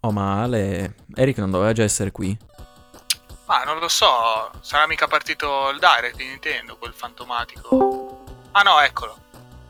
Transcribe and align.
Oh, 0.00 0.10
ma 0.12 0.42
Ale... 0.42 0.94
Eric 1.14 1.38
non 1.38 1.50
doveva 1.50 1.72
già 1.72 1.82
essere 1.82 2.10
qui? 2.10 2.36
Ma 3.46 3.64
non 3.64 3.78
lo 3.78 3.88
so, 3.88 4.50
sarà 4.60 4.86
mica 4.86 5.06
partito 5.08 5.68
il 5.70 5.78
direct 5.80 6.16
di 6.16 6.24
Nintendo, 6.26 6.76
quel 6.76 6.92
fantomatico. 6.94 8.24
Ah 8.52 8.62
no, 8.62 8.80
eccolo. 8.80 9.18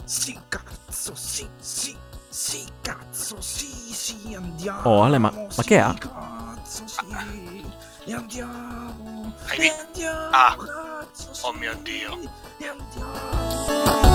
Sì, 0.04 0.38
cazzo, 0.48 1.14
sì, 1.14 1.48
sì, 1.58 1.96
sì, 2.28 2.64
cazzo, 2.82 3.40
sì, 3.40 3.66
sì, 3.66 4.34
andiamo. 4.34 4.82
Oh, 4.82 5.02
Ale, 5.02 5.18
ma- 5.18 5.30
ma 5.32 5.50
sì, 5.50 5.62
che 5.62 5.78
ha? 5.80 5.94
Cazzo, 5.94 6.86
sì, 6.86 7.64
e 8.04 8.14
andiamo. 8.14 9.34
Hai 9.46 9.56
E 9.56 9.60
vi- 9.60 9.68
andiamo, 9.70 10.28
Ah. 10.30 10.56
cazzo, 10.56 11.32
sì, 11.34 11.40
Oh 11.46 11.52
mio 11.54 11.74
Dio. 11.82 12.18
E 12.58 12.68
andiamo. 12.68 14.09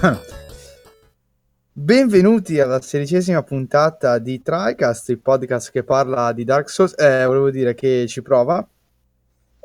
Benvenuti 1.72 2.58
alla 2.58 2.80
sedicesima 2.80 3.42
puntata 3.42 4.18
di 4.18 4.40
TriCast, 4.40 5.10
il 5.10 5.20
podcast 5.20 5.70
che 5.70 5.84
parla 5.84 6.32
di 6.32 6.44
Dark 6.44 6.70
Souls. 6.70 6.94
Eh, 6.98 7.24
volevo 7.26 7.50
dire 7.50 7.74
che 7.74 8.06
ci 8.08 8.22
prova. 8.22 8.66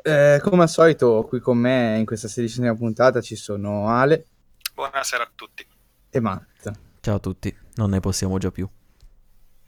Eh, 0.02 0.38
come 0.42 0.62
al 0.62 0.68
solito, 0.68 1.24
qui 1.26 1.40
con 1.40 1.58
me 1.58 1.96
in 1.98 2.04
questa 2.04 2.28
sedicesima 2.28 2.74
puntata 2.74 3.20
ci 3.20 3.34
sono 3.34 3.88
Ale 3.88 4.26
Buonasera 4.74 5.22
a 5.24 5.30
tutti. 5.34 5.66
e 6.10 6.20
Matt. 6.20 6.70
Ciao 7.00 7.16
a 7.16 7.20
tutti, 7.20 7.56
non 7.76 7.90
ne 7.90 8.00
possiamo 8.00 8.38
già 8.38 8.50
più. 8.50 8.68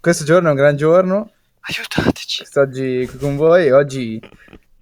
Questo 0.00 0.24
giorno 0.24 0.48
è 0.48 0.50
un 0.50 0.56
gran 0.56 0.77
giorno. 0.77 1.33
Aiutateci. 1.61 2.39
Quest'oggi 2.39 3.06
qui 3.08 3.19
con 3.19 3.36
voi. 3.36 3.66
e 3.66 3.72
Oggi 3.72 4.20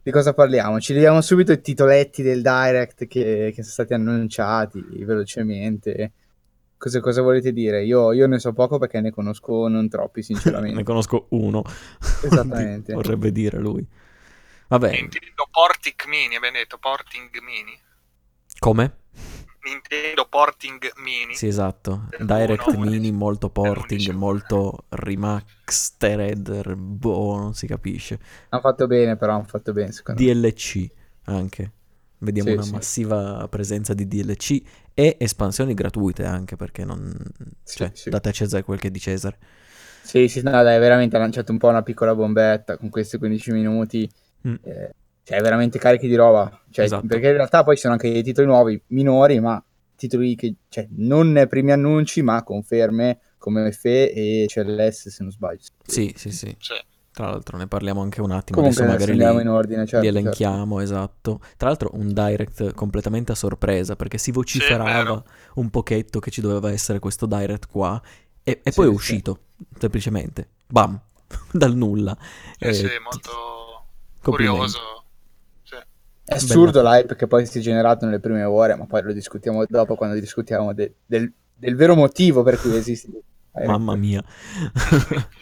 di 0.07 0.13
cosa 0.13 0.35
parliamo? 0.35 0.79
Ci 0.79 0.93
leviamo 0.93 1.21
subito 1.21 1.51
i 1.51 1.61
titoletti 1.61 2.23
del 2.23 2.41
direct 2.41 3.09
che, 3.09 3.51
che 3.53 3.63
sono 3.65 3.65
stati 3.73 3.93
annunciati 3.93 4.81
velocemente. 5.05 6.13
Cosa, 6.79 7.01
cosa 7.01 7.23
volete 7.23 7.53
dire? 7.53 7.83
Io, 7.85 8.13
io 8.13 8.29
ne 8.29 8.39
so 8.39 8.53
poco 8.53 8.79
perché 8.79 9.01
ne 9.01 9.11
conosco 9.11 9.67
non 9.67 9.89
troppi, 9.89 10.21
ne 10.23 10.25
sinceramente. 10.25 10.85
conosco 10.85 11.27
uno. 11.31 11.65
Esattamente. 12.23 12.93
Vorrebbe 12.95 13.33
dire 13.33 13.59
lui. 13.59 13.85
Vabbè, 14.69 14.93
Nintendo 14.93 15.49
Porting 15.51 16.07
Mini, 16.07 16.37
abbiamo 16.37 16.57
detto 16.57 16.79
Porting 16.79 17.29
Mini. 17.43 17.77
come? 18.61 18.99
Nintendo 19.67 20.27
Porting 20.29 20.93
Mini. 21.03 21.35
Sì, 21.35 21.47
esatto. 21.49 22.09
Direct 22.19 22.73
uno, 22.73 22.87
mini, 22.87 23.11
molto 23.11 23.51
porting, 23.51 24.01
11. 24.01 24.13
molto 24.13 24.85
remastered, 24.91 26.75
boh, 26.75 27.37
non 27.39 27.55
si 27.55 27.67
capisce. 27.67 28.19
Hanno 28.49 28.63
fatto 28.63 28.87
bene, 28.87 29.17
però 29.17 29.35
hanno 29.35 29.45
fatto 29.45 29.73
bene, 29.73 29.93
secondo 29.93 30.23
me. 30.23 30.33
DLC 30.33 30.91
anche. 31.25 31.73
Vediamo 32.19 32.49
Sì, 32.49 32.55
una 32.55 32.63
sì. 32.63 32.73
massiva 32.73 33.47
presenza 33.49 33.93
di 33.93 34.07
DLC 34.07 34.63
e 34.95 35.17
espansioni 35.19 35.75
gratuite 35.75 36.25
anche 36.25 36.57
perché 36.57 36.85
non... 36.85 37.15
Sì, 37.63 37.77
cioè, 37.77 37.91
sì. 37.95 38.09
date 38.09 38.29
a 38.31 38.33
Cesare 38.33 38.63
quel 38.65 38.79
che 38.79 38.89
è 38.89 38.91
di 38.91 39.01
Cesare. 39.01 39.39
Sì, 40.01 40.29
sì, 40.29 40.41
no, 40.43 40.51
dai, 40.63 40.79
veramente 40.79 41.17
ha 41.17 41.19
lanciato 41.19 41.51
un 41.53 41.59
po' 41.59 41.69
una 41.69 41.83
piccola 41.83 42.15
bombetta 42.15 42.77
con 42.79 42.89
questi 42.91 43.19
15 43.19 43.53
minuti. 43.53 44.09
Mm. 44.47 44.55
eh, 44.63 44.95
cioè, 45.27 45.41
veramente 45.41 45.81
carichi 45.81 46.07
di 46.07 46.15
roba. 46.15 46.49
Cioè, 46.71 46.85
Esatto. 46.85 47.09
Perché 47.09 47.27
in 47.27 47.33
realtà 47.33 47.65
poi 47.65 47.75
ci 47.75 47.81
sono 47.81 47.95
anche 47.95 48.13
dei 48.13 48.23
titoli 48.23 48.47
nuovi, 48.47 48.81
minori, 48.89 49.41
ma 49.41 49.61
titoli 49.97 50.37
che, 50.37 50.55
cioè, 50.69 50.87
non 50.99 51.47
primi 51.49 51.73
annunci, 51.73 52.23
ma 52.23 52.45
conferme 52.45 53.19
come 53.37 53.73
FE 53.73 54.13
e 54.13 54.45
CLS, 54.47 55.09
se 55.09 55.23
non 55.25 55.33
sbaglio. 55.33 55.63
Sì, 55.85 56.15
sì, 56.17 56.31
sì. 56.31 56.55
Sì. 56.61 56.75
Tra 57.11 57.31
l'altro 57.31 57.57
ne 57.57 57.67
parliamo 57.67 58.03
anche 58.03 58.21
un 58.21 58.31
attimo, 58.31 58.59
Comunque, 58.59 58.85
adesso 58.85 58.99
magari 58.99 59.11
andiamo 59.13 59.39
li, 59.39 59.43
in 59.43 59.49
ordine, 59.49 59.85
certo, 59.87 60.07
li 60.07 60.13
certo. 60.13 60.19
elenchiamo, 60.19 60.81
esatto. 60.81 61.41
Tra 61.57 61.69
l'altro 61.69 61.91
un 61.95 62.13
direct 62.13 62.73
completamente 62.75 63.33
a 63.33 63.35
sorpresa 63.35 63.97
perché 63.97 64.19
si 64.19 64.31
vociferava 64.31 64.93
vero. 64.93 65.25
un 65.55 65.71
pochetto 65.71 66.21
che 66.21 66.31
ci 66.31 66.41
doveva 66.41 66.71
essere 66.71 67.01
questo 67.01 67.27
direct 67.27 67.67
qua 67.69 68.01
e, 68.45 68.61
e 68.63 68.71
Sì, 68.71 68.77
poi 68.77 68.87
è 68.87 68.89
sì. 68.91 68.95
uscito, 68.95 69.39
semplicemente. 69.77 70.51
Bam, 70.69 71.01
dal 71.51 71.75
nulla. 71.75 72.17
Sì, 72.59 72.65
Eh, 72.65 72.73
sì, 72.75 72.87
molto 73.03 73.87
curioso. 74.23 74.96
È 76.29 76.35
assurdo 76.35 76.83
l'hype 76.83 77.15
che 77.15 77.27
poi 77.29 77.47
si 77.47 77.59
è 77.59 77.61
generato 77.63 78.05
nelle 78.05 78.19
prime 78.21 78.43
ore, 78.43 78.75
ma 78.75 78.85
poi 78.87 79.03
lo 79.03 79.13
discutiamo 79.13 79.65
dopo 79.69 79.95
quando 79.95 80.19
discutiamo 80.19 80.73
de- 80.75 80.97
del, 81.07 81.33
del 81.55 81.77
vero 81.77 81.95
motivo 81.95 82.43
per 82.43 82.59
cui 82.61 82.75
esiste. 82.77 83.09
Mamma 83.65 83.95
mia. 83.97 84.23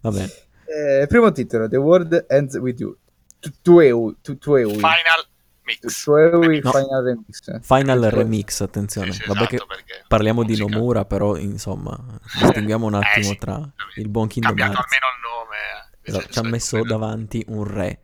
Vabbè, 0.00 0.24
Eh, 0.66 1.06
primo 1.06 1.30
titolo, 1.32 1.68
The 1.68 1.76
World 1.76 2.26
Ends 2.28 2.54
With 2.56 2.80
You. 2.80 2.96
Tu- 3.38 3.52
Tueui, 3.62 4.16
tu- 4.22 4.38
Tueui. 4.38 4.72
Final 4.74 5.26
Mix. 5.64 6.06
No. 6.06 6.70
Final 6.70 7.02
Remix. 7.02 7.60
Final. 7.62 8.00
Remix, 8.10 8.60
attenzione. 8.62 9.12
Sì, 9.12 9.20
sì, 9.22 9.26
Vabbè 9.28 9.40
esatto, 9.52 9.66
che 9.66 10.04
parliamo 10.08 10.42
di 10.44 10.52
musica- 10.52 10.70
Nomura, 10.76 11.04
però 11.04 11.36
insomma, 11.36 11.98
distinguiamo 12.40 12.86
un 12.86 12.94
Eh, 12.94 12.98
attimo 12.98 13.28
sì. 13.32 13.38
tra 13.38 13.72
il 13.96 14.08
buon 14.08 14.26
Kingdom 14.28 14.54
Cambiato 14.56 14.80
Hearts. 14.80 14.92
almeno 14.92 15.12
il 15.14 15.20
nome. 15.30 15.56
eh. 15.56 16.10
Esatto, 16.10 16.32
ci 16.32 16.38
ha 16.38 16.42
sì, 16.42 16.48
messo 16.50 16.82
davanti 16.84 17.44
un 17.48 17.64
re, 17.64 18.00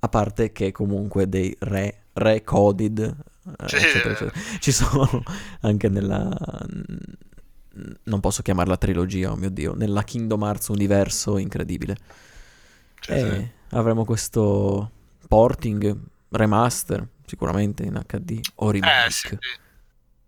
a 0.00 0.08
parte 0.08 0.52
che 0.52 0.72
comunque 0.72 1.28
dei 1.28 1.54
re, 1.60 2.06
re 2.14 2.42
coded, 2.42 2.98
eh, 2.98 3.68
Sì. 3.68 3.76
eccetera, 3.76 4.14
eccetera. 4.14 4.40
Ci 4.58 4.72
sono 4.72 5.22
anche 5.62 5.88
nella... 5.88 6.28
Non 8.04 8.20
posso 8.20 8.42
chiamarla 8.42 8.76
trilogia, 8.76 9.30
oh 9.30 9.36
mio 9.36 9.48
Dio, 9.50 9.74
nella 9.74 10.02
Kingdom 10.02 10.42
Hearts 10.42 10.68
universo 10.68 11.38
incredibile. 11.38 11.96
Sì, 13.00 13.12
e 13.12 13.18
sì. 13.18 13.50
avremo 13.76 14.04
questo 14.04 14.90
porting, 15.28 15.96
remaster, 16.30 17.06
sicuramente 17.24 17.84
in 17.84 18.00
HD, 18.06 18.40
o 18.56 18.70
remake. 18.70 19.06
Eh, 19.06 19.10
sì, 19.10 19.28
sì. 19.28 19.38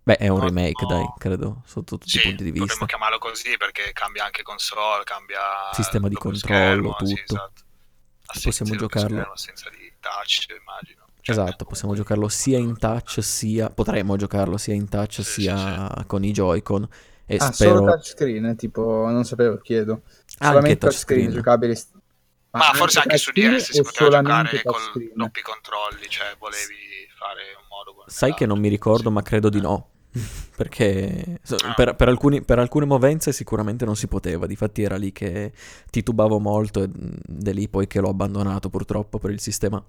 Beh, 0.05 0.17
è 0.17 0.29
un 0.29 0.39
No, 0.39 0.45
remake, 0.47 0.83
no. 0.83 0.89
dai, 0.89 1.13
credo, 1.19 1.63
sotto 1.65 1.99
tutti 1.99 2.11
Sì, 2.11 2.19
i 2.19 2.23
punti 2.23 2.45
di 2.45 2.51
vista. 2.51 2.67
potremmo 2.67 2.87
chiamarlo 2.87 3.19
così 3.19 3.57
perché 3.57 3.91
cambia 3.93 4.25
anche 4.25 4.43
console, 4.43 5.05
cambia 5.05 5.39
Sistema 5.73 6.09
di 6.09 6.17
controllo, 6.17 6.95
schermo, 6.95 6.97
sì, 7.07 7.15
tutto. 7.15 7.35
esatto. 7.35 7.62
Assenza 8.35 8.65
Possiamo 8.65 8.75
giocarlo. 8.77 9.33
Assenza 9.33 9.71
di 9.71 9.93
touch, 10.01 10.47
immagino. 10.59 11.01
Cioè, 11.21 11.35
Esatto, 11.37 11.65
possiamo 11.65 11.95
giocarlo 11.95 12.29
sia 12.29 12.59
in 12.59 12.77
touch 12.79 13.23
sia... 13.23 13.71
Potremmo 13.71 14.17
giocarlo 14.17 14.57
sia 14.57 14.75
in 14.75 14.89
touch 14.89 15.21
Sì, 15.23 15.43
sia 15.43 16.05
con 16.07 16.25
i 16.25 16.33
Joy-Con. 16.33 16.89
E 17.27 17.37
Ah, 17.37 17.53
spero... 17.53 17.77
solo 17.77 17.91
touchscreen, 17.93 18.45
eh, 18.47 18.57
tipo, 18.57 18.83
non 19.09 19.25
sapevo, 19.25 19.59
chiedo. 19.59 19.93
Anche 20.03 20.25
Solamente 20.39 20.79
touchscreen. 20.79 21.31
giocabili. 21.31 21.79
Ma 22.53 22.65
forse 22.75 22.99
anche 22.99 23.17
su 23.17 23.31
DS 23.31 23.71
si 23.73 23.81
poteva 23.83 24.21
giocare 24.21 24.63
con 24.63 24.81
doppi 25.15 25.41
controlli, 25.41 26.07
cioè 26.09 26.35
volevi 26.39 27.09
fare 27.17 27.41
un 27.59 27.67
modo 27.71 27.95
con 27.95 28.05
Sai 28.09 28.35
che 28.35 28.45
non 28.45 28.59
mi 28.59 28.69
ricordo, 28.69 29.11
ma 29.11 29.23
credo 29.23 29.49
di 29.49 29.61
no. 29.61 29.89
Perché 30.57 31.41
Ah. 31.65 31.75
per, 31.75 31.95
per 31.97 32.09
alcuni- 32.09 32.43
per 32.43 32.59
alcune 32.59 32.85
movenze 32.87 33.33
sicuramente 33.33 33.85
non 33.85 33.97
si 33.97 34.07
poteva. 34.09 34.47
Difatti 34.47 34.83
era 34.83 34.97
lì 34.97 35.13
che 35.13 35.53
titubavo 35.91 36.39
molto 36.39 36.83
ed 36.83 36.95
ed 37.29 37.49
è 37.49 37.53
lì 37.53 37.69
poi 37.69 37.87
che 37.87 38.01
l'ho 38.01 38.11
abbandonato 38.11 38.69
purtroppo 38.71 39.19
per 39.19 39.31
il 39.31 39.41
sistema 39.41 39.83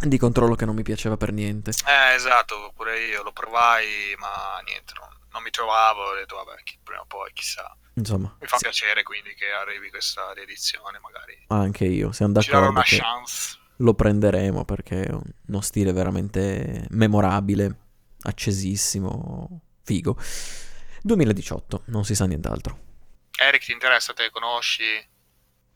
di 0.00 0.18
controllo 0.18 0.54
che 0.54 0.64
non 0.64 0.74
mi 0.74 0.82
piaceva 0.82 1.16
per 1.16 1.32
niente. 1.32 1.70
Eh, 1.70 2.14
esatto, 2.14 2.72
pure 2.76 2.98
io 3.04 3.22
lo 3.22 3.32
provai, 3.32 4.14
ma 4.18 4.60
niente, 4.66 4.92
non, 4.98 5.08
non 5.32 5.42
mi 5.42 5.50
trovavo, 5.50 6.02
ho 6.02 6.14
detto 6.14 6.36
vabbè, 6.36 6.62
chi- 6.62 6.78
prima 6.82 7.00
o 7.00 7.04
poi, 7.06 7.30
chissà. 7.32 7.76
Insomma, 7.94 8.34
Mi 8.40 8.46
fa 8.46 8.56
sì, 8.56 8.64
piacere 8.64 9.02
quindi 9.04 9.34
che 9.34 9.46
arrivi 9.50 9.88
questa 9.90 10.32
riedizione, 10.34 10.98
magari 11.00 11.38
anche 11.48 11.84
io, 11.84 12.10
siamo 12.12 12.40
ci 12.40 12.50
darò 12.50 12.60
d'accordo 12.72 12.80
una 12.80 12.82
che 12.88 12.96
chance. 12.96 13.58
lo 13.76 13.94
prenderemo 13.94 14.64
perché 14.64 15.04
è 15.04 15.12
uno 15.12 15.60
stile 15.60 15.92
veramente 15.92 16.86
memorabile, 16.90 17.78
accesissimo, 18.24 19.60
figo. 19.82 20.16
2018, 21.02 21.82
non 21.86 22.04
si 22.04 22.14
sa 22.14 22.24
nient'altro. 22.26 22.78
Eric, 23.40 23.64
ti 23.64 23.72
interessa? 23.72 24.12
Te 24.12 24.30
conosci? 24.32 24.82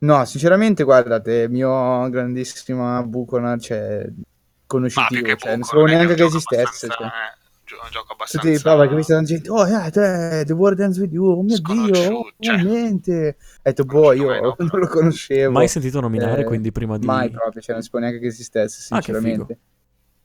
No, 0.00 0.25
sinceramente, 0.25 0.85
guardate, 0.85 1.49
mio 1.49 2.09
grandissima 2.09 3.03
bucona, 3.03 3.59
cioè, 3.59 4.06
conoscitivo, 4.67 5.35
cioè, 5.37 5.50
non 5.50 5.59
buco, 5.61 5.67
sapevo 5.67 5.87
non 5.87 5.91
è 5.95 5.97
neanche 5.97 6.15
che 6.15 6.25
esistesse. 6.25 6.87
abbastanza- 6.87 6.97
Cioè. 6.97 7.06
eh, 7.06 7.37
gio- 7.65 7.81
un 7.83 7.91
gioco 7.91 8.15
Tutti, 8.17 8.39
abbastanza... 8.49 8.77
poi, 8.77 8.89
che 8.89 8.94
mi 8.94 9.03
stanno 9.03 9.23
gente, 9.27 9.51
oh, 9.51 9.67
yeah, 9.67 9.91
te, 9.91 10.44
The 10.47 10.53
World 10.53 10.79
Ends 10.81 10.99
With 10.99 11.12
You, 11.12 11.25
oh 11.27 11.43
mio 11.43 11.59
Dio, 11.59 11.75
Sconosciuto, 11.94 12.33
cioè. 12.39 12.56
veramente. 12.56 13.37
Ho 13.41 13.61
detto, 13.62 13.85
boh, 13.85 14.12
io 14.12 14.27
però. 14.29 14.55
non 14.56 14.71
lo 14.81 14.87
conoscevo. 14.87 15.53
Mai 15.53 15.69
sentito 15.69 16.01
nominare, 16.01 16.43
Eh, 16.43 16.44
quindi 16.44 16.71
prima 16.73 16.97
di... 16.97 17.05
Mai 17.05 17.29
proprio, 17.31 17.61
cioè, 17.61 17.75
non 17.75 17.83
sapevo 17.83 18.05
neanche 18.05 18.21
che 18.21 18.27
esistesse, 18.29 18.94
Ah, 18.94 19.01
che 19.01 19.12
sinceramente. 19.12 19.59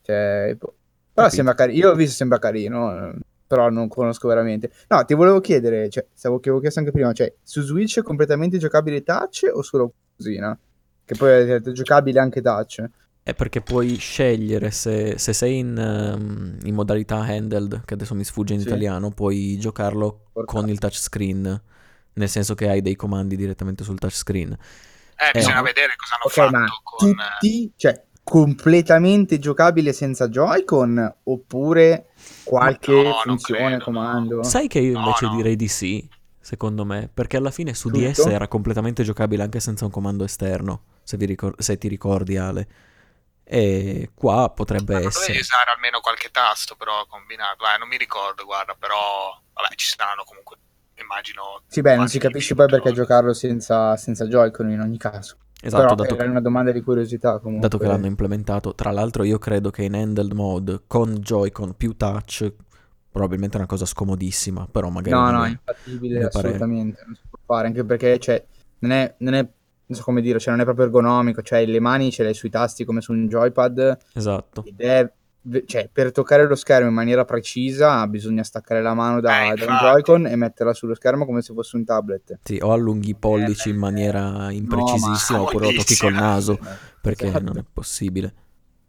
Cioè, 0.04 0.56
boh. 0.58 0.76
Però 1.14 1.28
Capito. 1.28 1.36
sembra 1.36 1.54
carino, 1.54 1.78
io 1.78 1.92
ho 1.92 1.96
visto 1.96 2.16
sembra 2.16 2.40
carino, 2.40 3.10
eh, 3.10 3.14
però 3.46 3.70
non 3.70 3.88
conosco 3.88 4.28
veramente. 4.28 4.72
No, 4.88 5.06
ti 5.06 5.14
volevo 5.14 5.40
chiedere, 5.42 5.90
cioè, 5.90 6.06
stavo 6.14 6.40
che 6.40 6.48
avevo 6.50 6.60
chiesto 6.62 6.80
anche 6.80 6.92
prima, 6.92 7.12
cioè, 7.14 7.32
su 7.44 7.62
Switch 7.62 8.00
è 8.00 8.04
completamente 8.04 8.58
giocabile 8.58 9.04
touch 9.04 9.50
o 9.54 9.62
solo 9.62 9.94
cosina? 10.16 10.58
Che 11.06 11.16
poi 11.16 11.46
detto 11.46 11.72
giocabile 11.72 12.20
anche 12.20 12.42
touch. 12.42 12.84
È 13.22 13.34
perché 13.34 13.62
puoi 13.62 13.96
scegliere 13.98 14.72
se, 14.72 15.18
se 15.18 15.34
sei 15.34 15.60
in, 15.60 15.78
ehm, 15.78 16.58
in 16.64 16.74
modalità 16.74 17.18
handheld, 17.20 17.84
che 17.86 17.94
adesso 17.94 18.16
mi 18.16 18.24
sfugge 18.24 18.54
in 18.54 18.60
Sì. 18.60 18.68
italiano, 18.68 19.12
puoi 19.12 19.58
giocarlo 19.58 20.30
Porca- 20.34 20.52
con 20.54 20.68
il 20.70 20.80
touchscreen 20.80 21.62
nel 22.16 22.30
senso 22.30 22.54
che 22.54 22.70
hai 22.70 22.82
dei 22.82 22.96
comandi 22.96 23.36
direttamente 23.36 23.84
sul 23.84 23.98
touchscreen. 23.98 24.52
Eh, 24.52 25.32
bisogna 25.32 25.58
no. 25.58 25.64
vedere 25.64 25.94
cosa 25.96 26.16
hanno 26.16 26.26
Ok, 26.26 26.32
fatto 26.34 26.82
con... 26.84 27.10
eh, 27.10 27.14
tutti, 27.40 27.72
cioè 27.76 28.04
completamente 28.24 29.40
giocabile 29.40 29.94
senza 29.94 30.28
Joy-Con 30.30 31.16
oppure 31.24 32.08
qualche 32.44 33.14
No, 33.16 33.22
funzione, 33.22 33.80
credo, 33.80 33.88
no. 33.90 33.90
comando? 33.94 34.38
Sai 34.40 34.68
che 34.68 34.80
io 34.80 34.94
No, 34.94 34.98
invece 34.98 35.30
no. 35.30 35.30
direi 35.30 35.56
di 35.56 35.68
sì, 35.68 36.08
secondo 36.40 36.86
me, 36.86 37.10
perché 37.14 37.38
alla 37.38 37.52
fine 37.52 37.74
su 37.74 37.90
Tutto? 37.90 38.24
DS 38.24 38.26
era 38.28 38.48
completamente 38.48 39.04
giocabile 39.04 39.44
anche 39.44 39.60
senza 39.60 39.86
un 39.86 39.92
comando 39.92 40.24
esterno, 40.24 40.84
se, 41.04 41.18
vi 41.18 41.26
ricor- 41.26 41.60
se 41.62 41.78
ti 41.78 41.88
ricordi 41.88 42.38
Ale. 42.38 42.68
E 43.44 44.12
qua 44.14 44.50
potrebbe 44.52 44.96
Ma 44.96 45.00
non 45.00 45.12
essere... 45.12 45.12
dovevi 45.12 45.40
usare 45.40 45.72
almeno 45.72 46.00
qualche 46.00 46.30
tasto 46.32 46.76
però 46.76 47.06
combinato. 47.08 47.66
Eh, 47.66 47.78
non 47.78 47.88
mi 47.88 47.98
ricordo, 47.98 48.46
guarda, 48.46 48.76
però 48.76 49.40
vabbè, 49.54 49.76
ci 49.76 49.88
saranno 49.88 50.24
comunque, 50.24 50.58
immagino. 50.96 51.64
Sì, 51.68 51.82
beh, 51.82 51.96
non 51.96 52.08
si 52.08 52.20
capisce 52.20 52.56
poi 52.56 52.68
perché 52.68 52.92
giocarlo 52.92 53.34
senza, 53.34 53.96
senza 53.98 54.26
Joy-Con 54.26 54.70
in 54.70 54.80
ogni 54.82 54.98
caso. 54.98 55.38
Esatto, 55.66 55.96
Però 55.96 55.96
dato, 55.96 56.16
era 56.22 56.30
una 56.30 56.42
domanda 56.42 56.72
di 56.72 56.82
curiosità 56.82 57.40
comunque. 57.40 57.68
dato 57.70 57.78
che 57.78 57.88
l'hanno 57.88 58.06
implementato. 58.08 58.76
Tra 58.76 58.92
l'altro 58.92 59.24
io 59.24 59.40
credo 59.40 59.70
che 59.70 59.84
in 59.84 59.96
handheld 59.96 60.34
mode 60.34 60.82
con 60.88 61.14
Joy-Con 61.16 61.76
più 61.78 61.96
touch 61.96 62.52
probabilmente 63.10 63.56
è 63.56 63.60
una 63.60 63.68
cosa 63.68 63.86
scomodissima, 63.86 64.68
però 64.70 64.90
magari... 64.90 65.16
No, 65.16 65.30
no, 65.32 65.46
è- 65.46 65.50
infattibile 65.50 66.24
assolutamente, 66.26 67.04
non 67.06 67.16
si 67.16 67.22
può 67.30 67.40
fare, 67.46 67.68
anche 67.68 67.86
perché 67.86 68.20
cioè, 68.20 68.44
non 68.80 68.92
è, 68.92 69.16
non 69.20 69.34
è, 69.36 69.38
non 69.42 69.98
so 69.98 70.04
come 70.04 70.22
dire, 70.22 70.40
cioè, 70.40 70.52
non 70.52 70.62
è 70.62 70.64
proprio 70.66 70.86
ergonomico, 70.86 71.42
cioè 71.44 71.66
le 71.66 71.80
mani 71.80 72.12
ce 72.12 72.24
le 72.24 72.30
hai 72.30 72.34
sui 72.36 72.50
tasti 72.50 72.84
come 72.84 73.02
su 73.02 73.12
un 73.14 73.28
joypad 73.28 73.98
Esatto. 74.14 74.64
ed 74.66 74.82
è, 74.82 75.12
cioè, 75.66 75.90
per 75.92 76.12
toccare 76.12 76.48
lo 76.48 76.56
schermo 76.56 76.88
in 76.88 76.94
maniera 76.94 77.26
precisa 77.26 78.08
bisogna 78.08 78.44
staccare 78.44 78.82
la 78.82 78.94
mano 78.94 79.20
da, 79.20 79.52
Eh, 79.52 79.56
da 79.56 79.66
un. 79.66 79.78
Joy-Con 79.78 80.28
e 80.28 80.36
metterla 80.36 80.74
sullo 80.74 80.96
schermo 80.96 81.26
come 81.26 81.42
se 81.42 81.54
fosse 81.54 81.76
un 81.76 81.84
tablet. 81.86 82.40
Sì, 82.44 82.60
o 82.62 82.72
allunghi 82.72 83.10
i 83.10 83.16
pollici 83.16 83.70
in 83.70 83.76
Eh, 83.76 83.80
maniera 83.80 84.52
imprecisissima 84.52 85.40
ma 85.40 85.44
oppure 85.46 85.66
lo 85.66 85.72
tocchi 85.74 85.98
col 85.98 86.14
naso, 86.14 86.54
Eh, 86.54 86.68
perché 87.02 87.28
esatto. 87.28 87.44
non 87.44 87.58
è 87.58 87.64
possibile. 87.72 88.34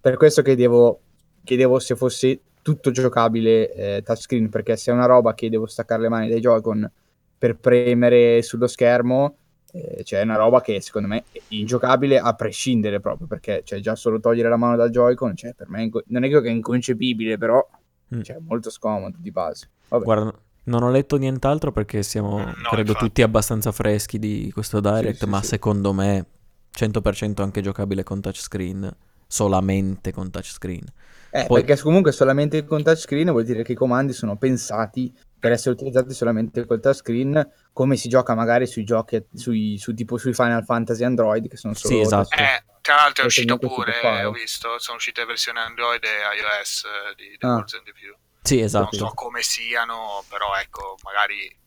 Per 0.00 0.16
questo 0.16 0.42
chiedevo, 0.42 1.00
chiedevo 1.42 1.78
se 1.78 1.96
fosse 1.96 2.40
tutto 2.62 2.90
giocabile 2.90 3.72
eh, 3.74 4.02
touchscreen, 4.04 4.48
perché 4.48 4.76
se 4.76 4.90
è 4.90 4.94
una 4.94 5.06
roba 5.06 5.34
che 5.34 5.50
devo 5.50 5.66
staccare 5.66 6.02
le 6.02 6.08
mani 6.08 6.28
dai 6.28 6.40
Joy-Con 6.40 6.90
per 7.36 7.56
premere 7.56 8.42
sullo 8.42 8.66
schermo, 8.66 9.36
eh, 9.74 10.04
cioè 10.04 10.20
è 10.20 10.22
una 10.22 10.36
roba 10.36 10.60
che 10.60 10.80
secondo 10.80 11.08
me 11.08 11.24
è 11.32 11.40
ingiocabile 11.48 12.18
a 12.20 12.32
prescindere 12.34 13.00
proprio, 13.00 13.26
perché 13.26 13.62
cioè, 13.64 13.80
già 13.80 13.96
solo 13.96 14.20
togliere 14.20 14.48
la 14.48 14.56
mano 14.56 14.76
dal 14.76 14.90
Joy-Con, 14.90 15.34
cioè, 15.36 15.52
per 15.54 15.68
me 15.68 15.82
inco- 15.82 16.04
non 16.06 16.22
è 16.22 16.28
che 16.28 16.38
è 16.40 16.50
inconcepibile, 16.50 17.36
però 17.38 17.66
Mm. 18.14 18.20
cioè, 18.20 18.36
è 18.36 18.40
molto 18.40 18.70
scomodo 18.70 19.16
di 19.18 19.30
base. 19.32 19.68
Vabbè. 19.88 20.04
Guarda, 20.04 20.32
non 20.64 20.82
ho 20.82 20.90
letto 20.90 21.16
nient'altro 21.16 21.72
perché 21.72 22.02
siamo, 22.02 22.38
No, 22.38 22.52
credo, 22.70 22.90
infatti. 22.90 23.06
tutti 23.06 23.22
abbastanza 23.22 23.72
freschi 23.72 24.18
di 24.18 24.50
questo 24.52 24.78
Direct, 24.80 25.24
sì, 25.24 25.28
ma 25.28 25.40
sì. 25.40 25.46
secondo 25.48 25.92
me 25.92 26.26
100% 26.70 27.42
anche 27.42 27.60
giocabile 27.62 28.02
con 28.04 28.20
touchscreen, 28.20 28.94
solamente 29.26 30.12
con 30.12 30.30
touchscreen. 30.30 30.84
Eh, 31.30 31.46
Poi- 31.46 31.64
perché 31.64 31.82
comunque 31.82 32.12
solamente 32.12 32.64
con 32.64 32.82
touchscreen 32.82 33.30
vuol 33.30 33.42
dire 33.44 33.62
che 33.64 33.72
i 33.72 33.76
comandi 33.76 34.12
sono 34.12 34.36
pensati 34.36 35.12
per 35.44 35.52
essere 35.52 35.74
utilizzati 35.74 36.14
solamente 36.14 36.64
col 36.64 36.80
touchscreen, 36.80 37.52
come 37.72 37.96
si 37.96 38.08
gioca 38.08 38.34
magari 38.34 38.66
sui 38.66 38.82
giochi, 38.84 39.22
sui, 39.34 39.76
su, 39.78 39.92
tipo 39.92 40.16
sui 40.16 40.32
Final 40.32 40.64
Fantasy 40.64 41.04
Android, 41.04 41.48
che 41.48 41.56
sono 41.56 41.74
solo 41.74 41.94
Sì, 41.94 42.00
esatto. 42.00 42.34
Eh, 42.36 42.64
tra 42.80 42.94
l'altro 42.96 43.24
è 43.24 43.26
uscito 43.26 43.58
pure, 43.58 44.24
ho 44.24 44.30
visto, 44.32 44.78
sono 44.78 44.96
uscite 44.96 45.24
versioni 45.26 45.58
Android 45.58 46.02
e 46.02 46.08
iOS 46.36 46.84
eh, 46.84 47.14
di 47.14 47.36
The 47.36 47.46
Ah. 47.46 47.50
Worlds 47.50 47.74
and 47.74 47.84
the 47.84 47.92
View. 47.92 48.14
Sì, 48.42 48.56
Non 48.56 48.64
esatto. 48.64 48.96
so 48.96 49.10
come 49.14 49.42
siano, 49.42 50.24
però 50.28 50.54
ecco, 50.56 50.96
magari... 51.02 51.60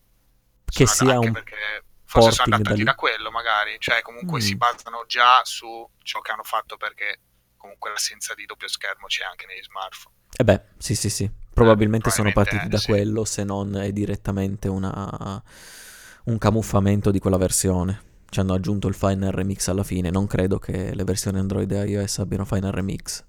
Che 0.70 0.86
sia 0.86 1.18
un 1.18 1.32
perché 1.32 1.56
forse 2.04 2.32
sono 2.32 2.56
porting 2.56 2.78
da 2.84 2.90
da 2.90 2.94
quello, 2.94 3.30
magari. 3.30 3.76
Cioè, 3.78 4.02
comunque 4.02 4.38
Mm. 4.38 4.42
si 4.42 4.56
basano 4.56 5.04
già 5.06 5.40
su 5.44 5.88
ciò 6.02 6.20
che 6.20 6.32
hanno 6.32 6.42
fatto 6.42 6.76
perché 6.76 7.20
comunque 7.56 7.90
l'assenza 7.90 8.34
di 8.34 8.44
doppio 8.44 8.68
schermo 8.68 9.06
c'è 9.06 9.24
anche 9.24 9.46
negli 9.46 9.62
smartphone. 9.62 10.14
E 10.36 10.44
beh, 10.44 10.62
sì, 10.78 10.94
sì, 10.94 11.08
sì. 11.10 11.30
Probabilmente 11.58 12.10
sono 12.10 12.32
partiti 12.32 12.68
da 12.68 12.78
sì. 12.78 12.86
quello, 12.86 13.24
se 13.24 13.44
non 13.44 13.76
è 13.76 13.92
direttamente 13.92 14.68
una- 14.68 15.42
un 16.24 16.38
camuffamento 16.38 17.10
di 17.10 17.18
quella 17.18 17.36
versione. 17.38 18.06
Ci 18.28 18.40
hanno 18.40 18.52
aggiunto 18.54 18.88
il 18.88 18.94
Final 18.94 19.32
Remix 19.32 19.68
alla 19.68 19.84
fine. 19.84 20.10
Non 20.10 20.26
credo 20.26 20.58
che 20.58 20.94
le 20.94 21.04
versioni 21.04 21.38
Android 21.38 21.70
e 21.70 21.86
iOS 21.86 22.18
abbiano 22.18 22.44
Final 22.44 22.72
Remix 22.72 23.24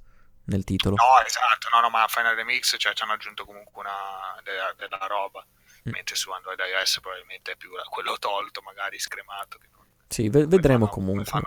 nel 0.46 0.64
titolo. 0.64 0.96
No, 0.96 1.26
esatto, 1.26 1.70
no, 1.74 1.82
no, 1.82 1.90
ma 1.90 2.06
Final 2.10 2.36
Remix 2.36 2.76
cioè, 2.78 2.94
ci 2.94 3.04
hanno 3.04 3.14
aggiunto 3.14 3.46
comunque 3.46 3.82
una 3.82 4.36
della, 4.44 4.74
della 4.76 5.06
roba. 5.08 5.46
Mm. 5.88 5.92
Mentre 5.94 6.16
su 6.16 6.30
Android 6.32 6.60
e 6.60 6.78
iOS 6.78 7.00
probabilmente 7.00 7.54
è 7.54 7.56
più 7.56 7.70
quello 7.90 8.18
tolto, 8.20 8.62
magari 8.62 9.00
scremato. 9.00 9.58
Non- 9.72 9.79
Sì, 10.10 10.28
ve- 10.30 10.48
vedremo 10.48 10.88
fanno- 10.88 10.92
comunque. 10.92 11.42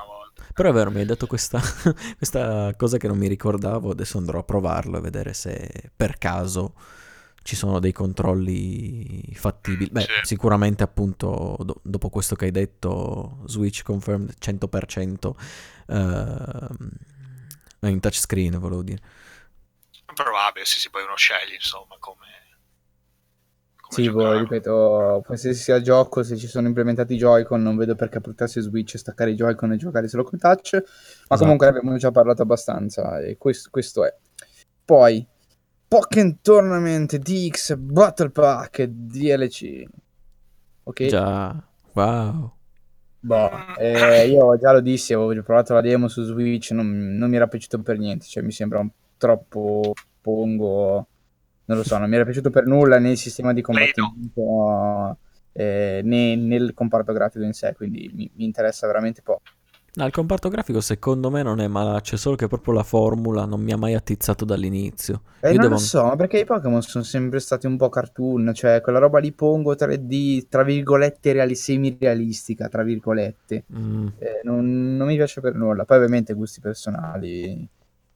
Però 0.55 0.69
è 0.69 0.73
vero, 0.73 0.91
mi 0.91 0.99
hai 1.00 1.06
detto 1.06 1.26
questa, 1.26 1.61
questa 2.17 2.75
cosa 2.76 2.97
che 2.99 3.09
non 3.09 3.19
mi 3.19 3.26
ricordavo, 3.29 3.91
adesso 3.91 4.19
andrò 4.19 4.38
a 4.41 4.44
provarlo 4.44 4.99
e 4.99 5.00
vedere 5.00 5.32
se 5.35 5.91
per 5.94 6.19
caso 6.19 6.75
ci 7.43 7.56
sono 7.56 7.81
dei 7.81 7.93
controlli 7.93 9.32
fattibili. 9.35 9.91
Beh, 9.91 10.03
Sì. 10.03 10.09
sicuramente 10.23 10.82
appunto 10.85 11.56
do- 11.61 11.81
dopo 11.82 12.09
questo 12.11 12.37
che 12.37 12.44
hai 12.47 12.50
detto, 12.53 13.41
Switch 13.47 13.82
confirmed 13.82 14.35
100% 14.38 15.35
ehm, 15.88 16.69
in 17.81 18.00
touchscreen, 18.00 18.59
volevo 18.59 18.82
dire. 18.82 19.00
Probabile, 20.14 20.64
sì, 20.67 20.79
sì, 20.79 20.91
poi 20.91 21.03
uno 21.03 21.17
sceglie, 21.17 21.55
insomma, 21.55 21.97
come... 21.99 22.26
Sì, 23.93 24.11
boh, 24.11 24.39
ripeto, 24.39 25.23
qualsiasi 25.27 25.61
sia 25.61 25.83
gioco, 25.83 26.23
se 26.23 26.37
ci 26.39 26.47
sono 26.47 26.67
implementati 26.67 27.12
i 27.12 27.19
Joy-Con, 27.19 27.61
non 27.61 27.77
vedo 27.77 27.94
perché 27.94 28.23
portarsi 28.23 28.61
Switch 28.62 28.94
e 28.94 28.99
staccare 28.99 29.33
i 29.33 29.35
Joy-Con 29.35 29.73
e 29.73 29.77
giocare 29.77 30.09
solo 30.09 30.25
con 30.25 30.39
touch. 30.39 30.73
Ma 30.73 30.81
Esatto. 30.81 31.41
comunque 31.43 31.67
abbiamo 31.67 31.94
già 31.99 32.11
parlato 32.11 32.41
abbastanza 32.41 33.21
e 33.21 33.37
questo, 33.37 33.69
questo 33.71 34.06
è. 34.06 34.17
Poi, 34.83 35.27
Pokémon 35.87 36.39
Tournament 36.41 37.17
DX 37.19 37.77
Battle 37.77 38.31
Pack 38.31 38.83
DLC. 38.85 39.85
Ok? 40.85 41.06
Già, 41.06 41.62
wow. 41.93 42.53
Boh, 43.21 43.50
eh, 43.79 44.27
io 44.27 44.56
già 44.56 44.73
lo 44.73 44.81
dissi, 44.81 45.12
avevo 45.12 45.43
provato 45.43 45.75
la 45.75 45.83
demo 45.83 46.09
su 46.09 46.23
Switch, 46.23 46.71
non, 46.71 47.15
non 47.17 47.29
mi 47.29 47.37
era 47.37 47.47
piaciuto 47.47 47.83
per 47.83 47.99
niente, 47.99 48.25
cioè 48.25 48.43
mi 48.43 48.53
sembra 48.53 48.79
un 48.79 48.91
troppo 49.19 49.93
pongo, 50.23 51.09
non 51.67 51.76
lo 51.79 51.85
so, 51.85 51.99
non 51.99 52.09
mi 52.09 52.14
era 52.17 52.25
piaciuto 52.25 52.50
per 52.50 52.67
nulla 52.67 52.99
né 52.99 53.11
il 53.12 53.19
sistema 53.19 53.53
di 53.53 53.61
combattimento 53.62 55.19
eh, 55.53 56.00
né 56.04 56.37
nel 56.37 56.73
comparto 56.75 57.12
grafico 57.12 57.45
in 57.45 57.52
sé, 57.52 57.75
quindi 57.75 58.11
mi, 58.14 58.31
mi 58.35 58.45
interessa 58.45 58.87
veramente 58.87 59.23
poco. 59.23 59.42
No, 59.95 60.07
il 60.07 60.12
comparto 60.12 60.49
grafico 60.49 60.81
secondo 60.81 61.31
me 61.31 61.42
non 61.42 61.61
è 61.61 61.66
malaccio, 61.69 62.16
solo 62.16 62.35
che 62.35 62.49
proprio 62.49 62.73
la 62.73 62.83
formula 62.83 63.45
non 63.45 63.61
mi 63.61 63.73
ha 63.73 63.76
mai 63.76 63.95
attizzato 63.95 64.45
dall'inizio. 64.47 65.23
Eh, 65.40 65.50
Io 65.50 65.59
non 65.59 65.62
devo- 65.62 65.75
lo 65.75 65.78
so, 65.81 66.04
ma 66.04 66.14
perché 66.16 66.38
i 66.38 66.45
Pokémon 66.45 66.83
sono 66.83 67.02
sempre 67.04 67.40
stati 67.40 67.66
un 67.66 67.76
po' 67.76 67.88
cartoon, 67.88 68.52
cioè 68.54 68.81
quella 68.81 68.99
roba 69.00 69.19
lì 69.19 69.33
pongo 69.33 69.75
3D, 69.75 70.47
tra 70.49 70.62
virgolette, 70.62 71.33
reali, 71.33 71.54
semi-realistica, 71.57 72.69
tra 72.69 72.83
virgolette. 72.85 73.64
Mm, 73.73 74.09
Eh, 74.19 74.40
non, 74.45 74.97
non 74.97 75.09
mi 75.09 75.16
piace 75.16 75.40
per 75.40 75.54
nulla. 75.57 75.85
Poi 75.85 75.97
ovviamente 75.97 76.33
gusti 76.35 76.61
personali. 76.61 77.69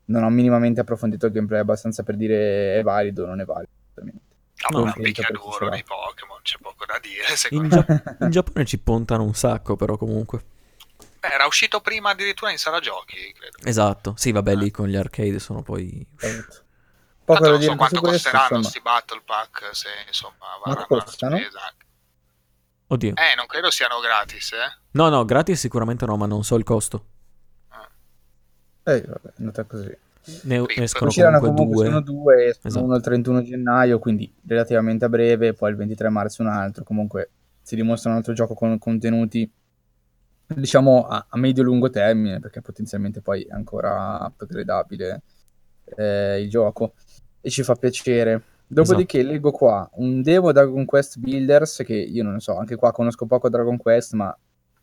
Non 0.06 0.22
ho 0.22 0.28
minimamente 0.30 0.80
approfondito 0.80 1.26
il 1.26 1.32
gameplay 1.32 1.60
abbastanza 1.60 2.02
per 2.02 2.16
dire 2.16 2.78
è 2.78 2.82
valido 2.82 3.24
o 3.24 3.26
non 3.26 3.40
è 3.40 3.44
valido. 3.44 3.70
assolutamente. 3.90 4.24
No, 4.70 4.84
No, 4.84 4.92
picchiaduro 4.94 5.68
nei 5.68 5.84
Pokémon, 5.84 6.38
c'è 6.42 6.56
poco 6.60 6.84
da 6.86 6.98
dire, 6.98 7.24
In, 7.50 7.68
Gia- 7.68 8.16
in 8.24 8.30
Giappone 8.30 8.64
ci 8.64 8.78
puntano 8.78 9.22
un 9.24 9.34
sacco, 9.34 9.76
però 9.76 9.96
comunque. 9.96 10.44
me. 11.22 11.28
Era 11.28 11.46
uscito 11.46 11.80
prima 11.80 12.10
addirittura 12.10 12.50
in 12.50 12.58
sala 12.58 12.80
giochi, 12.80 13.16
credo. 13.36 13.58
Esatto, 13.64 14.14
sì, 14.16 14.32
vabbè, 14.32 14.54
lì 14.54 14.70
con 14.70 14.86
gli 14.88 14.96
arcade 14.96 15.38
sono 15.38 15.62
poi... 15.62 16.06
Esatto. 16.18 16.64
Poco 17.26 17.40
Tanto 17.40 17.42
da 17.42 17.50
non 17.50 17.58
dire 17.58 17.70
so 17.72 17.76
quanto 17.76 18.00
questo, 18.00 18.30
costeranno 18.30 18.56
insomma. 18.58 18.68
sti 18.68 18.80
Battle 18.80 19.22
Pack, 19.24 19.68
se 19.76 19.88
insomma 20.06 20.46
la 20.64 20.86
costano? 20.86 21.36
spesa. 21.36 21.60
Oddio. 22.88 23.14
Eh, 23.16 23.34
non 23.36 23.46
credo 23.46 23.70
siano 23.70 23.98
gratis, 23.98 24.52
eh. 24.52 24.78
No, 24.92 25.08
no, 25.08 25.24
gratis 25.24 25.58
sicuramente 25.58 26.06
no, 26.06 26.16
ma 26.16 26.26
non 26.26 26.44
so 26.44 26.54
il 26.54 26.62
costo. 26.62 27.04
Eh, 28.88 29.00
vabbè, 29.04 29.32
nota 29.38 29.64
così. 29.64 29.92
Ne 30.42 30.64
Sì, 30.66 30.80
escono 30.80 31.10
comunque 31.10 31.40
comunque, 31.40 31.74
due. 31.74 31.84
sono 31.86 32.00
due, 32.00 32.46
escono 32.46 32.68
Esatto. 32.68 32.84
uno 32.84 32.96
il 32.96 33.02
31 33.02 33.42
gennaio, 33.42 33.98
quindi 33.98 34.32
relativamente 34.46 35.04
a 35.04 35.08
breve, 35.08 35.54
poi 35.54 35.70
il 35.70 35.76
23 35.76 36.08
marzo 36.08 36.42
un 36.42 36.48
altro. 36.48 36.84
Comunque 36.84 37.30
si 37.62 37.74
dimostra 37.74 38.10
un 38.10 38.16
altro 38.16 38.32
gioco 38.32 38.54
con 38.54 38.78
contenuti, 38.78 39.50
diciamo, 40.46 41.06
a, 41.06 41.26
a 41.28 41.36
medio-lungo 41.38 41.90
termine, 41.90 42.38
perché 42.38 42.60
potenzialmente 42.60 43.20
poi 43.20 43.42
è 43.42 43.52
ancora 43.52 44.24
upgradabile 44.24 45.22
eh, 45.96 46.40
il 46.42 46.48
gioco. 46.48 46.94
E 47.40 47.50
ci 47.50 47.62
fa 47.64 47.74
piacere. 47.74 48.42
Dopodiché 48.68 49.22
leggo 49.22 49.52
qua 49.52 49.88
un 49.94 50.22
demo 50.22 50.50
Dragon 50.52 50.84
Quest 50.84 51.18
Builders, 51.18 51.82
che 51.84 51.94
io 51.94 52.22
non 52.22 52.38
so, 52.40 52.56
anche 52.56 52.76
qua 52.76 52.92
conosco 52.92 53.26
poco 53.26 53.48
Dragon 53.48 53.76
Quest, 53.76 54.14
ma 54.14 54.36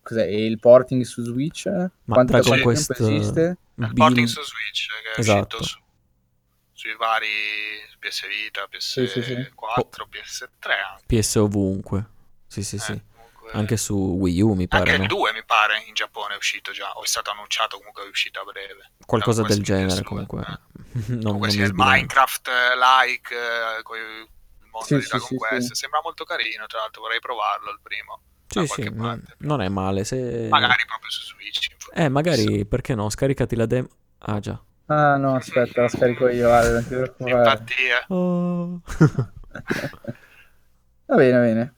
cos'è? 0.03 0.23
E 0.27 0.45
il 0.45 0.59
porting 0.59 1.03
su 1.03 1.23
Switch? 1.23 1.63
Quanto 2.05 2.33
Dragon 2.33 2.51
tempo 2.51 2.63
Quest, 2.65 2.91
esiste? 2.91 3.57
Il 3.75 3.93
porting 3.93 4.27
su 4.27 4.41
Switch, 4.41 4.87
che 5.01 5.11
è 5.15 5.19
Esatto. 5.19 5.57
uscito 5.57 5.63
su, 5.63 5.79
sui 6.73 6.95
vari 6.95 7.27
PS 7.99 8.27
Vita, 8.27 8.67
PS4, 8.69 8.77
Sì, 8.79 9.07
sì, 9.07 9.21
sì. 9.23 9.33
PS3 9.33 10.69
anche. 10.91 11.03
PS 11.07 11.35
ovunque. 11.35 12.05
Sì, 12.47 12.63
sì, 12.63 12.77
sì. 12.77 12.91
Eh, 12.91 13.01
comunque 13.33 13.51
Anche 13.53 13.77
su 13.77 13.95
Wii 13.95 14.41
U 14.41 14.53
mi 14.53 14.67
pare. 14.67 14.83
Anche 14.83 14.97
no? 14.97 15.03
il 15.03 15.09
2 15.09 15.33
mi 15.33 15.43
pare 15.43 15.83
in 15.87 15.93
Giappone 15.93 16.33
è 16.35 16.37
uscito 16.37 16.71
già, 16.71 16.91
o 16.91 17.03
è 17.03 17.07
stato 17.07 17.31
annunciato 17.31 17.77
comunque 17.77 18.03
è 18.03 18.07
uscito 18.07 18.39
a 18.41 18.43
breve. 18.43 18.91
Qualcosa 19.05 19.41
del 19.43 19.63
genere 19.63 20.01
PS2, 20.01 20.03
comunque. 20.03 20.41
eh. 20.41 20.59
non, 21.07 21.21
Comunque 21.21 21.47
non 21.47 21.49
sì, 21.49 21.57
mi 21.57 21.63
il 21.63 21.69
sbilancio. 21.69 21.91
Minecraft-like, 21.95 23.35
con 23.83 23.97
il 23.97 24.27
mondo 24.71 24.85
Sì, 24.87 24.95
di 24.95 25.01
sì, 25.01 25.07
Dragon 25.09 25.27
sì, 25.27 25.35
Quest. 25.35 25.67
sì. 25.69 25.75
Sembra 25.75 26.01
molto 26.03 26.23
carino, 26.25 26.65
tra 26.67 26.79
l'altro 26.79 27.01
vorrei 27.01 27.19
provarlo 27.19 27.71
il 27.71 27.79
primo. 27.81 28.21
Sì, 28.61 28.67
sì, 28.67 28.91
parte. 28.91 29.35
non 29.39 29.61
è 29.61 29.69
male. 29.69 30.03
Se... 30.03 30.47
Magari 30.49 30.83
proprio 30.87 31.09
su 31.09 31.21
Switch. 31.21 31.69
Eh, 31.93 32.09
magari, 32.09 32.65
perché 32.65 32.95
no? 32.95 33.09
Scaricati 33.09 33.55
la 33.55 33.65
demo. 33.65 33.87
Ah, 34.19 34.39
già. 34.39 34.59
Ah 34.85 35.15
no, 35.17 35.35
aspetta, 35.35 35.81
la 35.81 35.87
scarico 35.87 36.27
io. 36.27 36.49
preoccupare. 36.87 37.13
Simpatia. 37.15 38.05
Oh. 38.09 38.81
Va 41.05 41.15
bene, 41.15 41.31
va 41.31 41.39
bene. 41.39 41.73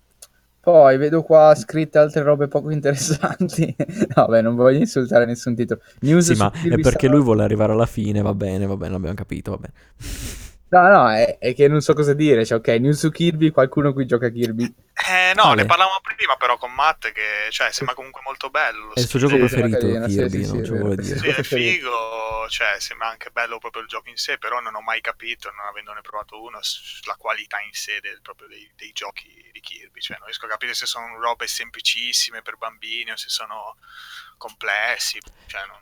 Poi 0.60 0.98
vedo 0.98 1.22
qua 1.22 1.54
scritte 1.56 2.00
altre 2.00 2.24
robe 2.24 2.48
poco 2.48 2.72
interessanti. 2.72 3.76
no, 4.16 4.26
beh, 4.26 4.42
non 4.42 4.56
voglio 4.56 4.80
insultare 4.80 5.26
nessun 5.26 5.56
titolo. 5.56 5.82
News 6.00 6.32
sì, 6.32 6.36
ma 6.36 6.52
è 6.52 6.80
perché 6.80 7.08
lui 7.08 7.22
vuole 7.22 7.44
arrivare 7.44 7.74
alla 7.74 7.86
fine, 7.86 8.22
va 8.22 8.34
bene, 8.34 8.66
va 8.66 8.76
bene, 8.76 8.94
l'abbiamo 8.94 9.16
capito, 9.16 9.52
va 9.52 9.58
bene. 9.58 9.74
No, 10.76 10.90
no, 10.90 11.10
è, 11.10 11.38
è 11.38 11.56
che 11.56 11.70
non 11.70 11.80
so 11.80 11.94
cosa 11.94 12.14
dire. 12.14 12.46
Cioè, 12.46 12.58
ok, 12.58 12.68
news 12.80 13.00
su 13.00 13.10
Kirby, 13.10 13.50
qualcuno 13.52 13.94
qui 13.94 14.06
gioca 14.06 14.30
Kirby. 14.30 14.66
Eh, 15.08 15.34
no, 15.36 15.44
Vale. 15.44 15.62
ne 15.62 15.66
parlavamo 15.66 16.00
prima 16.02 16.36
però 16.36 16.58
con 16.58 16.74
Matt 16.74 17.12
che 17.12 17.48
cioè, 17.50 17.72
sembra 17.72 17.96
comunque 17.96 18.22
molto 18.24 18.50
bello. 18.50 18.88
lo 18.88 18.94
È 18.94 19.00
il 19.00 19.08
suo 19.08 19.20
gioco 19.20 19.38
preferito, 19.38 19.78
carino, 19.78 20.08
sì, 20.10 20.16
Kirby, 20.16 20.44
sì, 20.44 20.52
non 20.54 20.66
sì, 20.66 20.72
vuole 20.72 20.96
dire. 20.96 21.18
Sì, 21.18 21.28
è 21.28 21.44
figo, 21.44 22.48
cioè 22.50 22.80
sembra 22.80 23.08
anche 23.08 23.30
bello 23.30 23.58
proprio 23.58 23.84
il 23.84 23.88
gioco 23.88 24.10
in 24.10 24.18
sé, 24.18 24.38
però 24.38 24.60
non 24.60 24.76
ho 24.76 24.82
mai 24.82 25.00
capito, 25.00 25.50
non 25.52 25.66
avendone 25.66 26.02
provato 26.02 26.42
uno, 26.42 26.60
la 27.06 27.16
qualità 27.16 27.60
in 27.62 27.74
sé 27.74 28.00
del- 28.02 28.22
proprio 28.22 28.48
dei, 28.48 28.70
dei 28.76 28.92
giochi 28.92 29.50
di 29.54 29.60
Kirby. 29.62 30.02
Cioè, 30.02 30.18
non 30.18 30.26
riesco 30.26 30.46
a 30.46 30.50
capire 30.50 30.74
se 30.74 30.86
sono 30.86 31.20
robe 31.20 31.48
semplicissime 31.48 32.42
per 32.42 32.58
bambini 32.58 33.12
o 33.12 33.16
se 33.18 33.30
sono 33.30 33.78
complessi. 34.38 35.20
Cioè, 35.46 35.66
non, 35.68 35.80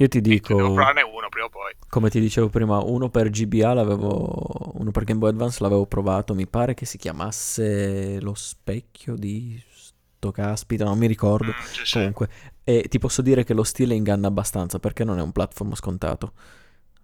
Io 0.00 0.08
ti 0.08 0.20
devo 0.20 0.34
dico, 0.34 0.54
provarne 0.56 1.02
uno 1.02 1.28
prima 1.28 1.46
o 1.46 1.50
poi. 1.50 1.72
come 1.88 2.08
ti 2.08 2.20
dicevo 2.20 2.48
prima, 2.48 2.78
uno 2.78 3.10
per 3.10 3.28
GBA 3.28 3.74
l'avevo, 3.74 4.72
uno 4.76 4.90
per 4.90 5.04
Game 5.04 5.18
Boy 5.18 5.28
Advance 5.30 5.58
l'avevo 5.62 5.84
provato, 5.86 6.34
mi 6.34 6.46
pare 6.46 6.72
che 6.74 6.86
si 6.86 6.96
chiamasse 6.96 8.18
Lo 8.20 8.32
specchio 8.34 9.14
di 9.14 9.62
sto 9.70 10.30
caspita, 10.30 10.84
non 10.84 10.96
mi 10.98 11.06
ricordo. 11.06 11.52
Mm, 11.52 11.64
sì, 11.72 11.84
sì. 11.84 11.92
Comunque, 11.98 12.28
e 12.64 12.86
ti 12.88 12.98
posso 12.98 13.20
dire 13.22 13.44
che 13.44 13.52
lo 13.52 13.62
stile 13.62 13.94
inganna 13.94 14.28
abbastanza 14.28 14.78
perché 14.78 15.04
non 15.04 15.18
è 15.18 15.22
un 15.22 15.32
platform 15.32 15.74
scontato. 15.74 16.32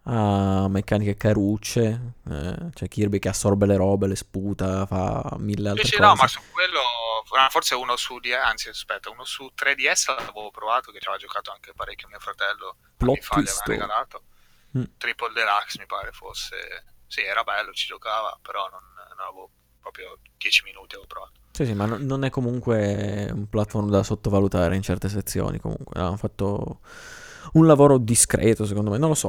Ha 0.09 0.69
meccaniche 0.69 1.17
carucce, 1.17 2.15
eh, 2.31 2.57
c'è 2.73 2.87
Kirby 2.89 3.19
che 3.19 3.29
assorbe 3.29 3.67
le 3.67 3.77
robe, 3.77 4.07
le 4.07 4.15
sputa, 4.15 4.87
fa 4.87 5.37
mille 5.41 5.63
Sì, 5.65 5.69
altre 5.69 5.85
sì, 5.89 5.97
cose. 5.97 6.03
no, 6.09 6.15
ma 6.15 6.29
su 6.29 6.41
quello, 6.53 6.79
forse 7.51 7.75
uno 7.75 7.97
su, 7.97 8.19
D- 8.19 8.33
anzi 8.33 8.69
aspetta, 8.69 9.11
uno 9.11 9.25
su 9.25 9.51
3DS 9.55 10.15
l'avevo 10.17 10.51
provato, 10.51 10.91
che 10.93 10.99
ci 11.01 11.07
aveva 11.09 11.21
giocato 11.23 11.51
anche 11.53 11.73
parecchio 11.75 12.09
mio 12.09 12.19
fratello, 12.21 12.77
Plot 12.97 13.21
fa 13.23 13.41
gli 13.41 13.47
aveva 13.49 13.63
regalato. 13.67 14.23
Mm. 14.77 14.85
Triple 14.99 15.33
Deluxe 15.33 15.79
mi 15.79 15.87
pare 15.87 16.13
fosse, 16.13 16.85
sì 17.07 17.23
era 17.23 17.43
bello, 17.45 17.73
ci 17.73 17.87
giocava, 17.87 18.39
però 18.43 18.69
non, 18.69 18.83
non 19.09 19.21
avevo 19.27 19.51
proprio 19.81 20.19
10 20.37 20.65
minuti 20.65 20.95
avevo 20.97 21.07
provato. 21.07 21.33
Sì, 21.53 21.65
sì, 21.65 21.73
ma 21.73 21.87
non- 21.87 22.25
è 22.25 22.31
comunque 22.31 23.31
un 23.33 23.49
platform 23.49 23.89
da 23.89 24.03
sottovalutare 24.03 24.77
in 24.77 24.83
certe 24.83 25.09
sezioni. 25.09 25.59
Comunque, 25.59 25.99
hanno 25.99 26.17
fatto 26.19 26.81
un 27.53 27.67
lavoro 27.67 27.97
discreto, 27.99 28.67
secondo 28.67 28.91
me. 28.91 28.99
Non 28.99 29.09
lo 29.09 29.15
so. 29.15 29.29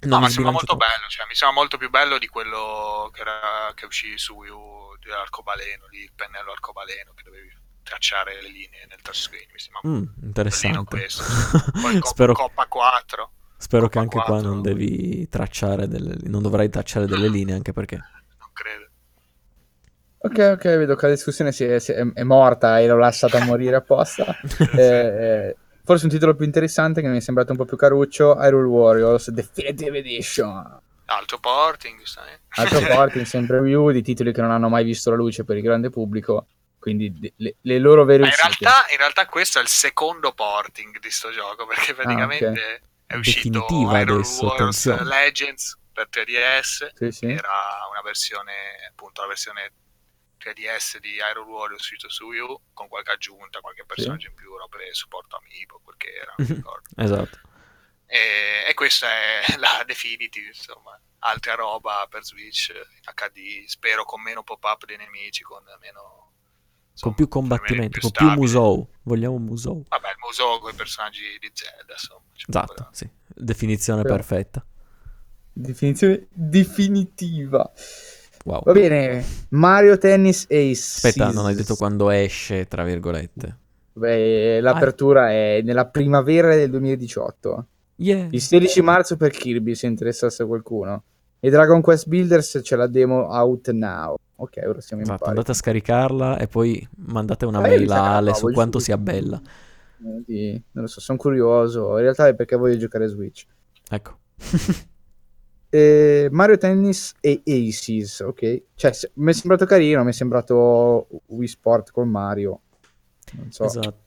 No, 0.00 0.10
Non 0.10 0.20
ma 0.20 0.26
mi 0.26 0.32
sembra 0.32 0.50
molto 0.52 0.66
troppo. 0.66 0.84
bello, 0.84 1.08
cioè 1.08 1.24
mi 1.26 1.34
sembra 1.34 1.56
molto 1.58 1.78
più 1.78 1.88
bello 1.88 2.18
di 2.18 2.26
quello 2.28 3.08
che, 3.14 3.20
era, 3.22 3.72
che 3.74 3.86
uscì 3.86 4.18
su 4.18 4.34
Wii 4.34 4.50
U 4.50 4.83
dell'arcobaleno, 5.08 5.86
lì, 5.90 6.00
il 6.00 6.12
pennello 6.14 6.52
arcobaleno, 6.52 7.12
che 7.14 7.22
dovevi 7.22 7.48
tracciare 7.82 8.40
le 8.40 8.48
linee 8.48 8.86
nel 8.88 9.00
touchscreen, 9.02 9.46
mi 9.52 9.58
sembra 9.58 9.82
Mm, 9.86 10.04
interessante. 10.24 10.96
questo. 10.96 11.22
Poi 11.80 11.98
Cop- 11.98 12.06
spero, 12.06 12.32
Coppa 12.32 12.66
4, 12.66 13.30
spero 13.56 13.88
che 13.88 13.98
Coppa 13.98 14.00
anche 14.00 14.16
qua 14.16 14.40
4. 14.40 14.48
non 14.50 14.62
devi 14.62 15.28
tracciare 15.28 15.88
delle, 15.88 16.16
non 16.22 16.42
dovrai 16.42 16.68
tracciare 16.70 17.06
delle 17.06 17.28
linee, 17.28 17.54
anche 17.54 17.72
perché 17.72 17.96
non 17.96 18.50
credo. 18.52 18.88
Ok, 20.24 20.38
ok, 20.54 20.62
vedo 20.78 20.94
che 20.96 21.06
la 21.06 21.12
discussione 21.12 21.52
si 21.52 21.64
è, 21.64 21.78
si 21.78 21.92
è- 21.92 22.02
è 22.14 22.22
morta 22.22 22.80
e 22.80 22.86
l'ho 22.86 22.96
lasciata 22.96 23.40
morire 23.44 23.76
apposta. 23.76 24.38
Eh, 24.72 24.82
eh, 24.82 25.56
forse 25.84 26.06
un 26.06 26.10
titolo 26.10 26.34
più 26.34 26.46
interessante 26.46 27.02
che 27.02 27.08
mi 27.08 27.18
è 27.18 27.20
sembrato 27.20 27.52
un 27.52 27.58
po' 27.58 27.66
più 27.66 27.76
caruccio, 27.76 28.34
Hyrule 28.34 28.66
Warriors 28.66 29.30
Definitive 29.30 29.98
Edition. 29.98 30.80
Alto 31.06 31.38
porting, 31.38 31.98
giustamente. 31.98 32.43
Altro 32.56 32.80
porting, 32.94 33.24
sempre 33.24 33.58
U, 33.74 33.90
di 33.90 34.02
titoli 34.02 34.32
che 34.32 34.40
non 34.40 34.50
hanno 34.50 34.68
mai 34.68 34.84
visto 34.84 35.10
la 35.10 35.16
luce 35.16 35.44
per 35.44 35.56
il 35.56 35.62
grande 35.62 35.90
pubblico, 35.90 36.46
quindi 36.78 37.32
le, 37.36 37.56
le 37.60 37.78
loro 37.78 38.04
vere 38.04 38.22
Ma 38.22 38.28
in 38.28 38.34
realtà, 38.36 38.84
in 38.90 38.96
realtà 38.98 39.26
questo 39.26 39.58
è 39.58 39.62
il 39.62 39.68
secondo 39.68 40.32
porting 40.32 40.98
di 40.98 41.10
sto 41.10 41.30
gioco, 41.30 41.66
perché 41.66 41.94
praticamente 41.94 42.46
Ah, 42.46 42.50
ok. 42.52 42.80
è 43.06 43.16
uscito 43.16 43.60
Definitiva 43.60 43.98
Hyrule 44.00 44.20
adesso, 44.20 44.44
Warriors 44.46 44.86
attenzione. 44.86 45.04
Legends 45.24 45.78
per 45.92 46.08
3DS, 46.10 46.88
Sì, 46.94 47.10
sì. 47.10 47.26
era 47.26 47.52
una 47.90 48.02
versione, 48.02 48.52
appunto 48.90 49.20
la 49.22 49.28
versione 49.28 49.72
3DS 50.40 50.98
di 50.98 51.14
Hyrule 51.16 51.50
Warriors 51.50 51.80
uscito 51.82 52.10
su 52.10 52.26
Wii 52.26 52.40
U, 52.40 52.60
con 52.74 52.88
qualche 52.88 53.12
aggiunta, 53.12 53.60
qualche 53.60 53.84
personaggio 53.86 54.28
in 54.28 54.34
più, 54.34 54.54
robe 54.56 54.92
supporto 54.92 55.36
amiibo, 55.36 55.80
quel 55.82 55.96
che 55.96 56.12
era, 56.12 56.34
non 56.36 56.46
ricordo. 56.56 56.88
esatto. 56.96 57.38
E, 58.06 58.64
e 58.68 58.74
questa 58.74 59.08
è 59.08 59.56
la 59.58 59.82
Definitive, 59.86 60.48
insomma, 60.48 61.00
altra 61.26 61.54
roba 61.54 62.06
per 62.08 62.24
Switch 62.24 62.70
HD, 62.70 63.66
spero 63.66 64.04
con 64.04 64.22
meno 64.22 64.42
pop-up 64.42 64.84
dei 64.86 64.96
nemici, 64.96 65.42
con 65.42 65.62
meno... 65.80 66.22
Con 67.00 67.12
insomma, 67.12 67.14
più 67.14 67.26
fermenti 67.28 67.58
combattimenti, 67.66 68.00
con 68.00 68.10
più. 68.12 68.30
Musou. 68.30 68.88
Vogliamo 69.02 69.38
Musou. 69.38 69.84
Vabbè, 69.88 70.08
il 70.10 70.16
Musou 70.24 70.60
con 70.60 70.70
i 70.70 70.74
personaggi 70.74 71.22
di 71.40 71.50
Zelda, 71.52 71.92
insomma. 71.92 72.20
Esatto, 72.36 72.74
volere. 72.74 72.88
sì. 72.92 73.08
Definizione 73.26 74.02
Sì. 74.02 74.06
perfetta. 74.06 74.64
Definizione 75.52 76.26
definitiva. 76.30 77.72
Wow. 78.44 78.62
Va 78.62 78.72
bene, 78.72 79.24
Mario 79.50 79.98
Tennis 79.98 80.42
Ace. 80.50 81.06
Aspetta, 81.06 81.32
non 81.32 81.46
hai 81.46 81.54
detto 81.54 81.74
quando 81.74 82.10
esce, 82.10 82.66
tra 82.68 82.84
virgolette. 82.84 83.58
Beh, 83.94 84.60
l'apertura 84.60 85.30
è 85.30 85.62
nella 85.62 85.86
primavera 85.86 86.54
del 86.54 86.70
2018. 86.70 87.66
Yeah. 87.96 88.28
Il 88.30 88.40
16 88.40 88.82
marzo 88.82 89.16
per 89.16 89.30
Kirby, 89.30 89.74
se 89.74 89.86
interessasse 89.86 90.44
qualcuno. 90.44 91.02
E 91.44 91.50
Dragon 91.50 91.80
Quest 91.82 92.08
Builders 92.08 92.60
c'è 92.62 92.74
la 92.76 92.86
demo 92.86 93.26
out 93.28 93.68
now. 93.70 94.16
Ok, 94.36 94.62
ora 94.66 94.80
siamo 94.80 95.02
in 95.02 95.08
Esatto, 95.08 95.24
pari. 95.24 95.36
andate 95.36 95.50
a 95.50 95.54
scaricarla 95.54 96.38
e 96.38 96.46
poi 96.46 96.88
mandate 96.96 97.44
una 97.44 97.58
Eh, 97.58 97.68
mail 97.68 97.90
a 97.92 98.16
Ale 98.16 98.34
su 98.34 98.50
quanto 98.50 98.78
sia 98.78 98.96
bella. 98.96 99.40
Eh, 100.02 100.22
di- 100.24 100.62
Non 100.72 100.84
lo 100.84 100.86
so, 100.88 101.00
sono 101.00 101.18
curioso. 101.18 101.90
In 101.96 102.02
realtà 102.02 102.28
è 102.28 102.34
perché 102.34 102.56
voglio 102.56 102.78
giocare 102.78 103.04
a 103.04 103.08
Switch. 103.08 103.44
Ecco. 103.90 104.18
Eh, 105.74 106.28
Mario 106.30 106.56
Tennis 106.56 107.14
e 107.20 107.42
Aces, 107.44 108.20
ok. 108.20 108.62
Cioè, 108.76 108.92
se- 108.92 109.10
mi 109.14 109.32
è 109.32 109.34
sembrato 109.34 109.66
carino, 109.66 110.04
mi 110.04 110.10
è 110.10 110.12
sembrato 110.12 111.08
Wii 111.26 111.48
Sport 111.48 111.90
con 111.90 112.08
Mario. 112.08 112.60
Non 113.32 113.50
so, 113.50 113.64
Esatto. 113.64 113.98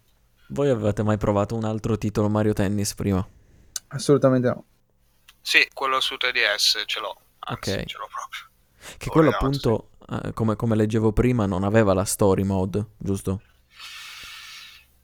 Voi 0.49 0.69
avevate 0.69 1.03
mai 1.03 1.17
provato 1.17 1.55
un 1.55 1.65
altro 1.65 1.97
titolo 1.97 2.29
Mario 2.29 2.53
Tennis 2.53 2.93
prima? 2.95 3.27
assolutamente 3.89 4.47
no. 4.47 4.63
Sì, 5.41 5.59
quello 5.73 5.99
su 5.99 6.15
3DS 6.15 6.83
ce 6.85 6.99
l'ho, 7.01 7.17
Ok. 7.49 7.85
ce 7.85 7.97
l'ho 7.97 8.07
proprio. 8.07 8.95
Che 8.97 9.09
Ho 9.09 9.11
quello 9.11 9.29
appunto, 9.29 9.89
eh, 10.09 10.33
come, 10.33 10.55
come 10.55 10.75
leggevo 10.75 11.11
prima, 11.11 11.45
non 11.45 11.63
aveva 11.63 11.93
la 11.93 12.05
story 12.05 12.43
mode, 12.43 12.85
giusto? 12.97 13.41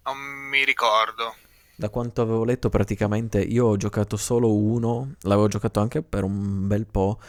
Non 0.05 0.17
mi 0.17 0.63
ricordo. 0.63 1.35
Da 1.75 1.89
quanto 1.89 2.21
avevo 2.21 2.43
letto, 2.43 2.69
praticamente 2.69 3.41
io 3.41 3.65
ho 3.65 3.77
giocato 3.77 4.15
solo 4.15 4.53
uno, 4.53 5.15
l'avevo 5.21 5.47
giocato 5.47 5.79
anche 5.79 6.03
per 6.03 6.23
un 6.23 6.67
bel 6.67 6.85
po', 6.85 7.19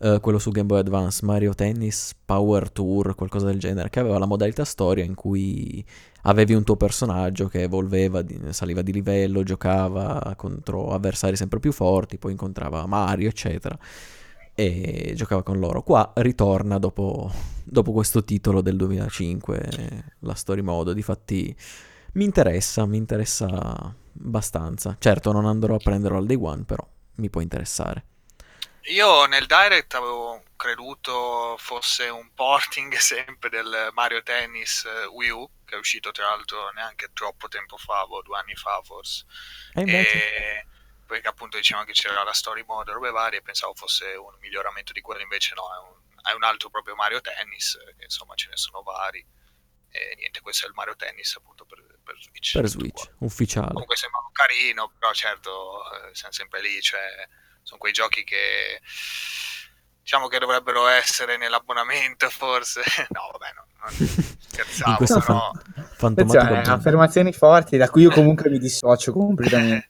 eh, 0.00 0.18
quello 0.20 0.38
su 0.38 0.50
Game 0.50 0.66
Boy 0.66 0.78
Advance, 0.78 1.24
Mario 1.24 1.54
Tennis 1.54 2.14
Power 2.24 2.70
Tour, 2.70 3.14
qualcosa 3.14 3.46
del 3.46 3.58
genere, 3.58 3.90
che 3.90 4.00
aveva 4.00 4.18
la 4.18 4.26
modalità 4.26 4.64
storia 4.64 5.04
in 5.04 5.14
cui 5.14 5.84
avevi 6.22 6.54
un 6.54 6.64
tuo 6.64 6.76
personaggio 6.76 7.48
che 7.48 7.62
evolveva, 7.62 8.24
saliva 8.50 8.80
di 8.80 8.92
livello, 8.92 9.42
giocava 9.42 10.34
contro 10.36 10.92
avversari 10.92 11.36
sempre 11.36 11.60
più 11.60 11.72
forti, 11.72 12.16
poi 12.16 12.32
incontrava 12.32 12.86
Mario, 12.86 13.28
eccetera, 13.28 13.78
e 14.54 15.12
giocava 15.14 15.42
con 15.42 15.58
loro. 15.58 15.82
Qua 15.82 16.12
ritorna 16.16 16.78
dopo, 16.78 17.32
dopo 17.64 17.92
questo 17.92 18.24
titolo 18.24 18.60
del 18.60 18.76
2005, 18.76 20.14
la 20.20 20.34
story 20.34 20.62
mode, 20.62 20.94
difatti... 20.94 21.56
Mi 22.12 22.24
interessa, 22.24 22.86
mi 22.86 22.96
interessa 22.96 23.46
abbastanza. 24.20 24.96
Certo, 24.98 25.30
non 25.30 25.46
andrò 25.46 25.76
a 25.76 25.78
prenderlo 25.78 26.18
al 26.18 26.26
day 26.26 26.36
one, 26.40 26.64
però 26.64 26.84
mi 27.16 27.30
può 27.30 27.40
interessare. 27.40 28.04
Io 28.84 29.26
nel 29.26 29.46
Direct 29.46 29.94
avevo 29.94 30.42
creduto 30.56 31.56
fosse 31.58 32.08
un 32.08 32.30
porting 32.34 32.94
sempre 32.98 33.48
del 33.48 33.90
Mario 33.92 34.22
Tennis 34.22 34.84
eh, 34.84 35.06
Wii 35.06 35.30
U, 35.30 35.48
che 35.64 35.76
è 35.76 35.78
uscito 35.78 36.10
tra 36.10 36.26
l'altro 36.28 36.70
neanche 36.74 37.10
troppo 37.12 37.48
tempo 37.48 37.76
fa, 37.76 38.02
o 38.04 38.22
due 38.22 38.38
anni 38.38 38.54
fa 38.56 38.80
forse. 38.82 39.24
E 39.74 39.80
invece, 39.82 40.18
E 40.18 40.66
perché 41.10 41.26
appunto 41.26 41.56
dicevano 41.56 41.84
che 41.84 41.92
c'era 41.92 42.22
la 42.22 42.32
story 42.32 42.62
mode, 42.64 42.92
robe 42.92 43.10
varie, 43.10 43.42
pensavo 43.42 43.74
fosse 43.74 44.14
un 44.14 44.36
miglioramento 44.40 44.92
di 44.92 45.00
quello, 45.00 45.20
invece 45.20 45.54
no, 45.56 45.64
è 45.74 45.78
un, 45.78 46.30
è 46.30 46.34
un 46.36 46.44
altro 46.44 46.70
proprio 46.70 46.94
Mario 46.94 47.20
Tennis, 47.20 47.76
che 47.98 48.04
insomma 48.04 48.36
ce 48.36 48.48
ne 48.48 48.56
sono 48.56 48.82
vari. 48.82 49.26
E 49.90 50.14
niente, 50.16 50.40
questo 50.40 50.66
è 50.66 50.68
il 50.68 50.74
Mario 50.76 50.94
Tennis 50.94 51.34
appunto 51.34 51.64
per, 51.64 51.84
per 52.04 52.16
Switch. 52.20 52.52
Per 52.52 52.68
Switch, 52.68 53.10
ufficiale. 53.18 53.72
Comunque 53.72 53.96
sembra 53.96 54.20
carino, 54.32 54.92
però 54.96 55.12
certo 55.12 55.82
eh, 55.92 56.14
siamo 56.14 56.32
sempre 56.32 56.62
lì, 56.62 56.80
cioè 56.80 57.26
sono 57.64 57.80
quei 57.80 57.92
giochi 57.92 58.22
che 58.22 58.80
diciamo 60.00 60.28
che 60.28 60.38
dovrebbero 60.38 60.86
essere 60.86 61.36
nell'abbonamento 61.36 62.30
forse. 62.30 62.82
no, 63.10 63.30
vabbè, 63.32 63.52
no, 63.56 63.66
non 63.80 63.90
scherzavo, 64.46 64.96
però... 64.96 65.50
fan- 65.96 66.28
sono 66.28 66.74
affermazioni 66.74 67.32
forti 67.32 67.76
da 67.76 67.90
cui 67.90 68.02
io 68.02 68.10
comunque 68.10 68.48
mi 68.48 68.58
dissocio 68.58 69.12
completamente. 69.12 69.88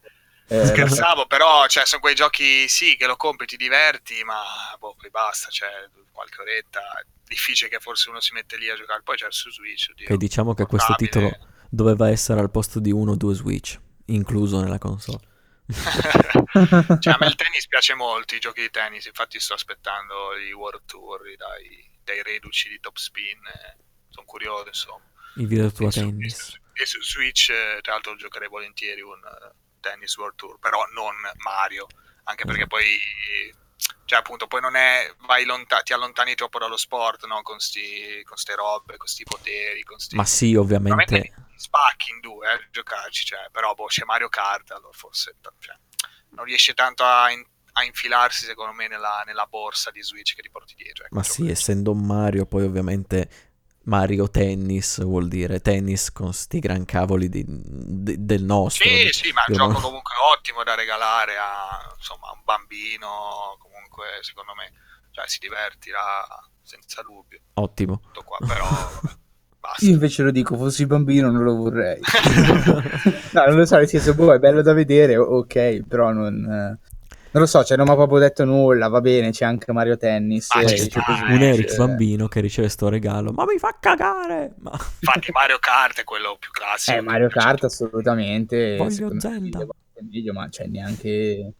Eh, 0.51 0.65
Scherzavo, 0.65 1.27
però 1.27 1.65
cioè, 1.67 1.85
sono 1.85 2.01
quei 2.01 2.13
giochi 2.13 2.67
sì 2.67 2.97
che 2.97 3.05
lo 3.07 3.15
compri, 3.15 3.45
ti 3.45 3.55
diverti, 3.55 4.21
ma 4.25 4.43
boh, 4.77 4.95
poi 4.99 5.09
basta, 5.09 5.49
cioè 5.49 5.69
qualche 6.11 6.41
oretta, 6.41 6.81
è 6.99 7.05
difficile 7.23 7.69
che 7.69 7.79
forse 7.79 8.09
uno 8.09 8.19
si 8.19 8.33
mette 8.33 8.57
lì 8.57 8.69
a 8.69 8.75
giocare, 8.75 9.01
poi 9.01 9.15
c'è 9.15 9.27
su 9.29 9.49
Switch. 9.49 9.87
Oddio, 9.91 10.07
Ok, 10.09 10.15
diciamo 10.15 10.53
che 10.53 10.65
questo 10.65 10.93
titolo 10.95 11.31
doveva 11.69 12.09
essere 12.09 12.41
al 12.41 12.51
posto 12.51 12.81
di 12.81 12.91
uno 12.91 13.13
o 13.13 13.15
due 13.15 13.33
Switch, 13.33 13.79
incluso 14.07 14.59
nella 14.59 14.77
console. 14.77 15.21
cioè, 16.99 17.13
a 17.13 17.17
me 17.17 17.27
il 17.27 17.35
tennis 17.39 17.67
piace 17.67 17.93
molto, 17.93 18.35
i 18.35 18.39
giochi 18.39 18.59
di 18.59 18.69
tennis, 18.71 19.05
infatti 19.05 19.39
sto 19.39 19.53
aspettando 19.53 20.35
i 20.35 20.51
World 20.51 20.83
Tour 20.83 21.21
dai, 21.37 21.97
dai 22.03 22.21
reduci 22.23 22.67
di 22.67 22.77
Top 22.81 22.97
Spin, 22.97 23.39
eh, 23.47 23.77
sono 24.09 24.25
curioso 24.25 24.67
insomma. 24.67 25.05
I 25.35 25.47
E 25.47 25.69
su, 25.69 25.87
Tennis. 25.87 26.59
e 26.73 26.85
su 26.85 27.01
Switch, 27.01 27.51
eh, 27.51 27.79
tra 27.81 27.93
l'altro, 27.93 28.17
giocherei 28.17 28.49
volentieri 28.49 28.99
un 28.99 29.21
Tennis 29.81 30.15
World 30.15 30.35
Tour, 30.35 30.59
però 30.59 30.81
non 30.93 31.13
Mario, 31.43 31.87
anche 32.23 32.45
perché 32.45 32.67
poi, 32.67 32.97
cioè, 34.05 34.19
appunto, 34.19 34.47
poi 34.47 34.61
non 34.61 34.75
è, 34.75 35.13
vai 35.25 35.43
lonta- 35.43 35.81
ti 35.81 35.91
allontani 35.91 36.35
troppo 36.35 36.59
dallo 36.59 36.77
sport, 36.77 37.25
no? 37.25 37.41
Con 37.41 37.59
sti, 37.59 38.21
con 38.23 38.37
ste 38.37 38.55
robe, 38.55 38.95
con 38.95 39.07
sti 39.07 39.23
poteri, 39.23 39.83
con 39.83 39.99
sti... 39.99 40.15
Ma 40.15 40.25
sì, 40.25 40.55
ovviamente. 40.55 41.33
Spacchi 41.55 42.11
in 42.11 42.19
due 42.21 42.53
eh, 42.53 42.67
giocarci, 42.71 43.25
cioè, 43.25 43.49
però 43.51 43.73
boh, 43.73 43.85
c'è 43.85 44.03
Mario 44.05 44.29
Kart, 44.29 44.71
allora 44.71 44.91
forse 44.93 45.35
cioè, 45.59 45.75
non 46.29 46.45
riesce 46.45 46.73
tanto 46.73 47.03
a, 47.03 47.29
in- 47.31 47.45
a 47.73 47.83
infilarsi, 47.83 48.45
secondo 48.45 48.73
me, 48.73 48.87
nella, 48.87 49.23
nella 49.25 49.45
borsa 49.45 49.91
di 49.91 50.01
Switch 50.01 50.33
che 50.35 50.41
ti 50.41 50.49
porti 50.49 50.73
dietro. 50.75 51.05
ecco, 51.05 51.15
Ma 51.15 51.21
gioco 51.21 51.33
sì, 51.33 51.49
essendo 51.49 51.91
un 51.91 52.05
Mario, 52.05 52.45
poi 52.45 52.63
ovviamente 52.63 53.29
Mario 53.83 54.29
Tennis 54.29 55.01
vuol 55.01 55.27
dire 55.27 55.59
tennis 55.59 56.11
con 56.11 56.33
sti 56.33 56.59
gran 56.59 56.85
cavoli 56.85 57.29
di- 57.29 57.45
de- 58.01 58.15
del 58.19 58.43
nostro. 58.43 58.87
Sì, 58.87 59.09
sì, 59.11 59.31
ma 59.31 59.43
è 59.45 59.51
un 59.51 59.57
gioco 59.57 59.79
comunque 59.79 60.13
ottimo 60.33 60.63
da 60.63 60.75
regalare 60.75 61.37
a 61.37 61.93
insomma, 61.95 62.27
a 62.27 62.33
un 62.33 62.41
bambino, 62.43 63.57
comunque 63.59 64.19
secondo 64.21 64.53
me 64.55 64.71
cioè, 65.11 65.27
si 65.27 65.39
divertirà 65.39 66.25
senza 66.63 67.01
dubbio. 67.01 67.39
Ottimo. 67.55 67.99
Tutto 68.11 68.23
qua, 68.23 68.37
però 68.45 68.65
basta. 69.59 69.85
Io 69.85 69.91
invece 69.91 70.23
lo 70.23 70.31
dico, 70.31 70.55
fossi 70.55 70.85
bambino 70.85 71.29
non 71.29 71.43
lo 71.43 71.55
vorrei. 71.55 71.99
no, 73.31 73.45
non 73.45 73.55
lo 73.55 73.65
so, 73.65 73.77
nel 73.77 73.87
senso, 73.87 74.13
boh, 74.13 74.33
è 74.33 74.39
bello 74.39 74.61
da 74.61 74.73
vedere, 74.73 75.17
ok, 75.17 75.85
però 75.87 76.11
non... 76.11 76.79
eh, 77.31 77.37
Non 77.37 77.43
lo 77.43 77.45
so, 77.47 77.63
cioè 77.63 77.77
non 77.77 77.85
mi 77.85 77.93
ha 77.93 77.95
proprio 77.95 78.19
detto 78.19 78.43
nulla, 78.45 78.87
va 78.89 78.99
bene, 79.01 79.31
c'è 79.31 79.45
anche 79.45 79.71
Mario 79.71 79.97
Tennis. 79.97 80.49
Ah, 80.51 80.61
eh, 80.63 80.67
ci 80.77 80.89
c'è 80.89 80.99
eh, 80.99 81.33
un 81.33 81.41
Eric 81.41 81.71
eh, 81.71 81.75
bambino 81.77 82.27
che 82.27 82.39
riceve 82.41 82.67
sto 82.69 82.89
regalo. 82.89 83.31
Ma 83.31 83.45
mi 83.45 83.57
fa 83.57 83.75
cagare! 83.79 84.53
Ma... 84.59 84.71
Infatti 84.71 85.31
Mario 85.31 85.57
Kart 85.59 85.99
è 86.01 86.03
quello 86.03 86.35
più 86.39 86.51
classico. 86.51 86.97
Eh, 86.97 87.01
Mario 87.01 87.29
Kart 87.29 87.63
assolutamente. 87.63 88.75
Voglio 88.77 89.19
Zelda. 89.19 89.65
meglio, 90.01 90.33
ma 90.33 90.47
c'è 90.49 90.65
neanche... 90.65 91.53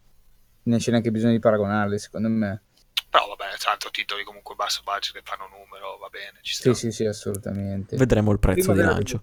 Non 0.64 0.78
c'è 0.78 0.90
neanche 0.90 1.10
bisogno 1.10 1.32
di 1.32 1.38
paragonarli, 1.40 1.98
secondo 1.98 2.28
me. 2.28 2.62
Però 3.10 3.26
vabbè, 3.26 3.44
tanto 3.62 3.88
titoli 3.90 4.24
comunque 4.24 4.54
basso 4.54 4.80
budget 4.84 5.12
che 5.14 5.20
fanno 5.24 5.48
numero, 5.48 5.98
va 6.00 6.08
bene, 6.08 6.38
ci 6.42 6.54
sta. 6.54 6.72
Sì, 6.72 6.86
sì, 6.86 6.92
sì, 6.92 7.04
assolutamente. 7.04 7.96
Vedremo 7.96 8.30
il 8.32 8.38
prezzo 8.38 8.58
di 8.58 8.62
Primavera- 8.66 8.92
lancio. 8.94 9.22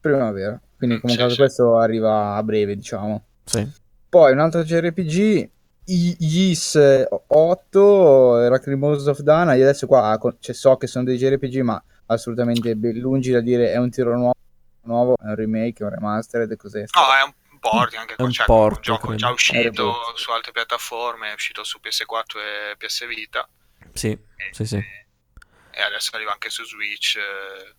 Primavera. 0.00 0.60
Quindi 0.76 0.96
Mm, 0.96 1.00
comunque 1.00 1.24
sì, 1.28 1.34
sì. 1.34 1.36
questo 1.40 1.78
arriva 1.78 2.34
a 2.34 2.42
breve, 2.42 2.74
diciamo. 2.76 3.24
Sì. 3.44 3.66
Poi 4.14 4.30
un 4.30 4.38
altro 4.38 4.62
JRPG, 4.62 5.50
Ys 5.86 6.76
8, 7.26 8.48
Lacrimosa 8.48 9.10
of 9.10 9.18
Dana. 9.22 9.54
Io 9.54 9.64
adesso 9.64 9.88
qua 9.88 10.16
con- 10.18 10.36
cioè, 10.38 10.54
so 10.54 10.76
che 10.76 10.86
sono 10.86 11.02
dei 11.02 11.16
JRPG, 11.16 11.62
ma 11.62 11.82
assolutamente 12.06 12.72
lungi 12.94 13.32
da 13.32 13.40
dire 13.40 13.72
è 13.72 13.76
un 13.76 13.90
tiro 13.90 14.14
nuovo, 14.14 14.34
nuovo, 14.82 15.16
è 15.20 15.24
un 15.26 15.34
remake, 15.34 15.82
è 15.82 15.86
un 15.86 15.90
remastered, 15.94 16.54
cos'è? 16.56 16.84
No, 16.94 17.02
è 17.12 17.24
un 17.24 17.58
port 17.58 17.92
anche 17.96 18.14
qua, 18.14 18.24
un 18.24 18.30
cioè, 18.30 18.46
port, 18.46 18.76
un 18.76 18.82
gioco 18.82 19.00
credo. 19.08 19.16
già 19.16 19.30
uscito 19.30 19.94
su 20.14 20.30
altre 20.30 20.52
piattaforme, 20.52 21.30
è 21.30 21.34
uscito 21.34 21.64
su 21.64 21.80
PS4 21.82 22.38
e 22.72 22.76
PS 22.76 23.06
Vita. 23.08 23.48
Sì, 23.94 24.10
E, 24.10 24.18
sì, 24.52 24.64
sì. 24.64 24.76
e 24.76 25.82
adesso 25.82 26.10
arriva 26.14 26.30
anche 26.30 26.50
su 26.50 26.64
Switch. 26.64 27.16
eh, 27.16 27.74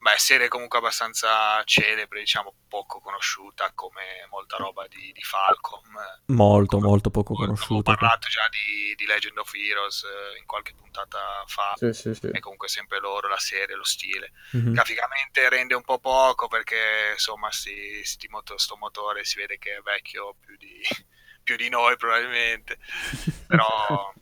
Beh, 0.00 0.16
serie 0.16 0.48
comunque 0.48 0.78
abbastanza 0.78 1.62
celebre, 1.64 2.20
diciamo 2.20 2.54
poco 2.68 3.00
conosciuta 3.00 3.72
come 3.74 4.26
molta 4.30 4.56
roba 4.56 4.86
di, 4.86 5.10
di 5.12 5.22
Falcom. 5.22 5.82
Molto, 6.26 6.76
Come- 6.76 6.88
molto 6.88 7.10
poco 7.10 7.34
conosciuta. 7.34 7.94
parlato 7.94 8.28
già 8.28 8.48
di, 8.48 8.94
di 8.94 9.06
Legend 9.06 9.38
of 9.38 9.52
Heroes 9.54 10.04
eh, 10.04 10.38
in 10.38 10.46
qualche 10.46 10.72
puntata 10.74 11.42
fa. 11.46 11.72
Sì, 11.76 11.92
sì, 11.92 12.14
sì. 12.14 12.28
E 12.32 12.38
comunque 12.38 12.68
sempre 12.68 13.00
loro, 13.00 13.26
la 13.28 13.38
serie, 13.38 13.74
lo 13.74 13.84
stile. 13.84 14.30
Mhm. 14.52 14.72
Graficamente 14.72 15.48
rende 15.48 15.74
un 15.74 15.82
po' 15.82 15.98
poco 15.98 16.46
perché 16.46 17.10
insomma 17.14 17.50
sti, 17.50 18.04
sti 18.04 18.28
moto- 18.28 18.56
sto 18.58 18.76
motore 18.76 19.24
si 19.24 19.38
vede 19.38 19.58
che 19.58 19.76
è 19.76 19.80
vecchio 19.80 20.36
più 20.38 20.56
di, 20.56 20.80
più 21.42 21.56
di 21.56 21.68
noi 21.68 21.96
probabilmente. 21.96 22.78
Però, 23.48 24.12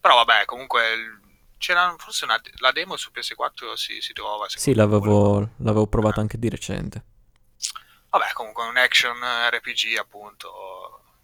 però 0.00 0.16
vabbè, 0.24 0.44
comunque 0.44 0.92
il- 0.92 1.24
c'era 1.58 1.94
forse 1.98 2.24
una, 2.24 2.40
la 2.58 2.72
demo 2.72 2.96
su 2.96 3.10
PS4 3.14 3.74
si, 3.74 4.00
si 4.00 4.12
trova. 4.12 4.46
Sì, 4.48 4.74
l'avevo, 4.74 5.50
l'avevo 5.58 5.86
provata 5.86 6.20
anche 6.20 6.38
di 6.38 6.48
recente. 6.48 7.04
Vabbè, 8.10 8.32
comunque 8.32 8.64
un 8.64 8.76
action 8.76 9.16
RPG 9.50 9.98
appunto, 9.98 10.50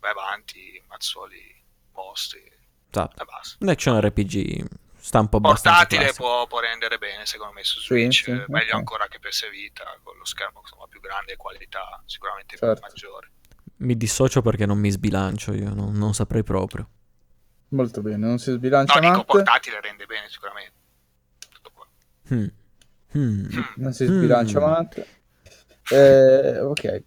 vai 0.00 0.10
avanti, 0.10 0.82
mazzuoli, 0.88 1.62
mostri 1.92 2.42
Esatto. 2.90 3.24
basta. 3.24 3.56
Un 3.60 3.68
action 3.70 3.98
RPG 4.00 4.64
stampo 4.98 5.40
Portatile 5.40 6.12
può, 6.12 6.46
può 6.46 6.60
rendere 6.60 6.98
bene 6.98 7.24
secondo 7.26 7.54
me 7.54 7.64
su 7.64 7.78
Sì, 7.80 7.86
Switch, 7.86 8.24
sì, 8.24 8.30
eh, 8.30 8.44
meglio 8.48 8.72
ok. 8.72 8.78
ancora 8.78 9.08
che 9.08 9.18
PS 9.18 9.50
Vita 9.50 9.84
con 10.02 10.16
lo 10.16 10.24
schermo 10.24 10.60
insomma, 10.60 10.86
più 10.86 11.00
grande 11.00 11.32
e 11.32 11.36
qualità 11.36 12.02
sicuramente 12.06 12.56
Certo. 12.56 12.80
maggiore. 12.82 13.30
Mi 13.78 13.96
dissocio 13.96 14.42
perché 14.42 14.66
non 14.66 14.78
mi 14.78 14.90
sbilancio, 14.90 15.54
io 15.54 15.72
non, 15.74 15.92
non 15.94 16.14
saprei 16.14 16.44
proprio. 16.44 16.88
Molto 17.72 18.00
bene, 18.02 18.16
non 18.26 18.38
si 18.38 18.52
sbilancia 18.52 19.00
No, 19.00 19.10
dico 19.10 19.24
portatile 19.24 19.80
rende 19.80 20.04
bene 20.06 20.26
sicuramente. 20.28 20.72
Tutto 21.50 21.70
qua. 21.74 21.86
Hmm. 22.28 22.46
Hmm. 23.12 23.44
Mm. 23.44 23.60
non 23.76 23.92
si 23.92 24.06
sbilancia 24.06 24.58
Mm. 24.58 24.62
Matt. 24.62 25.06
Eh, 25.90 26.58
ok. 26.60 27.02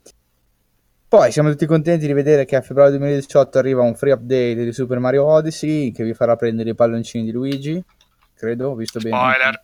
Poi 1.08 1.32
siamo 1.32 1.50
tutti 1.50 1.66
contenti 1.66 2.06
di 2.08 2.14
vedere 2.14 2.46
che 2.46 2.56
a 2.56 2.62
febbraio 2.62 2.90
2018 2.92 3.58
arriva 3.58 3.82
un 3.84 3.96
free 3.96 4.12
update 4.14 4.56
di 4.56 4.72
Super 4.74 5.00
Mario 5.00 5.24
Odyssey 5.26 5.92
che 5.92 6.04
vi 6.04 6.14
farà 6.14 6.36
prendere 6.36 6.72
i 6.72 6.76
palloncini 6.76 7.24
di 7.26 7.32
Luigi. 7.32 7.82
Credo, 8.34 8.72
ho 8.72 8.76
visto 8.76 9.00
bene. 9.00 9.16
Spoiler. 9.16 9.62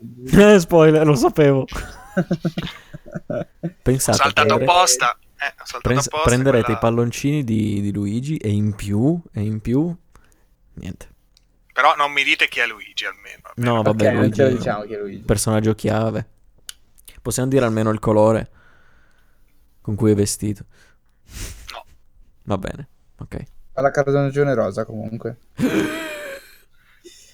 Eh, 0.55 0.59
spoiler, 0.59 1.05
lo 1.05 1.15
sapevo. 1.15 1.61
Ho 1.61 1.65
Pensate, 3.81 4.17
saltato 4.17 4.55
prendere- 4.55 4.71
apposta. 4.71 5.17
Eh, 5.37 5.53
ho 5.57 5.77
apposta 5.77 6.19
prenderete 6.23 6.63
quella- 6.63 6.77
i 6.77 6.81
palloncini 6.81 7.43
di, 7.43 7.81
di 7.81 7.91
Luigi 7.91 8.37
e 8.37 8.49
in 8.49 8.73
più, 8.75 9.19
e 9.33 9.41
in 9.41 9.59
più, 9.59 9.93
niente. 10.73 11.09
Però 11.73 11.95
non 11.95 12.11
mi 12.11 12.23
dite 12.23 12.47
chi 12.47 12.59
è 12.59 12.67
Luigi 12.67 13.05
almeno. 13.05 13.51
No, 13.55 13.79
Ok, 13.79 13.83
vabbè, 13.85 14.11
non 14.13 14.31
ce 14.33 14.41
lo 14.43 14.47
Luigi, 14.49 14.57
diciamo 14.63 14.83
che 14.83 14.95
è 14.95 14.99
Luigi. 14.99 15.23
personaggio 15.23 15.73
chiave. 15.73 16.27
Possiamo 17.21 17.49
dire 17.49 17.65
almeno 17.65 17.91
il 17.91 17.99
colore 17.99 18.49
con 19.81 19.95
cui 19.95 20.11
è 20.11 20.15
vestito. 20.15 20.65
No. 21.73 21.85
Va 22.43 22.57
bene, 22.57 22.87
ok. 23.17 23.43
Ha 23.73 23.81
la 23.81 23.91
cartonagione 23.91 24.53
rosa 24.53 24.85
comunque. 24.85 25.37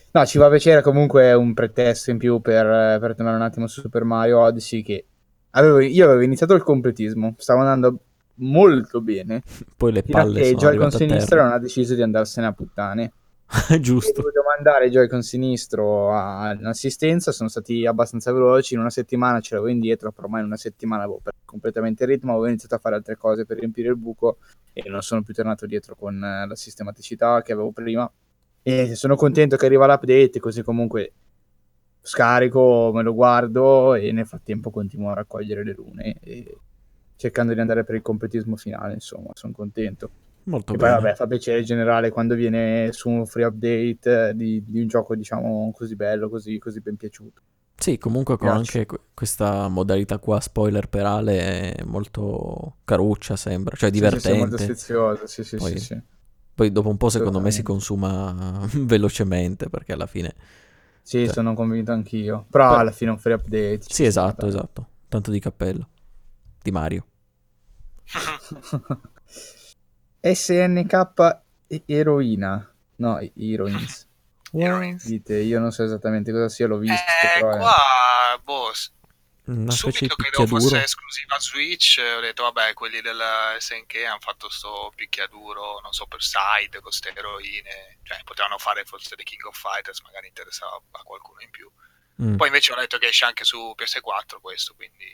No, 0.09 0.25
ci 0.25 0.39
va 0.39 0.49
piacere 0.49 0.81
comunque 0.81 1.23
è 1.23 1.33
un 1.35 1.53
pretesto 1.53 2.09
in 2.09 2.17
più 2.17 2.39
per, 2.41 2.65
per 2.99 3.13
tornare 3.13 3.35
un 3.35 3.43
attimo 3.43 3.67
su 3.67 3.81
Super 3.81 4.03
Mario 4.03 4.39
Odyssey 4.39 4.81
che 4.81 5.05
avevo- 5.51 5.79
io 5.79 6.05
avevo 6.05 6.21
iniziato 6.23 6.55
il 6.55 6.63
completismo, 6.63 7.35
stavo 7.37 7.59
andando 7.59 7.99
molto 8.35 8.99
bene, 9.01 9.43
Poi 9.77 9.91
le 9.91 10.01
fino 10.01 10.17
a 10.17 10.21
palle 10.21 10.41
che 10.41 10.47
il 10.47 10.57
sono 10.59 10.71
Joy-Con 10.71 10.87
a 10.87 10.89
terra. 11.25 11.43
non 11.43 11.51
ha 11.51 11.59
deciso 11.59 11.93
di 11.93 12.01
andarsene 12.01 12.47
a 12.47 12.51
puttane. 12.53 13.11
Giusto. 13.79 14.11
dovuto 14.13 14.41
mandare 14.43 14.89
Joy-Con 14.89 15.21
sinistro 15.21 16.13
all'assistenza, 16.13 17.31
sono 17.31 17.47
stati 17.47 17.85
abbastanza 17.85 18.33
veloci, 18.33 18.73
in 18.73 18.81
una 18.81 18.89
settimana 18.89 19.39
ce 19.39 19.55
l'avevo 19.55 19.71
indietro, 19.71 20.11
però 20.11 20.25
ormai 20.25 20.41
in 20.41 20.47
una 20.47 20.57
settimana 20.57 21.03
avevo 21.03 21.19
perso 21.23 21.39
completamente 21.45 22.03
il 22.03 22.09
ritmo, 22.09 22.31
avevo 22.31 22.47
iniziato 22.47 22.75
a 22.75 22.79
fare 22.79 22.95
altre 22.95 23.15
cose 23.15 23.45
per 23.45 23.59
riempire 23.59 23.87
il 23.87 23.95
buco 23.95 24.39
e 24.73 24.89
non 24.89 25.01
sono 25.01 25.23
più 25.23 25.33
tornato 25.33 25.65
dietro 25.65 25.95
con 25.95 26.21
eh, 26.21 26.45
la 26.45 26.55
sistematicità 26.55 27.41
che 27.41 27.53
avevo 27.53 27.71
prima. 27.71 28.11
E 28.61 28.95
sono 28.95 29.15
contento 29.15 29.55
che 29.55 29.65
arriva 29.65 29.87
l'update, 29.87 30.39
così 30.39 30.61
comunque 30.61 31.13
scarico, 32.01 32.91
me 32.93 33.01
lo 33.01 33.13
guardo 33.13 33.95
e 33.95 34.11
nel 34.11 34.27
frattempo 34.27 34.71
continuo 34.71 35.11
a 35.11 35.13
raccogliere 35.13 35.63
le 35.63 35.73
rune 35.73 36.17
e 36.19 36.57
cercando 37.15 37.53
di 37.53 37.59
andare 37.61 37.85
per 37.85 37.95
il 37.95 38.01
completismo 38.01 38.57
finale, 38.57 38.93
insomma, 38.93 39.29
sono 39.33 39.53
contento. 39.53 40.09
Molto 40.47 40.73
E 40.73 40.77
poi 40.77 40.89
bene. 40.89 40.89
vabbè, 40.89 41.15
fa 41.15 41.27
piacere 41.27 41.59
in 41.59 41.65
generale 41.65 42.09
quando 42.11 42.35
viene 42.35 42.91
su 42.91 43.09
un 43.09 43.25
free 43.25 43.45
update 43.45 44.29
eh, 44.29 44.35
di, 44.35 44.63
di 44.65 44.81
un 44.81 44.87
gioco, 44.87 45.15
diciamo, 45.15 45.71
così 45.73 45.95
bello, 45.95 46.29
così, 46.29 46.57
così 46.57 46.81
ben 46.81 46.95
piaciuto. 46.97 47.41
Sì, 47.79 47.97
comunque 47.99 48.37
con 48.37 48.49
Piace. 48.49 48.57
anche 48.57 48.85
que- 48.85 48.99
questa 49.13 49.67
modalità 49.67 50.17
qua 50.17 50.39
spoiler 50.39 50.89
perale 50.89 51.73
è 51.75 51.83
molto 51.83 52.77
caruccia, 52.83 53.35
sembra, 53.35 53.75
cioè 53.75 53.89
Sì, 53.91 54.07
sì, 54.07 54.19
sì, 54.19 54.33
molto 54.33 54.57
divertente. 54.57 54.65
sì, 55.27 55.43
sì, 55.43 55.59
Poi- 55.59 55.71
sì, 55.73 55.79
sì. 55.79 56.01
Poi 56.55 56.71
dopo 56.71 56.89
un 56.89 56.97
po' 56.97 57.09
secondo 57.09 57.39
me 57.39 57.51
si 57.51 57.61
consuma 57.63 58.65
velocemente 58.73 59.69
perché 59.69 59.93
alla 59.93 60.07
fine... 60.07 60.33
Sì, 61.01 61.25
Cioè- 61.25 61.33
sono 61.33 61.53
convinto 61.55 61.91
anch'io. 61.91 62.45
Però 62.51 62.75
Beh. 62.75 62.75
alla 62.77 62.91
fine 62.91 63.11
un 63.11 63.17
free 63.17 63.33
update. 63.35 63.85
Sì, 63.87 64.05
esatto, 64.05 64.47
esatto. 64.47 64.87
Tanto 65.07 65.31
di 65.31 65.39
cappello. 65.39 65.89
Di 66.61 66.71
Mario. 66.71 67.05
SNK 70.21 71.41
eroina. 71.85 72.73
No, 72.97 73.19
heroines. 73.35 74.05
Heroines. 74.53 75.05
Dite, 75.05 75.35
io 75.39 75.59
non 75.59 75.71
so 75.71 75.83
esattamente 75.83 76.31
cosa 76.31 76.47
sia, 76.47 76.67
l'ho 76.67 76.77
visto, 76.77 76.95
Eh, 76.95 77.39
però 77.41 77.57
qua, 77.57 78.39
boh, 78.41 78.73
s- 78.73 78.91
Una 79.43 79.71
subito 79.71 80.15
credevo 80.15 80.43
picchiaduro. 80.43 80.59
fosse 80.61 80.83
esclusiva 80.83 81.37
Switch, 81.39 81.99
ho 82.17 82.21
detto 82.21 82.43
vabbè, 82.43 82.73
quelli 82.73 83.01
del 83.01 83.19
SNK 83.59 83.95
hanno 84.07 84.19
fatto 84.21 84.49
sto 84.49 84.91
picchiaduro, 84.95 85.79
non 85.83 85.91
so, 85.91 86.05
per 86.07 86.21
side, 86.23 86.79
con 86.79 86.91
ste 86.91 87.11
eroine, 87.13 87.99
cioè 88.03 88.21
potevano 88.23 88.57
fare 88.57 88.85
forse 88.85 89.15
The 89.17 89.23
King 89.23 89.43
of 89.45 89.57
Fighters, 89.59 90.01
magari 90.01 90.27
interessava 90.27 90.75
a 90.91 91.03
qualcuno 91.03 91.41
in 91.41 91.49
più. 91.49 91.69
Mm. 92.23 92.35
Poi 92.37 92.47
invece 92.47 92.71
ho 92.71 92.77
letto 92.77 92.97
che 92.97 93.07
esce 93.07 93.25
anche 93.25 93.43
su 93.43 93.75
PS4 93.77 94.39
questo, 94.41 94.73
quindi 94.75 95.05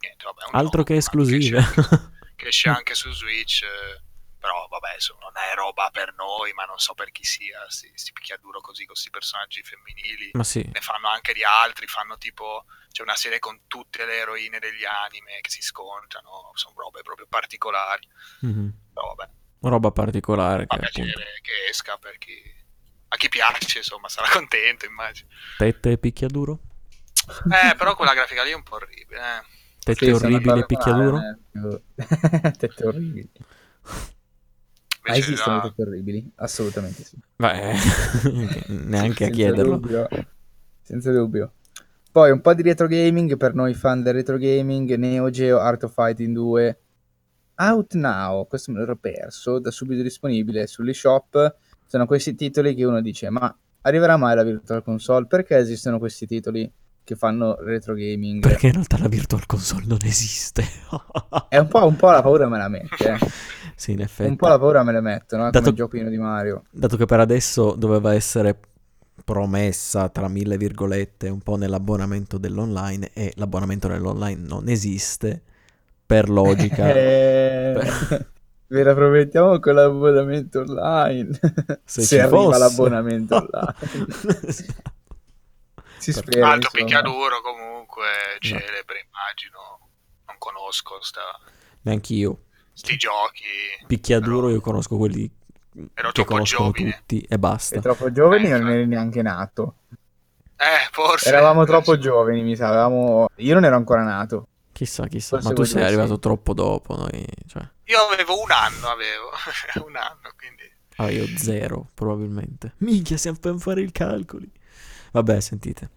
niente, 0.00 0.24
vabbè. 0.24 0.44
un 0.50 0.54
Altro 0.58 0.70
gioco, 0.78 0.84
che 0.84 0.92
ma 0.94 0.98
esclusive. 0.98 1.58
esce- 1.58 2.10
Che 2.40 2.48
esce 2.48 2.68
anche 2.70 2.94
su 2.94 3.12
Switch, 3.12 3.62
eh, 3.62 4.00
però 4.40 4.66
vabbè, 4.68 4.94
insomma, 4.94 5.20
non 5.24 5.34
è 5.36 5.54
roba 5.54 5.90
per 5.92 6.14
noi, 6.14 6.52
ma 6.54 6.64
non 6.64 6.78
so 6.78 6.94
per 6.94 7.12
chi 7.12 7.22
sia, 7.24 7.64
sti, 7.68 7.92
sti 7.94 8.12
picchiaduro 8.12 8.60
così, 8.60 8.84
con 8.84 8.94
questi 8.94 9.10
personaggi 9.10 9.62
femminili. 9.62 10.30
Ma 10.32 10.42
sì. 10.42 10.68
Ne 10.72 10.80
fanno 10.80 11.08
anche 11.08 11.32
di 11.32 11.44
altri, 11.44 11.86
fanno 11.86 12.16
tipo, 12.18 12.64
c'è 12.90 13.02
una 13.02 13.14
serie 13.16 13.38
con 13.38 13.60
tutte 13.68 14.04
le 14.06 14.16
eroine 14.16 14.58
degli 14.58 14.84
anime 14.84 15.40
che 15.42 15.50
si 15.50 15.62
scontrano, 15.62 16.50
sono 16.54 16.74
robe 16.76 17.02
proprio 17.02 17.26
particolari, 17.28 18.08
Mhm. 18.40 18.72
però 18.94 19.14
vabbè, 19.14 19.30
Roba 19.62 19.90
particolare 19.90 20.64
fa 20.66 20.78
che 20.78 20.86
appunto... 20.86 21.02
piacere 21.12 21.38
che 21.42 21.68
esca 21.68 21.98
per 21.98 22.16
chi... 22.16 22.58
A 23.12 23.16
chi 23.16 23.28
piace, 23.28 23.78
insomma, 23.78 24.08
sarà 24.08 24.28
contento, 24.30 24.86
immagino. 24.86 25.28
Tette 25.58 25.90
e 25.90 25.98
picchiaduro? 25.98 26.60
Eh, 27.50 27.74
però 27.76 27.94
quella 27.94 28.14
grafica 28.14 28.42
lì 28.42 28.52
è 28.52 28.54
un 28.54 28.62
po' 28.62 28.76
orribile, 28.76 29.20
eh. 29.20 29.44
Tette 29.80 30.06
Sì, 30.06 30.10
orribili 30.12 30.60
e 30.60 30.64
picchiaduro? 30.66 31.18
Eh. 31.18 31.80
Tette 32.56 32.86
orribili. 32.86 33.30
Ma 35.02 35.14
esistono 35.16 35.60
tette 35.60 35.82
orribili? 35.82 36.30
Assolutamente 36.36 37.04
sì. 37.04 37.16
Beh, 37.36 37.74
neanche 38.68 39.26
a 39.26 39.30
chiederlo. 39.30 39.78
dubbio. 39.78 40.08
Senza 40.82 41.12
dubbio. 41.12 41.52
Poi 42.12 42.30
un 42.30 42.40
po' 42.40 42.54
di 42.54 42.62
retro 42.62 42.86
gaming 42.86 43.36
per 43.36 43.54
noi 43.54 43.72
fan 43.74 44.02
del 44.02 44.14
retro 44.14 44.36
gaming, 44.36 44.94
Neo 44.94 45.30
Geo 45.30 45.58
Art 45.58 45.84
of 45.84 45.92
Fighting 45.94 46.34
2. 46.34 46.78
Out 47.56 47.94
Now, 47.94 48.46
questo 48.46 48.72
me 48.72 48.78
l'ero 48.80 48.96
perso, 48.96 49.58
da 49.58 49.70
subito 49.70 50.02
disponibile 50.02 50.66
sull'eShop. 50.66 51.56
Sono 51.86 52.06
questi 52.06 52.34
titoli 52.34 52.74
che 52.74 52.84
uno 52.84 53.00
dice, 53.00 53.30
ma 53.30 53.54
arriverà 53.82 54.16
mai 54.16 54.34
la 54.34 54.42
Virtual 54.42 54.82
Console? 54.82 55.26
Perché 55.26 55.56
esistono 55.56 55.98
questi 55.98 56.26
titoli 56.26 56.70
che 57.04 57.16
fanno 57.16 57.56
retro 57.60 57.94
gaming? 57.94 58.40
Perché 58.40 58.66
in 58.66 58.72
realtà 58.72 58.98
la 58.98 59.08
Virtual 59.08 59.44
Console 59.46 59.84
non 59.86 59.98
esiste. 60.04 60.64
È 61.48 61.58
un 61.58 61.68
po', 61.68 61.86
un 61.86 61.96
po' 61.96 62.10
la 62.10 62.22
paura 62.22 62.48
me 62.48 62.58
la 62.58 62.68
mette, 62.68 63.08
eh. 63.12 63.18
Sì, 63.80 63.92
in 63.92 64.00
effetti. 64.02 64.28
un 64.28 64.36
po' 64.36 64.48
la 64.48 64.58
paura 64.58 64.82
me 64.84 64.92
la 64.92 65.00
mettono, 65.00 65.42
eh, 65.42 65.50
come 65.50 65.50
Dato- 65.50 65.68
il 65.70 65.74
giochino 65.74 66.08
di 66.10 66.18
Mario. 66.18 66.64
Dato 66.70 66.96
che 66.98 67.06
per 67.06 67.20
adesso 67.20 67.74
doveva 67.76 68.12
essere 68.14 68.58
promessa 69.24 70.08
tra 70.08 70.28
mille 70.28 70.56
virgolette 70.56 71.28
un 71.28 71.40
po' 71.40 71.56
nell'abbonamento 71.56 72.38
dell'online 72.38 73.10
e 73.12 73.32
l'abbonamento 73.36 73.86
nell'online 73.88 74.40
non 74.46 74.68
esiste 74.68 75.42
per 76.06 76.28
logica 76.30 76.88
Eh, 76.92 78.26
Ve 78.66 78.82
la 78.84 78.94
promettiamo 78.94 79.58
con 79.58 79.74
l'abbonamento 79.74 80.60
online. 80.60 81.32
Se 81.84 82.02
Se, 82.02 82.02
ci 82.04 82.18
arriva 82.18 82.36
fosse. 82.42 82.58
l'abbonamento 82.58 83.34
online. 83.50 83.74
Si 86.00 86.12
spera. 86.12 86.46
Alto 86.50 86.66
insomma. 86.66 86.84
picchiaduro 86.84 87.40
comunque, 87.42 88.04
No. 88.32 88.38
celebre, 88.40 89.06
immagino. 89.08 89.78
Non 90.26 90.36
conosco 90.38 90.98
sta, 91.02 91.20
neanch'io 91.82 92.44
sti 92.72 92.96
giochi. 92.96 93.44
picchiaduro 93.86 94.42
Però 94.46 94.50
io 94.52 94.60
conosco 94.60 94.96
quelli 94.96 95.30
Ero 95.94 96.08
che 96.08 96.12
troppo 96.12 96.32
conoscono 96.32 96.70
tutti 96.72 97.20
e 97.20 97.38
basta 97.38 97.74
Sei 97.74 97.80
troppo 97.82 98.10
giovani 98.10 98.46
Eh, 98.46 98.58
non 98.58 98.68
eri 98.70 98.86
neanche 98.86 99.22
nato. 99.22 99.74
Eh, 100.56 100.88
forse. 100.90 101.28
Eravamo 101.28 101.64
troppo 101.64 101.84
Forse. 101.92 102.00
giovani, 102.00 102.42
mi 102.42 102.54
sa. 102.56 102.68
Avevamo... 102.68 103.28
Io 103.36 103.54
non 103.54 103.64
ero 103.64 103.76
ancora 103.76 104.02
nato. 104.02 104.48
chissà 104.72 105.06
chissà 105.06 105.36
Forse 105.36 105.48
ma 105.48 105.54
tu 105.54 105.62
sei 105.64 105.84
arrivato 105.84 106.14
sì. 106.14 106.20
troppo 106.20 106.52
dopo 106.54 106.96
noi 106.96 107.26
cioè 107.46 107.66
Io 107.84 107.98
avevo 108.12 108.40
un 108.42 108.50
anno, 108.50 108.88
avevo. 108.88 109.30
un 109.86 109.96
anno, 109.96 110.32
quindi... 110.36 110.70
ah, 110.96 111.10
io 111.10 111.26
zero 111.38 111.88
probabilmente 111.94 112.74
minchia 112.78 113.16
stiamo 113.16 113.38
per 113.38 113.56
fare 113.58 113.82
i 113.82 113.90
calcoli 113.92 114.50
vabbè 115.12 115.40
sentite 115.40 115.90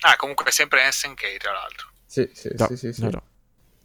Ah, 0.00 0.14
comunque 0.16 0.50
sempre 0.52 0.80
SNK, 0.90 1.38
tra 1.38 1.50
l'altro. 1.52 1.88
Sì, 2.06 2.30
sì, 2.32 2.50
No, 2.56 2.66
sì, 2.68 2.76
sì, 2.76 2.92
sì. 2.92 3.02
no, 3.02 3.10
no. 3.10 3.22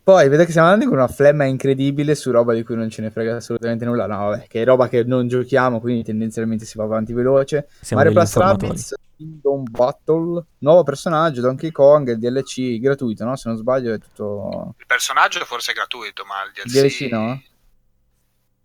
Poi 0.04 0.24
vedete 0.26 0.44
che 0.44 0.50
stiamo 0.52 0.68
andando 0.68 0.90
con 0.92 1.00
una 1.02 1.08
flemma 1.12 1.46
incredibile 1.46 2.14
su 2.14 2.30
roba 2.30 2.54
di 2.54 2.62
cui 2.64 2.76
non 2.76 2.90
ce 2.90 3.02
ne 3.02 3.10
frega 3.10 3.38
assolutamente 3.38 3.84
nulla. 3.86 4.06
No, 4.06 4.28
vabbè, 4.30 4.46
che 4.48 4.62
è 4.62 4.66
roba 4.66 4.88
che 4.90 5.04
non 5.06 5.28
giochiamo, 5.28 5.80
quindi 5.80 6.04
tendenzialmente 6.04 6.66
si 6.66 6.78
va 6.78 6.84
avanti 6.84 7.14
veloce. 7.14 7.68
siamo 7.82 8.04
Mario 8.04 8.20
Plus 8.20 8.36
Rabbids 8.36 8.96
Kingdom 9.18 9.64
Battle, 9.72 10.46
nuovo 10.60 10.84
personaggio, 10.84 11.42
Donkey 11.42 11.72
Kong, 11.72 12.08
il 12.10 12.20
DLC 12.20 12.80
gratuito, 12.80 13.24
no? 13.26 13.36
Se 13.36 13.48
non 13.50 13.58
sbaglio 13.58 13.94
è 13.94 13.98
tutto... 13.98 14.76
Il 14.78 14.86
personaggio 14.86 15.44
forse 15.46 15.72
è 15.72 15.76
gratuito, 15.76 16.26
ma 16.26 16.44
il 16.46 16.52
DLC... 16.52 17.08
DLC 17.08 17.12
no? 17.12 17.42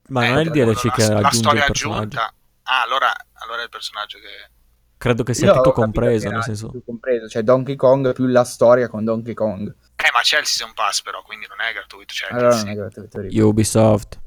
ma 0.08 0.24
Eh, 0.24 0.28
non 0.28 0.38
è 0.38 0.42
il 0.42 0.50
DLC 0.50 0.84
la- 0.84 0.92
che 0.92 1.02
la 1.08 1.16
aggiunge 1.18 1.36
storia 1.36 1.60
il 1.60 1.66
personaggio 1.66 1.98
aggiunta. 2.00 2.34
Ah, 2.64 2.82
allora, 2.82 3.10
allora 3.34 3.60
è 3.60 3.64
il 3.64 3.70
personaggio 3.70 4.18
che... 4.18 4.50
credo 4.98 5.22
che 5.22 5.32
sia 5.32 5.46
Io 5.46 5.54
tutto 5.54 5.72
compreso 5.72 6.28
nel 6.28 6.42
senso 6.42 6.66
tutto 6.66 6.82
compreso, 6.84 7.28
cioè 7.28 7.42
Donkey 7.42 7.76
Kong 7.76 8.12
più 8.12 8.26
la 8.26 8.44
storia 8.44 8.88
con 8.88 9.04
Donkey 9.04 9.34
Kong. 9.34 9.68
Eh, 9.68 10.10
ma 10.12 10.20
c'è 10.22 10.38
il 10.38 10.46
Season 10.46 10.74
Pass 10.74 11.02
però, 11.02 11.22
quindi 11.22 11.46
non 11.48 11.58
è 11.60 11.72
gratuito. 11.72 12.12
Cioè, 12.12 12.30
il 12.30 12.36
Allora 12.36 12.56
non 12.56 12.68
è 12.68 12.74
gratuito, 12.74 13.20
rip. 13.20 13.42
Ubisoft 13.42 14.18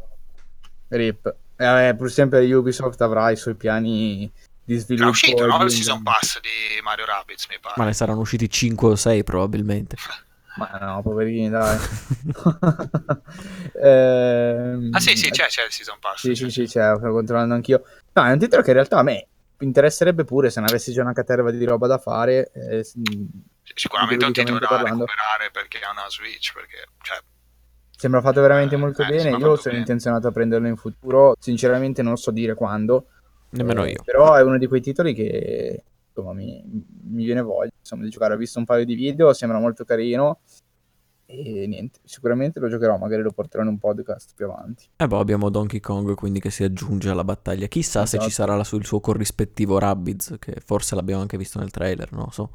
Rip. 0.88 1.36
Eh, 1.56 1.96
pur 1.98 2.12
sempre 2.12 2.52
Ubisoft 2.54 3.00
avrà 3.02 3.30
i 3.30 3.36
suoi 3.36 3.56
piani 3.56 4.30
di 4.64 4.78
sviluppo. 4.78 5.08
È 5.08 5.12
uscito, 5.12 5.46
no? 5.46 5.64
Il 5.64 5.72
Season 5.72 6.02
Pass 6.04 6.40
di 6.40 6.82
Mario 6.82 7.06
Rabbids, 7.06 7.48
mi 7.48 7.58
pare. 7.62 7.76
ma 7.78 7.86
ne 7.86 7.94
saranno 7.94 8.20
usciti 8.20 8.50
5 8.50 8.90
o 8.90 8.96
6 8.96 9.24
probabilmente 9.24 9.96
Ma 10.58 10.70
no, 10.82 11.02
poverini, 11.02 11.50
dai. 11.50 11.78
Ehm, 13.82 14.90
Ah 14.92 15.00
sì, 15.00 15.16
sì, 15.16 15.30
c'è, 15.30 15.48
c'è 15.48 15.66
il 15.66 15.72
Season 15.72 15.98
Pass. 16.00 16.20
Sì, 16.20 16.30
c'è. 16.30 16.36
sì, 16.36 16.50
sì, 16.50 16.66
c'è, 16.66 16.94
sto 16.98 17.12
controllando 17.12 17.54
anch'io. 17.54 17.84
No, 18.14 18.26
è 18.26 18.32
un 18.32 18.40
titolo 18.40 18.62
che 18.62 18.70
in 18.70 18.76
realtà 18.76 18.98
a 18.98 19.04
me 19.04 19.28
interesserebbe 19.62 20.24
pure 20.26 20.50
se 20.50 20.60
ne 20.60 20.67
avessi 20.67 20.91
già 20.91 21.02
una 21.02 21.13
caterva 21.13 21.52
di 21.52 21.63
roba 21.65 21.88
da 21.88 21.97
fare. 21.97 22.52
eh, 22.54 22.84
s- 22.84 22.95
Sicuramente 23.74 24.26
un 24.26 24.34
titolo 24.34 24.60
da 24.60 24.67
parlando. 24.67 25.06
recuperare 25.06 25.50
perché 25.52 25.80
ha 25.80 25.91
una 25.91 26.10
Switch, 26.10 26.54
perché... 26.54 26.86
Cioè, 27.02 27.17
Sembra 28.02 28.21
fatto 28.21 28.41
veramente 28.41 28.76
Eh, 28.76 28.78
molto 28.80 29.04
eh, 29.04 29.06
bene. 29.06 29.30
Io 29.30 29.56
sono 29.56 29.60
bene. 29.63 29.78
intenzionato 29.78 30.28
a 30.28 30.32
prenderlo 30.32 30.67
in 30.67 30.76
futuro. 30.76 31.36
Sinceramente 31.39 32.02
non 32.02 32.17
so 32.17 32.32
dire 32.32 32.56
quando. 32.56 33.06
nemmeno 33.52 33.86
Eh, 33.86 33.91
io 33.91 34.02
Però 34.04 34.34
è 34.36 34.41
uno 34.41 34.58
di 34.58 34.65
quei 34.65 34.82
titoli 34.82 35.13
che 35.13 35.84
insomma, 36.08 36.34
mi, 36.34 36.63
mi 37.12 37.24
viene 37.24 37.41
voglia 37.41 37.69
insomma, 37.78 38.04
di 38.04 38.10
giocare. 38.10 38.34
Ho 38.34 38.38
visto 38.38 38.58
un 38.58 38.65
paio 38.65 38.86
di 38.86 38.95
video, 38.95 39.34
sembra 39.34 39.60
molto 39.60 39.84
carino. 39.86 40.39
E 41.34 41.65
niente, 41.67 42.00
sicuramente 42.04 42.60
lo 42.60 42.67
giocherò. 42.67 42.98
Magari 42.98 43.22
lo 43.22 43.32
porterò 43.32 43.63
in 43.63 43.70
un 43.70 43.78
podcast 43.78 44.34
più 44.36 44.46
avanti. 44.46 44.89
E 44.98 45.08
boh, 45.08 45.20
abbiamo 45.20 45.50
Donkey 45.50 45.80
Kong 45.80 46.13
quindi 46.15 46.39
che 46.41 46.50
si 46.50 46.63
aggiunge 46.63 47.10
alla 47.10 47.24
battaglia. 47.24 47.67
Chissà 47.67 48.06
se 48.06 48.17
ci 48.20 48.28
Esatto. 48.28 48.32
sarà 48.50 48.56
la- 48.58 48.67
il 48.78 48.86
suo 48.86 49.00
corrispettivo 49.00 49.78
Rabbids, 49.80 50.36
che 50.39 50.62
forse 50.63 50.96
l'abbiamo 50.96 51.22
anche 51.22 51.38
visto 51.38 51.58
nel 51.60 51.72
trailer, 51.72 52.12
non 52.12 52.26
lo 52.26 52.32
so. 52.32 52.52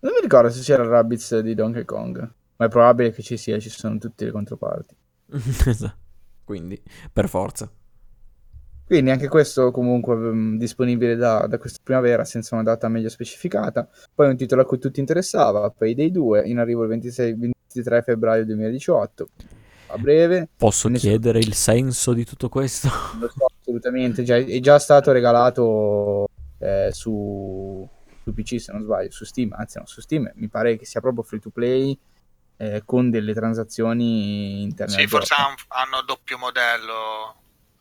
Non 0.00 0.12
mi 0.14 0.20
ricordo 0.20 0.50
se 0.50 0.60
c'era 0.60 0.82
il 0.82 0.88
Rabbids 0.90 1.38
di 1.40 1.54
Donkey 1.54 1.84
Kong, 1.84 2.32
ma 2.56 2.66
è 2.66 2.68
probabile 2.68 3.10
che 3.12 3.22
ci 3.22 3.36
sia, 3.36 3.58
ci 3.58 3.70
sono 3.70 3.96
tutte 3.98 4.24
le 4.26 4.30
controparti. 4.30 4.94
Esatto. 5.66 5.96
quindi, 6.44 6.80
per 7.12 7.28
forza. 7.28 7.70
Quindi 8.86 9.10
anche 9.10 9.26
questo 9.28 9.72
comunque 9.72 10.14
mm, 10.14 10.58
disponibile 10.58 11.16
da, 11.16 11.46
da 11.48 11.58
questa 11.58 11.80
primavera 11.82 12.24
senza 12.24 12.54
una 12.54 12.62
data 12.62 12.88
meglio 12.88 13.08
specificata. 13.08 13.88
Poi 14.14 14.28
un 14.28 14.36
titolo 14.36 14.62
a 14.62 14.64
cui 14.64 14.78
tutti 14.78 15.00
interessava, 15.00 15.68
Payday 15.70 16.10
2, 16.12 16.42
in 16.46 16.58
arrivo 16.58 16.82
il 16.82 16.88
26 16.90 17.34
23 17.34 18.02
febbraio 18.02 18.44
2018. 18.44 19.28
A 19.88 19.98
breve, 19.98 20.48
Posso 20.56 20.88
chiedere 20.90 21.38
il 21.40 21.54
senso 21.54 22.12
di 22.12 22.24
tutto 22.24 22.48
questo? 22.48 22.88
non 23.12 23.20
lo 23.22 23.28
so 23.28 23.46
assolutamente, 23.60 24.22
già- 24.22 24.36
è 24.36 24.60
già 24.60 24.78
stato 24.78 25.10
regalato 25.12 26.28
eh, 26.58 26.90
su, 26.92 27.88
su 28.24 28.32
PC 28.34 28.60
se 28.60 28.72
non 28.72 28.82
sbaglio, 28.82 29.10
su 29.10 29.24
Steam, 29.24 29.52
anzi 29.52 29.78
no, 29.78 29.86
su 29.86 30.00
Steam 30.00 30.30
mi 30.36 30.48
pare 30.48 30.76
che 30.76 30.84
sia 30.84 31.00
proprio 31.00 31.22
free 31.24 31.40
to 31.40 31.50
play 31.50 31.96
eh, 32.56 32.82
con 32.84 33.10
delle 33.10 33.32
transazioni 33.34 34.62
interne. 34.62 34.92
sì, 34.92 35.06
forse 35.06 35.34
gioco. 35.36 35.48
han- 35.48 35.86
hanno 35.86 36.02
doppio 36.04 36.38
modello. 36.38 37.34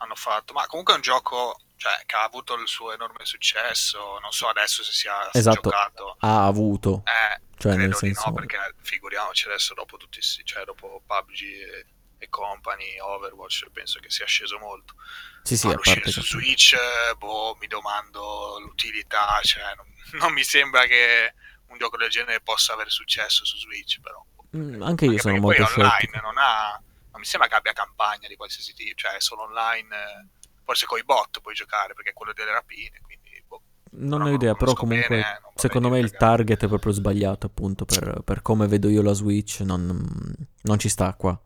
Hanno 0.05 0.15
fatto, 0.15 0.53
ma 0.53 0.65
comunque 0.67 0.93
è 0.93 0.95
un 0.97 1.01
gioco 1.01 1.59
cioè, 1.77 2.03
che 2.05 2.15
ha 2.15 2.23
avuto 2.23 2.53
il 2.55 2.67
suo 2.67 2.93
enorme 2.93 3.25
successo, 3.25 4.17
non 4.19 4.31
so 4.31 4.47
adesso 4.47 4.83
se 4.83 4.91
sia 4.93 5.29
Esatto. 5.33 5.61
giocato. 5.61 6.15
Ha 6.19 6.45
avuto. 6.45 7.03
Eh, 7.05 7.41
Cioè, 7.57 7.75
nel 7.75 7.93
senso... 7.95 8.29
no, 8.29 8.33
perché 8.33 8.57
figuriamoci 8.81 9.47
adesso 9.47 9.73
dopo 9.73 9.97
tutti, 9.97 10.19
cioè 10.21 10.63
dopo 10.63 11.01
PUBG 11.05 11.41
e, 11.41 11.85
e 12.19 12.29
Company, 12.29 12.97
Overwatch, 12.99 13.69
penso 13.71 13.99
che 13.99 14.09
sia 14.09 14.25
sceso 14.25 14.57
molto. 14.59 14.95
Sì, 15.43 15.57
sì, 15.57 15.67
Ma 15.67 15.73
a 15.73 15.77
uscire 15.77 15.99
parte 16.01 16.11
su 16.11 16.21
che... 16.21 16.27
Switch, 16.27 16.75
boh, 17.17 17.55
mi 17.59 17.67
domando 17.67 18.57
l'utilità, 18.59 19.39
cioè 19.43 19.73
non, 19.75 19.85
non 20.19 20.33
mi 20.33 20.43
sembra 20.43 20.85
che 20.85 21.33
un 21.67 21.77
gioco 21.77 21.97
del 21.97 22.09
genere 22.09 22.39
possa 22.41 22.73
avere 22.73 22.89
successo 22.89 23.43
su 23.45 23.57
Switch, 23.57 23.99
però. 23.99 24.23
Mm, 24.55 24.81
anche 24.81 25.05
io 25.05 25.11
Anche 25.11 25.21
sono 25.21 25.37
molto 25.39 25.63
poi 25.63 25.73
online 25.73 25.89
scettico. 25.99 26.21
non 26.21 26.35
ha 26.37 26.81
non 27.15 27.23
mi 27.23 27.29
sembra 27.29 27.47
che 27.47 27.55
abbia 27.55 27.71
campagna 27.71 28.27
di 28.27 28.35
qualsiasi 28.35 28.73
tipo, 28.73 28.93
cioè 28.95 29.21
solo 29.21 29.43
online, 29.43 30.27
forse 30.65 30.85
con 30.85 30.99
i 30.99 31.03
bot 31.03 31.39
puoi 31.39 31.53
giocare 31.53 31.93
perché 31.93 32.09
è 32.09 32.13
quello 32.13 32.33
delle 32.33 32.51
rapine, 32.51 32.99
quindi 33.01 33.41
boh, 33.47 33.61
Non 33.91 34.21
ho 34.21 34.29
idea, 34.29 34.53
però 34.53 34.73
comunque 34.73 35.07
bene, 35.07 35.41
secondo 35.55 35.87
me 35.87 35.99
il 35.99 36.11
cagate. 36.11 36.25
target 36.25 36.63
è 36.65 36.67
proprio 36.67 36.91
sbagliato, 36.91 37.45
appunto, 37.45 37.85
per, 37.85 38.21
per 38.25 38.41
come 38.41 38.67
vedo 38.67 38.89
io 38.89 39.01
la 39.01 39.13
Switch, 39.13 39.61
non, 39.61 40.37
non 40.63 40.77
ci 40.77 40.89
sta 40.89 41.13
qua. 41.13 41.39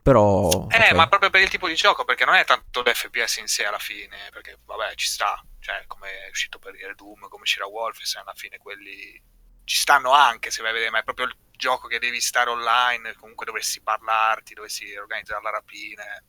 Però... 0.00 0.66
Eh, 0.70 0.78
ok. 0.78 0.92
ma 0.92 1.06
proprio 1.06 1.28
per 1.28 1.42
il 1.42 1.50
tipo 1.50 1.68
di 1.68 1.74
gioco, 1.74 2.06
perché 2.06 2.24
non 2.24 2.36
è 2.36 2.44
tanto 2.46 2.80
l'FPS 2.80 3.36
in 3.36 3.46
sé 3.46 3.66
alla 3.66 3.78
fine, 3.78 4.16
perché 4.32 4.58
vabbè, 4.64 4.94
ci 4.94 5.06
sta, 5.06 5.44
cioè 5.60 5.84
come 5.86 6.08
è 6.08 6.30
uscito 6.30 6.58
per 6.58 6.72
dire 6.72 6.94
Doom, 6.94 7.28
come 7.28 7.44
c'era 7.44 7.66
Wolfenstein, 7.66 8.24
alla 8.24 8.34
fine 8.34 8.56
quelli 8.56 9.20
ci 9.68 9.76
stanno 9.76 10.12
anche, 10.12 10.50
se 10.50 10.62
vai 10.62 10.70
a 10.70 10.74
vedere, 10.74 10.90
ma 10.90 11.00
è 11.00 11.04
proprio 11.04 11.26
il 11.26 11.36
gioco 11.52 11.88
che 11.88 11.98
devi 11.98 12.20
stare 12.20 12.48
online, 12.48 13.14
comunque 13.16 13.44
dovresti 13.44 13.82
parlarti, 13.82 14.54
dovresti 14.54 14.94
organizzare 14.96 15.42
la 15.42 15.50
rapine, 15.50 16.24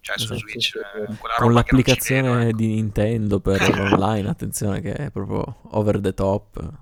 cioè 0.00 0.16
su 0.18 0.32
Esatto, 0.32 0.38
Switch, 0.38 0.62
sì, 0.62 0.70
sì, 0.70 0.78
eh, 0.78 1.16
Con 1.36 1.52
l'applicazione 1.52 2.22
vedo, 2.22 2.40
ecco. 2.48 2.56
di 2.56 2.66
Nintendo 2.68 3.40
per 3.40 3.60
l'online, 3.76 4.28
attenzione 4.30 4.80
che 4.80 4.94
è 4.94 5.10
proprio 5.10 5.60
over 5.72 6.00
the 6.00 6.14
top, 6.14 6.78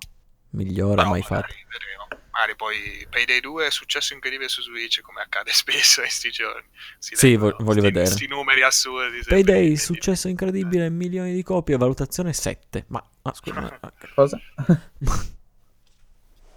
migliore 0.51 0.95
Però 0.95 1.11
mai 1.11 1.23
fatta. 1.23 1.49
vedremo. 1.49 2.07
Magari 2.31 2.55
poi 2.55 3.07
Payday 3.09 3.41
2 3.41 3.67
è 3.67 3.71
successo 3.71 4.13
incredibile 4.15 4.49
su 4.49 4.61
Switch, 4.61 5.01
come 5.01 5.23
accade 5.23 5.51
spesso 5.53 6.03
in 6.03 6.11
sti 6.11 6.31
giorni. 6.31 6.69
Si 6.99 7.17
Sì, 7.17 7.35
voglio 7.35 7.63
sti- 7.63 7.81
vedere. 7.81 8.07
sti 8.07 8.27
numeri 8.29 8.63
assurdi. 8.63 9.23
Payday, 9.27 9.75
successo 9.77 10.29
incredibile, 10.29 10.89
milioni 10.91 11.33
di 11.33 11.43
copie, 11.43 11.77
valutazione 11.79 12.33
7. 12.35 12.85
Ma, 12.89 13.03
ah, 13.23 13.33
scusa, 13.35 13.61
ma- 13.81 13.93
Cosa? 14.15 14.39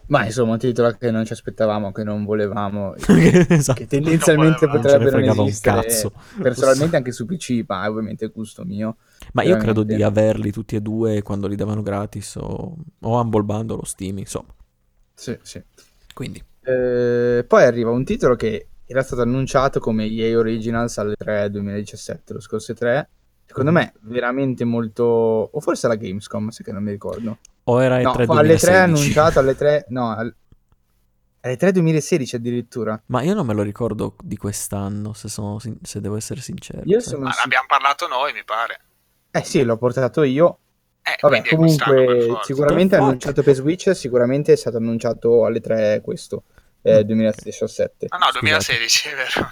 Ma 0.09 0.25
insomma, 0.25 0.53
un 0.53 0.57
titolo 0.57 0.91
che 0.97 1.11
non 1.11 1.23
ci 1.25 1.33
aspettavamo, 1.33 1.91
che 1.91 2.03
non 2.03 2.25
volevamo, 2.25 2.95
esatto. 3.49 3.73
che 3.73 3.85
tendenzialmente 3.87 4.65
Non 4.65 4.75
potrebbe 4.81 5.11
non 5.11 5.21
un 5.21 5.29
esistere. 5.29 5.75
cazzo. 5.83 6.13
Personalmente 6.41 6.95
anche 6.95 7.11
su 7.11 7.25
PC, 7.25 7.63
ma 7.67 7.85
è 7.85 7.89
ovviamente 7.89 8.27
gusto 8.27 8.63
mio. 8.65 8.97
Ma 9.33 9.43
io 9.43 9.55
credo 9.57 9.83
di 9.83 10.01
averli 10.01 10.51
tutti 10.51 10.75
e 10.75 10.81
due 10.81 11.21
quando 11.21 11.47
li 11.47 11.55
davano 11.55 11.83
gratis 11.83 12.35
o, 12.37 12.75
o 13.01 13.19
Humble 13.21 13.43
Bundle 13.43 13.77
o 13.77 13.85
Steam, 13.85 14.17
insomma. 14.17 14.53
Sì, 15.13 15.37
sì. 15.41 15.61
Quindi, 16.13 16.43
Eh, 16.61 17.45
poi 17.47 17.63
arriva 17.63 17.91
un 17.91 18.03
titolo 18.03 18.35
che 18.35 18.67
era 18.85 19.03
stato 19.03 19.21
annunciato 19.21 19.79
come 19.79 20.05
EA 20.05 20.37
Originals 20.37 20.97
alle 20.97 21.15
3 21.15 21.49
2017, 21.51 22.33
lo 22.33 22.39
scorso 22.41 22.73
3. 22.73 23.09
Secondo 23.49 23.71
me 23.71 23.93
veramente 24.01 24.63
molto... 24.63 25.03
O 25.51 25.59
forse 25.59 25.87
alla 25.87 25.95
Gamescom, 25.95 26.49
sai 26.49 26.63
che 26.63 26.71
non 26.71 26.83
mi 26.83 26.91
ricordo. 26.91 27.39
o 27.63 27.81
era 27.81 27.99
No, 27.99 28.11
E3 28.13 28.25
fu 28.25 28.31
alle 28.33 28.55
3 28.57 28.69
2016. 28.69 28.77
annunciato, 28.77 29.39
alle 29.39 29.55
3... 29.55 29.85
No, 29.89 30.09
al- 30.15 30.35
alle 31.41 31.57
3 31.57 31.71
2016 31.71 32.35
addirittura. 32.35 33.01
Ma 33.07 33.23
io 33.23 33.33
non 33.33 33.47
me 33.47 33.53
lo 33.55 33.63
ricordo 33.63 34.15
di 34.21 34.37
quest'anno, 34.37 35.13
se, 35.13 35.29
sono 35.29 35.57
sin- 35.57 35.79
se 35.81 35.99
devo 35.99 36.15
essere 36.15 36.41
sincero. 36.41 36.81
Io 36.85 36.99
sai. 36.99 37.09
sono 37.13 37.23
Ma 37.23 37.29
ne 37.29 37.33
sic- 37.33 37.45
abbiamo 37.45 37.65
parlato 37.67 38.07
noi, 38.07 38.33
mi 38.33 38.43
pare. 38.45 38.79
Eh 39.31 39.43
sì, 39.43 39.63
l'ho 39.63 39.77
portato 39.77 40.21
io. 40.23 40.59
Eh, 41.01 41.15
Vabbè, 41.19 41.41
è 41.41 41.55
comunque 41.55 42.37
sicuramente 42.43 42.95
fuck? 42.97 43.07
annunciato 43.07 43.41
per 43.41 43.55
Switch, 43.55 43.95
sicuramente 43.95 44.53
è 44.53 44.55
stato 44.57 44.77
annunciato 44.77 45.45
alle 45.45 45.59
3 45.59 46.01
questo, 46.03 46.43
eh, 46.83 47.03
2017. 47.03 48.05
Ah 48.09 48.17
no, 48.17 48.25
Scusate. 48.25 48.39
2016, 48.45 49.09
è 49.09 49.15
vero. 49.15 49.49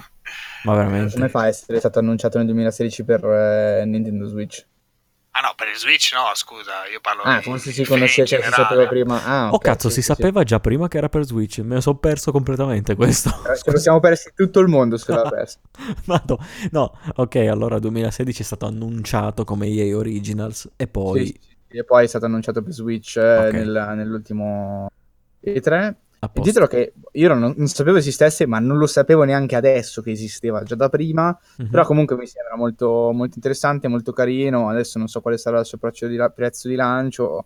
Ma 0.64 0.76
veramente. 0.76 1.14
Come 1.14 1.30
fa 1.30 1.42
a 1.42 1.48
essere 1.48 1.80
stato 1.80 2.00
annunciato 2.00 2.38
nel 2.38 2.48
2016 2.48 3.04
per 3.04 3.24
eh, 3.24 3.84
Nintendo 3.86 4.26
Switch? 4.28 4.66
Ah 5.32 5.42
no, 5.42 5.54
per 5.56 5.68
il 5.68 5.76
Switch 5.76 6.14
no, 6.14 6.32
scusa, 6.34 6.88
io 6.92 7.00
parlo 7.00 7.22
Ah, 7.22 7.38
di 7.38 7.44
forse 7.44 7.70
di 7.70 7.76
si 7.76 7.84
conosceva, 7.86 8.28
cioè 8.28 8.42
si 8.42 8.50
sapeva 8.52 8.88
prima. 8.88 9.24
Ah, 9.24 9.50
Oh 9.52 9.60
cazzo, 9.60 9.90
sì, 9.90 9.96
si 9.96 10.02
sì, 10.02 10.14
sì. 10.14 10.22
sapeva 10.22 10.44
già 10.44 10.60
prima 10.60 10.88
che 10.88 10.98
era 10.98 11.10
per 11.10 11.26
Switch, 11.26 11.60
me 11.60 11.76
lo 11.76 11.82
sono 11.82 11.98
perso 12.00 12.32
completamente 12.32 12.96
questo. 12.96 13.30
Eh, 13.30 13.56
Ce 13.56 13.72
lo 13.72 13.78
siamo 13.78 14.00
persi 14.00 14.32
tutto 14.34 14.60
il 14.62 14.68
mondo 14.68 14.98
se 14.98 15.12
l'ha 15.12 15.22
perso. 15.30 15.60
Vado. 16.06 16.40
No, 16.72 16.92
ok, 17.18 17.36
allora 17.36 17.78
2016 17.78 18.42
è 18.42 18.46
stato 18.46 18.66
annunciato 18.66 19.44
come 19.44 19.68
EA 19.68 19.96
Originals 19.96 20.72
e 20.76 20.88
poi 20.88 21.28
Sì, 21.28 21.40
sì, 21.40 21.40
sì. 21.70 21.78
E 21.78 21.84
poi 21.84 22.06
è 22.06 22.08
stato 22.08 22.26
annunciato 22.26 22.64
per 22.64 22.74
Switch 22.74 23.18
eh, 23.18 23.48
Ok. 23.50 23.54
nel- 23.54 23.94
nell'ultimo 23.96 24.90
E3. 25.40 25.96
A 26.20 26.26
Il 26.26 26.32
posto. 26.32 26.42
titolo 26.50 26.68
che 26.68 26.94
io 27.12 27.34
non, 27.34 27.54
non 27.56 27.68
sapevo 27.68 27.98
esistesse, 27.98 28.46
ma 28.48 28.60
non 28.60 28.78
lo 28.78 28.88
sapevo 28.88 29.24
neanche 29.24 29.56
adesso 29.56 30.02
che 30.02 30.12
esisteva, 30.12 30.64
già 30.64 30.76
da 30.76 30.90
prima. 30.90 31.38
Mhm. 31.58 31.70
Però 31.70 31.86
comunque 31.86 32.16
mi 32.18 32.26
sembra 32.28 32.56
molto, 32.56 33.12
molto 33.14 33.34
interessante, 33.36 33.88
molto 33.88 34.12
carino. 34.14 34.70
Adesso 34.70 34.98
non 34.98 35.08
so 35.08 35.22
quale 35.22 35.38
sarà 35.38 35.60
il 35.60 35.66
suo 35.66 35.78
prezzo 35.78 36.08
di, 36.08 36.16
la- 36.16 36.30
prezzo 36.30 36.68
di 36.68 36.76
lancio. 36.76 37.46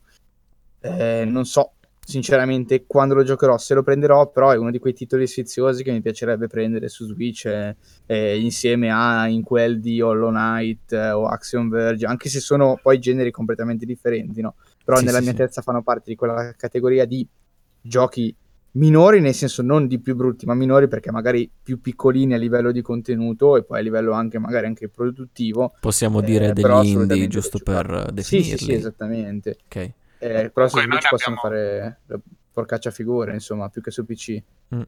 Eh, 0.79 1.25
non 1.27 1.45
so 1.45 1.73
sinceramente 2.03 2.85
quando 2.87 3.13
lo 3.13 3.23
giocherò, 3.23 3.57
se 3.57 3.73
lo 3.73 3.83
prenderò, 3.83 4.29
però 4.31 4.49
è 4.51 4.57
uno 4.57 4.71
di 4.71 4.79
quei 4.79 4.93
titoli 4.93 5.27
sfiziosi 5.27 5.83
che 5.83 5.91
mi 5.91 6.01
piacerebbe 6.01 6.47
prendere 6.47 6.89
su 6.89 7.05
Switch 7.05 7.45
eh, 7.45 7.75
eh, 8.07 8.39
insieme 8.39 8.89
a 8.91 9.27
in 9.27 9.43
quel 9.43 9.79
di 9.79 10.01
Hollow 10.01 10.29
Knight 10.29 10.91
eh, 10.93 11.11
o 11.11 11.27
Axiom 11.27 11.69
Verge, 11.69 12.05
anche 12.07 12.27
se 12.27 12.39
sono 12.39 12.79
poi 12.81 12.99
generi 12.99 13.31
completamente 13.31 13.85
differenti, 13.85 14.41
no? 14.41 14.55
Però 14.83 14.97
Sì, 14.97 15.05
nella 15.05 15.19
sì, 15.19 15.23
mia 15.23 15.31
sì. 15.33 15.37
testa 15.37 15.61
fanno 15.61 15.83
parte 15.83 16.09
di 16.09 16.15
quella 16.15 16.53
categoria 16.57 17.05
di 17.05 17.25
giochi 17.79 18.35
minori, 18.73 19.19
nel 19.19 19.33
senso 19.33 19.61
non 19.61 19.87
di 19.87 19.99
più 19.99 20.15
brutti, 20.15 20.45
ma 20.45 20.53
minori 20.53 20.87
perché 20.87 21.11
magari 21.11 21.49
più 21.61 21.81
piccolini 21.81 22.33
a 22.33 22.37
livello 22.37 22.71
di 22.71 22.81
contenuto 22.81 23.57
e 23.57 23.63
poi 23.63 23.79
a 23.79 23.81
livello 23.81 24.13
anche 24.13 24.39
magari 24.39 24.65
anche 24.67 24.87
produttivo. 24.89 25.73
Possiamo 25.79 26.19
Eh, 26.21 26.23
dire 26.25 26.53
però 26.53 26.81
degli 26.81 26.89
indie, 26.91 27.27
giusto 27.27 27.59
per 27.59 28.05
Sì, 28.07 28.13
definirli. 28.13 28.57
sì, 28.57 28.63
sì, 28.65 28.73
esattamente. 28.73 29.57
Ok. 29.65 29.75
Eh, 30.19 30.49
però 30.53 30.67
su 30.67 30.75
Comunque, 30.75 30.99
ne 31.01 31.07
possono 31.09 31.35
abbiamo- 31.37 31.41
fare 31.41 31.99
le 32.05 32.19
porcaccia 32.53 32.91
figure, 32.91 33.33
insomma, 33.33 33.69
più 33.69 33.81
che 33.81 33.91
su 33.91 34.05
PC. 34.05 34.41
Mm. 34.75 34.81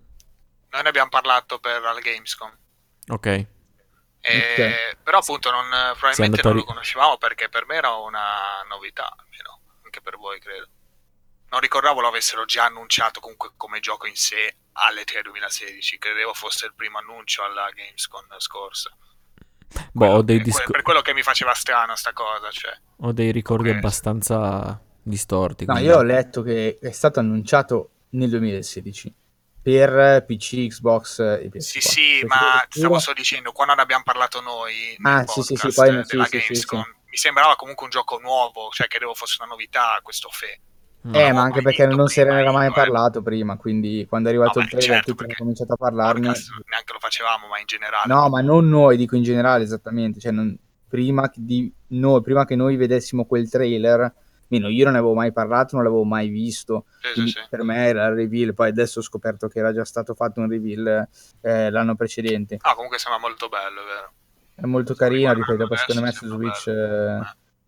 Noi 0.73 0.81
ne 0.81 0.89
abbiamo 0.89 1.09
parlato 1.09 1.59
per 1.59 1.83
al 1.83 1.99
Gamescom. 1.99 2.51
Ok. 3.09 3.25
E- 3.25 3.47
Ok. 4.21 4.97
Però 5.03 5.17
appunto 5.17 5.51
non, 5.51 5.65
probabilmente 5.99 6.41
non 6.43 6.55
lo 6.55 6.63
conoscevamo 6.63 7.17
perché 7.17 7.49
per 7.49 7.65
me 7.65 7.75
era 7.75 7.89
una 7.95 8.63
novità, 8.69 9.13
almeno 9.17 9.59
anche 9.83 9.99
per 10.01 10.17
voi 10.17 10.39
credo. 10.39 10.67
Non 11.53 11.61
ricordavo 11.61 12.01
lo 12.01 12.07
avessero 12.07 12.45
già 12.45 12.65
annunciato 12.65 13.19
comunque 13.19 13.51
come 13.55 13.79
gioco 13.79 14.07
in 14.07 14.15
sé 14.15 14.55
alle 14.71 15.03
3 15.03 15.21
2016, 15.21 15.99
credevo 15.99 16.33
fosse 16.33 16.65
il 16.65 16.73
primo 16.75 16.97
annuncio 16.97 17.43
alla 17.43 17.69
Gamescom 17.69 18.25
scorsa. 18.39 18.89
Boh, 19.91 20.07
ho 20.07 20.21
dei, 20.23 20.37
Per- 20.37 20.45
disco- 20.45 20.71
per 20.71 20.81
quello 20.81 21.01
che 21.01 21.13
mi 21.13 21.21
faceva 21.21 21.53
strana 21.53 21.95
sta 21.95 22.11
cosa, 22.11 22.49
cioè. 22.49 22.75
ho 23.01 23.11
dei 23.11 23.31
ricordi 23.31 23.69
Ok. 23.69 23.75
abbastanza 23.75 24.81
distorti. 25.03 25.65
No, 25.65 25.73
quindi- 25.73 25.91
io 25.91 25.97
ho 25.97 26.01
letto 26.01 26.41
che 26.41 26.79
è 26.81 26.91
stato 26.91 27.19
annunciato 27.19 27.91
nel 28.13 28.29
2016 28.31 29.13
per 29.61 30.25
PC, 30.25 30.69
Xbox 30.69 31.19
e 31.19 31.49
PS4. 31.51 31.59
Sì, 31.59 31.81
sì, 31.81 32.17
Per 32.21 32.29
ma 32.29 32.65
stavo 32.67 32.97
solo 32.97 33.15
dicendo, 33.15 33.51
quando 33.51 33.75
ne 33.75 33.81
abbiamo 33.83 34.01
parlato 34.03 34.41
noi 34.41 34.95
nel 34.97 35.13
Ah, 35.19 35.27
sì, 35.27 35.43
sì, 35.43 35.55
sì, 35.55 35.71
poi- 35.71 36.03
sì, 36.03 36.15
della 36.15 36.25
sì, 36.25 36.39
sì, 36.39 36.47
Gamescom, 36.47 36.81
sì. 36.83 36.89
mi 37.11 37.17
sembrava 37.17 37.55
comunque 37.55 37.83
un 37.85 37.91
gioco 37.91 38.17
nuovo, 38.17 38.71
cioè 38.71 38.87
credevo 38.87 39.13
fosse 39.13 39.35
una 39.39 39.49
novità 39.51 39.99
questo 40.01 40.29
fe. 40.31 40.59
Eh, 41.05 41.11
l'avevo 41.11 41.33
ma 41.33 41.41
anche 41.43 41.61
perché 41.61 41.85
non 41.85 42.07
se 42.07 42.23
ne 42.23 42.39
era 42.39 42.51
mai 42.51 42.67
io, 42.67 42.71
eh. 42.71 42.75
parlato 42.75 43.21
prima, 43.21 43.57
quindi 43.57 44.05
quando 44.07 44.29
è 44.29 44.31
arrivato 44.31 44.59
No, 44.59 44.65
il 44.65 44.71
trailer 44.71 44.95
certo, 44.95 45.11
tutti 45.11 45.23
hanno 45.25 45.33
cominciato 45.37 45.73
a 45.73 45.75
parlarne. 45.75 46.21
Neanche 46.21 46.93
lo 46.93 46.99
facevamo, 46.99 47.47
ma 47.47 47.59
in 47.59 47.65
generale. 47.65 48.13
No, 48.13 48.29
ma 48.29 48.39
non 48.39 48.69
noi, 48.69 48.95
dico 48.95 49.17
in 49.17 49.23
generale 49.23 49.63
esattamente, 49.65 50.19
cioè 50.21 50.31
non- 50.31 50.57
prima, 50.87 51.29
che 51.29 51.39
di 51.43 51.73
noi, 51.87 52.21
prima 52.21 52.45
che 52.45 52.55
noi 52.55 52.77
vedessimo 52.77 53.25
quel 53.25 53.49
trailer, 53.49 54.13
almeno 54.43 54.69
io 54.69 54.83
non 54.83 54.93
ne 54.93 54.99
avevo 54.99 55.13
mai 55.13 55.33
parlato, 55.33 55.75
non 55.75 55.83
l'avevo 55.83 56.05
mai 56.05 56.29
visto, 56.29 56.85
Sì, 57.13 57.27
sì, 57.27 57.39
per 57.49 57.63
me 57.63 57.85
era 57.87 58.05
il 58.05 58.15
reveal, 58.15 58.53
poi 58.53 58.69
adesso 58.69 58.99
ho 58.99 59.01
scoperto 59.01 59.47
che 59.49 59.59
era 59.59 59.73
già 59.73 59.83
stato 59.83 60.13
fatto 60.13 60.39
un 60.39 60.49
reveal 60.49 61.07
eh, 61.41 61.69
l'anno 61.69 61.95
precedente. 61.95 62.59
Ah, 62.61 62.75
comunque 62.75 62.97
sembra 62.97 63.19
molto 63.19 63.49
bello, 63.49 63.81
è 63.81 63.85
vero. 63.85 64.11
È 64.55 64.65
molto 64.65 64.93
carino, 64.93 65.33
ripeto, 65.33 65.67
secondo 65.75 66.01
me 66.01 66.11
su 66.11 66.27
Switch 66.27 66.67
eh, 66.67 67.19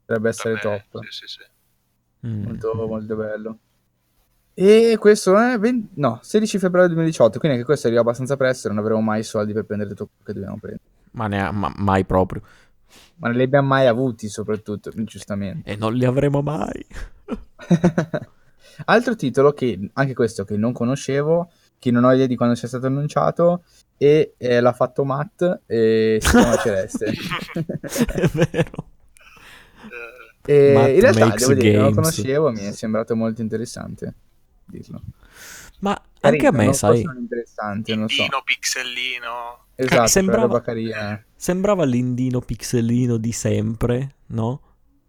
dovrebbe 0.06 0.30
essere 0.30 0.54
Vabbè, 0.54 0.86
top, 0.90 1.04
Sì, 1.04 1.12
sì, 1.12 1.28
sì. 1.28 1.54
Mm. 2.26 2.44
molto, 2.44 2.74
molto 2.88 3.16
bello. 3.16 3.58
E 4.54 4.96
questo 5.00 5.38
è 5.38 5.60
ven- 5.60 5.90
no, 5.96 6.20
16 6.22 6.60
febbraio 6.60 6.88
2018, 6.88 7.40
quindi 7.40 7.58
anche 7.58 7.68
questo 7.68 7.88
arriva 7.88 8.02
abbastanza 8.02 8.38
presto, 8.38 8.70
non 8.70 8.78
avremo 8.78 9.02
mai 9.02 9.20
i 9.20 9.24
soldi 9.24 9.52
per 9.52 9.66
prendere 9.66 9.90
tutto 9.90 10.10
quello 10.12 10.24
che 10.26 10.34
dobbiamo 10.34 10.58
prendere. 10.60 10.84
Ma, 11.12 11.28
ne 11.28 11.42
ha- 11.42 11.52
ma- 11.52 11.74
mai 11.76 12.06
proprio. 12.06 12.42
Ma 13.18 13.28
non 13.28 13.38
li 13.38 13.44
abbiamo 13.44 13.68
mai 13.68 13.88
avuti, 13.88 14.30
soprattutto, 14.30 14.92
giustamente. 14.94 15.70
E 15.70 15.76
non 15.76 15.94
li 15.94 16.06
avremo 16.06 16.42
mai. 16.42 16.86
Altro 18.86 19.16
titolo 19.16 19.52
che, 19.54 19.90
anche 19.94 20.14
questo 20.14 20.44
che 20.44 20.58
non 20.58 20.74
conoscevo, 20.74 21.50
chi 21.80 21.92
non 21.92 22.04
ho 22.04 22.12
idea 22.14 22.26
di 22.28 22.36
quando 22.36 22.56
sia 22.56 22.68
stato 22.68 22.88
annunciato, 22.88 23.64
e 23.98 24.36
eh, 24.38 24.60
l'ha 24.60 24.74
fatto 24.74 25.04
Matt 25.06 25.62
e 25.66 26.18
si 26.22 26.30
chiama 26.30 26.56
Celeste. 26.64 27.14
È 28.14 28.28
vero. 28.28 28.90
Eh, 30.46 30.54
E 30.54 30.72
Matt 30.72 30.96
in 30.96 31.02
realtà, 31.02 31.36
devo 31.36 31.54
dire, 31.54 31.72
non 31.72 31.84
lo 31.84 31.92
games. 31.92 31.96
conoscevo, 31.96 32.52
mi 32.52 32.62
è 32.64 32.72
sembrato 32.72 33.16
molto 33.16 33.42
interessante 33.42 34.14
dirlo. 34.66 35.02
Ma 35.80 35.92
anche 36.22 36.48
a 36.48 36.52
Carino, 36.52 36.58
me, 36.58 36.64
non 36.66 36.74
sai, 36.74 37.02
interessante, 37.20 37.96
non 37.96 38.10
so. 38.10 38.22
Indino, 38.22 38.42
pixellino. 38.44 39.66
Esatto, 39.76 40.08
sembrava- 40.08 40.62
carina. 40.62 41.24
sembrava 41.36 41.84
l'indino 41.86 42.42
pixelino 42.42 43.18
di 43.18 43.32
sempre, 43.32 44.16
no? 44.28 44.62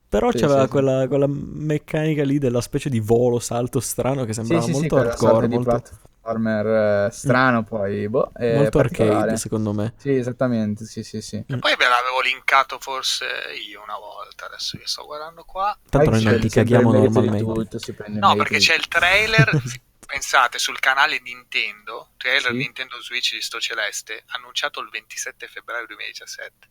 Però 0.09 0.31
Sì, 0.31 0.39
c'aveva 0.39 0.61
sì, 0.63 0.67
sì. 0.67 0.69
Quella, 0.69 1.09
quella 1.09 1.27
meccanica 1.29 2.25
lì 2.25 2.39
della 2.39 2.61
specie 2.61 2.89
di 2.91 3.01
volo 3.01 3.39
salto 3.39 3.81
strano 3.81 4.25
che 4.25 4.33
sembrava 4.33 4.67
molto 4.67 4.97
quella 4.97 5.11
hardcore, 5.11 5.47
molto, 5.49 5.83
platformer 6.27 7.07
eh, 7.07 7.11
strano 7.13 7.63
poi, 7.63 8.09
boh, 8.09 8.33
è 8.35 8.57
molto 8.57 8.79
arcade 8.81 9.37
secondo 9.37 9.73
me. 9.73 9.95
Sì, 9.97 10.17
esattamente, 10.17 10.85
sì, 10.85 11.03
sì, 11.05 11.21
sì. 11.21 11.37
Mm. 11.37 11.59
Poi 11.59 11.77
ve 11.77 11.89
l'avevo 11.89 12.21
linkato 12.21 12.79
forse 12.81 13.27
io 13.69 13.83
una 13.83 13.97
volta, 13.97 14.47
adesso 14.47 14.77
che 14.77 14.87
sto 14.87 15.05
guardando 15.05 15.45
qua. 15.45 15.79
Tanto 15.89 16.11
noi 16.11 16.23
non 16.23 16.41
ti 16.41 16.49
caghiamo 16.49 16.93
normalmente. 16.93 17.45
tutto, 17.45 17.79
si 17.79 17.93
prende 17.93 18.19
il 18.19 18.25
No, 18.25 18.35
perché 18.35 18.59
c'è 18.59 18.75
il 18.75 18.89
trailer, 18.89 19.51
pensate, 20.05 20.59
sul 20.59 20.81
canale 20.81 21.21
Nintendo, 21.21 22.11
trailer 22.17 22.51
Sì. 22.51 22.57
Nintendo 22.57 23.01
Switch 23.01 23.33
di 23.33 23.41
Sto 23.43 23.61
Celeste, 23.61 24.25
annunciato 24.29 24.81
il 24.81 24.89
27 24.91 25.47
febbraio 25.47 25.87
2017. 25.87 26.69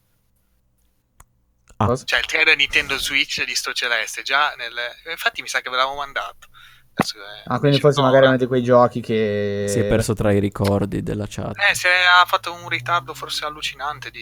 Ah. 1.77 1.93
Cioè 1.93 2.19
il 2.19 2.25
trailer 2.25 2.55
Nintendo 2.55 2.97
Switch 2.97 3.43
di 3.43 3.55
Sto 3.55 3.73
Celeste, 3.73 4.21
già 4.21 4.53
nel... 4.55 4.73
Infatti 5.09 5.41
mi 5.41 5.47
sa 5.49 5.59
che 5.61 5.69
ve 5.69 5.75
l'avevo 5.75 5.95
mandato. 5.95 6.47
Eh, 6.95 7.43
Ah, 7.47 7.59
quindi 7.59 7.79
forse 7.79 8.01
magari 8.01 8.25
eh. 8.25 8.27
uno 8.29 8.37
di 8.37 8.45
quei 8.45 8.63
giochi 8.63 9.01
che... 9.01 9.65
Si 9.67 9.79
è 9.79 9.85
perso 9.87 10.13
tra 10.13 10.31
i 10.31 10.39
ricordi 10.39 11.03
della 11.03 11.25
chat. 11.27 11.55
Eh, 11.57 11.75
se 11.75 11.89
ha 11.89 12.25
fatto 12.25 12.53
un 12.53 12.69
ritardo 12.69 13.13
forse 13.13 13.45
allucinante 13.45 14.09
di... 14.09 14.19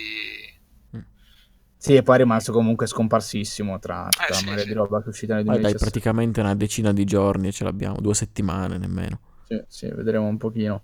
Sì, 1.77 1.95
e 1.95 2.01
poi 2.01 2.15
è 2.15 2.17
rimasto 2.19 2.53
comunque 2.53 2.87
scomparsissimo 2.87 3.77
tra 3.77 4.07
tutta 4.09 4.27
la 4.29 4.35
sì, 4.35 4.45
marea 4.45 4.61
sì. 4.61 4.67
di 4.69 4.73
roba 4.73 4.99
che 4.99 5.05
è 5.05 5.09
uscita 5.09 5.35
nel 5.35 5.43
Ma 5.43 5.51
dai, 5.51 5.61
2017. 5.73 5.99
praticamente 5.99 6.39
una 6.39 6.55
decina 6.55 6.93
di 6.93 7.03
giorni 7.03 7.51
ce 7.51 7.65
l'abbiamo, 7.65 7.97
due 7.99 8.13
settimane 8.13 8.77
nemmeno. 8.77 9.19
Sì, 9.47 9.61
sì, 9.67 9.87
vedremo 9.89 10.25
un 10.25 10.37
pochino. 10.37 10.83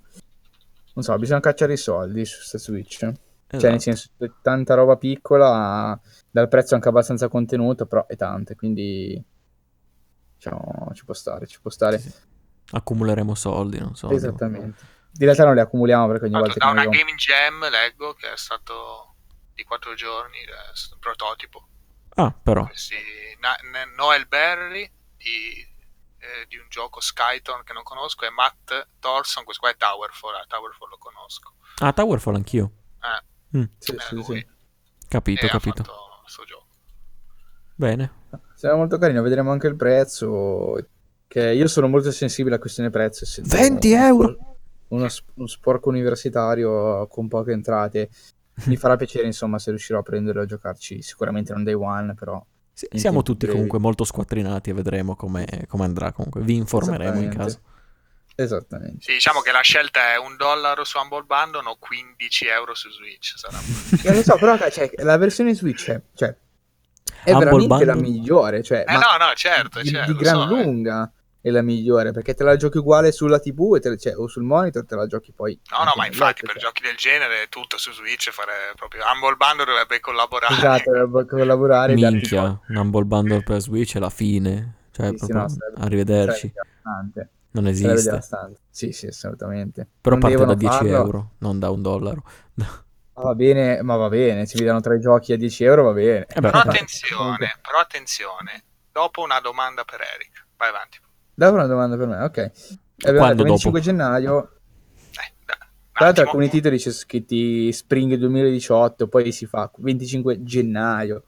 Non 0.93 1.03
so, 1.05 1.15
bisogna 1.17 1.39
cacciare 1.39 1.73
i 1.73 1.77
soldi 1.77 2.25
su 2.25 2.41
sta 2.41 2.57
Switch. 2.57 2.97
Cioè, 2.97 3.13
Esatto. 3.47 3.67
nel 3.71 3.81
senso, 3.81 4.09
è 4.17 4.29
tanta 4.41 4.73
roba 4.73 4.97
piccola, 4.97 5.97
dal 6.29 6.49
prezzo 6.49 6.75
anche 6.75 6.89
abbastanza 6.89 7.29
contenuto, 7.29 7.85
però 7.85 8.05
è 8.05 8.17
tante, 8.17 8.55
quindi... 8.55 9.23
Diciamo, 10.39 10.91
ci 10.93 11.03
può 11.03 11.13
stare, 11.13 11.45
ci 11.47 11.59
può 11.59 11.69
stare. 11.69 11.99
Sì, 11.99 12.09
sì. 12.09 12.17
Accumuleremo 12.71 13.35
soldi, 13.35 13.77
non 13.77 13.93
so. 13.95 14.09
Esattamente. 14.09 14.97
In 15.19 15.25
realtà 15.25 15.43
non 15.43 15.55
li 15.55 15.59
accumuliamo 15.59 16.07
perché 16.07 16.23
ogni 16.25 16.31
Tra 16.33 16.41
volta 16.41 16.57
da 16.59 16.71
una 16.71 16.81
abbiamo- 16.83 16.97
Game 17.05 17.15
Jam 17.17 17.69
leggo 17.69 18.13
che 18.13 18.31
è 18.31 18.37
stato 18.37 19.15
di 19.53 19.63
quattro 19.63 19.93
giorni 19.95 20.37
il 20.37 20.49
s- 20.73 20.95
prototipo. 20.97 21.67
Ah, 22.15 22.31
però. 22.31 22.65
Questi 22.65 22.95
Na- 23.39 23.57
Ne- 23.71 23.93
Noel 23.95 24.27
Berry 24.27 24.89
di, 25.17 25.65
eh, 26.19 26.45
di 26.47 26.57
un 26.57 26.67
gioco 26.69 26.99
Skyton 27.01 27.63
che 27.63 27.73
non 27.73 27.83
conosco 27.83 28.25
e 28.25 28.29
Matt 28.29 28.87
Thorson, 28.99 29.43
questo 29.43 29.61
qua 29.63 29.71
è 29.71 29.77
Towerfall, 29.77 30.35
eh, 30.35 30.45
Towerfall 30.47 30.89
lo 30.89 30.97
conosco. 30.97 31.53
Ah, 31.79 31.91
Towerfall 31.93 32.35
anch'io. 32.35 32.71
Eh, 33.01 33.57
Mm, 33.57 33.63
Sì, 33.79 33.95
è 33.95 33.99
sì, 33.99 34.21
sì. 34.23 34.47
capito, 35.07 35.45
e 35.45 35.49
capito. 35.49 35.81
ha 35.81 35.85
fatto 35.85 36.19
questo 36.21 36.43
gioco. 36.45 36.67
Bene. 37.75 38.13
Sarà 38.59 38.75
molto 38.75 38.97
carino, 38.97 39.21
vedremo 39.21 39.51
anche 39.53 39.67
il 39.67 39.77
prezzo. 39.77 40.75
Che 41.25 41.53
io 41.53 41.67
sono 41.69 41.87
molto 41.87 42.11
sensibile 42.11 42.55
a 42.55 42.59
questione 42.59 42.89
prezzo. 42.89 43.23
essendo 43.23 43.55
20 43.55 43.91
euro? 43.93 44.37
Uno, 44.89 45.07
uno 45.35 45.47
sporco 45.47 45.87
universitario 45.87 47.07
con 47.07 47.29
poche 47.29 47.53
entrate. 47.53 48.09
Mi 48.65 48.75
farà 48.75 48.97
piacere, 48.97 49.27
insomma, 49.27 49.59
se 49.59 49.69
riuscirò 49.69 49.99
a 49.99 50.01
prenderlo 50.01 50.41
e 50.41 50.43
a 50.43 50.47
giocarci. 50.47 51.01
Sicuramente 51.01 51.53
non 51.53 51.63
day 51.63 51.73
one, 51.73 52.13
però. 52.15 52.45
Sì, 52.73 52.85
siamo 52.95 53.21
tutti 53.21 53.45
brevi. 53.45 53.53
comunque 53.53 53.79
molto 53.79 54.03
squattrinati 54.03 54.71
e 54.71 54.73
vedremo 54.73 55.15
come, 55.15 55.45
come 55.69 55.85
andrà. 55.85 56.11
Comunque 56.11 56.41
vi 56.41 56.55
informeremo 56.55 57.21
in 57.21 57.29
caso. 57.29 57.61
Esattamente. 58.35 58.97
Sì, 58.99 59.13
diciamo 59.13 59.39
che 59.39 59.53
la 59.53 59.61
scelta 59.61 60.11
è 60.13 60.17
un 60.17 60.35
dollaro 60.35 60.83
su 60.83 60.97
Humble 60.97 61.23
Bundle 61.23 61.65
o 61.65 61.77
15 61.79 62.45
euro 62.47 62.75
su 62.75 62.89
Switch. 62.89 63.37
Sarà... 63.37 63.57
Eh, 64.03 64.15
lo 64.15 64.21
so, 64.21 64.35
però 64.35 64.57
cioè, 64.69 64.91
la 64.97 65.15
versione 65.15 65.55
Switch 65.55 65.89
è, 65.89 66.01
cioè, 66.13 66.35
è 67.23 67.31
Humble 67.31 67.45
veramente 67.45 67.85
la 67.85 67.93
Bundle? 67.93 68.09
migliore. 68.11 68.63
Cioè, 68.63 68.83
Eh 68.87 68.93
ma 68.93 68.99
no, 68.99 69.25
no, 69.25 69.31
certo, 69.35 69.81
di, 69.81 69.89
certo, 69.89 70.11
di 70.13 70.17
gran 70.19 70.47
so, 70.47 70.55
eh. 70.55 70.63
lunga 70.63 71.11
è 71.41 71.49
la 71.51 71.61
migliore 71.61 72.11
perché 72.11 72.33
te 72.33 72.43
la 72.43 72.57
giochi 72.57 72.79
uguale 72.79 73.13
sulla 73.13 73.39
TV 73.39 73.75
e 73.75 73.79
te, 73.79 73.97
cioè, 73.97 74.13
o 74.17 74.27
sul 74.27 74.43
monitor 74.43 74.85
te 74.85 74.95
la 74.95 75.07
giochi 75.07 75.31
poi. 75.31 75.57
No, 75.71 75.85
no, 75.85 75.93
ma 75.95 76.05
infatti 76.05 76.41
per 76.41 76.51
cioè. 76.53 76.61
giochi 76.63 76.81
del 76.83 76.95
genere 76.97 77.47
tutto 77.49 77.77
su 77.77 77.93
Switch 77.93 78.29
fare 78.31 78.73
proprio 78.75 79.03
Humble 79.05 79.35
Bundle 79.37 79.65
dovrebbe 79.65 79.99
collaborare. 80.01 80.53
Esatto, 80.53 80.91
dovrebbe 80.91 81.25
collaborare. 81.25 81.93
Minchia, 81.93 82.59
un 82.67 82.75
Humble 82.75 83.05
Bundle 83.05 83.43
per 83.43 83.61
Switch 83.61 83.95
è 83.95 83.99
la 83.99 84.09
fine. 84.09 84.75
Cioè, 84.91 85.07
Sì, 85.07 85.11
sì, 85.13 85.17
proprio 85.17 85.39
no, 85.41 85.47
sarebbe- 85.47 85.81
arrivederci. 85.81 86.53
Non 87.51 87.67
esiste. 87.67 88.19
Sì, 88.69 88.91
sì, 88.91 89.07
assolutamente. 89.07 89.87
Però 90.01 90.15
Non 90.17 90.19
parte 90.19 90.35
da 90.35 90.53
devono 90.53 90.57
10 90.59 90.73
farlo. 90.75 90.89
euro, 91.05 91.29
non 91.39 91.57
da 91.57 91.69
un 91.69 91.81
dollaro. 91.81 92.23
Ma 93.19 93.25
va 93.25 93.35
bene, 93.35 93.81
ma 93.81 93.95
va 93.97 94.07
bene. 94.07 94.45
Se 94.45 94.57
vi 94.57 94.63
danno 94.63 94.79
tre 94.79 94.97
giochi 94.99 95.33
a 95.33 95.37
10 95.37 95.65
euro 95.65 95.83
va 95.83 95.91
bene. 95.91 96.25
Eh 96.25 96.39
Però 96.39 96.59
attenzione, 96.59 97.53
però 97.61 97.79
attenzione. 97.79 98.63
Dopo 98.91 99.21
una 99.21 99.41
domanda 99.41 99.83
per 99.83 99.99
Eric. 100.01 100.45
Vai 100.55 100.69
avanti. 100.69 100.99
Dai 101.33 101.51
una 101.51 101.65
domanda 101.65 101.97
per 101.97 102.07
me, 102.07 102.23
ok. 102.23 102.51
Abbiamo 102.99 103.17
Quando 103.17 103.43
detto 103.43 103.43
25 103.43 103.79
dopo? 103.81 103.91
gennaio. 103.91 104.49
Eh, 105.11 105.33
da- 105.45 105.57
Tra 105.91 106.05
l'altro 106.05 106.23
alcuni 106.23 106.49
titoli 106.49 106.77
c'è 106.77 106.91
scritti 106.91 107.71
Spring 107.73 108.13
2018, 108.15 109.07
poi 109.07 109.31
si 109.33 109.45
fa 109.45 109.69
25 109.77 110.43
gennaio. 110.43 111.23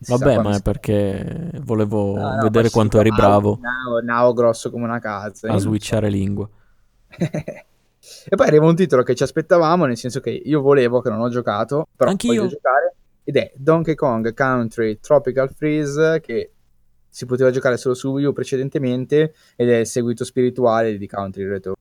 Si 0.00 0.10
Vabbè, 0.12 0.32
quando 0.34 0.42
ma 0.42 0.50
è 0.50 0.54
si- 0.54 0.62
perché 0.62 1.50
volevo 1.64 2.14
No, 2.14 2.34
no, 2.36 2.42
vedere 2.42 2.70
quanto 2.70 2.98
eri 3.00 3.10
bravo 3.10 3.58
Nao, 3.60 4.00
Nao 4.00 4.32
grosso 4.32 4.70
come 4.70 4.84
una 4.84 4.98
cazzo. 5.00 5.46
a 5.48 5.58
switchare 5.58 6.08
lingua. 6.08 6.48
e 8.28 8.36
poi 8.36 8.46
arriva 8.46 8.66
un 8.66 8.74
titolo 8.74 9.02
che 9.02 9.14
ci 9.14 9.22
aspettavamo, 9.22 9.84
nel 9.84 9.96
senso 9.96 10.20
che 10.20 10.30
io 10.30 10.60
volevo, 10.60 11.00
che 11.00 11.10
non 11.10 11.20
ho 11.20 11.28
giocato, 11.28 11.88
però 11.94 12.10
Anch'io. 12.10 12.34
voglio 12.34 12.48
giocare, 12.48 12.94
ed 13.24 13.36
è 13.36 13.52
Donkey 13.54 13.94
Kong 13.94 14.34
Country 14.34 14.98
Tropical 15.00 15.50
Freeze, 15.54 16.20
che 16.20 16.52
si 17.08 17.26
poteva 17.26 17.50
giocare 17.50 17.76
solo 17.76 17.94
su 17.94 18.10
Wii 18.10 18.24
U 18.24 18.32
precedentemente, 18.32 19.34
ed 19.54 19.68
è 19.70 19.76
il 19.78 19.86
seguito 19.86 20.24
spirituale 20.24 20.96
di 20.96 21.06
Country 21.06 21.44
Returns. 21.46 21.78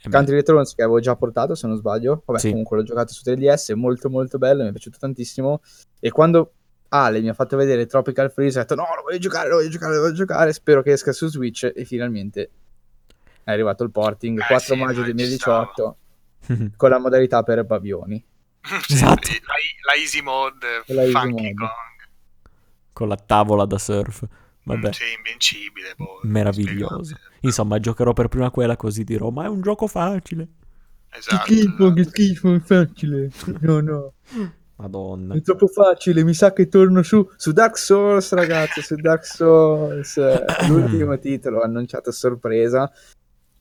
Eh 0.00 0.10
Country 0.10 0.34
Returns 0.36 0.74
che 0.74 0.82
avevo 0.82 1.00
già 1.00 1.16
portato, 1.16 1.54
se 1.54 1.66
non 1.66 1.76
sbaglio, 1.76 2.22
vabbè, 2.24 2.38
Sì. 2.38 2.50
comunque 2.50 2.76
l'ho 2.78 2.82
giocato 2.82 3.12
su 3.12 3.22
3DS, 3.28 3.72
è 3.72 3.74
molto 3.74 4.08
molto 4.08 4.38
bello, 4.38 4.62
mi 4.62 4.68
è 4.68 4.72
piaciuto 4.72 4.96
tantissimo, 4.98 5.60
e 6.00 6.10
quando 6.10 6.52
Ale 6.90 7.20
mi 7.20 7.28
ha 7.28 7.34
fatto 7.34 7.56
vedere 7.56 7.84
Tropical 7.86 8.30
Freeze, 8.32 8.58
ho 8.58 8.62
detto 8.62 8.74
no, 8.74 8.84
lo 8.96 9.02
voglio 9.02 9.18
giocare, 9.18 9.48
lo 9.48 9.56
voglio 9.56 9.68
giocare, 9.68 9.94
lo 9.94 10.00
voglio 10.00 10.14
giocare, 10.14 10.52
spero 10.52 10.82
che 10.82 10.92
esca 10.92 11.12
su 11.12 11.26
Switch, 11.28 11.70
e 11.74 11.84
finalmente 11.84 12.50
è 13.48 13.52
arrivato 13.52 13.82
il 13.82 13.90
porting, 13.90 14.38
Eh, 14.40 14.46
4 14.46 14.74
sì, 14.74 14.80
maggio 14.80 15.00
dai, 15.00 15.08
ci 15.10 15.14
2018, 15.14 15.96
con 16.76 16.90
la 16.90 16.98
modalità 16.98 17.42
per 17.42 17.64
babioni. 17.64 18.22
Esatto. 18.88 19.28
La, 19.46 19.94
la 19.94 20.00
easy 20.00 20.20
mode 20.20 20.66
La 20.88 21.00
easy 21.02 21.12
Funky 21.12 21.30
mode. 21.42 21.54
Kong. 21.54 21.70
con 22.92 23.08
la 23.08 23.16
tavola 23.16 23.64
da 23.64 23.78
surf. 23.78 24.26
Vabbè, 24.64 24.92
Sì, 24.92 25.04
invincibile. 25.16 25.94
boh, 25.96 26.18
meraviglioso. 26.24 27.16
Insomma, 27.40 27.78
giocherò 27.80 28.12
per 28.12 28.28
prima 28.28 28.50
quella 28.50 28.76
così 28.76 29.02
dirò, 29.04 29.30
ma 29.30 29.44
è 29.44 29.48
un 29.48 29.62
gioco 29.62 29.86
facile. 29.86 30.46
Esatto. 31.10 31.44
schifo, 31.44 31.92
che 31.94 32.00
esatto. 32.00 32.14
schifo, 32.16 32.54
è 32.54 32.60
facile. 32.60 33.30
No, 33.60 33.80
no, 33.80 34.12
Madonna. 34.76 35.34
è 35.34 35.40
troppo 35.40 35.66
facile, 35.68 36.22
mi 36.22 36.34
sa 36.34 36.52
che 36.52 36.68
torno 36.68 37.02
su, 37.02 37.26
su 37.36 37.52
Dark 37.52 37.78
Souls, 37.78 38.30
ragazzi, 38.32 38.82
su 38.82 38.94
Dark 38.96 39.24
Souls, 39.24 40.20
l'ultimo 40.68 41.18
titolo 41.18 41.62
annunciato 41.62 42.10
a 42.10 42.12
sorpresa. 42.12 42.92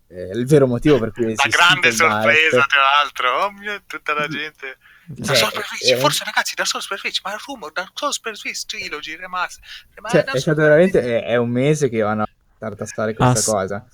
Eh, 0.10 0.30
il 0.38 0.46
vero 0.48 0.67
motivo 0.67 1.00
per 1.00 1.12
cui 1.12 1.36
La 1.36 1.48
grande 1.50 1.91
sorpresa, 1.91 2.65
tra 2.67 2.82
l'altro. 2.82 3.43
Oh 3.46 3.52
mio, 3.52 3.82
tutta 3.86 4.13
la 4.13 4.28
gente. 4.28 4.78
Cioè, 5.24 5.36
Souls 5.36 5.54
per 5.54 5.65
Switch, 5.65 5.91
eh, 5.91 5.96
forse 5.98 6.24
ragazzi, 6.26 6.54
Dark 6.56 6.70
Souls 6.70 6.88
per 6.88 6.98
Switch, 7.00 7.20
ma 7.24 7.34
il 7.34 7.39
rumor 7.46 7.72
Dark 7.72 7.91
Souls 7.93 8.20
per 8.20 8.36
Switch 8.38 8.66
Trilogy 8.66 9.16
rimase. 9.18 9.60
rimase 9.95 10.18
Cioè, 10.24 10.34
è 10.34 10.39
stato 10.39 10.62
veramente 10.62 11.01
è, 11.01 11.24
è 11.26 11.36
un 11.38 11.49
mese 11.49 11.89
che 11.89 12.01
vanno 12.01 12.24
a 12.24 12.28
tartassare 12.58 13.14
questa 13.14 13.34
Ah, 13.34 13.41
s- 13.41 13.45
cosa. 13.45 13.86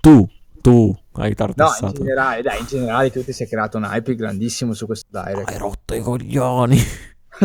Tu, 0.00 0.28
tu 0.60 0.92
hai 1.14 1.22
No, 1.22 1.26
in 1.28 1.34
tartassato. 1.34 1.92
generale, 1.92 2.42
dai, 2.42 2.60
in 2.60 2.66
generale 2.66 3.10
tutti 3.10 3.32
si 3.32 3.42
è 3.44 3.48
creato 3.48 3.76
un 3.78 3.84
hype 3.84 4.14
grandissimo 4.14 4.72
su 4.74 4.86
questo 4.86 5.06
direct. 5.10 5.48
hai 5.50 5.58
rotto 5.58 5.94
i 5.94 6.00
coglioni. 6.00 6.78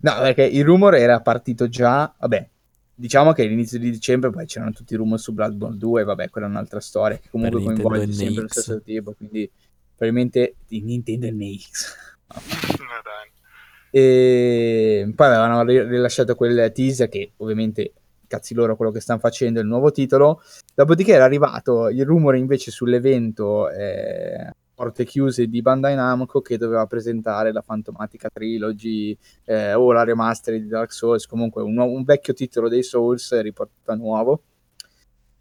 no, 0.00 0.14
perché 0.20 0.42
il 0.44 0.64
rumor 0.64 0.94
era 0.94 1.20
partito 1.20 1.68
già, 1.68 2.12
vabbè, 2.18 2.48
diciamo 3.02 3.32
che 3.32 3.42
all'inizio 3.42 3.80
di 3.80 3.90
dicembre 3.90 4.30
poi 4.30 4.46
c'erano 4.46 4.70
tutti 4.70 4.94
i 4.94 4.96
rumor 4.96 5.18
su 5.18 5.32
Bloodborne 5.32 5.76
2, 5.76 6.04
vabbè, 6.04 6.30
quella 6.30 6.46
è 6.46 6.50
un'altra 6.50 6.78
storia 6.78 7.18
che 7.18 7.28
comunque 7.28 7.58
Per 7.58 7.66
Nintendo 7.68 7.88
coinvolge 7.88 8.12
sempre 8.16 8.42
lo 8.42 8.46
NX. 8.46 8.50
stesso 8.52 8.80
tipo, 8.80 9.12
quindi 9.14 9.50
probabilmente 9.96 10.54
di 10.68 10.82
Nintendo 10.82 11.26
NX. 11.26 11.94
Madonna. 12.28 13.30
E 13.90 15.12
poi 15.14 15.26
avevano 15.26 15.64
ri- 15.64 15.82
rilasciato 15.82 16.36
quel 16.36 16.70
teaser 16.72 17.08
che 17.08 17.32
ovviamente 17.38 17.92
cazzi 18.28 18.54
loro 18.54 18.76
quello 18.76 18.92
che 18.92 19.00
stanno 19.00 19.18
facendo, 19.18 19.58
il 19.58 19.66
nuovo 19.66 19.90
titolo. 19.90 20.40
Dopodiché 20.72 21.12
era 21.12 21.24
arrivato 21.24 21.88
il 21.88 22.06
rumore 22.06 22.38
invece 22.38 22.70
sull'evento 22.70 23.68
eh, 23.68 24.50
porte 24.82 25.04
chiuse 25.04 25.46
di 25.46 25.62
Bandai 25.62 25.94
Namco 25.94 26.40
che 26.40 26.58
doveva 26.58 26.86
presentare 26.86 27.52
la 27.52 27.62
Fantomatica 27.62 28.28
Trilogy 28.28 29.16
eh, 29.44 29.74
o 29.74 29.92
la 29.92 30.02
remaster 30.02 30.60
di 30.60 30.66
Dark 30.66 30.92
Souls, 30.92 31.26
comunque 31.26 31.62
un, 31.62 31.78
un 31.78 32.02
vecchio 32.02 32.32
titolo 32.32 32.68
dei 32.68 32.82
Souls 32.82 33.40
riportato 33.40 33.92
a 33.92 33.94
nuovo. 33.94 34.42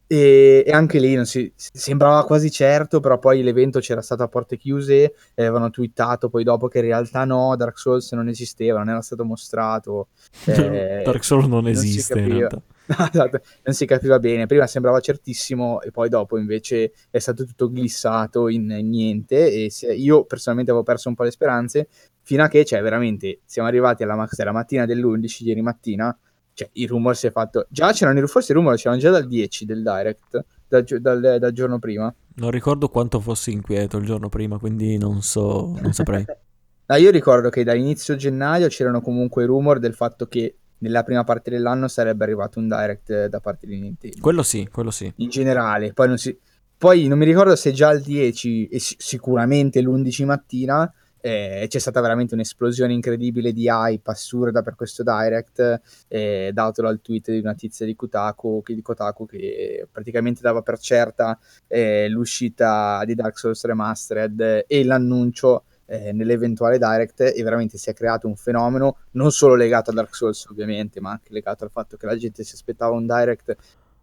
E, 0.05 0.63
e, 0.67 0.71
anche 0.71 0.99
lì 0.99 1.15
non 1.15 1.25
si, 1.25 1.51
sembrava 1.55 2.23
quasi 2.25 2.51
certo, 2.51 2.99
però 2.99 3.17
poi 3.17 3.41
l'evento 3.41 3.79
c'era 3.79 4.01
stato 4.01 4.21
a 4.21 4.27
porte 4.27 4.57
chiuse, 4.57 5.15
e 5.33 5.41
avevano 5.41 5.71
twittato 5.71 6.29
poi 6.29 6.43
dopo 6.43 6.67
che 6.67 6.77
in 6.77 6.85
realtà 6.85 7.25
no, 7.25 7.55
Dark 7.55 7.79
Souls 7.79 8.11
non 8.11 8.27
esisteva, 8.27 8.77
non 8.77 8.89
era 8.89 9.01
stato 9.01 9.25
mostrato. 9.25 10.09
Eh, 10.45 11.01
Dark 11.03 11.23
Souls 11.23 11.47
non, 11.47 11.63
non 11.63 11.67
esiste 11.67 12.19
in 12.19 12.27
realtà. 12.27 12.61
esatto, 13.11 13.41
non 13.63 13.73
si 13.73 13.85
capiva 13.85 14.19
bene, 14.19 14.45
prima 14.45 14.67
sembrava 14.67 14.99
certissimo 14.99 15.81
e 15.81 15.91
poi 15.91 16.09
dopo 16.09 16.37
invece 16.37 16.91
è 17.09 17.19
stato 17.19 17.45
tutto 17.45 17.69
glissato 17.69 18.47
in, 18.47 18.65
niente 18.65 19.51
e 19.51 19.71
io 19.95 20.25
personalmente 20.25 20.71
avevo 20.71 20.85
perso 20.85 21.09
un 21.09 21.15
po' 21.15 21.23
le 21.23 21.31
speranze 21.31 21.87
fino 22.21 22.43
a 22.43 22.47
che, 22.47 22.65
cioè 22.65 22.81
veramente, 22.81 23.41
siamo 23.45 23.67
arrivati 23.67 24.03
alla, 24.03 24.27
alla 24.29 24.51
mattina 24.51 24.85
dell'11 24.85 25.43
ieri 25.43 25.61
mattina 25.61 26.17
cioè, 26.53 26.69
il 26.73 26.87
rumor 26.87 27.15
si 27.15 27.27
è 27.27 27.31
fatto. 27.31 27.65
Già 27.69 27.91
c'erano, 27.91 28.25
forse 28.27 28.51
i 28.51 28.55
rumor 28.55 28.75
c'erano 28.75 28.99
già 28.99 29.09
dal 29.09 29.27
10 29.27 29.65
del 29.65 29.81
direct, 29.81 30.45
dal, 30.67 30.83
dal, 30.83 31.37
dal, 31.39 31.51
giorno 31.51 31.79
prima. 31.79 32.13
Non 32.35 32.51
ricordo 32.51 32.89
quanto 32.89 33.19
fossi 33.19 33.51
inquieto 33.51 33.97
il 33.97 34.05
giorno 34.05 34.29
prima, 34.29 34.57
quindi 34.57 34.97
non 34.97 35.21
so, 35.21 35.75
non 35.81 35.93
saprei. 35.93 36.25
no, 36.85 36.95
io 36.95 37.09
ricordo 37.09 37.49
che 37.49 37.63
dall'inizio 37.63 38.15
gennaio 38.15 38.67
c'erano 38.67 39.01
comunque 39.01 39.43
i 39.43 39.47
rumor 39.47 39.79
del 39.79 39.93
fatto 39.93 40.27
che 40.27 40.57
nella 40.81 41.03
prima 41.03 41.23
parte 41.23 41.49
dell'anno 41.49 41.87
sarebbe 41.87 42.23
arrivato 42.23 42.59
un 42.59 42.67
direct 42.67 43.27
da 43.27 43.39
parte 43.39 43.65
di 43.65 43.79
Nintendo. 43.79 44.17
Quello 44.19 44.43
sì, 44.43 44.67
quello 44.71 44.91
sì. 44.91 45.11
In 45.17 45.29
generale, 45.29 45.93
poi 45.93 46.07
non, 46.07 46.17
si... 46.17 46.37
poi 46.77 47.07
non 47.07 47.17
mi 47.17 47.25
ricordo 47.25 47.55
se 47.55 47.71
già 47.71 47.91
il 47.91 48.01
10 48.01 48.67
e 48.67 48.79
sicuramente 48.79 49.81
l'11 49.81 50.25
mattina 50.25 50.93
eh, 51.21 51.67
c'è 51.69 51.79
stata 51.79 52.01
veramente 52.01 52.33
un'esplosione 52.33 52.93
incredibile 52.93 53.53
di 53.53 53.67
hype 53.67 54.09
assurda 54.09 54.61
per 54.63 54.75
questo 54.75 55.03
direct, 55.03 55.81
eh, 56.07 56.49
dato 56.51 56.81
dal 56.81 56.99
tweet 56.99 57.31
di 57.31 57.37
una 57.37 57.53
tizia 57.53 57.85
di 57.85 57.95
Kotaku, 57.95 58.63
di 58.65 58.81
Kotaku 58.81 59.25
che 59.27 59.87
praticamente 59.89 60.41
dava 60.41 60.61
per 60.61 60.79
certa 60.79 61.37
eh, 61.67 62.09
l'uscita 62.09 63.03
di 63.05 63.13
Dark 63.13 63.37
Souls 63.37 63.63
Remastered 63.63 64.65
e 64.67 64.83
l'annuncio 64.83 65.65
eh, 65.91 66.13
nell'eventuale 66.13 66.77
direct 66.77 67.19
e 67.19 67.43
veramente 67.43 67.77
si 67.77 67.89
è 67.89 67.93
creato 67.93 68.25
un 68.25 68.37
fenomeno 68.37 68.95
non 69.11 69.29
solo 69.31 69.55
legato 69.55 69.91
a 69.91 69.93
Dark 69.93 70.15
Souls 70.15 70.45
ovviamente, 70.45 71.01
ma 71.01 71.11
anche 71.11 71.33
legato 71.33 71.65
al 71.65 71.69
fatto 71.69 71.97
che 71.97 72.05
la 72.05 72.15
gente 72.15 72.45
si 72.45 72.55
aspettava 72.55 72.95
un 72.95 73.05
direct 73.05 73.57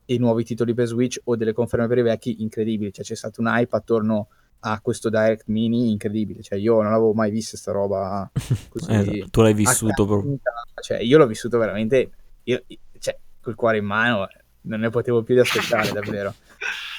e 0.05 0.19
nuovi 0.19 0.45
titoli 0.45 0.75
per 0.75 0.87
Switch 0.87 1.19
o 1.25 1.35
delle 1.35 1.55
conferme 1.55 1.87
per 1.87 1.99
i 1.99 2.03
vecchi 2.03 2.43
incredibili, 2.43 2.93
cioè 2.93 3.05
c'è 3.05 3.15
stato 3.15 3.41
un 3.41 3.47
hype 3.47 3.75
attorno 3.75 4.29
ha 4.61 4.81
questo 4.81 5.09
direct 5.09 5.45
mini 5.47 5.91
incredibile. 5.91 6.43
Cioè, 6.43 6.59
io 6.59 6.83
non 6.83 6.93
avevo 6.93 7.15
mai 7.15 7.31
visto 7.31 7.51
questa 7.53 7.73
roba 7.73 8.31
così. 8.69 8.91
eh, 8.91 9.27
tu 9.31 9.41
l'hai 9.41 9.55
vissuto 9.55 10.05
proprio. 10.05 10.37
Cioè, 10.81 10.99
io 10.99 11.17
l'ho 11.17 11.27
vissuto 11.27 11.59
veramente. 11.59 12.11
Io, 12.45 12.65
cioè, 12.99 13.17
col 13.41 13.55
cuore 13.55 13.79
in 13.79 13.85
mano, 13.85 14.27
non 14.63 14.81
ne 14.81 14.91
potevo 14.91 15.23
più 15.23 15.35
di 15.35 15.41
aspettare, 15.41 15.93
davvero. 15.93 16.35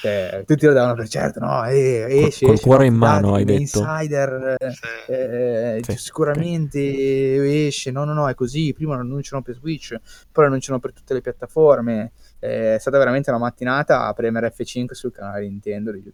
Cioè, 0.00 0.44
tutti 0.46 0.66
lo 0.66 0.72
davano 0.72 0.94
per 0.94 1.08
certo, 1.08 1.40
no? 1.40 1.64
Eh, 1.66 2.06
esce, 2.24 2.46
col 2.46 2.54
esce, 2.54 2.66
cuore 2.66 2.86
in 2.86 2.94
mano, 2.94 3.34
hai 3.34 3.44
detto. 3.44 3.60
Insider, 3.60 4.56
sì. 4.58 5.12
eh, 5.12 5.82
sì. 5.82 5.96
sicuramente 5.96 7.66
esce. 7.66 7.90
No, 7.90 8.04
no, 8.04 8.14
no, 8.14 8.28
è 8.28 8.34
così. 8.34 8.72
Prima 8.72 8.94
lo 8.94 9.02
annunciano 9.02 9.42
per 9.42 9.54
Switch, 9.54 9.94
poi 10.32 10.44
lo 10.44 10.46
annunciano 10.46 10.78
per 10.78 10.92
tutte 10.92 11.14
le 11.14 11.20
piattaforme. 11.20 12.12
Eh, 12.38 12.76
è 12.76 12.78
stata 12.78 12.98
veramente 12.98 13.30
una 13.30 13.38
mattinata 13.38 14.06
a 14.06 14.12
premere 14.14 14.52
F5 14.56 14.92
sul 14.92 15.12
canale 15.12 15.42
Nintendo 15.42 15.92
di. 15.92 16.12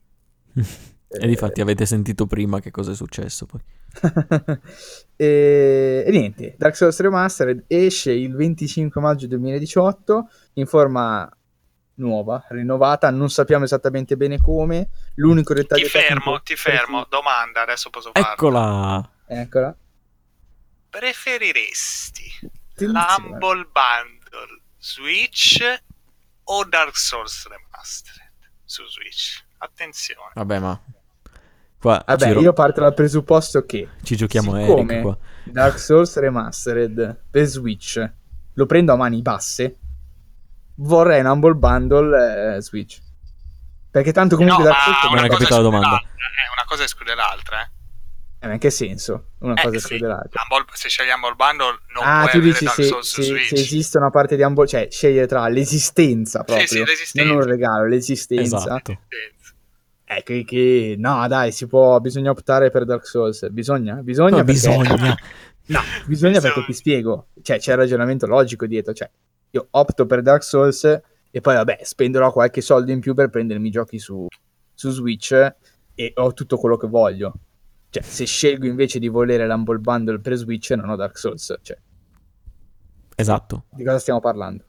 E 1.09 1.26
difatti 1.28 1.61
avete 1.61 1.86
sentito 1.86 2.26
prima 2.26 2.59
che 2.61 2.72
cosa 2.72 2.90
è 2.90 2.94
successo 2.94 3.47
poi. 3.47 3.61
e, 5.16 6.05
e, 6.05 6.11
niente, 6.11 6.57
Dark 6.59 6.74
Souls 6.74 6.99
Remastered 7.01 7.64
esce 7.68 8.11
il 8.12 8.34
25 8.34 9.01
maggio 9.01 9.28
2018 9.28 10.28
in 10.55 10.66
forma 10.66 11.30
nuova, 11.97 12.44
rinnovata, 12.49 13.11
non 13.11 13.30
sappiamo 13.30 13.64
esattamente 13.64 14.16
bene 14.16 14.40
come. 14.40 14.88
L'unico 15.16 15.55
dettaglio 15.55 15.84
Ti 15.84 15.90
fermo, 15.90 16.40
ti 16.42 16.57
fermo, 16.57 17.07
domanda, 17.09 17.62
adesso 17.62 17.90
posso 17.90 18.11
farlo. 18.12 18.32
Eccola. 18.32 19.11
Eccola. 19.26 19.76
Preferiresti 20.88 22.51
l'Humble 22.78 23.68
Bundle 23.72 24.62
Switch 24.78 25.62
o 26.44 26.64
Dark 26.64 26.97
Souls 26.97 27.47
Remastered 27.49 28.30
su 28.64 28.84
Switch? 28.86 29.44
Attenzione. 29.59 30.30
Vabbè, 30.34 30.59
ma 30.59 30.80
Qua 31.78 32.03
Vabbè, 32.07 32.32
ro- 32.32 32.40
io 32.40 32.53
parto 32.53 32.80
dal 32.80 32.94
presupposto 32.94 33.64
che 33.64 33.88
ci 34.03 34.16
giochiamo 34.16 34.57
Eric 34.57 35.03
qua. 35.03 35.16
Dark 35.44 35.78
Souls 35.78 36.16
Remastered 36.16 37.24
per 37.30 37.44
Switch 37.44 38.11
lo 38.55 38.66
prendo 38.66 38.92
a 38.92 38.97
mani 38.97 39.20
basse. 39.22 39.76
Vorrei 40.77 41.20
un 41.20 41.27
Humble 41.27 41.55
Bundle 41.55 42.57
eh, 42.57 42.61
Switch. 42.62 43.01
Perché 43.91 44.12
tanto 44.12 44.37
comunque 44.37 44.62
no, 44.62 44.70
Dark 44.70 44.83
Souls 44.83 45.14
non 45.14 45.24
è 45.24 45.29
capita 45.29 45.57
la 45.57 45.62
domanda. 45.62 45.97
Eh, 45.97 46.53
una 46.53 46.64
cosa 46.66 46.85
esclude 46.85 47.14
l'altra, 47.14 47.62
eh. 47.62 47.70
Eh, 48.39 48.53
in 48.53 48.59
che 48.59 48.70
senso? 48.70 49.29
Una 49.39 49.55
eh, 49.55 49.62
cosa 49.62 49.77
esclude 49.77 50.07
l'altra. 50.07 50.43
Humble, 50.49 50.66
se 50.74 50.89
scegli 50.89 51.09
Humble 51.11 51.35
Bundle 51.35 51.79
non 51.95 52.05
ah, 52.05 52.29
tu 52.31 52.41
dici 52.41 52.66
se, 52.66 52.83
se, 53.01 53.22
se, 53.22 53.55
esiste 53.55 53.97
una 53.97 54.11
parte 54.11 54.37
di 54.37 54.43
Humble, 54.43 54.66
cioè 54.66 54.89
scegliere 54.91 55.27
tra 55.27 55.49
l'esistenza 55.49 56.45
proprio, 56.45 56.66
sì, 56.66 56.77
sì, 56.77 56.85
l'esistenza. 56.85 57.29
non 57.33 57.43
un 57.43 57.49
regalo, 57.49 57.87
l'esistenza. 57.87 58.57
Esatto. 58.59 58.99
Eh, 60.09 60.22
che, 60.22 60.45
che, 60.45 60.95
no, 60.99 61.27
dai, 61.27 61.51
si 61.51 61.66
può, 61.66 61.99
bisogna 61.99 62.31
optare 62.31 62.70
per 62.70 62.85
Dark 62.85 63.07
Souls. 63.07 63.49
Bisogna, 63.51 63.95
bisogna. 63.95 64.37
No, 64.37 64.45
perché, 64.45 64.53
bisogna. 64.53 64.95
no, 65.66 65.81
bisogna 66.07 66.41
perché 66.41 66.64
ti 66.64 66.72
spiego. 66.74 67.29
Cioè, 67.43 67.59
c'è 67.59 67.72
il 67.72 67.79
ragionamento 67.79 68.27
logico 68.27 68.66
dietro. 68.66 68.93
Cioè, 68.93 69.11
io 69.57 69.68
opto 69.70 70.07
per 70.07 70.22
Dark 70.22 70.42
Souls 70.42 70.84
e 70.84 71.40
poi, 71.40 71.54
vabbè, 71.54 71.80
spenderò 71.82 72.32
qualche 72.32 72.61
soldo 72.61 72.92
in 72.92 73.00
più 73.00 73.14
per 73.14 73.28
prendermi 73.28 73.68
i 73.68 73.70
giochi 73.70 73.98
su, 73.98 74.26
su 74.72 74.90
Switch 74.90 75.32
e 75.94 76.12
ho 76.14 76.32
tutto 76.32 76.57
quello 76.57 76.76
che 76.76 76.86
voglio. 76.86 77.34
Cioè, 77.90 78.02
se 78.02 78.24
scelgo 78.24 78.66
invece 78.66 78.98
di 78.98 79.09
volere 79.09 79.46
l'Humble 79.46 79.78
Bundle 79.78 80.20
per 80.20 80.34
Switch, 80.34 80.70
non 80.70 80.88
ho 80.90 80.96
Dark 80.96 81.18
Souls. 81.18 81.59
Cioè, 81.61 81.76
esatto. 83.16 83.64
Di 83.70 83.84
cosa 83.84 83.98
stiamo 83.98 84.20
parlando? 84.20 84.64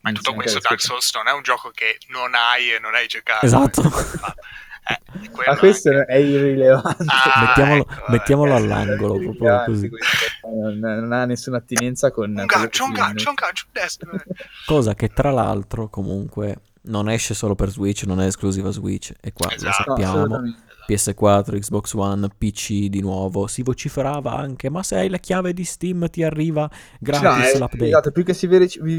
Ma 0.00 0.10
in 0.10 0.14
tutto 0.14 0.34
questo 0.34 0.60
Dark 0.60 0.80
Souls 0.80 1.12
non 1.14 1.26
è 1.26 1.32
un 1.32 1.42
gioco 1.42 1.70
che 1.70 1.98
non 2.08 2.34
hai 2.34 2.72
e 2.72 2.78
non 2.78 2.94
hai 2.94 3.06
giocato. 3.06 3.44
Esatto. 3.44 3.82
Eh, 4.90 5.30
Ma 5.46 5.56
questo 5.56 5.90
anche. 5.90 6.04
è 6.06 6.16
irrilevante. 6.16 7.04
Ah, 7.06 7.44
mettiamolo, 7.46 7.86
ecco, 7.88 8.04
mettiamolo 8.08 8.54
all'angolo 8.54 9.18
proprio 9.18 9.62
così. 9.66 9.90
Non, 10.44 10.78
non, 10.78 11.12
ha 11.12 11.26
nessuna 11.26 11.58
attinenza 11.58 12.10
con... 12.10 12.30
Un 12.30 12.46
gancio, 12.46 12.84
un 12.84 12.92
gancio, 12.92 13.28
un 13.28 13.34
gancio, 13.34 13.66
destro. 13.70 14.10
Cosa 14.64 14.94
che 14.94 15.08
tra 15.08 15.30
l'altro 15.30 15.88
comunque 15.88 16.60
non 16.82 17.10
esce 17.10 17.34
solo 17.34 17.54
per 17.54 17.68
Switch, 17.68 18.04
non 18.04 18.20
è 18.20 18.26
esclusiva 18.26 18.70
Switch, 18.70 19.12
e 19.20 19.32
qua 19.32 19.52
esatto. 19.52 19.90
lo 19.90 19.96
sappiamo. 19.96 20.26
No, 20.26 20.54
PS4, 20.88 21.58
Xbox 21.58 21.92
One, 21.92 22.28
PC 22.38 22.86
di 22.86 23.00
nuovo. 23.00 23.46
Si 23.46 23.62
vociferava 23.62 24.34
anche, 24.34 24.70
ma 24.70 24.82
se 24.82 24.96
hai 24.96 25.10
la 25.10 25.18
chiave 25.18 25.52
di 25.52 25.64
Steam 25.64 26.08
ti 26.08 26.22
arriva 26.22 26.68
gratis 26.98 27.52
no, 27.52 27.58
l'update. 27.58 27.86
Esatto, 27.88 28.10
più 28.10 28.24
che 28.24 28.32
si 28.32 28.46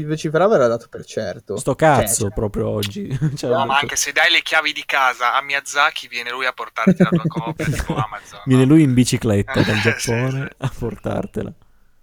vociferava 0.04 0.54
era 0.54 0.68
dato 0.68 0.86
per 0.88 1.04
certo. 1.04 1.56
Sto 1.56 1.74
cazzo 1.74 2.22
cioè, 2.22 2.32
proprio 2.32 2.68
oggi. 2.68 3.08
cioè, 3.34 3.50
no, 3.50 3.66
ma 3.66 3.78
anche 3.78 3.96
se 3.96 4.12
dai 4.12 4.30
le 4.30 4.42
chiavi 4.42 4.72
di 4.72 4.84
casa 4.86 5.34
a 5.34 5.42
Miyazaki, 5.42 6.06
viene 6.06 6.30
lui 6.30 6.46
a 6.46 6.52
portarti 6.52 7.02
la 7.02 7.08
tua 7.08 7.24
copia 7.26 7.64
tipo 7.64 7.94
Amazon. 7.96 8.40
Viene 8.44 8.64
lui 8.64 8.82
in 8.82 8.94
bicicletta 8.94 9.60
dal 9.60 9.80
Giappone 9.82 10.48
sì, 10.48 10.56
a 10.58 10.72
portartela. 10.78 11.52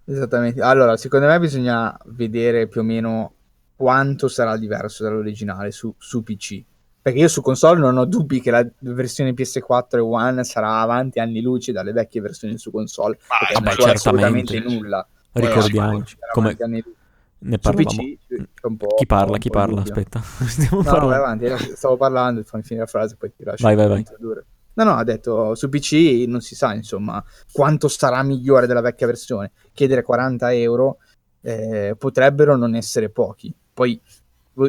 Esattamente. 0.04 0.62
Allora, 0.62 0.98
secondo 0.98 1.28
me 1.28 1.40
bisogna 1.40 1.98
vedere 2.08 2.68
più 2.68 2.82
o 2.82 2.84
meno 2.84 3.34
quanto 3.78 4.28
sarà 4.28 4.58
diverso 4.58 5.04
dall'originale 5.04 5.72
su, 5.72 5.94
su 5.98 6.24
PC 6.24 6.64
perché 7.08 7.22
io 7.22 7.30
su 7.30 7.42
console 7.42 7.80
non 7.80 7.96
ho 7.98 8.04
dubbi 8.04 8.42
che 8.42 8.52
la 8.52 8.68
versione 8.80 9.32
PS4 9.32 9.96
e 9.96 10.00
One 10.00 10.44
sarà 10.44 10.82
avanti 10.82 11.20
anni 11.20 11.40
luce 11.40 11.72
dalle 11.72 11.94
vecchie 11.94 12.20
versioni 12.20 12.58
su 12.58 12.70
console, 12.70 13.18
Ma, 13.30 13.36
perché 13.40 13.54
vabbè, 13.54 13.76
non 13.80 13.90
assolutamente 13.92 14.60
nulla. 14.60 15.08
Ricordiamo 15.32 16.04
come 16.34 16.58
ne 17.40 17.60
parlavamo. 17.60 17.96
PC, 17.96 18.18
chi 18.98 19.06
parla? 19.06 19.38
Chi 19.38 19.50
parla? 19.50 19.82
Aspetta, 19.84 20.20
stiamo 20.46 20.82
no, 20.82 20.84
parlando. 20.84 21.08
vai 21.08 21.18
avanti, 21.18 21.76
stavo 21.78 21.96
parlando, 21.96 22.44
fammi 22.44 22.64
finire 22.64 22.84
la 22.84 22.92
frase, 22.92 23.16
poi 23.16 23.32
ti 23.34 23.46
lascio. 23.46 23.64
Vai, 23.64 23.78
vai, 23.78 23.88
vai. 23.88 24.06
No, 24.74 24.84
no, 24.84 24.92
ha 24.96 25.04
detto 25.06 25.56
su 25.56 25.70
PC 25.70 26.26
non 26.28 26.42
si 26.42 26.56
sa, 26.56 26.74
insomma, 26.74 27.24
quanto 27.54 27.88
sarà 27.88 28.22
migliore 28.22 28.68
della 28.68 28.82
vecchia 28.82 29.08
versione. 29.08 29.54
Chiedere 29.72 30.02
40 30.02 30.54
euro 30.56 30.98
eh, 31.40 31.96
potrebbero 31.98 32.58
non 32.58 32.76
essere 32.76 33.08
pochi. 33.08 33.56
Poi 33.74 34.02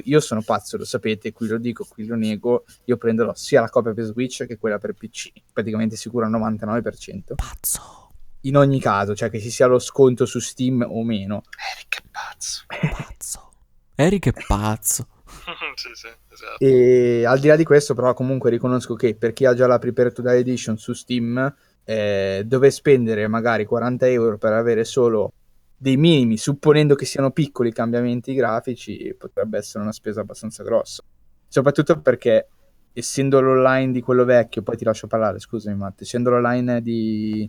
io 0.04 0.20
sono 0.20 0.42
pazzo, 0.42 0.76
lo 0.76 0.84
sapete, 0.84 1.32
qui 1.32 1.48
lo 1.48 1.58
dico, 1.58 1.86
qui 1.88 2.06
lo 2.06 2.16
nego, 2.16 2.64
io 2.84 2.96
prenderò 2.96 3.32
sia 3.34 3.60
la 3.60 3.68
copia 3.68 3.94
per 3.94 4.04
Switch 4.04 4.46
che 4.46 4.58
quella 4.58 4.78
per 4.78 4.94
PC, 4.94 5.32
praticamente 5.52 5.96
sicuro 5.96 6.26
al 6.26 6.32
99%. 6.32 7.34
Pazzo! 7.34 8.10
In 8.42 8.56
ogni 8.56 8.80
caso, 8.80 9.14
cioè 9.14 9.30
che 9.30 9.40
ci 9.40 9.50
sia 9.50 9.66
lo 9.66 9.78
sconto 9.78 10.24
su 10.24 10.38
Steam 10.38 10.86
o 10.88 11.02
meno. 11.02 11.42
Eric 11.74 11.98
è 11.98 12.08
pazzo. 12.10 12.64
Pazzo. 12.68 13.50
Eric 13.94 14.28
è 14.28 14.44
pazzo. 14.46 15.08
sì, 15.74 15.88
sì, 15.94 16.08
esatto. 16.30 16.58
E 16.58 17.24
al 17.24 17.40
di 17.40 17.48
là 17.48 17.56
di 17.56 17.64
questo, 17.64 17.94
però, 17.94 18.14
comunque 18.14 18.50
riconosco 18.50 18.94
che 18.94 19.16
per 19.16 19.32
chi 19.32 19.44
ha 19.44 19.54
già 19.54 19.66
la 19.66 19.78
Prepare 19.78 20.12
to 20.12 20.22
Die 20.22 20.36
Edition 20.36 20.78
su 20.78 20.92
Steam, 20.92 21.54
eh, 21.84 22.42
dove 22.46 22.70
spendere 22.70 23.26
magari 23.28 23.64
40 23.64 24.06
euro 24.08 24.38
per 24.38 24.52
avere 24.52 24.84
solo 24.84 25.32
dei 25.80 25.96
minimi, 25.96 26.36
supponendo 26.36 26.96
che 26.96 27.04
siano 27.04 27.30
piccoli 27.30 27.72
cambiamenti 27.72 28.34
grafici, 28.34 29.14
potrebbe 29.16 29.58
essere 29.58 29.84
una 29.84 29.92
spesa 29.92 30.20
abbastanza 30.20 30.64
grossa. 30.64 31.04
Soprattutto 31.46 32.00
perché, 32.00 32.48
essendo 32.92 33.40
l'online 33.40 33.92
di 33.92 34.00
quello 34.00 34.24
vecchio, 34.24 34.62
poi 34.62 34.76
ti 34.76 34.84
lascio 34.84 35.06
parlare, 35.06 35.38
scusami 35.38 35.76
Matt, 35.76 36.02
essendo 36.02 36.30
l'online 36.30 36.82
di, 36.82 37.48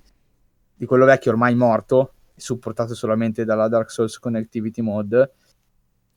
di 0.76 0.86
quello 0.86 1.06
vecchio 1.06 1.32
ormai 1.32 1.56
morto, 1.56 2.14
supportato 2.36 2.94
solamente 2.94 3.44
dalla 3.44 3.68
Dark 3.68 3.90
Souls 3.90 4.20
Connectivity 4.20 4.82
Mod, 4.82 5.32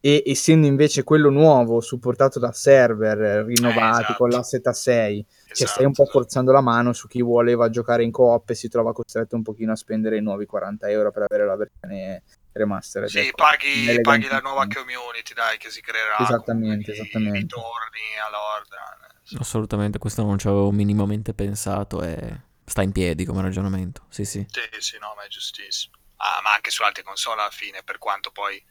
e 0.05 0.25
essendo 0.27 0.67
invece 0.67 1.05
quello 1.05 1.31
nuovo 1.31 1.81
supportato 1.81 2.41
da 2.41 2.51
server 2.53 3.45
rinnovati 3.47 3.79
Eh, 3.79 4.01
esatto. 4.03 4.15
con 4.15 4.31
l'asset 4.31 4.67
a 4.67 4.73
6 4.73 5.25
cioè 5.29 5.53
Esatto, 5.53 5.71
stai 5.71 5.85
un 5.85 5.93
po' 5.93 6.03
esatto. 6.03 6.19
forzando 6.19 6.51
la 6.51 6.61
mano 6.61 6.93
su 6.93 7.07
chi 7.07 7.21
voleva 7.23 7.71
giocare 7.71 8.03
in 8.03 8.11
coop 8.11 8.51
e 8.51 8.55
si 8.55 8.69
trova 8.69 8.93
costretto 8.93 9.37
un 9.37 9.43
pochino 9.43 9.71
a 9.73 9.77
spendere 9.77 10.17
i 10.17 10.21
nuovi 10.21 10.45
40 10.45 10.89
euro 10.91 11.13
per 11.13 11.27
avere 11.29 11.47
la 11.47 11.55
versione 11.57 12.23
remastered 12.51 13.09
Sì, 13.09 13.19
ecco. 13.21 13.37
paghi, 13.37 14.01
paghi 14.01 14.27
la 14.29 14.41
nuova 14.41 14.67
community, 14.67 15.35
dai, 15.35 15.57
che 15.59 15.71
si 15.71 15.81
creerà. 15.81 16.19
Esattamente, 16.19 16.85
con 16.93 16.95
i 16.95 16.99
esattamente. 17.01 17.39
Ritorni 17.39 18.01
all'ordine. 18.27 19.21
Sì. 19.23 19.37
Assolutamente, 19.39 19.99
questo 19.99 20.23
non 20.25 20.37
ci 20.39 20.49
avevo 20.49 20.71
minimamente 20.73 21.33
pensato 21.33 22.03
e 22.03 22.41
sta 22.65 22.83
in 22.83 22.91
piedi 22.93 23.25
come 23.25 23.41
ragionamento. 23.43 24.03
Sì, 24.09 24.25
sì. 24.25 24.45
Sì, 24.51 24.81
sì, 24.81 24.99
no, 24.99 25.13
ma 25.17 25.23
è 25.25 25.29
giustissimo. 25.29 25.95
Ah, 26.17 26.41
ma 26.43 26.55
anche 26.55 26.71
su 26.71 26.83
altre 26.83 27.03
console 27.03 27.41
alla 27.41 27.51
fine, 27.51 27.83
per 27.85 27.99
quanto 27.99 28.31
poi 28.31 28.63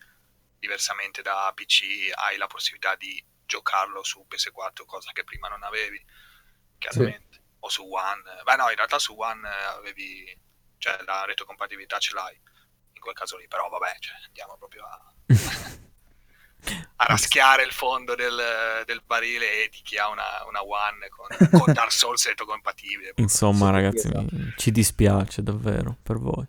diversamente 0.62 1.24
da 1.24 1.52
PC 1.56 2.12
hai 2.14 2.38
la 2.38 2.46
possibilità 2.46 2.96
di 2.96 3.22
giocarlo 3.46 4.04
su 4.04 4.26
PS4, 4.30 4.86
cosa 4.86 5.12
che 5.12 5.24
prima 5.24 5.48
non 5.48 5.64
avevi, 5.64 6.00
chiaramente. 6.78 7.42
O 7.60 7.70
su 7.70 7.84
One. 7.84 8.22
Beh 8.44 8.56
no, 8.56 8.70
in 8.70 8.76
realtà 8.76 9.00
su 9.00 9.20
One 9.20 9.48
eh, 9.50 9.64
avevi, 9.80 10.40
cioè 10.78 11.02
la 11.04 11.26
retrocompatibilità 11.26 11.98
ce 11.98 12.14
l'hai, 12.14 12.40
in 12.94 13.02
quel 13.02 13.16
caso 13.16 13.38
lì, 13.38 13.48
però 13.48 13.68
vabbè, 13.70 13.98
cioè, 14.00 14.16
andiamo 14.24 14.56
proprio 14.58 14.86
a, 14.86 15.14
a 16.98 17.06
raschiare 17.06 17.64
il 17.64 17.72
fondo 17.72 18.14
del, 18.14 18.84
del 18.86 19.02
barile 19.04 19.64
e 19.64 19.70
di 19.70 19.82
chi 19.82 19.98
ha 19.98 20.10
una, 20.10 20.46
una 20.48 20.64
One 20.64 21.10
con, 21.10 21.28
con 21.60 21.74
Dark 21.74 21.92
Souls 21.92 22.26
retrocompatibile. 22.28 23.14
Insomma, 23.16 23.66
Sì, 23.68 23.72
ragazzi, 23.72 24.08
esatto. 24.08 24.36
ci 24.58 24.72
dispiace 24.72 25.42
davvero 25.42 25.98
per 26.04 26.18
voi. 26.18 26.46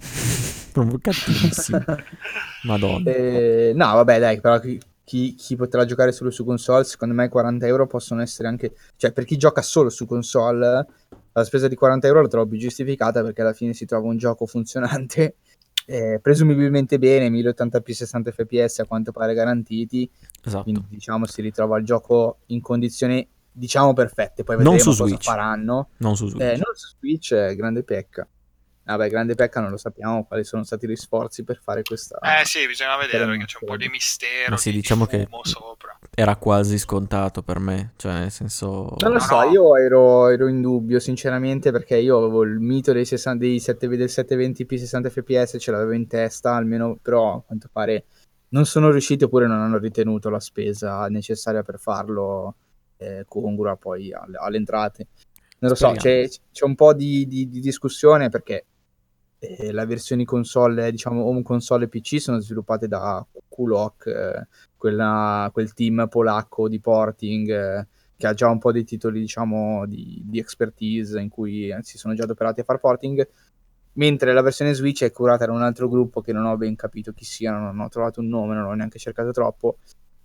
Proprio 0.74 0.98
cattivissimo. 1.00 1.84
Madonna. 2.66 3.08
Eh, 3.12 3.72
no, 3.76 3.94
vabbè, 3.94 4.18
dai, 4.18 4.40
però 4.40 4.58
chi, 4.58 5.34
chi- 5.36 5.54
potrà 5.56 5.84
giocare 5.84 6.10
solo 6.10 6.30
su 6.30 6.44
console, 6.44 6.82
secondo 6.82 7.14
me 7.14 7.28
40 7.28 7.64
euro 7.66 7.86
possono 7.86 8.20
essere 8.22 8.48
anche... 8.48 8.74
Cioè, 8.96 9.12
per 9.12 9.24
chi 9.24 9.36
gioca 9.36 9.62
solo 9.62 9.88
su 9.88 10.04
console, 10.04 10.86
la 11.32 11.44
spesa 11.44 11.68
di 11.68 11.76
40 11.76 12.06
euro 12.08 12.22
la 12.22 12.28
trovo 12.28 12.48
più 12.48 12.58
giustificata 12.58 13.22
perché 13.22 13.42
alla 13.42 13.52
fine 13.52 13.72
si 13.72 13.84
trova 13.84 14.08
un 14.08 14.16
gioco 14.16 14.46
funzionante, 14.46 15.36
eh, 15.86 16.18
presumibilmente 16.20 16.98
bene, 16.98 17.28
1080p 17.28 17.90
60 17.92 18.32
fps 18.32 18.78
a 18.80 18.84
quanto 18.86 19.12
pare 19.12 19.32
garantiti, 19.34 20.10
Esatto. 20.42 20.62
quindi 20.64 20.84
diciamo 20.88 21.24
si 21.26 21.40
ritrova 21.40 21.78
il 21.78 21.84
gioco 21.84 22.38
in 22.46 22.60
condizioni, 22.60 23.24
diciamo, 23.52 23.92
perfette. 23.92 24.42
Poi 24.42 24.56
Non 24.56 24.64
vedremo 24.72 24.90
su 24.92 24.98
cosa 24.98 25.06
Switch. 25.06 25.24
faranno. 25.24 25.90
Non 25.98 26.16
su 26.16 26.26
Switch. 26.28 26.42
Eh, 26.42 26.56
non 26.56 26.74
su 26.74 26.88
Switch, 26.98 27.32
è 27.34 27.54
grande 27.54 27.84
pecca. 27.84 28.26
Vabbè, 28.86 29.08
grande 29.08 29.34
pecca 29.34 29.60
non 29.60 29.70
lo 29.70 29.76
sappiamo 29.78 30.24
quali 30.26 30.44
sono 30.44 30.62
stati 30.62 30.86
gli 30.86 30.94
sforzi 30.94 31.42
per 31.42 31.58
fare 31.62 31.82
questa... 31.82 32.18
Eh 32.18 32.44
sì, 32.44 32.66
bisogna 32.66 32.96
vedere 32.98 33.24
perché 33.24 33.46
c'è 33.46 33.58
un 33.62 33.66
po' 33.68 33.76
di 33.78 33.88
mistero, 33.88 34.50
Ma 34.50 34.56
sì, 34.58 34.70
di, 34.70 34.76
diciamo 34.76 35.06
di 35.06 35.10
che- 35.10 35.28
sopra. 35.42 35.98
Era 36.14 36.36
quasi 36.36 36.76
scontato 36.78 37.42
per 37.42 37.58
me. 37.60 37.92
Cioè, 37.96 38.12
nel 38.12 38.30
senso... 38.30 38.94
Non 39.00 39.12
lo 39.12 39.18
No, 39.18 39.20
so, 39.20 39.36
no. 39.42 39.50
io 39.50 39.76
ero, 39.76 40.28
ero 40.28 40.48
in 40.48 40.60
dubbio 40.60 40.98
sinceramente 41.00 41.72
perché 41.72 41.96
io 41.96 42.18
avevo 42.18 42.42
il 42.42 42.58
mito 42.60 42.92
dei, 42.92 43.06
60, 43.06 43.42
dei 43.44 43.58
7, 43.58 43.88
del 43.88 44.08
720p 44.08 44.76
60 44.76 45.08
fps, 45.08 45.56
ce 45.58 45.70
l'avevo 45.70 45.92
in 45.92 46.06
testa, 46.06 46.54
almeno 46.54 46.98
però 47.00 47.36
a 47.36 47.42
quanto 47.42 47.68
pare 47.72 48.04
non 48.50 48.66
sono 48.66 48.90
riusciti 48.90 49.24
oppure 49.24 49.46
non 49.46 49.60
hanno 49.60 49.78
ritenuto 49.78 50.28
la 50.28 50.40
spesa 50.40 51.06
necessaria 51.08 51.62
per 51.62 51.78
farlo 51.80 52.54
eh, 52.98 53.24
congrua 53.26 53.76
poi 53.76 54.12
alle, 54.12 54.36
alle 54.38 54.56
entrate. 54.58 55.06
Non 55.60 55.70
lo 55.70 55.76
so, 55.76 55.92
c'è, 55.92 56.28
c'è 56.52 56.64
un 56.66 56.74
po' 56.74 56.92
di, 56.92 57.26
di- 57.26 57.48
di 57.48 57.60
discussione 57.60 58.28
perché 58.28 58.66
eh, 59.58 59.72
le 59.72 59.86
versioni 59.86 60.24
console, 60.24 60.90
diciamo 60.90 61.24
home 61.24 61.42
console 61.42 61.84
e 61.84 61.88
PC 61.88 62.20
sono 62.20 62.38
sviluppate 62.40 62.88
da 62.88 63.24
Kulok, 63.48 64.06
eh, 64.06 64.46
quella- 64.76 65.48
quel 65.52 65.72
team 65.72 66.06
polacco 66.08 66.68
di 66.68 66.80
porting 66.80 67.50
eh, 67.50 67.86
che 68.16 68.26
ha 68.26 68.34
già 68.34 68.48
un 68.48 68.58
po' 68.58 68.72
dei 68.72 68.84
titoli, 68.84 69.20
diciamo, 69.20 69.86
di, 69.86 70.22
di 70.24 70.38
expertise 70.38 71.20
in 71.20 71.28
cui 71.28 71.68
eh, 71.68 71.78
si 71.82 71.98
sono 71.98 72.14
già 72.14 72.24
adoperati 72.24 72.60
a 72.60 72.64
far 72.64 72.78
porting, 72.78 73.26
mentre 73.94 74.32
la 74.32 74.42
versione 74.42 74.72
Switch 74.74 75.02
è 75.04 75.10
curata 75.10 75.46
da 75.46 75.52
un 75.52 75.62
altro 75.62 75.88
gruppo 75.88 76.20
che 76.20 76.32
non 76.32 76.44
ho 76.46 76.56
ben 76.56 76.74
capito 76.76 77.12
chi 77.12 77.24
siano, 77.24 77.58
non 77.60 77.80
ho 77.80 77.88
trovato 77.88 78.20
un 78.20 78.28
nome, 78.28 78.54
non 78.54 78.64
ho 78.66 78.72
neanche 78.74 78.98
cercato 78.98 79.30
troppo, 79.30 79.78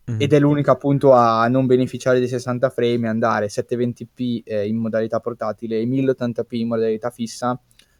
Mhm. 0.05 0.21
ed 0.21 0.33
è 0.33 0.39
l'unica 0.39 0.71
appunto 0.71 1.11
a 1.13 1.47
non 1.47 1.67
beneficiare 1.67 2.17
dei 2.19 2.27
60 2.27 2.69
frame 2.71 3.05
e 3.05 3.09
andare 3.09 3.47
720p 3.49 4.41
eh, 4.43 4.67
in 4.67 4.77
modalità 4.77 5.19
portatile 5.19 5.79
e 5.79 5.85
1080p 5.85 6.55
in 6.55 6.67
modalità 6.67 7.11
fissa, 7.11 7.59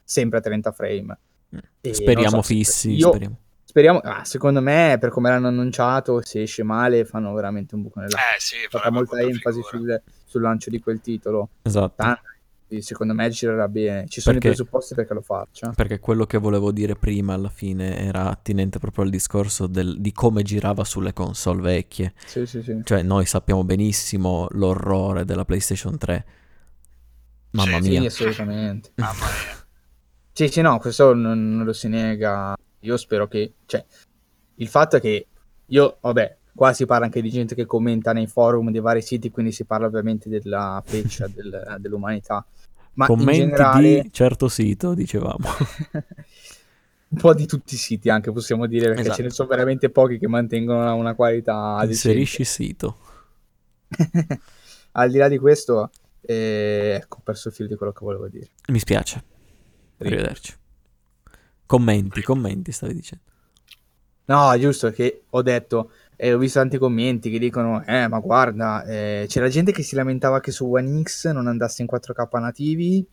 sempre 0.10 0.40
a 0.40 0.42
30 0.42 0.72
frame. 0.72 1.18
E 1.82 1.94
Speriamo 1.94 2.38
so, 2.38 2.42
fissi. 2.42 2.94
io- 2.96 3.10
Speriamo. 3.10 3.38
Speriamo, 3.64 4.00
ah, 4.00 4.24
secondo 4.26 4.62
me, 4.62 4.98
per 5.00 5.12
come 5.12 5.30
l'hanno 5.30 5.48
annunciato, 5.50 6.22
se 6.26 6.42
esce 6.42 6.64
male, 6.64 7.06
fanno 7.06 7.32
veramente 7.36 7.76
un 7.76 7.84
buco 7.84 8.00
nella. 8.00 8.18
Eh 8.18 8.40
sì, 8.40 8.56
farebbe 8.68 8.96
molta 8.96 9.20
enfasi 9.22 9.62
sul, 9.64 10.02
sul 10.26 10.42
lancio 10.42 10.72
di 10.72 10.80
quel 10.80 11.00
titolo. 11.02 11.50
Esatto. 11.62 11.94
Tanto, 11.98 12.22
quindi 12.66 12.84
secondo 12.84 13.14
me 13.14 13.30
girerà 13.30 13.68
bene. 13.68 14.08
Ci 14.08 14.22
sono 14.22 14.34
Perché- 14.40 14.48
i 14.54 14.56
presupposti 14.56 14.96
perché 14.96 15.14
lo 15.14 15.22
faccia. 15.22 15.70
Perché 15.76 16.00
quello 16.00 16.26
che 16.26 16.40
volevo 16.40 16.72
dire 16.72 16.96
prima 16.96 17.36
alla 17.36 17.50
fine 17.50 17.96
era 18.00 18.28
attinente 18.32 18.80
proprio 18.80 19.04
al 19.04 19.12
discorso 19.12 19.68
del- 19.68 20.02
di 20.02 20.12
come 20.14 20.42
girava 20.42 20.84
sulle 20.84 21.14
console 21.14 21.62
vecchie. 21.62 22.14
Sì, 22.26 22.48
sì, 22.48 22.64
sì. 22.64 22.82
Cioè, 22.84 23.04
noi 23.04 23.28
sappiamo 23.28 23.64
benissimo 23.64 24.48
l'orrore 24.54 25.26
della 25.26 25.46
PlayStation 25.46 25.96
3. 25.96 26.26
Mamma 27.52 27.78
Sì, 27.78 27.84
Sì, 27.84 27.90
mia. 28.00 28.08
assolutamente. 28.08 28.92
Mamma 28.96 29.14
mia. 29.14 29.59
Sì, 30.40 30.48
sì, 30.48 30.62
no, 30.62 30.80
questo 30.80 31.14
non, 31.14 31.54
non 31.58 31.66
lo 31.66 31.74
si 31.74 31.90
nega. 31.90 32.56
Io 32.80 32.96
spero 32.96 33.28
che, 33.28 33.56
cioè, 33.66 33.84
il 34.56 34.70
fatto 34.70 34.96
è 34.96 35.02
che 35.02 35.28
io, 35.66 35.98
vabbè, 36.00 36.38
qua 36.56 36.72
si 36.72 36.86
parla 36.86 37.04
anche 37.04 37.22
di 37.22 37.30
gente 37.30 37.56
che 37.56 37.66
commenta 37.66 38.14
nei 38.14 38.26
forum 38.26 38.72
dei 38.72 38.80
vari 38.80 39.02
siti, 39.02 39.32
quindi 39.32 39.52
si 39.52 39.66
parla 39.66 39.88
ovviamente 39.88 40.30
della 40.30 40.82
feccia 40.86 41.28
del- 41.36 41.76
dell'umanità. 41.80 42.46
Ma 42.94 43.08
in 43.10 43.18
Commenti 43.18 43.40
generale, 43.40 44.02
di 44.04 44.14
certo 44.14 44.48
sito, 44.48 44.94
dicevamo. 44.94 45.46
un 47.10 47.20
po' 47.20 47.34
di 47.34 47.46
tutti 47.46 47.74
i 47.74 47.78
siti 47.78 48.08
anche 48.10 48.32
possiamo 48.32 48.66
dire, 48.66 48.86
perché 48.86 49.02
Esatto. 49.02 49.18
ce 49.18 49.24
ne 49.24 49.30
sono 49.32 49.50
veramente 49.50 49.90
pochi 49.90 50.18
che 50.18 50.30
mantengono 50.30 50.80
una, 50.80 50.94
una 50.94 51.16
qualità 51.16 51.80
decente. 51.82 51.92
Inserisci 51.92 52.46
sito. 52.46 52.98
Al 54.94 55.12
di 55.12 55.18
là 55.18 55.28
di 55.28 55.38
questo, 55.38 55.90
eh, 56.22 56.98
ecco, 57.02 57.18
ho 57.18 57.22
perso 57.26 57.50
il 57.50 57.54
filo 57.54 57.68
di 57.68 57.76
quello 57.76 57.92
che 57.92 58.06
volevo 58.06 58.30
dire. 58.30 58.48
Mi 58.68 58.80
spiace. 58.80 59.38
Arrivederci. 60.00 60.54
Commenti, 61.66 62.22
commenti, 62.22 62.72
stavi 62.72 62.94
dicendo. 62.94 63.24
No, 64.26 64.58
giusto 64.60 64.92
che 64.92 65.24
ho 65.30 65.42
detto, 65.42 65.92
e 66.16 66.34
ho 66.34 66.38
visto 66.38 66.60
tanti 66.60 66.78
commenti 66.78 67.32
che 67.32 67.40
dicono, 67.40 67.84
eh, 67.86 68.08
ma 68.08 68.20
guarda, 68.20 68.84
eh, 68.84 69.26
c'era 69.28 69.48
gente 69.50 69.72
che 69.72 69.82
si 69.84 69.96
lamentava 69.96 70.40
che 70.40 70.52
su 70.52 70.72
One 70.72 71.02
X 71.02 71.32
non 71.32 71.48
andasse 71.48 71.82
in 71.82 71.88
4K 71.88 72.40
nativi, 72.40 73.06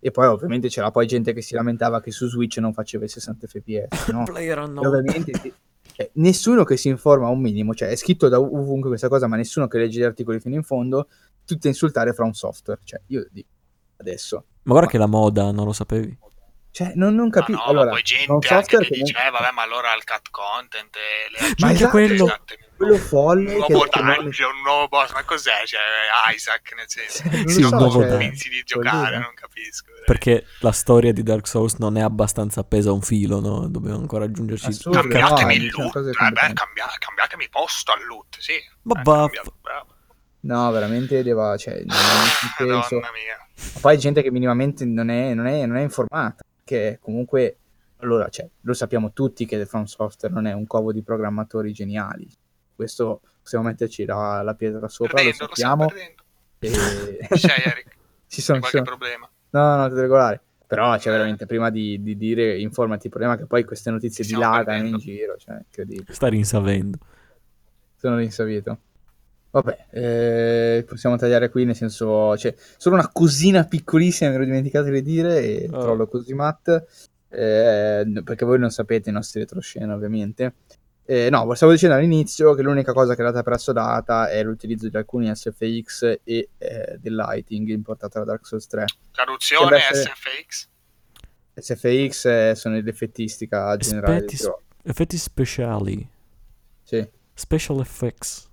e 0.00 0.10
poi 0.10 0.26
ovviamente 0.26 0.68
c'era 0.68 0.90
poi 0.90 1.06
gente 1.06 1.32
che 1.32 1.42
si 1.42 1.54
lamentava 1.54 2.00
che 2.00 2.10
su 2.10 2.28
Switch 2.28 2.58
non 2.58 2.72
faceva 2.72 3.04
i 3.04 3.08
60 3.08 3.46
fps, 3.46 4.08
no? 4.08 4.24
Ovviamente 4.86 5.32
ti- 5.32 5.52
eh, 5.96 6.10
nessuno 6.14 6.64
che 6.64 6.76
si 6.76 6.88
informa 6.88 7.28
un 7.28 7.40
minimo, 7.40 7.74
cioè 7.74 7.88
è 7.88 7.96
scritto 7.96 8.28
da 8.28 8.38
ovunque 8.38 8.88
questa 8.90 9.08
cosa, 9.08 9.26
ma 9.26 9.36
nessuno 9.36 9.66
che 9.66 9.78
legge 9.78 10.00
gli 10.00 10.04
articoli 10.04 10.38
fino 10.38 10.54
in 10.54 10.62
fondo, 10.62 11.08
tutti 11.44 11.66
a 11.66 11.70
insultare 11.70 12.12
fra 12.12 12.24
un 12.24 12.34
software, 12.34 12.80
cioè 12.84 13.00
io 13.06 13.26
dico 13.30 13.48
adesso, 13.96 14.44
Ma 14.62 14.72
guarda 14.74 14.90
che 14.90 14.98
la 14.98 15.06
moda, 15.06 15.50
non 15.50 15.64
lo 15.64 15.72
sapevi? 15.72 16.16
Cioè 16.78 16.92
non, 16.94 17.12
non 17.16 17.28
capisco, 17.28 17.58
no, 17.58 17.64
ma 17.64 17.70
allora, 17.70 17.90
poi 17.90 18.02
gente 18.02 18.30
anche 18.32 18.46
software 18.48 18.84
che 18.86 18.94
dice, 18.94 19.12
non- 19.12 19.26
eh 19.26 19.30
vabbè, 19.30 19.50
ma 19.52 19.62
allora 19.62 19.94
il 19.96 20.04
cat 20.04 20.28
content 20.30 20.94
e 20.94 21.00
le 21.32 21.54
Ma 21.58 21.66
anche 21.66 21.76
esatto, 21.78 21.90
quello- 21.90 22.38
quello 22.76 22.96
folle 22.98 23.54
un 23.56 23.64
che, 23.64 23.72
nuovo 23.72 23.88
che 23.88 24.00
non- 24.00 24.14
dungeon, 24.14 24.54
un 24.54 24.62
nuovo 24.62 24.86
boss, 24.86 25.12
ma 25.12 25.24
cos'è? 25.24 25.64
Cioè, 25.64 25.80
Isaac, 26.32 26.72
nel 26.76 26.84
senso, 26.86 27.22
Cioè, 27.24 27.36
non 27.38 27.48
Sì, 27.48 27.62
un 27.62 27.68
so, 27.70 27.76
nuovo 27.78 28.00
cioè, 28.00 28.08
convinzi 28.10 28.48
di 28.48 28.62
giocare, 28.64 29.18
non 29.18 29.34
capisco. 29.34 29.86
Perché 30.06 30.46
la 30.60 30.70
storia 30.72 31.12
di 31.12 31.22
Dark 31.24 31.48
Souls 31.48 31.74
non 31.78 31.96
è 31.96 32.00
abbastanza 32.00 32.60
appesa 32.60 32.90
a 32.90 32.92
un 32.92 33.02
filo, 33.02 33.40
no? 33.40 33.66
Dobbiamo 33.66 33.98
ancora 33.98 34.24
aggiungerci 34.26 34.66
Assurdo. 34.68 35.00
Cambiatemi 35.00 35.56
no, 35.58 35.64
il 35.64 35.70
sono 35.72 35.84
loot, 35.92 35.96
eh, 35.96 36.30
beh, 36.30 36.52
cambia- 36.54 36.94
cambiatemi 36.98 37.48
posto 37.50 37.90
al 37.92 38.04
loot, 38.06 38.36
sì. 38.38 38.52
Ma 38.82 39.00
Eh, 39.00 39.02
cambia-. 39.02 39.42
No, 40.40 40.70
veramente 40.70 41.22
deva, 41.24 41.56
cioè, 41.56 41.82
non 41.84 41.96
ci 42.38 42.46
penso. 42.56 42.94
Madonna 42.94 43.10
mia. 43.12 43.46
Poi 43.80 43.98
gente 43.98 44.22
che 44.22 44.30
minimamente 44.30 44.84
non 44.84 45.10
è, 45.10 45.34
non 45.34 45.46
è, 45.46 45.66
non 45.66 45.76
è 45.78 45.82
informata, 45.82 46.44
che 46.68 46.98
comunque 47.00 47.56
allora, 48.00 48.28
cioè, 48.28 48.46
lo 48.60 48.74
sappiamo 48.74 49.12
tutti 49.12 49.46
che 49.46 49.64
From 49.66 49.84
Software 49.84 50.32
non 50.32 50.46
è 50.46 50.52
un 50.52 50.66
covo 50.66 50.92
di 50.92 51.02
programmatori 51.02 51.72
geniali. 51.72 52.28
Questo 52.76 53.22
possiamo 53.42 53.64
metterci 53.64 54.04
la, 54.04 54.42
la 54.42 54.54
pietra 54.54 54.86
sopra, 54.88 55.14
Perdendo, 55.14 55.46
lo 55.46 55.54
sappiamo. 55.54 55.84
lo. 55.86 56.24
E... 56.60 57.26
C'è 57.34 57.54
Eric, 57.64 57.96
ci 58.28 58.40
sono, 58.42 58.60
qualche 58.60 58.78
sono- 58.78 58.88
problema. 58.96 59.28
No, 59.50 59.76
no, 59.76 59.88
tutto 59.88 60.00
regolare. 60.02 60.40
Però, 60.66 60.94
Eh. 60.94 60.98
cioè, 61.00 61.10
veramente, 61.12 61.46
prima 61.46 61.70
di, 61.70 62.02
di 62.02 62.16
dire 62.16 62.58
informati 62.58 63.06
il 63.06 63.10
problema 63.10 63.36
che 63.36 63.46
poi 63.46 63.64
queste 63.64 63.90
notizie 63.90 64.22
dilagano 64.24 64.86
in 64.86 64.98
giro, 64.98 65.36
cioè, 65.38 65.56
incredibile. 65.56 66.12
Sta 66.12 66.28
rinsavendo. 66.28 66.98
Sono 67.96 68.16
rinsavito. 68.18 68.78
Vabbè, 69.50 69.86
eh, 69.90 70.84
possiamo 70.86 71.16
tagliare 71.16 71.48
qui, 71.48 71.64
nel 71.64 71.74
senso, 71.74 72.36
cioè, 72.36 72.54
solo 72.76 72.96
una 72.96 73.08
cosina 73.10 73.64
piccolissima, 73.64 74.28
mi 74.30 74.36
ero 74.36 74.44
dimenticato 74.44 74.90
di 74.90 75.02
dire, 75.02 75.38
e 75.42 75.68
Oh. 75.72 75.80
trollo 75.80 76.06
così 76.06 76.34
Matt, 76.34 76.68
eh, 77.30 78.22
perché 78.24 78.44
voi 78.44 78.58
non 78.58 78.70
sapete 78.70 79.08
i 79.10 79.12
nostri 79.12 79.40
retroscena, 79.40 79.94
ovviamente. 79.94 80.54
Eh, 81.06 81.30
no, 81.30 81.54
stavo 81.54 81.72
dicendo 81.72 81.94
all'inizio 81.96 82.52
che 82.52 82.60
l'unica 82.60 82.92
cosa 82.92 83.14
che 83.14 83.22
è 83.22 83.24
data 83.24 83.42
per 83.42 83.54
assodata 83.54 84.28
è 84.28 84.42
l'utilizzo 84.42 84.90
di 84.90 84.96
alcuni 84.98 85.34
SFX 85.34 86.18
e 86.22 86.50
eh, 86.58 86.98
del 87.00 87.14
lighting 87.14 87.68
importato 87.68 88.18
da 88.18 88.26
Dark 88.26 88.46
Souls 88.46 88.66
3. 88.66 88.84
Traduzione 89.12 89.76
essere- 89.78 90.12
SFX. 90.14 90.68
SFX 91.54 92.24
eh, 92.26 92.52
sono 92.54 92.78
l'effettistica 92.78 93.74
generale 93.78 94.16
Effetti, 94.18 94.36
gioco. 94.36 94.62
effetti 94.84 95.16
speciali. 95.16 96.06
Sì. 96.82 97.08
Special 97.32 97.80
effects. 97.80 98.46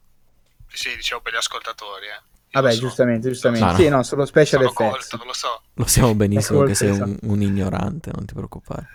Sì, 0.75 0.95
dicevo 0.95 1.21
per 1.21 1.33
gli 1.33 1.37
ascoltatori. 1.37 2.05
Eh. 2.05 2.33
Vabbè, 2.51 2.71
so. 2.71 2.79
giustamente, 2.79 3.27
giustamente. 3.29 3.65
No, 3.65 3.71
no. 3.71 3.77
Sì, 3.77 3.89
no, 3.89 4.03
sono 4.03 4.25
special 4.25 4.61
Sono 4.61 4.87
effects. 4.87 5.09
colto, 5.09 5.25
lo 5.25 5.33
so. 5.33 5.61
Lo 5.73 5.85
sappiamo 5.85 6.15
benissimo 6.15 6.59
Ecco, 6.59 6.67
che 6.67 6.75
sei 6.75 6.89
un, 6.89 6.95
esatto. 6.95 7.17
un 7.23 7.41
ignorante, 7.41 8.11
non 8.13 8.25
ti 8.25 8.33
preoccupare. 8.33 8.87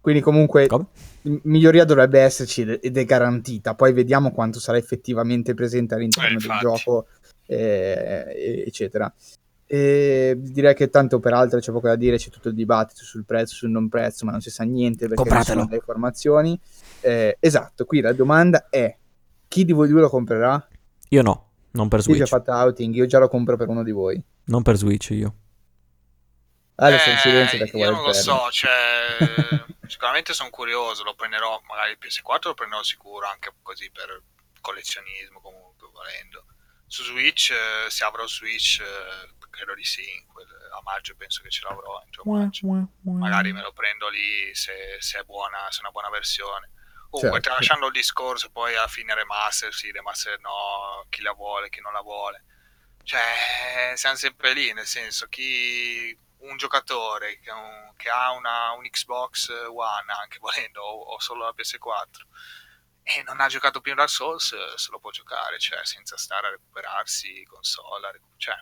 Quindi 0.00 0.20
comunque 0.20 0.66
Come? 0.66 0.86
miglioria 1.44 1.84
dovrebbe 1.84 2.20
esserci 2.20 2.62
ed- 2.62 2.96
è 2.96 3.04
garantita. 3.04 3.74
Poi 3.74 3.92
vediamo 3.92 4.32
quanto 4.32 4.60
sarà 4.60 4.76
effettivamente 4.78 5.54
presente 5.54 5.94
all'interno 5.94 6.36
Eh, 6.38 6.40
del 6.40 6.58
gioco, 6.60 7.06
eh, 7.46 8.64
eccetera. 8.66 9.12
E 9.66 10.34
direi 10.38 10.74
che 10.74 10.90
tanto 10.90 11.18
peraltro 11.20 11.58
c'è 11.58 11.72
poco 11.72 11.88
da 11.88 11.96
dire, 11.96 12.16
c'è 12.18 12.28
tutto 12.28 12.48
il 12.48 12.54
dibattito 12.54 13.02
sul 13.02 13.24
prezzo, 13.24 13.54
sul 13.54 13.70
non 13.70 13.88
prezzo, 13.88 14.24
ma 14.26 14.30
non 14.32 14.40
si 14.42 14.50
sa 14.50 14.62
niente 14.62 15.08
perché 15.08 15.14
non 15.16 15.24
Compratelo. 15.24 15.58
sono 15.60 15.70
le 15.70 15.76
informazioni. 15.76 16.60
Eh, 17.00 17.36
esatto, 17.40 17.84
qui 17.86 18.00
la 18.02 18.12
domanda 18.12 18.66
è 18.68 18.94
chi 19.48 19.64
di 19.64 19.72
voi 19.72 19.88
due 19.88 20.00
lo 20.02 20.10
comprerà? 20.10 20.68
Io 21.10 21.22
no, 21.22 21.50
non 21.72 21.88
per 21.88 22.00
Chi 22.00 22.04
ci 22.06 22.10
ha 22.12 22.14
Switch. 22.26 22.28
fatto 22.28 22.50
outing? 22.52 22.94
Io 22.94 23.06
già 23.06 23.18
lo 23.18 23.28
compro 23.28 23.56
per 23.56 23.68
uno 23.68 23.82
di 23.82 23.92
voi. 23.92 24.22
Non 24.46 24.62
per 24.62 24.76
Switch 24.76 25.10
io. 25.10 25.34
Adesso 26.76 27.08
in 27.08 27.14
Eh, 27.16 27.18
silenzio 27.20 27.58
perché 27.58 27.76
io 27.76 27.90
non 27.90 28.02
lo 28.02 28.12
so, 28.12 28.50
cioè, 28.50 28.72
sicuramente 29.86 30.32
sono 30.34 30.50
curioso, 30.50 31.04
lo 31.04 31.14
prenderò, 31.14 31.60
magari 31.68 31.92
il 31.92 31.98
PS4 32.00 32.48
lo 32.48 32.54
prenderò 32.54 32.82
sicuro, 32.82 33.28
anche 33.28 33.52
così 33.62 33.88
per 33.92 34.20
collezionismo 34.60 35.40
comunque, 35.40 35.88
volendo. 35.92 36.44
Su 36.86 37.04
Switch, 37.04 37.50
eh, 37.50 37.90
se 37.90 38.04
avrò 38.04 38.26
Switch, 38.26 38.80
eh, 38.80 39.34
credo 39.50 39.74
di 39.74 39.84
sì, 39.84 40.02
in 40.02 40.26
quel- 40.26 40.46
a 40.76 40.80
maggio 40.82 41.14
penso 41.16 41.42
che 41.42 41.50
ce 41.50 41.60
l'avrò, 41.62 42.02
entro 42.04 42.24
maggio. 42.26 42.66
magari 43.02 43.52
me 43.52 43.62
lo 43.62 43.72
prendo 43.72 44.08
lì 44.08 44.52
se, 44.52 44.96
se 44.98 45.20
è 45.20 45.22
buona, 45.22 45.70
se 45.70 45.78
è 45.78 45.80
una 45.82 45.90
buona 45.92 46.10
versione. 46.10 46.70
Comunque, 47.14 47.40
Certo. 47.40 47.48
tralasciando 47.48 47.86
il 47.86 47.92
discorso, 47.92 48.50
poi 48.50 48.74
alla 48.74 48.88
fine 48.88 49.14
remaster, 49.14 49.72
sì, 49.72 49.92
remaster 49.92 50.40
no, 50.40 51.06
chi 51.10 51.22
la 51.22 51.32
vuole, 51.32 51.68
chi 51.68 51.80
non 51.80 51.92
la 51.92 52.00
vuole. 52.00 52.42
Cioè, 53.04 53.92
siamo 53.94 54.16
sempre 54.16 54.52
lì, 54.52 54.72
nel 54.72 54.84
senso, 54.86 55.28
chi 55.28 56.18
un 56.38 56.56
giocatore 56.56 57.38
che, 57.38 57.50
ha 57.50 57.54
un- 57.56 57.94
che 57.96 58.08
ha 58.10 58.32
una, 58.32 58.72
un 58.72 58.82
Xbox 58.82 59.48
One, 59.48 60.12
anche 60.20 60.38
volendo, 60.40 60.82
o, 60.82 61.14
o 61.14 61.20
solo 61.20 61.44
la 61.44 61.52
PS4, 61.54 62.26
e 63.04 63.22
non 63.22 63.40
ha 63.40 63.46
giocato 63.46 63.80
più 63.80 63.92
in 63.92 63.98
Dark 63.98 64.10
Souls, 64.10 64.74
se 64.74 64.90
lo 64.90 64.98
può 64.98 65.10
giocare, 65.10 65.58
cioè, 65.60 65.84
senza 65.84 66.16
stare 66.16 66.48
a 66.48 66.50
recuperarsi 66.50 67.44
console, 67.44 68.20
cioè, 68.38 68.56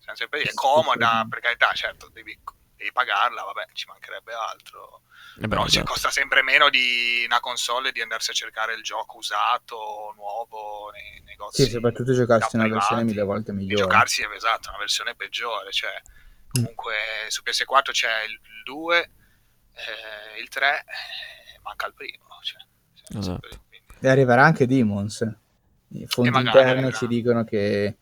siamo 0.00 0.16
sempre 0.16 0.40
lì. 0.40 0.46
È 0.48 0.54
comoda, 0.54 1.24
per 1.28 1.38
carità, 1.38 1.72
certo, 1.72 2.08
devi, 2.08 2.36
devi 2.82 2.92
pagarla, 2.92 3.42
vabbè, 3.42 3.66
ci 3.72 3.86
mancherebbe 3.86 4.32
altro. 4.34 5.02
Eh 5.38 5.40
beh, 5.42 5.48
Però 5.48 5.66
ci 5.66 5.76
vabbè. 5.78 5.88
costa 5.88 6.10
sempre 6.10 6.42
meno 6.42 6.68
di 6.68 7.22
una 7.24 7.40
console 7.40 7.88
e 7.88 7.92
di 7.92 8.02
andarsi 8.02 8.30
a 8.30 8.34
cercare 8.34 8.74
il 8.74 8.82
gioco 8.82 9.16
usato, 9.18 10.12
nuovo, 10.16 10.90
nei 10.90 11.22
negozi. 11.24 11.64
Sì, 11.64 11.70
soprattutto 11.70 12.12
giocarsi 12.12 12.56
una 12.56 12.68
versione 12.68 13.04
mille 13.04 13.22
volte 13.22 13.52
migliore. 13.52 13.82
giocarsi, 13.82 14.26
esatto, 14.34 14.68
una 14.70 14.78
versione 14.78 15.14
peggiore. 15.14 15.70
Cioè, 15.72 16.02
comunque 16.50 16.94
su 17.28 17.42
PS4 17.44 17.90
c'è 17.92 18.24
il 18.28 18.38
2, 18.64 18.98
eh, 19.74 20.40
il 20.40 20.48
3, 20.48 20.78
eh, 20.80 21.60
manca 21.62 21.86
il 21.86 21.94
primo. 21.94 22.24
Cioè, 22.42 22.60
siamo 23.04 23.20
Esatto. 23.22 23.48
quindi- 23.48 23.60
E 24.00 24.08
arriverà 24.08 24.44
anche 24.44 24.66
Demons. 24.66 25.20
I 25.94 26.06
interne 26.16 26.70
arriverà. 26.70 26.90
ci 26.96 27.06
dicono 27.06 27.44
che... 27.44 27.96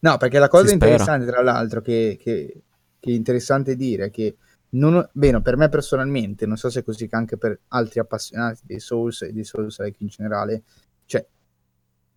No, 0.00 0.16
perché 0.16 0.38
la 0.38 0.48
cosa 0.48 0.72
interessante, 0.72 1.26
tra 1.26 1.42
l'altro, 1.42 1.80
che, 1.82 2.18
che- 2.22 2.62
che 3.00 3.10
è 3.10 3.14
interessante 3.14 3.74
dire 3.74 4.10
che, 4.10 4.36
non, 4.70 5.08
bene, 5.12 5.42
per 5.42 5.56
me 5.56 5.68
personalmente, 5.68 6.46
non 6.46 6.56
so 6.56 6.70
se 6.70 6.80
è 6.80 6.84
così 6.84 7.08
anche 7.10 7.36
per 7.36 7.58
altri 7.68 7.98
appassionati 7.98 8.60
di 8.64 8.78
Souls 8.78 9.22
e 9.22 9.32
di 9.32 9.42
Souls-like 9.42 9.96
in 10.00 10.08
generale, 10.08 10.62
cioè, 11.06 11.26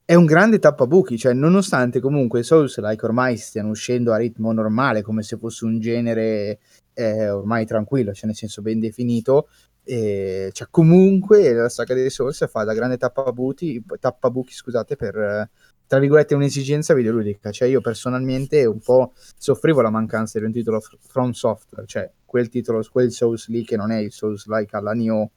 è 0.06 0.14
un 0.16 0.26
grande 0.26 0.60
tappabuchi, 0.60 1.18
cioè, 1.18 1.34
nonostante 1.34 2.00
comunque 2.00 2.42
i 2.42 2.44
Souls-like 2.44 3.06
ormai 3.06 3.38
stiano 3.38 3.70
uscendo 3.70 4.12
a 4.12 4.18
ritmo 4.18 4.52
normale, 4.52 5.02
come 5.02 5.24
se 5.24 5.38
fosse 5.38 5.66
un 5.66 5.80
genere 5.80 6.60
eh, 6.94 7.30
ormai 7.30 7.66
tranquillo, 7.66 8.14
cioè 8.14 8.28
nel 8.28 8.36
senso 8.36 8.62
ben 8.62 8.80
definito, 8.80 9.48
e, 9.86 10.50
cioè, 10.54 10.68
comunque 10.70 11.54
la 11.54 11.70
saga 11.70 11.94
dei 11.94 12.10
Souls 12.10 12.48
fa 12.50 12.64
da 12.64 12.74
grande 12.74 12.98
tappabuchi, 12.98 13.84
tappabuchi 14.00 14.54
scusate, 14.54 14.96
per 14.96 15.16
eh, 15.16 15.50
tra 15.94 16.02
virgolette 16.02 16.34
un'esigenza 16.34 16.96
videoludica. 16.96 17.52
Cioè, 17.52 17.68
io 17.68 17.80
personalmente 17.80 18.66
un 18.66 18.80
po' 18.80 19.14
soffrivo 19.38 19.82
la 19.82 19.92
mancanza 19.92 20.40
di 20.40 20.46
un 20.46 20.52
titolo 20.52 20.80
f- 20.80 20.98
from 21.00 21.30
software, 21.34 21.86
cioè 21.86 22.12
quel 22.26 22.50
titolo, 22.50 22.84
quel 22.92 23.12
Souls 23.12 23.48
lì 23.50 23.64
che 23.64 23.76
non 23.76 23.92
è 23.92 24.00
il 24.00 24.12
Souls 24.12 24.48
like 24.48 24.76
alla 24.76 24.94
Nioh, 24.94 25.30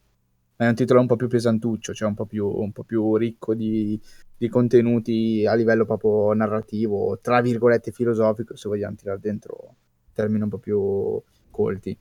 ma 0.56 0.64
è 0.64 0.68
un 0.70 0.74
titolo 0.74 1.00
un 1.00 1.06
po' 1.06 1.16
più 1.16 1.28
pesantuccio, 1.28 1.92
cioè 1.92 2.08
un 2.08 2.14
po' 2.14 2.24
più, 2.24 2.48
un 2.48 2.72
po' 2.72 2.84
più 2.84 3.16
ricco 3.16 3.54
di, 3.54 4.00
di 4.34 4.48
contenuti 4.48 5.44
a 5.46 5.52
livello 5.52 5.84
proprio 5.84 6.32
narrativo, 6.32 7.18
tra 7.20 7.42
virgolette 7.42 7.90
filosofico, 7.90 8.56
se 8.56 8.70
vogliamo 8.70 8.96
tirare 8.96 9.18
dentro 9.20 9.74
termini 10.14 10.44
un 10.44 10.48
po' 10.48 10.58
più 10.58 11.20
colti. 11.50 11.94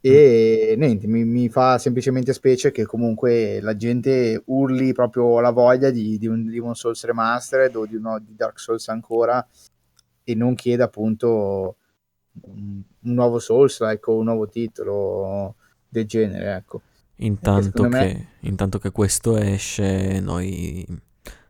E 0.00 0.74
niente, 0.78 1.06
mi, 1.08 1.24
mi 1.24 1.48
fa 1.48 1.76
semplicemente 1.78 2.32
specie 2.32 2.70
che 2.70 2.84
comunque 2.84 3.60
la 3.60 3.74
gente 3.76 4.40
urli 4.46 4.92
proprio 4.92 5.40
la 5.40 5.50
voglia 5.50 5.90
di, 5.90 6.18
di 6.18 6.26
un, 6.26 6.48
un 6.60 6.74
Souls 6.74 7.04
Remastered 7.04 7.74
o 7.74 7.84
di, 7.84 7.96
uno, 7.96 8.18
di 8.20 8.34
Dark 8.36 8.60
Souls 8.60 8.88
ancora 8.88 9.44
e 10.22 10.34
non 10.34 10.54
chieda 10.54 10.84
appunto 10.84 11.76
un, 12.42 12.80
un 13.00 13.14
nuovo 13.14 13.38
Souls 13.40 13.80
like, 13.80 14.08
o 14.10 14.18
un 14.18 14.24
nuovo 14.24 14.48
titolo 14.48 15.56
del 15.88 16.06
genere, 16.06 16.54
ecco. 16.54 16.82
Intanto 17.16 17.82
che, 17.82 17.88
me- 17.88 18.28
intanto 18.40 18.78
che 18.78 18.92
questo 18.92 19.36
esce, 19.36 20.20
noi 20.20 20.86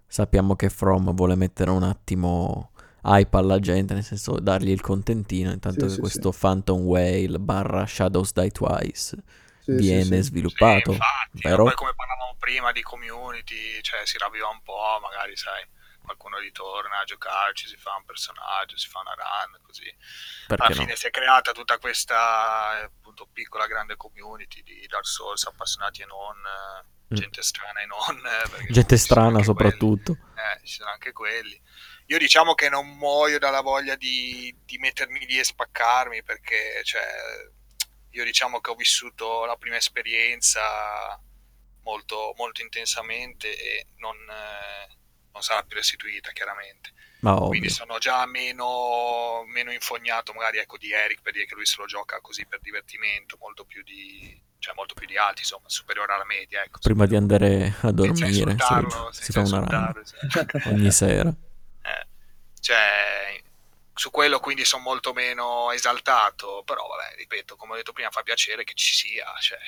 sappiamo 0.06 0.56
che 0.56 0.70
From 0.70 1.14
vuole 1.14 1.34
mettere 1.34 1.70
un 1.70 1.82
attimo 1.82 2.70
hype 3.02 3.36
alla 3.36 3.58
gente, 3.60 3.94
nel 3.94 4.04
senso 4.04 4.38
dargli 4.40 4.70
il 4.70 4.80
contentino, 4.80 5.50
intanto 5.52 5.88
Sì, 5.88 5.88
che 5.88 5.94
sì, 5.94 6.00
questo 6.00 6.32
Phantom 6.32 6.80
Whale 6.80 7.38
barra 7.38 7.86
Shadows 7.86 8.32
Die 8.32 8.50
Twice 8.50 9.16
Sì, 9.60 9.72
viene 9.72 10.16
sì, 10.16 10.22
sì. 10.22 10.22
sviluppato, 10.22 10.92
Sì, 10.92 10.96
infatti, 10.96 11.42
vero? 11.42 11.64
poi 11.64 11.74
come 11.74 11.94
parlavamo 11.94 12.36
prima 12.38 12.72
di 12.72 12.82
community, 12.82 13.80
cioè 13.82 14.06
si 14.06 14.16
ravviva 14.18 14.48
un 14.48 14.62
po', 14.62 14.98
magari 15.02 15.36
sai, 15.36 15.64
qualcuno 16.00 16.38
ritorna 16.38 17.00
a 17.00 17.04
giocarci, 17.04 17.66
si 17.68 17.76
fa 17.76 17.94
un 17.96 18.04
personaggio, 18.04 18.76
si 18.78 18.88
fa 18.88 19.00
una 19.00 19.12
run, 19.14 19.60
così. 19.62 19.94
Perché 20.46 20.62
Alla 20.64 20.74
no? 20.74 20.82
fine 20.82 20.96
si 20.96 21.06
è 21.06 21.10
creata 21.10 21.52
tutta 21.52 21.78
questa 21.78 22.82
appunto 22.84 23.28
piccola 23.32 23.66
grande 23.66 23.96
community 23.96 24.62
di 24.62 24.86
Dark 24.88 25.06
Souls 25.06 25.44
appassionati 25.44 26.02
e 26.02 26.06
non, 26.06 26.36
Mm. 27.10 27.16
gente 27.16 27.42
strana 27.42 27.80
e 27.80 27.86
non. 27.86 28.26
eh, 28.26 28.72
Gente 28.72 28.96
strana 28.98 29.42
soprattutto. 29.42 30.16
quelli. 30.16 30.60
Eh, 30.62 30.66
ci 30.66 30.74
sono 30.74 30.90
anche 30.90 31.12
quelli. 31.12 31.60
Io 32.10 32.18
diciamo 32.18 32.54
che 32.54 32.70
non 32.70 32.96
muoio 32.96 33.38
dalla 33.38 33.60
voglia 33.60 33.94
di, 33.94 34.54
di 34.64 34.78
mettermi 34.78 35.26
lì 35.26 35.38
e 35.38 35.44
spaccarmi 35.44 36.22
perché 36.22 36.80
cioè, 36.82 37.02
io 38.10 38.24
diciamo 38.24 38.60
che 38.60 38.70
ho 38.70 38.74
vissuto 38.74 39.44
la 39.44 39.56
prima 39.56 39.76
esperienza 39.76 41.20
molto, 41.82 42.32
molto 42.38 42.62
intensamente 42.62 43.54
e 43.54 43.86
non, 43.96 44.16
eh, 44.16 44.96
non 45.32 45.42
sarà 45.42 45.62
più 45.62 45.76
restituita 45.76 46.32
chiaramente. 46.32 46.92
Ma 47.20 47.34
Quindi 47.34 47.68
sono 47.68 47.98
già 47.98 48.24
meno, 48.24 49.44
meno 49.46 49.70
infognato 49.70 50.32
magari 50.32 50.58
ecco, 50.58 50.78
di 50.78 50.92
Eric 50.92 51.20
per 51.20 51.32
dire 51.32 51.44
che 51.44 51.56
lui 51.56 51.66
se 51.66 51.76
lo 51.78 51.84
gioca 51.84 52.20
così 52.20 52.46
per 52.46 52.60
divertimento, 52.60 53.36
molto 53.38 53.64
più 53.64 53.82
di, 53.82 54.40
cioè, 54.60 54.72
molto 54.74 54.94
più 54.94 55.06
di 55.06 55.18
altri, 55.18 55.42
insomma, 55.42 55.68
superiore 55.68 56.14
alla 56.14 56.24
media. 56.24 56.62
Ecco, 56.62 56.78
Prima 56.80 57.04
di 57.04 57.16
andare 57.16 57.74
a 57.82 57.90
dormire 57.90 58.56
si, 59.10 59.24
si 59.24 59.32
fa 59.32 59.40
una 59.40 59.58
insultarlo, 59.58 60.04
sì. 60.04 60.68
ogni 60.68 60.90
sera. 60.90 61.34
Eh, 61.88 62.06
cioè, 62.60 63.40
su 63.94 64.10
quello 64.10 64.38
quindi 64.38 64.64
sono 64.64 64.82
molto 64.82 65.12
meno 65.12 65.72
esaltato, 65.72 66.62
però 66.64 66.86
vabbè, 66.86 67.16
ripeto, 67.16 67.56
come 67.56 67.72
ho 67.72 67.76
detto 67.76 67.92
prima, 67.92 68.10
fa 68.10 68.22
piacere 68.22 68.62
che 68.64 68.74
ci 68.74 68.92
sia, 68.94 69.26
cioè, 69.40 69.58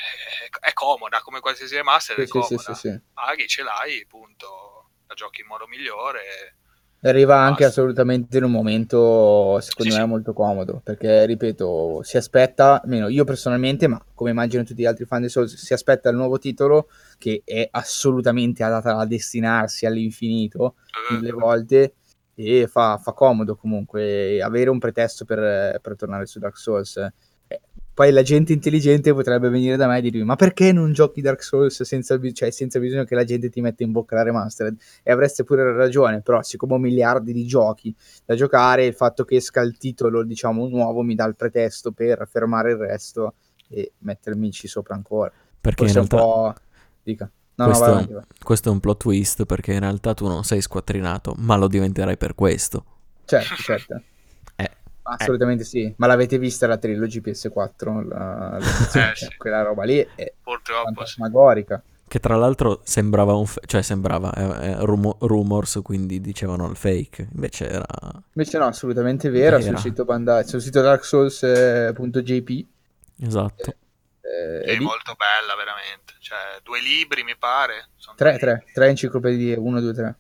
è, 0.60 0.72
comoda, 0.72 1.20
come 1.20 1.40
qualsiasi 1.40 1.74
remaster, 1.76 2.16
Sì, 2.16 2.22
è 2.22 2.28
comoda, 2.28 2.56
sì, 2.56 2.74
sì, 2.74 2.74
sì. 2.74 3.00
paghi, 3.12 3.48
ce 3.48 3.62
l'hai, 3.62 4.06
punto, 4.06 4.90
la 5.06 5.14
giochi 5.14 5.40
in 5.40 5.48
modo 5.48 5.66
migliore, 5.66 6.54
Arriva 7.02 7.38
anche 7.38 7.64
Basta. 7.64 7.80
assolutamente 7.80 8.36
in 8.36 8.44
un 8.44 8.50
momento, 8.50 9.58
secondo 9.62 9.90
Sì, 9.90 9.96
me, 9.96 10.02
sì. 10.02 10.08
molto 10.10 10.34
comodo, 10.34 10.82
perché, 10.84 11.24
ripeto, 11.24 12.02
si 12.02 12.18
aspetta, 12.18 12.82
almeno 12.82 13.08
io 13.08 13.24
personalmente, 13.24 13.86
ma 13.86 14.04
come 14.14 14.30
immagino 14.32 14.64
tutti 14.64 14.82
gli 14.82 14.86
altri 14.86 15.06
fan 15.06 15.22
di 15.22 15.30
Souls, 15.30 15.54
si 15.56 15.72
aspetta 15.72 16.10
il 16.10 16.16
nuovo 16.16 16.38
titolo 16.38 16.90
che 17.16 17.40
è 17.42 17.66
assolutamente 17.70 18.62
adatta 18.62 18.98
a 18.98 19.06
destinarsi 19.06 19.86
all'infinito, 19.86 20.74
Eh, 21.08 21.14
mille 21.14 21.32
volte, 21.32 21.94
e 22.45 22.66
fa, 22.66 22.99
fa 22.99 23.12
comodo 23.12 23.57
comunque 23.57 24.41
avere 24.43 24.70
un 24.70 24.78
pretesto 24.78 25.24
per, 25.24 25.80
per 25.80 25.97
tornare 25.97 26.26
su 26.26 26.38
Dark 26.38 26.57
Souls. 26.57 26.97
Eh, 26.97 27.61
Poi 27.93 28.12
la 28.12 28.22
gente 28.22 28.53
intelligente 28.53 29.12
potrebbe 29.12 29.49
venire 29.49 29.76
da 29.76 29.86
me 29.86 29.99
e 29.99 30.01
dirmi: 30.01 30.24
Ma 30.24 30.36
perché 30.36 30.72
non 30.72 30.93
giochi 30.93 31.20
Dark 31.20 31.43
Souls 31.43 31.82
senza, 31.82 32.18
cioè, 32.32 32.51
senza 32.51 32.78
bisogno 32.78 33.05
che 33.05 33.14
la 33.14 33.24
gente 33.24 33.51
ti 33.51 33.61
metta 33.61 33.82
in 33.82 33.93
bocca 33.93 34.14
la 34.14 34.22
remastered? 34.22 34.78
E 35.03 35.11
avreste 35.11 35.45
pure 35.45 35.72
ragione, 35.74 36.22
però, 36.22 36.43
siccome 36.43 36.74
ho 36.74 36.78
miliardi 36.78 37.32
di 37.32 37.45
giochi 37.45 37.95
da 38.24 38.34
giocare, 38.34 38.86
il 38.86 38.95
fatto 38.95 39.24
che 39.24 39.36
esca 39.36 39.61
il 39.61 39.76
titolo, 39.76 40.24
diciamo, 40.24 40.66
nuovo 40.68 41.03
mi 41.03 41.14
dà 41.14 41.26
il 41.26 41.36
pretesto 41.36 41.93
per 41.93 42.26
fermare 42.30 42.70
il 42.72 42.78
resto 42.78 43.34
e 43.68 43.93
mettermici 43.99 44.66
sopra 44.66 44.95
ancora. 44.95 45.30
Perché 45.61 45.84
in 45.84 45.91
Forse 45.91 46.14
un 46.14 46.18
realtà 46.18 46.53
po'. 46.53 46.55
Dica. 47.03 47.30
No, 47.64 47.70
no, 47.70 47.76
questo, 47.76 47.84
vai 47.84 47.92
è 47.92 47.94
avanti, 47.94 48.12
un, 48.12 48.18
vai. 48.18 48.26
questo 48.42 48.68
è 48.68 48.72
un 48.72 48.80
plot 48.80 48.98
twist 48.98 49.44
perché 49.44 49.72
in 49.72 49.80
realtà 49.80 50.14
tu 50.14 50.26
non 50.26 50.44
sei 50.44 50.61
squattrinato, 50.62 51.34
ma 51.38 51.56
lo 51.56 51.68
diventerai 51.68 52.16
per 52.16 52.34
questo. 52.34 52.84
Certo, 53.24 53.54
certo. 53.56 54.02
Eh, 54.56 54.70
Assolutamente 55.02 55.64
sì, 55.64 55.92
ma 55.96 56.06
l'avete 56.06 56.38
vista 56.38 56.66
la 56.66 56.76
trilogy 56.76 57.20
PS4? 57.20 58.06
La, 58.06 58.58
la- 58.58 58.58
Eh, 58.58 58.88
cioè, 58.90 59.12
sì. 59.14 59.28
Quella 59.36 59.62
roba 59.62 59.84
lì 59.84 59.96
è 60.14 60.32
purtroppo 60.42 60.88
sì. 60.88 60.94
fantasmagorica. 60.94 61.82
che 62.06 62.18
tra 62.20 62.36
l'altro 62.36 62.80
sembrava 62.84 63.34
un... 63.34 63.46
f- 63.46 63.61
cioè 63.66 63.82
sembrava 63.82 64.32
eh, 64.34 64.70
eh, 64.72 64.84
rumo- 64.84 65.16
rumors, 65.20 65.80
quindi 65.82 66.20
dicevano 66.20 66.68
il 66.68 66.76
fake. 66.76 67.28
Invece 67.34 67.68
era... 67.68 67.86
Invece 68.34 68.58
no, 68.58 68.66
assolutamente 68.66 69.30
vera, 69.30 69.56
Vera. 69.58 69.70
sul 69.70 69.78
sito 69.78 70.04
Bandai, 70.04 70.44
sul 70.46 70.61
sito 70.61 70.80
darksouls.jp 70.82 72.66
Esatto. 73.20 73.74
Eh, 74.31 74.61
È 74.62 74.72
lì. 74.76 74.85
molto 74.85 75.14
bella 75.14 75.55
veramente, 75.57 76.14
cioè 76.20 76.59
due 76.62 76.81
libri 76.81 77.22
mi 77.24 77.37
pare, 77.37 77.91
sono 77.97 78.16
Tre, 78.16 78.39
tre, 78.39 78.64
tre 78.72 78.89
enciclopedie, 78.89 79.57
uno, 79.57 79.81
due, 79.81 79.93
tre. 79.93 80.14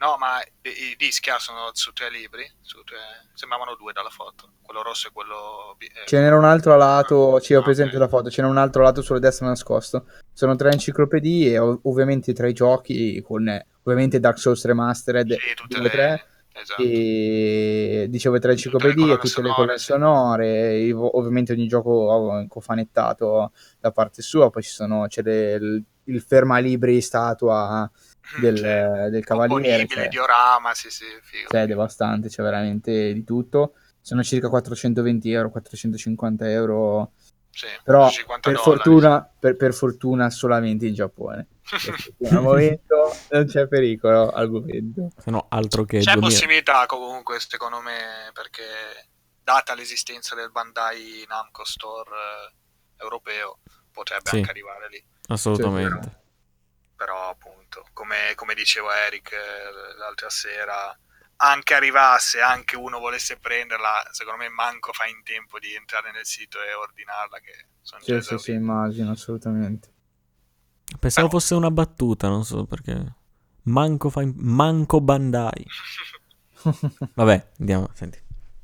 No, 0.00 0.16
ma 0.18 0.40
i, 0.62 0.70
i 0.92 0.96
dischi 0.96 1.28
ah, 1.28 1.38
sono 1.38 1.68
su 1.74 1.92
tre 1.92 2.08
libri, 2.10 2.50
su 2.62 2.82
tre- 2.84 3.28
sembravano 3.34 3.74
due 3.74 3.92
dalla 3.92 4.08
foto, 4.08 4.52
quello 4.62 4.80
rosso 4.82 5.08
e 5.08 5.10
quello... 5.12 5.76
eh, 5.78 6.06
Ce 6.06 6.18
n'era 6.18 6.36
un 6.38 6.44
altro 6.44 6.72
a 6.72 6.76
lato, 6.76 7.38
ci 7.40 7.52
ho 7.54 7.60
Ah, 7.60 7.62
presente 7.62 7.96
ok. 7.96 8.00
la 8.00 8.08
foto, 8.08 8.30
ce 8.30 8.40
n'è 8.40 8.48
un 8.48 8.56
altro 8.56 8.80
a 8.80 8.86
lato 8.86 9.02
sulla 9.02 9.18
destra 9.18 9.46
nascosto. 9.46 10.06
Sono 10.32 10.56
tre 10.56 10.70
enciclopedie, 10.72 11.58
ov- 11.58 11.80
ovviamente 11.82 12.32
tre 12.32 12.52
giochi, 12.54 13.20
con 13.20 13.46
ovviamente 13.82 14.20
Dark 14.20 14.38
Souls 14.38 14.64
Remastered 14.64 15.36
Sì, 15.38 15.54
tutte 15.54 15.74
2 15.74 15.82
le... 15.82 15.90
3 15.90 16.26
Esatto. 16.52 16.82
e 16.82 18.06
dicevo 18.10 18.38
tre 18.38 18.54
Tutte 18.54 18.68
le 18.68 18.76
enciclopedie, 18.78 19.02
colonne 19.04 19.18
tutte 19.20 19.42
le 19.42 19.48
colonne 19.50 19.78
sì. 19.78 19.84
sonore, 19.84 20.78
i- 20.78 20.92
ovviamente 20.92 21.52
ogni 21.52 21.66
gioco 21.68 22.12
ha 22.38 22.44
cofanettato 22.48 23.52
da 23.80 23.92
parte 23.92 24.20
sua, 24.22 24.50
poi 24.50 24.62
ci 24.62 24.70
sono, 24.70 25.06
c'è 25.06 25.22
del- 25.22 25.82
il 26.04 26.20
fermalibri 26.20 27.00
statua 27.00 27.88
del, 28.40 28.56
Sì. 28.56 29.10
del 29.10 29.24
cavaliere, 29.24 29.86
cioè, 29.86 30.08
diorama, 30.08 30.74
sì, 30.74 30.90
sì, 30.90 31.04
figo. 31.22 31.48
cioè, 31.50 31.62
è 31.62 31.66
devastante, 31.66 32.28
c'è 32.28 32.42
veramente 32.42 33.12
di 33.12 33.22
tutto. 33.24 33.74
Sono 34.00 34.22
circa 34.22 34.48
420 34.48 35.30
euro, 35.30 35.50
450 35.50 36.50
euro, 36.50 37.12
Sì, 37.50 37.66
però 37.84 38.08
50 38.08 38.50
per 38.50 38.58
dollari. 38.60 38.80
fortuna, 38.82 39.30
per, 39.38 39.56
per 39.56 39.72
fortuna 39.74 40.30
solamente 40.30 40.86
in 40.86 40.94
Giappone. 40.94 41.46
Al 42.30 42.42
momento 42.42 43.16
non 43.30 43.46
c'è 43.46 43.66
pericolo 43.68 44.30
al 44.30 44.50
momento. 44.50 45.10
Se 45.18 45.30
no, 45.30 45.46
altro 45.48 45.84
che 45.84 45.98
C'è 45.98 46.12
2000... 46.14 46.20
possibilità 46.20 46.86
comunque, 46.86 47.38
secondo 47.40 47.80
me, 47.80 48.30
perché 48.32 49.08
data 49.42 49.74
l'esistenza 49.74 50.34
del 50.34 50.50
Bandai 50.50 51.24
Namco 51.28 51.64
Store 51.64 52.10
eh, 52.10 53.02
europeo, 53.02 53.58
potrebbe 53.92 54.28
Sì. 54.30 54.36
anche 54.36 54.50
arrivare 54.50 54.88
lì. 54.88 55.04
Assolutamente. 55.28 56.18
Però 56.96 57.30
appunto, 57.30 57.86
come, 57.92 58.32
come 58.34 58.54
diceva 58.54 59.06
Eric 59.06 59.32
eh, 59.32 59.96
l'altra 59.96 60.28
sera, 60.28 60.96
anche 61.36 61.74
arrivasse, 61.74 62.40
anche 62.40 62.76
uno 62.76 62.98
volesse 62.98 63.38
prenderla, 63.38 64.08
secondo 64.10 64.42
me 64.42 64.48
manco 64.50 64.92
fa 64.92 65.06
in 65.06 65.22
tempo 65.22 65.58
di 65.58 65.74
entrare 65.74 66.12
nel 66.12 66.26
sito 66.26 66.58
e 66.62 66.74
ordinarla, 66.74 67.38
che 67.38 67.66
sono 67.80 68.02
Sì, 68.02 68.20
sì, 68.20 68.36
sì, 68.38 68.52
immagino, 68.52 69.10
assolutamente. 69.12 69.92
Pensavo 71.00 71.26
Però- 71.28 71.38
fosse 71.40 71.54
una 71.54 71.70
battuta, 71.70 72.28
non 72.28 72.44
so 72.44 72.64
perché. 72.66 73.14
Manco, 73.62 74.10
fa 74.10 74.22
Manco 74.36 75.00
Bandai. 75.00 75.66
Vabbè, 77.14 77.48
andiamo, 77.58 77.88
senti. 77.94 78.18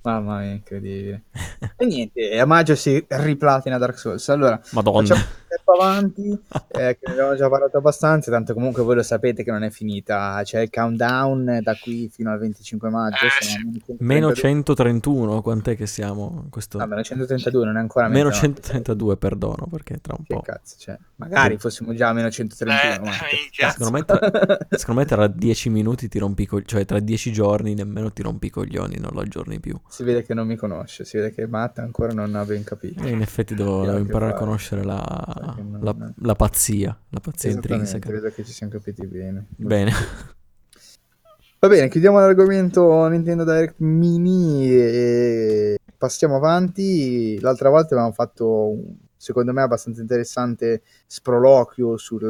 Mamma 0.06 0.38
mia, 0.38 0.52
incredibile. 0.52 1.22
e 1.76 1.84
niente, 1.84 2.38
a 2.38 2.46
maggio 2.46 2.76
si 2.76 3.04
riplatina 3.08 3.76
Dark 3.76 3.98
Souls. 3.98 4.28
Allora, 4.28 4.60
Madonna. 4.70 5.00
facciamo 5.00 5.20
un 5.20 5.44
step 5.44 5.68
avanti, 5.68 6.30
eh, 6.68 6.96
che 6.96 7.06
ne 7.06 7.12
abbiamo 7.12 7.34
già 7.34 7.48
parlato 7.48 7.76
abbastanza, 7.78 8.30
tanto 8.30 8.54
comunque 8.54 8.84
voi 8.84 8.94
lo 8.94 9.02
sapete 9.02 9.42
che 9.42 9.50
non 9.50 9.64
è 9.64 9.70
finita. 9.70 10.40
C'è 10.44 10.60
il 10.60 10.70
countdown 10.70 11.58
da 11.60 11.74
qui 11.74 12.08
fino 12.08 12.30
al 12.30 12.38
25 12.38 12.88
maggio. 12.88 13.16
Eh, 13.16 13.96
Meno 13.98 14.32
132. 14.32 14.74
131, 14.76 15.42
quant'è 15.42 15.76
che 15.76 15.86
siamo? 15.86 16.46
Questo... 16.50 16.78
Ah, 16.78 16.86
meno 16.86 17.02
132, 17.02 17.64
non 17.64 17.76
è 17.76 17.80
ancora 17.80 18.06
Meno 18.06 18.28
mezzanotte. 18.28 18.62
132, 18.62 19.16
perdono, 19.16 19.66
perché 19.68 19.98
tra 20.00 20.14
un 20.16 20.24
Che 20.24 20.34
po'. 20.34 20.40
cazzo 20.40 20.76
c'è? 20.78 20.96
Magari 21.16 21.58
fossimo 21.58 21.94
già 21.94 22.10
a 22.10 22.12
meno 22.12 22.30
131. 22.30 22.78
Eh, 22.80 23.00
minchia. 23.00 23.70
Secondo 23.70 23.92
me, 23.98 24.04
tra, 24.04 24.18
secondo 24.70 25.00
me 25.00 25.06
tra 25.06 25.26
10 25.26 25.68
minuti 25.70 26.06
ti 26.08 26.20
rompi 26.20 26.42
i 26.42 26.46
coglioni, 26.46 26.68
cioè 26.68 26.84
tra 26.84 27.00
10 27.00 27.32
giorni 27.32 27.74
nemmeno 27.74 28.12
ti 28.12 28.22
rompi 28.22 28.46
i 28.46 28.50
coglioni, 28.50 28.98
non 29.00 29.10
lo 29.12 29.20
aggiorni 29.20 29.58
più. 29.58 29.76
Si 29.96 30.02
vede 30.02 30.22
che 30.22 30.34
non 30.34 30.46
mi 30.46 30.56
conosce, 30.56 31.06
si 31.06 31.16
vede 31.16 31.32
che 31.32 31.46
Matt 31.46 31.78
ancora 31.78 32.12
non 32.12 32.34
ha 32.34 32.44
ben 32.44 32.62
capito. 32.64 33.02
E 33.02 33.08
in 33.08 33.22
effetti 33.22 33.54
devo, 33.54 33.82
devo 33.82 33.96
imparare 33.96 34.32
a 34.32 34.34
conoscere 34.34 34.84
la, 34.84 35.56
non- 35.56 35.78
la, 35.80 36.12
la 36.18 36.34
pazzia, 36.34 36.94
la 37.08 37.18
pazzia 37.18 37.50
intrinseca. 37.52 38.10
vedo 38.10 38.28
che 38.28 38.44
ci 38.44 38.52
siamo 38.52 38.72
capiti 38.72 39.06
bene. 39.06 39.46
Bene. 39.56 39.92
Va 41.58 41.68
bene, 41.68 41.88
chiudiamo 41.88 42.18
l'argomento 42.18 43.08
Nintendo 43.08 43.44
Direct 43.44 43.76
Mini 43.78 44.70
e 44.70 45.78
passiamo 45.96 46.36
avanti. 46.36 47.40
L'altra 47.40 47.70
volta 47.70 47.94
avevamo 47.94 48.12
fatto, 48.12 48.68
un, 48.72 48.96
secondo 49.16 49.54
me, 49.54 49.62
abbastanza 49.62 50.02
interessante 50.02 50.82
sproloquio 51.06 51.96
sul, 51.96 52.28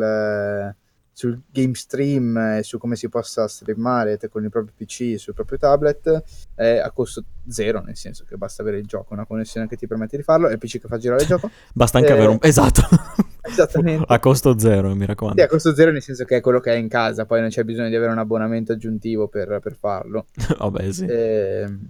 sul 1.16 1.40
game 1.50 1.72
stream 1.72 2.36
e 2.36 2.62
su 2.62 2.76
come 2.76 2.94
si 2.94 3.08
possa 3.08 3.48
streamare 3.48 4.18
con 4.28 4.44
il 4.44 4.50
proprio 4.50 4.74
PC 4.76 5.12
e 5.14 5.18
sul 5.18 5.32
proprio 5.32 5.56
tablet 5.56 6.22
eh, 6.56 6.76
a 6.78 6.90
costo 6.90 7.24
zero, 7.48 7.80
nel 7.80 7.96
senso 7.96 8.26
che 8.28 8.36
basta 8.36 8.60
avere 8.60 8.76
il 8.76 8.84
gioco, 8.84 9.14
una 9.14 9.24
connessione 9.24 9.66
che 9.66 9.76
ti 9.76 9.86
permette 9.86 10.18
di 10.18 10.22
farlo, 10.22 10.46
è 10.48 10.52
il 10.52 10.58
PC 10.58 10.78
che 10.78 10.88
fa 10.88 10.98
girare 10.98 11.22
il 11.22 11.26
gioco. 11.26 11.50
Basta 11.72 11.96
anche 11.96 12.10
Eh, 12.10 12.12
avere 12.12 12.28
un... 12.32 12.38
Esatto. 12.42 12.82
Esattamente. 13.48 14.04
a 14.06 14.18
costo 14.18 14.58
zero, 14.58 14.94
mi 14.94 15.00
Sì, 15.00 15.06
raccomando. 15.06 15.42
a 15.42 15.46
costo 15.46 15.74
zero 15.74 15.90
nel 15.90 16.02
senso 16.02 16.24
che 16.26 16.36
è 16.36 16.40
quello 16.42 16.60
che 16.60 16.72
è 16.72 16.76
in 16.76 16.88
casa, 16.88 17.24
poi 17.24 17.40
non 17.40 17.48
c'è 17.48 17.64
bisogno 17.64 17.88
di 17.88 17.96
avere 17.96 18.12
un 18.12 18.18
abbonamento 18.18 18.72
aggiuntivo 18.72 19.28
per, 19.28 19.58
per 19.62 19.74
farlo. 19.74 20.26
Vabbè, 20.58 20.92
sì. 20.92 21.06
Ehm, 21.08 21.88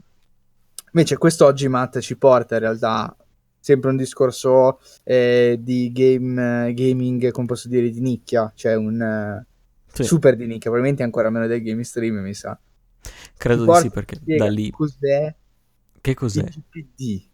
invece 0.92 1.16
quest'oggi 1.16 1.66
Matt 1.66 1.98
ci 1.98 2.16
porta 2.16 2.54
in 2.54 2.60
realtà 2.60 3.16
sempre 3.66 3.90
un 3.90 3.96
discorso 3.96 4.78
eh, 5.02 5.56
di 5.60 5.90
game, 5.92 6.72
gaming, 6.72 7.30
come 7.32 7.46
posso 7.46 7.68
dire, 7.68 7.90
di 7.90 8.00
nicchia, 8.00 8.52
cioè 8.54 8.76
un 8.76 9.00
eh, 9.02 9.46
Sì, 9.92 10.04
super 10.04 10.36
di 10.36 10.44
nicchia, 10.46 10.70
probabilmente 10.70 11.02
ancora 11.02 11.30
meno 11.30 11.46
del 11.48 11.62
game 11.62 11.82
stream 11.82 12.16
mi 12.18 12.34
sa. 12.34 12.58
credo 13.36 13.66
di 13.66 13.74
sì, 13.74 13.90
perché 13.90 14.18
da 14.24 14.48
lì... 14.48 14.70
Cos'è 14.70 15.34
Che 16.00 16.14
cos'è? 16.14 16.44
GPD? 16.44 17.28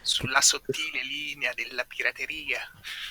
Sulla 0.00 0.40
sottile 0.40 1.02
linea 1.04 1.52
della 1.54 1.84
pirateria. 1.84 2.60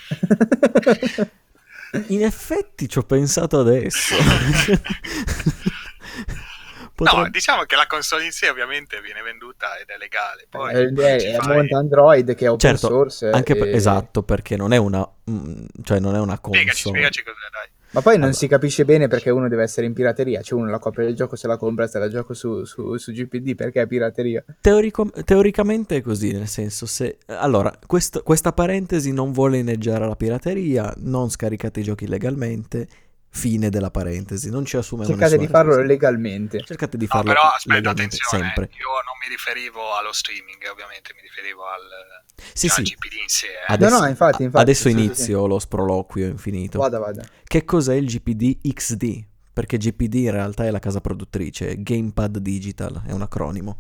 In 2.08 2.24
effetti 2.24 2.90
ci 2.90 2.98
ho 2.98 3.04
pensato 3.04 3.60
adesso. 3.60 4.16
No, 6.98 7.06
Potrebbe- 7.10 7.30
diciamo 7.32 7.64
che 7.64 7.76
la 7.76 7.88
console 7.88 8.24
in 8.26 8.32
sé 8.32 8.48
ovviamente 8.50 9.02
viene 9.02 9.22
venduta 9.22 9.78
ed 9.78 9.90
è 9.90 9.98
legale. 9.98 10.46
Poi 10.50 10.74
è, 10.74 10.88
è, 10.94 11.34
è 11.36 11.38
fai- 11.42 11.56
monta 11.58 11.78
Android 11.78 12.36
che 12.36 12.46
è 12.46 12.50
open 12.50 12.60
Certo, 12.60 12.88
source. 12.88 13.30
Anche 13.30 13.56
per- 13.56 13.68
e- 13.68 13.76
esatto, 13.76 14.24
perché 14.24 14.56
non 14.56 14.72
è 14.72 14.78
una... 14.78 15.06
mm, 15.30 15.66
cioè 15.84 16.00
non 16.00 16.16
è 16.16 16.20
una 16.20 16.36
Spiegaci, 16.38 16.66
console. 16.84 16.96
spiegaci 16.96 17.24
cos'è, 17.24 17.36
dai. 17.52 17.74
Ma 17.92 18.02
poi 18.02 18.14
non 18.14 18.24
Allora. 18.24 18.38
si 18.38 18.48
capisce 18.48 18.84
bene 18.84 19.08
perché 19.08 19.30
uno 19.30 19.48
deve 19.48 19.64
essere 19.64 19.88
in 19.88 19.94
pirateria. 19.94 20.42
Cioè, 20.42 20.60
uno 20.60 20.70
la 20.70 20.80
copia 20.80 21.04
del 21.06 21.16
gioco 21.16 21.36
se 21.38 21.48
la 21.48 21.56
compra, 21.58 21.88
se 21.88 21.98
la 22.00 22.10
gioco 22.10 22.34
su, 22.34 22.66
su, 22.66 22.96
su 22.98 23.12
GPD 23.14 23.56
perché 23.56 23.82
è 23.82 23.88
pirateria. 23.88 24.44
Teorico- 24.60 25.12
teoricamente 25.24 25.98
è 25.98 26.02
così, 26.02 26.32
nel 26.34 26.48
senso 26.48 26.86
se... 26.86 27.18
Allora, 27.28 27.78
questo- 27.86 28.22
questa 28.24 28.52
parentesi 28.52 29.14
non 29.14 29.32
vuole 29.32 29.60
inneggiare 29.60 30.04
alla 30.06 30.16
pirateria, 30.18 30.94
non 30.98 31.30
scaricate 31.30 31.80
i 31.80 31.84
giochi 31.84 32.08
legalmente, 32.08 32.88
fine 33.36 33.70
della 33.70 33.92
parentesi, 33.92 34.50
non 34.50 34.64
ci 34.64 34.78
assumemo 34.78 35.10
Cercate 35.10 35.38
di 35.38 35.48
farlo 35.48 35.82
legalmente. 35.84 36.64
Cercate 36.64 36.96
di 36.98 37.04
No, 37.04 37.12
farlo 37.12 37.34
però 37.34 37.42
aspetta, 37.54 37.90
attenzione, 37.90 38.46
sempre. 38.46 38.64
io 38.72 38.88
non 39.04 39.16
mi 39.22 39.28
riferivo 39.30 39.94
allo 40.00 40.14
streaming, 40.14 40.56
ovviamente 40.72 41.12
mi 41.14 41.22
riferivo 41.22 41.64
al, 41.66 42.24
Sì, 42.54 42.70
cioè, 42.70 42.78
sì. 42.86 42.94
GPD 42.94 43.14
in 43.22 43.28
sé. 43.28 43.48
eh. 43.48 43.74
Adesso, 43.74 43.94
No, 43.96 44.00
no, 44.00 44.08
infatti, 44.08 44.44
infatti, 44.44 44.62
adesso 44.64 44.88
sì, 44.90 44.92
inizio 44.92 45.48
lo 45.48 45.60
sproloquio 45.60 46.28
infinito. 46.28 46.80
Vada, 46.80 46.98
vada. 47.00 47.24
Che 47.44 47.66
cos'è 47.66 47.96
il 47.96 48.06
GPD 48.08 48.72
XD? 48.74 49.24
Perché 49.52 49.78
GPD 49.78 50.14
in 50.16 50.32
realtà 50.32 50.66
è 50.66 50.72
la 50.72 50.80
casa 50.80 51.02
produttrice, 51.02 51.82
Gamepad 51.82 52.38
Digital, 52.40 53.04
è 53.06 53.12
un 53.12 53.22
acronimo. 53.22 53.78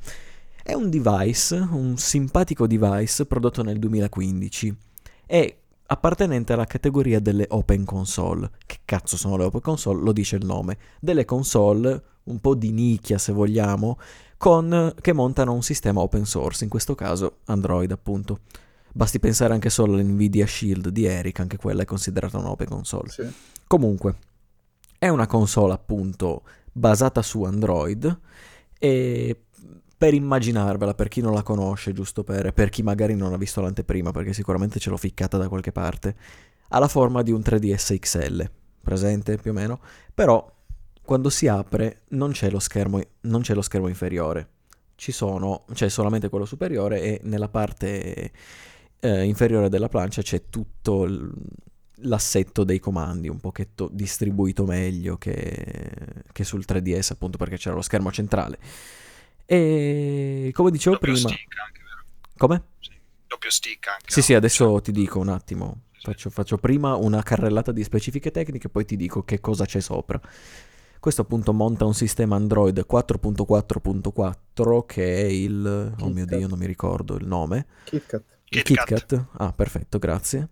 È 0.61 0.73
un 0.73 0.89
device, 0.89 1.55
un 1.55 1.95
simpatico 1.97 2.67
device 2.67 3.25
prodotto 3.25 3.63
nel 3.63 3.79
2015. 3.79 4.75
È 5.25 5.55
appartenente 5.87 6.53
alla 6.53 6.65
categoria 6.65 7.19
delle 7.19 7.45
open 7.49 7.85
console. 7.85 8.49
Che 8.65 8.79
cazzo 8.85 9.17
sono 9.17 9.37
le 9.37 9.45
open 9.45 9.61
console? 9.61 10.01
Lo 10.01 10.11
dice 10.11 10.35
il 10.35 10.45
nome. 10.45 10.77
Delle 10.99 11.25
console 11.25 12.03
un 12.23 12.39
po' 12.39 12.55
di 12.55 12.71
nicchia 12.71 13.17
se 13.17 13.31
vogliamo, 13.31 13.99
con, 14.37 14.93
che 14.99 15.13
montano 15.13 15.53
un 15.53 15.61
sistema 15.61 16.01
open 16.01 16.25
source, 16.25 16.63
in 16.63 16.69
questo 16.69 16.95
caso 16.95 17.37
Android 17.45 17.91
appunto. 17.91 18.39
Basti 18.91 19.19
pensare 19.19 19.53
anche 19.53 19.69
solo 19.69 19.93
all'Nvidia 19.93 20.47
Shield 20.47 20.87
di 20.87 21.05
Eric, 21.05 21.39
anche 21.41 21.57
quella 21.57 21.81
è 21.81 21.85
considerata 21.85 22.37
una 22.37 22.51
open 22.51 22.69
console. 22.69 23.09
Sì. 23.09 23.27
Comunque, 23.67 24.15
è 24.97 25.09
una 25.09 25.27
console 25.27 25.73
appunto 25.73 26.43
basata 26.71 27.21
su 27.21 27.43
Android 27.43 28.19
e 28.79 29.44
per 29.97 30.13
immaginarvela, 30.13 30.93
per 30.93 31.07
chi 31.07 31.21
non 31.21 31.33
la 31.33 31.43
conosce, 31.43 31.93
giusto 31.93 32.23
per, 32.23 32.53
per 32.53 32.69
chi 32.69 32.83
magari 32.83 33.15
non 33.15 33.33
ha 33.33 33.37
visto 33.37 33.61
l'anteprima, 33.61 34.11
perché 34.11 34.33
sicuramente 34.33 34.79
ce 34.79 34.89
l'ho 34.89 34.97
ficcata 34.97 35.37
da 35.37 35.47
qualche 35.47 35.71
parte, 35.71 36.15
ha 36.69 36.79
la 36.79 36.87
forma 36.87 37.21
di 37.21 37.31
un 37.31 37.39
3DS 37.39 37.99
XL, 37.99 38.49
presente 38.81 39.37
più 39.37 39.51
o 39.51 39.53
meno, 39.53 39.79
però 40.13 40.51
quando 41.01 41.29
si 41.29 41.47
apre 41.47 42.01
non 42.09 42.31
c'è 42.31 42.49
lo 42.49 42.59
schermo, 42.59 42.99
c'è 43.41 43.53
lo 43.53 43.61
schermo 43.61 43.87
inferiore, 43.87 44.49
ci 44.95 45.11
sono, 45.11 45.65
c'è 45.73 45.87
solamente 45.89 46.29
quello 46.29 46.45
superiore 46.45 47.01
e 47.01 47.19
nella 47.23 47.49
parte 47.49 48.31
eh, 48.99 49.23
inferiore 49.23 49.69
della 49.69 49.89
plancia 49.89 50.21
c'è 50.21 50.49
tutto 50.49 51.07
l'assetto 51.99 52.63
dei 52.63 52.79
comandi 52.79 53.29
un 53.29 53.39
pochetto 53.39 53.89
distribuito 53.91 54.65
meglio 54.65 55.17
che, 55.17 55.91
che 56.31 56.43
sul 56.43 56.65
3DS 56.67 57.13
appunto 57.13 57.37
perché 57.37 57.57
c'era 57.57 57.75
lo 57.75 57.81
schermo 57.81 58.11
centrale 58.11 58.57
e 59.45 60.51
come 60.53 60.71
dicevo 60.71 60.95
Doppio 60.95 61.13
prima 61.13 61.29
stick 61.29 61.57
anche, 61.59 61.81
vero? 61.83 62.03
come? 62.37 62.63
Sì. 62.79 62.91
Doppio 63.27 63.49
stick 63.49 63.87
anche. 63.87 64.05
Sì 64.11 64.19
no? 64.19 64.25
sì 64.25 64.33
adesso 64.33 64.81
ti 64.81 64.91
dico 64.91 65.19
un 65.19 65.29
attimo 65.29 65.81
faccio, 66.01 66.29
faccio 66.29 66.57
prima 66.57 66.95
una 66.95 67.21
carrellata 67.23 67.71
di 67.71 67.83
specifiche 67.83 68.31
tecniche 68.31 68.69
poi 68.69 68.85
ti 68.85 68.95
dico 68.95 69.23
che 69.23 69.39
cosa 69.39 69.65
c'è 69.65 69.79
sopra 69.79 70.19
questo 70.99 71.21
appunto 71.21 71.53
monta 71.53 71.85
un 71.85 71.93
sistema 71.93 72.35
Android 72.35 72.85
4.4.4 72.89 74.85
che 74.85 75.17
è 75.17 75.25
il 75.25 75.93
oh 75.99 76.09
mio 76.09 76.25
dio 76.25 76.47
non 76.47 76.57
mi 76.57 76.65
ricordo 76.65 77.15
il 77.15 77.27
nome 77.27 77.67
KitKat. 77.83 78.23
KitKat. 78.45 78.85
KitKat? 78.85 79.25
Ah, 79.37 79.51
perfetto, 79.51 79.97
grazie. 79.99 80.49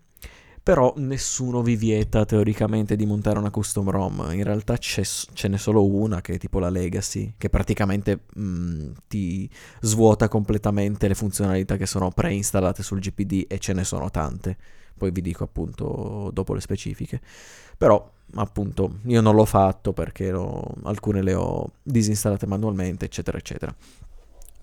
Però 0.63 0.93
nessuno 0.95 1.61
vi 1.61 1.75
vieta 1.75 2.23
teoricamente 2.23 2.95
di 2.95 3.05
montare 3.05 3.37
una 3.37 3.51
custom 3.51 3.89
ROM. 3.89 4.29
In 4.31 4.45
realtà 4.45 4.77
ce 4.77 5.03
n'è 5.49 5.57
solo 5.57 5.85
una 5.85 6.21
che 6.21 6.35
è 6.35 6.37
tipo 6.37 6.59
la 6.59 6.69
Legacy, 6.69 7.33
che 7.37 7.49
praticamente 7.49 8.21
mm, 8.39 8.91
ti 9.09 9.49
svuota 9.81 10.29
completamente 10.29 11.09
le 11.09 11.15
funzionalità 11.15 11.75
che 11.75 11.85
sono 11.85 12.11
preinstallate 12.11 12.81
sul 12.81 12.99
GPD 12.99 13.45
e 13.49 13.59
ce 13.59 13.73
ne 13.73 13.83
sono 13.83 14.09
tante. 14.09 14.55
Poi 14.97 15.11
vi 15.11 15.19
dico 15.19 15.43
appunto 15.43 16.29
dopo 16.31 16.53
le 16.53 16.61
specifiche. 16.61 17.19
Però 17.77 18.09
appunto 18.35 18.99
io 19.07 19.19
non 19.19 19.35
l'ho 19.35 19.45
fatto 19.45 19.91
perché 19.91 20.31
l'ho- 20.31 20.75
alcune 20.83 21.21
le 21.21 21.33
ho 21.33 21.71
disinstallate 21.83 22.45
manualmente, 22.45 23.03
eccetera, 23.03 23.37
eccetera. 23.37 23.75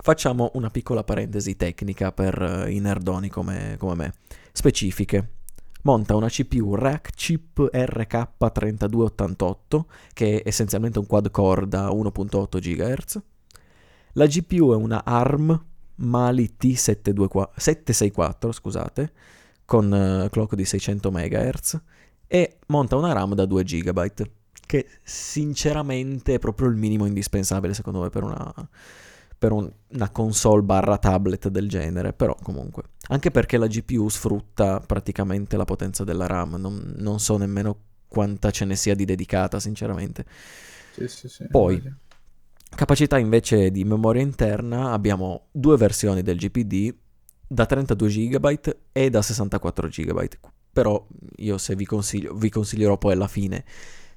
Facciamo 0.03 0.51
una 0.55 0.71
piccola 0.71 1.05
parentesi 1.05 1.57
tecnica 1.57 2.11
per 2.11 2.65
eh, 2.67 2.73
i 2.73 2.81
nerdoni 2.81 3.29
come, 3.29 3.77
come 3.79 3.95
me. 3.95 4.15
Specifiche. 4.51 5.40
Monta 5.83 6.15
una 6.15 6.29
CPU 6.29 6.75
Rack 6.75 7.15
Chip 7.15 7.71
RK3288, 7.73 9.81
che 10.13 10.43
è 10.43 10.49
essenzialmente 10.49 10.99
un 10.99 11.07
quad 11.07 11.31
core 11.31 11.67
da 11.67 11.89
1.8 11.89 12.59
GHz. 12.59 13.23
La 14.13 14.27
GPU 14.27 14.73
è 14.73 14.77
una 14.77 15.05
ARM 15.05 15.65
Mali 15.97 16.55
T764, 16.61 18.53
scusate, 18.53 19.13
con 19.65 19.95
eh, 19.95 20.29
clock 20.31 20.55
di 20.55 20.65
600 20.65 21.11
MHz 21.11 21.81
e 22.27 22.59
monta 22.67 22.97
una 22.97 23.13
RAM 23.13 23.35
da 23.35 23.45
2 23.45 23.65
GB, 23.65 24.13
che 24.67 24.87
sinceramente 25.03 26.35
è 26.35 26.39
proprio 26.39 26.69
il 26.69 26.77
minimo 26.77 27.07
indispensabile 27.07 27.75
secondo 27.75 28.03
me 28.03 28.09
per 28.09 28.23
una, 28.23 28.55
per 29.41 29.53
un- 29.53 29.73
una 29.93 30.11
console 30.11 30.61
barra 30.61 30.99
tablet 30.99 31.49
del 31.49 31.67
genere, 31.67 32.13
però 32.13 32.37
comunque. 32.43 32.83
Anche 33.09 33.31
perché 33.31 33.57
la 33.57 33.67
GPU 33.67 34.07
sfrutta 34.11 34.81
praticamente 34.81 35.57
la 35.57 35.65
potenza 35.65 36.05
della 36.05 36.27
RAM, 36.27 36.57
non, 36.57 36.93
non 36.99 37.19
so 37.21 37.39
nemmeno 37.39 37.77
quanta 38.07 38.51
ce 38.51 38.67
ne 38.67 38.77
sia 38.77 38.95
di 38.95 39.07
dedicata, 39.07 39.59
sinceramente. 39.59 40.27
Sì, 40.93 41.09
sì, 41.09 41.27
sì. 41.29 41.47
Poi. 41.49 41.83
Capacità 42.77 43.17
invece 43.17 43.71
di 43.71 43.83
memoria 43.85 44.21
interna 44.21 44.93
abbiamo 44.93 45.47
due 45.53 45.79
versioni 45.79 46.21
del 46.21 46.37
GPD 46.37 46.95
da 47.47 47.65
32 47.65 48.09
GB 48.09 48.77
e 48.93 49.09
da 49.09 49.23
64 49.23 49.89
GB. 49.89 50.29
Però 50.71 51.05
io 51.37 51.57
se 51.57 51.75
vi 51.75 51.87
consiglio, 51.87 52.35
vi 52.35 52.51
consiglierò 52.51 52.99
poi 52.99 53.15
alla 53.15 53.27
fine 53.27 53.65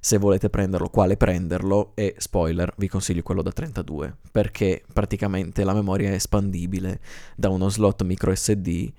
se 0.06 0.18
volete 0.18 0.50
prenderlo, 0.50 0.90
quale 0.90 1.16
prenderlo 1.16 1.94
e 1.96 2.16
spoiler, 2.18 2.74
vi 2.76 2.90
consiglio 2.90 3.22
quello 3.22 3.42
da 3.42 3.54
32 3.54 4.18
perché 4.34 4.84
praticamente 4.92 5.64
la 5.64 5.74
memoria 5.74 6.10
è 6.10 6.16
espandibile 6.16 7.00
da 7.38 7.48
uno 7.48 7.70
slot 7.70 8.04
micro 8.04 8.36
SD 8.36 8.92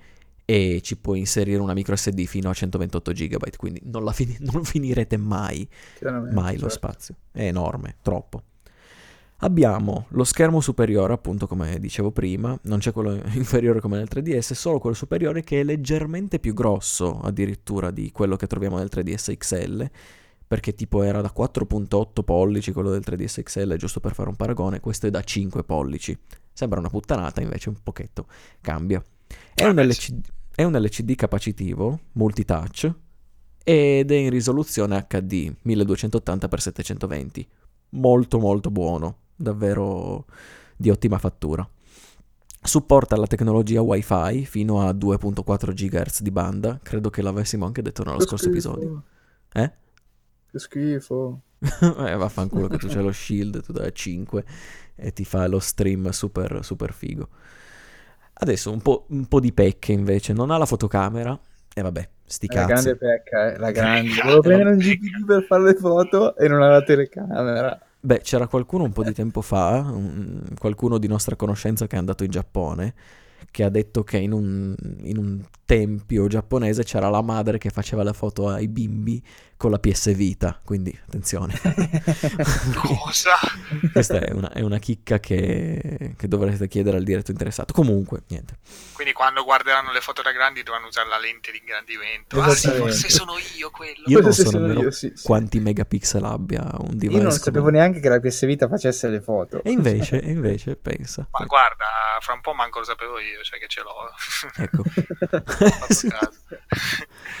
e 0.43 0.79
ci 0.81 0.97
puoi 0.97 1.19
inserire 1.19 1.61
una 1.61 1.75
micro 1.75 1.95
SD 1.95 2.23
fino 2.25 2.49
a 2.49 2.53
128 2.53 3.11
GB, 3.11 3.55
quindi 3.55 3.81
non, 3.83 4.03
la 4.03 4.13
fini- 4.13 4.37
non 4.39 4.63
finirete 4.65 5.15
mai 5.17 5.69
mai 6.01 6.53
lo 6.53 6.61
certo. 6.61 6.69
spazio. 6.69 7.15
È 7.31 7.43
enorme, 7.43 7.97
troppo. 8.01 8.41
Abbiamo 9.39 10.07
lo 10.09 10.23
schermo 10.23 10.59
superiore, 10.59 11.13
appunto 11.13 11.45
come 11.45 11.77
dicevo 11.77 12.09
prima, 12.09 12.57
non 12.63 12.79
c'è 12.79 12.91
quello 12.91 13.13
inferiore 13.35 13.79
come 13.79 13.97
nel 13.97 14.07
3DS, 14.11 14.53
solo 14.53 14.79
quello 14.79 14.95
superiore 14.95 15.43
che 15.43 15.59
è 15.59 15.63
leggermente 15.63 16.39
più 16.39 16.55
grosso 16.55 17.19
addirittura 17.19 17.91
di 17.91 18.11
quello 18.11 18.37
che 18.37 18.47
troviamo 18.47 18.77
nel 18.79 18.89
3DS 18.91 19.37
XL, 19.37 19.89
perché 20.47 20.73
tipo 20.73 21.01
era 21.03 21.21
da 21.21 21.33
4.8 21.35 22.23
pollici 22.23 22.71
quello 22.71 22.91
del 22.91 23.03
3DS 23.05 23.41
XL, 23.43 23.75
giusto 23.75 23.99
per 23.99 24.13
fare 24.13 24.29
un 24.29 24.35
paragone, 24.35 24.79
questo 24.79 25.07
è 25.07 25.09
da 25.09 25.21
5 25.21 25.63
pollici. 25.63 26.17
Sembra 26.53 26.79
una 26.79 26.89
puttanata, 26.89 27.41
invece 27.41 27.69
un 27.69 27.77
pochetto 27.81 28.27
cambia. 28.61 29.03
È 29.53 29.63
Ah, 29.63 29.69
un, 29.69 29.75
LCD, 29.75 30.25
è 30.53 30.63
un 30.63 30.73
LCD 30.73 31.15
capacitivo, 31.15 31.99
multitouch, 32.13 32.93
ed 33.63 34.11
è 34.11 34.15
in 34.15 34.29
risoluzione 34.29 35.05
HD 35.07 35.51
1280x720. 35.65 37.45
Molto 37.89 38.39
molto 38.39 38.69
buono, 38.71 39.17
davvero 39.35 40.25
di 40.75 40.89
ottima 40.89 41.17
fattura. 41.17 41.67
Supporta 42.61 43.15
la 43.15 43.27
tecnologia 43.27 43.81
Wi-Fi 43.81 44.45
fino 44.45 44.81
a 44.81 44.91
2.4 44.91 45.71
GHz 45.73 46.21
di 46.21 46.31
banda, 46.31 46.79
credo 46.81 47.09
che 47.09 47.21
l'avessimo 47.21 47.65
anche 47.65 47.81
detto 47.81 48.03
nello 48.03 48.19
scorso 48.21 48.49
episodio. 48.49 49.03
Eh? 49.53 49.71
Che 50.55 50.59
schifo. 50.59 51.41
eh, 51.59 52.15
vaffanculo 52.15 52.67
che 52.69 52.77
tu 52.77 52.87
c'hai 52.87 53.03
lo 53.03 53.11
shield, 53.11 53.61
tu 53.61 53.73
dai 53.73 53.93
5 53.93 54.45
e 54.95 55.11
ti 55.11 55.25
fa 55.25 55.47
lo 55.47 55.59
stream 55.59 56.09
super, 56.11 56.63
super 56.63 56.93
figo. 56.93 57.27
Adesso 58.37 58.71
un 58.71 58.81
po', 58.81 59.05
un 59.09 59.25
po' 59.27 59.41
di 59.41 59.51
pecche 59.51 59.91
invece, 59.91 60.31
non 60.31 60.51
ha 60.51 60.57
la 60.57 60.65
fotocamera 60.65 61.37
e 61.73 61.81
vabbè, 61.81 62.09
sti 62.23 62.47
La 62.47 62.53
cazzi. 62.53 62.67
grande 62.67 62.95
pecca, 62.95 63.53
eh, 63.53 63.57
la 63.57 63.71
grande. 63.71 64.13
Volevo 64.23 64.39
prendere 64.39 64.69
un 64.71 64.77
GPD 64.77 65.25
per 65.25 65.43
fare 65.43 65.63
le 65.63 65.73
foto 65.75 66.37
e 66.37 66.47
non 66.47 66.61
ha 66.61 66.69
la 66.69 66.83
telecamera. 66.83 67.77
Beh, 67.99 68.19
c'era 68.21 68.47
qualcuno 68.47 68.83
un 68.83 68.93
po' 68.93 69.03
di 69.03 69.13
tempo 69.13 69.41
fa, 69.41 69.79
un- 69.79 70.41
qualcuno 70.57 70.97
di 70.97 71.07
nostra 71.07 71.35
conoscenza 71.35 71.85
che 71.87 71.97
è 71.97 71.99
andato 71.99 72.23
in 72.23 72.29
Giappone, 72.31 72.93
che 73.51 73.63
ha 73.63 73.69
detto 73.69 74.03
che 74.03 74.17
in 74.17 74.31
un, 74.31 74.75
in 75.03 75.17
un 75.17 75.43
tempio 75.65 76.27
giapponese 76.27 76.83
c'era 76.83 77.09
la 77.09 77.21
madre 77.21 77.57
che 77.57 77.69
faceva 77.69 78.03
le 78.03 78.13
foto 78.13 78.49
ai 78.49 78.67
bimbi 78.67 79.21
con 79.57 79.71
la 79.71 79.79
PS 79.79 80.13
Vita, 80.13 80.59
quindi 80.63 80.97
attenzione. 81.07 81.53
Cosa? 82.75 83.35
Questa 83.91 84.19
è 84.19 84.31
una, 84.31 84.51
è 84.51 84.61
una 84.61 84.79
chicca 84.79 85.19
che, 85.19 86.13
che 86.17 86.27
dovrete 86.27 86.67
chiedere 86.67 86.97
al 86.97 87.03
diretto 87.03 87.31
interessato. 87.31 87.73
Comunque, 87.73 88.23
niente. 88.27 88.57
Quindi 88.93 89.13
quando 89.13 89.43
guarderanno 89.43 89.91
le 89.91 90.01
foto 90.01 90.21
da 90.21 90.31
grandi 90.31 90.61
dovranno 90.61 90.87
usare 90.87 91.07
la 91.07 91.17
lente 91.17 91.51
di 91.51 91.59
ingrandimento. 91.59 92.41
Ah 92.41 92.49
sì, 92.49 92.69
forse 92.69 93.09
sono 93.09 93.33
io 93.57 93.69
quello. 93.71 94.03
Io 94.07 94.19
non 94.19 94.25
Forse 94.25 94.43
so 94.43 94.49
sono 94.49 94.61
nemmeno 94.63 94.81
io, 94.81 94.91
sì, 94.91 95.11
sì. 95.15 95.23
quanti 95.23 95.59
megapixel 95.59 96.23
abbia 96.23 96.61
un 96.79 96.97
device 96.97 97.05
Io 97.05 97.21
non 97.21 97.29
come- 97.29 97.39
sapevo 97.39 97.69
neanche 97.69 97.99
che 98.01 98.09
la 98.09 98.19
PS 98.19 98.45
Vita 98.45 98.67
facesse 98.67 99.07
le 99.07 99.21
foto. 99.21 99.63
E 99.63 99.71
invece, 99.71 100.21
e 100.21 100.31
invece, 100.31 100.75
pensa. 100.75 101.27
Ma 101.31 101.45
guarda, 101.45 101.85
fra 102.19 102.33
un 102.33 102.41
po' 102.41 102.53
manco 102.53 102.79
lo 102.79 102.85
sapevo 102.85 103.19
io, 103.19 103.34
cioè 103.43 103.59
che 103.59 103.67
ce 103.67 103.81
l'ho. 103.81 103.93
Ecco. 104.57 104.83
Caso. 105.43 106.07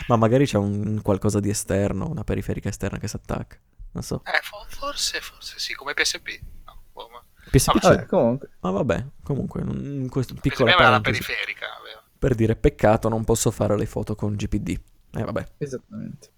Ma 0.07 0.15
magari 0.15 0.45
c'è 0.45 0.57
un 0.57 1.01
qualcosa 1.01 1.39
di 1.39 1.49
esterno, 1.49 2.07
una 2.09 2.23
periferica 2.23 2.69
esterna 2.69 2.97
che 2.97 3.07
si 3.07 3.15
attacca. 3.15 3.57
Non 3.91 4.03
so. 4.03 4.21
Eh, 4.25 4.39
fo- 4.41 4.65
forse, 4.67 5.21
forse 5.21 5.57
sì, 5.59 5.73
come 5.73 5.93
PSP. 5.93 6.39
No, 6.65 6.81
boh, 6.93 7.09
ma- 7.11 7.23
PSP 7.49 7.79
Vabbè, 7.79 7.95
c'è. 7.97 8.05
comunque. 8.07 8.49
Ma 8.59 8.71
vabbè, 8.71 9.05
comunque, 9.23 9.61
un- 9.61 10.07
questo 10.09 10.33
PSP 10.33 10.43
piccola 10.43 10.73
aveva 10.73 10.89
la 10.89 10.99
parentesi 11.01 11.25
periferica, 11.25 11.65
aveva. 11.79 12.03
per 12.17 12.35
dire 12.35 12.55
peccato 12.55 13.07
non 13.09 13.23
posso 13.23 13.51
fare 13.51 13.77
le 13.77 13.85
foto 13.85 14.15
con 14.15 14.35
GPD. 14.35 14.79
Eh 15.11 15.23
vabbè. 15.23 15.47
Esattamente. 15.59 16.31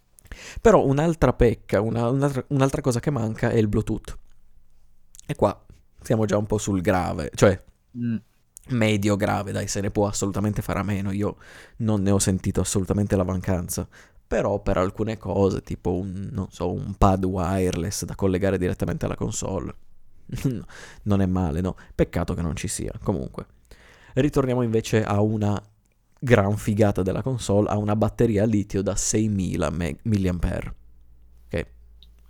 Però 0.62 0.84
un'altra 0.86 1.34
pecca, 1.34 1.82
una- 1.82 2.10
un'altra, 2.10 2.44
un'altra 2.50 2.82
cosa 2.82 3.00
che 3.00 3.10
manca 3.10 3.50
è 3.50 3.56
il 3.58 3.68
Bluetooth. 3.68 4.18
E 5.26 5.36
qua 5.36 5.60
siamo 6.02 6.26
già 6.26 6.38
un 6.38 6.46
po' 6.46 6.58
sul 6.58 6.82
grave, 6.82 7.32
cioè 7.34 7.60
Mm. 7.98 8.18
Medio 8.70 9.16
grave, 9.16 9.52
dai, 9.52 9.68
se 9.68 9.82
ne 9.82 9.92
può 9.92 10.08
assolutamente 10.08 10.62
fare 10.62 10.80
a 10.80 10.84
meno. 10.84 11.12
Io 11.12 11.38
non 11.78 12.02
ne 12.02 12.12
ho 12.12 12.20
sentito 12.20 12.62
assolutamente 12.62 13.16
la 13.16 13.24
mancanza. 13.24 13.88
Però 14.28 14.60
per 14.60 14.78
alcune 14.78 15.18
cose, 15.18 15.62
tipo 15.62 15.94
un, 15.96 16.30
non 16.32 16.48
so, 16.52 16.72
un 16.74 16.96
pad 16.96 17.24
wireless 17.24 18.04
da 18.04 18.16
collegare 18.16 18.58
direttamente 18.58 19.06
alla 19.06 19.16
console, 19.16 19.74
non 21.04 21.22
è 21.22 21.26
male, 21.26 21.62
no? 21.62 21.76
Peccato 21.96 22.34
che 22.34 22.42
non 22.42 22.56
ci 22.56 22.68
sia. 22.68 22.92
Comunque, 23.02 23.46
ritorniamo 24.16 24.64
invece 24.64 25.04
a 25.04 25.22
una 25.22 25.62
gran 26.20 26.58
figata 26.58 27.04
della 27.04 27.22
console, 27.22 27.70
a 27.70 27.78
una 27.78 27.96
batteria 27.96 28.44
a 28.44 28.46
litio 28.46 28.82
da 28.82 28.96
6000 28.96 29.70
me- 29.70 29.98
mAh. 30.04 30.74
Che 31.48 31.68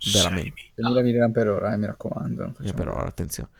veramente 0.04 0.54
6.000. 0.76 0.92
2000 0.92 1.28
mAh, 1.28 1.72
eh, 1.72 1.76
mi 1.76 1.86
raccomando. 1.86 2.54
eh, 2.62 2.72
però 2.72 2.94
attenzione. 2.96 3.50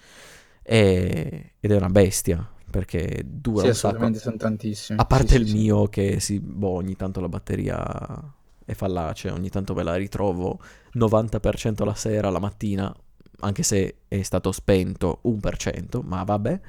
E- 0.62 1.52
ed 1.60 1.70
è 1.70 1.76
una 1.76 1.88
bestia 1.88 2.46
perché 2.70 3.22
dura 3.24 3.64
Sì, 3.64 3.66
un 3.66 3.74
sacco. 3.74 3.96
assolutamente, 3.98 4.18
sono 4.18 4.36
tantissimi. 4.36 5.00
A 5.00 5.06
parte 5.06 5.34
Sì, 5.34 5.36
il 5.36 5.46
sì, 5.46 5.56
mio 5.56 5.88
che 5.88 6.20
si, 6.20 6.40
boh, 6.40 6.70
ogni 6.70 6.96
tanto 6.96 7.20
la 7.20 7.28
batteria 7.28 8.34
è 8.64 8.74
fallace, 8.74 9.30
ogni 9.30 9.48
tanto 9.48 9.74
me 9.74 9.82
la 9.82 9.94
ritrovo 9.94 10.58
90% 10.94 11.84
la 11.84 11.94
sera, 11.94 12.30
la 12.30 12.40
mattina, 12.40 12.94
anche 13.40 13.62
se 13.62 13.98
è 14.08 14.22
stato 14.22 14.52
spento 14.52 15.20
1%, 15.24 16.02
ma 16.04 16.24
vabbè, 16.24 16.60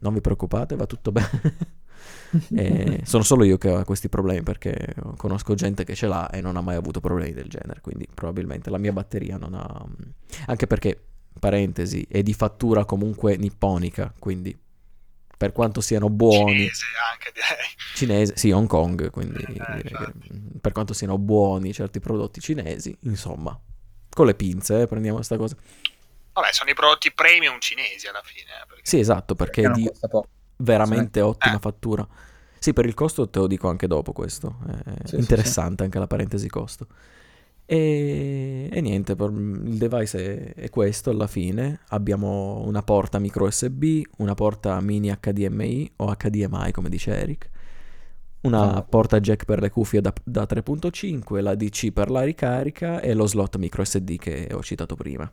non 0.00 0.14
vi 0.14 0.20
preoccupate, 0.20 0.76
va 0.76 0.86
tutto 0.86 1.12
bene. 1.12 3.00
Sono 3.04 3.22
solo 3.22 3.44
io 3.44 3.56
che 3.58 3.70
ho 3.70 3.84
questi 3.84 4.08
problemi 4.08 4.42
perché 4.42 4.94
conosco 5.16 5.54
gente 5.54 5.84
che 5.84 5.94
ce 5.94 6.06
l'ha 6.06 6.28
e 6.30 6.40
non 6.40 6.56
ha 6.56 6.60
mai 6.60 6.76
avuto 6.76 7.00
problemi 7.00 7.32
del 7.32 7.48
genere, 7.48 7.80
quindi 7.80 8.06
probabilmente 8.12 8.70
la 8.70 8.78
mia 8.78 8.92
batteria 8.92 9.36
non 9.38 9.54
ha... 9.54 9.84
Anche 10.46 10.66
perché, 10.66 11.00
parentesi, 11.38 12.06
è 12.08 12.22
di 12.22 12.34
fattura 12.34 12.84
comunque 12.84 13.36
nipponica, 13.36 14.12
quindi 14.18 14.56
per 15.38 15.52
quanto 15.52 15.80
siano 15.80 16.10
buoni... 16.10 16.58
Cinese 16.58 16.84
anche, 17.12 17.32
direi. 17.32 17.66
Cinese, 17.94 18.36
sì, 18.36 18.50
Hong 18.50 18.66
Kong, 18.66 19.10
quindi 19.10 19.38
Eh, 19.38 19.52
direi 19.52 19.82
che, 19.82 20.06
mm, 20.34 20.58
per 20.60 20.72
quanto 20.72 20.92
siano 20.92 21.16
buoni 21.16 21.72
certi 21.72 22.00
prodotti 22.00 22.40
cinesi, 22.40 22.94
insomma, 23.02 23.58
con 24.10 24.26
le 24.26 24.34
pinze, 24.34 24.82
eh, 24.82 24.86
prendiamo 24.86 25.16
questa 25.16 25.36
cosa. 25.36 25.56
Vabbè, 26.32 26.52
sono 26.52 26.70
i 26.70 26.74
prodotti 26.74 27.12
premium 27.12 27.58
cinesi 27.60 28.06
alla 28.08 28.20
fine. 28.22 28.50
eh, 28.50 28.66
perché- 28.66 28.82
Sì, 28.84 28.98
esatto, 28.98 29.34
perché 29.34 29.62
Perché 29.62 29.80
di 29.80 29.90
veramente 30.56 31.20
ottima 31.20 31.56
Eh. 31.56 31.60
fattura. 31.60 32.06
Sì, 32.58 32.72
per 32.72 32.86
il 32.86 32.94
costo 32.94 33.28
te 33.30 33.38
lo 33.38 33.46
dico 33.46 33.68
anche 33.68 33.86
dopo 33.86 34.12
questo, 34.12 34.58
è 34.66 34.82
Sì, 35.04 35.08
sì, 35.10 35.16
interessante 35.16 35.84
anche 35.84 35.98
la 36.00 36.08
parentesi 36.08 36.48
costo. 36.48 36.88
E, 37.70 38.68
e 38.72 38.80
niente, 38.80 39.14
per- 39.14 39.30
il 39.30 39.76
device 39.76 40.54
è, 40.54 40.62
è 40.62 40.70
questo 40.70 41.10
alla 41.10 41.26
fine. 41.26 41.80
Abbiamo 41.88 42.62
una 42.64 42.82
porta 42.82 43.18
micro 43.18 43.44
USB, 43.44 44.00
una 44.18 44.32
porta 44.34 44.80
mini 44.80 45.10
HDMI 45.14 45.92
o 45.96 46.14
HDMI 46.16 46.72
come 46.72 46.88
dice 46.88 47.10
Eric, 47.14 47.50
una 48.42 48.76
Ah. 48.76 48.82
porta 48.82 49.20
jack 49.20 49.44
per 49.44 49.60
le 49.60 49.68
cuffie 49.70 50.00
da, 50.00 50.12
da 50.24 50.46
3.5, 50.46 51.42
la 51.42 51.54
DC 51.54 51.90
per 51.92 52.10
la 52.10 52.22
ricarica 52.22 53.00
e 53.00 53.12
lo 53.12 53.26
slot 53.26 53.56
micro 53.58 53.84
SD 53.84 54.16
che 54.16 54.48
ho 54.52 54.62
citato 54.62 54.94
prima. 54.96 55.30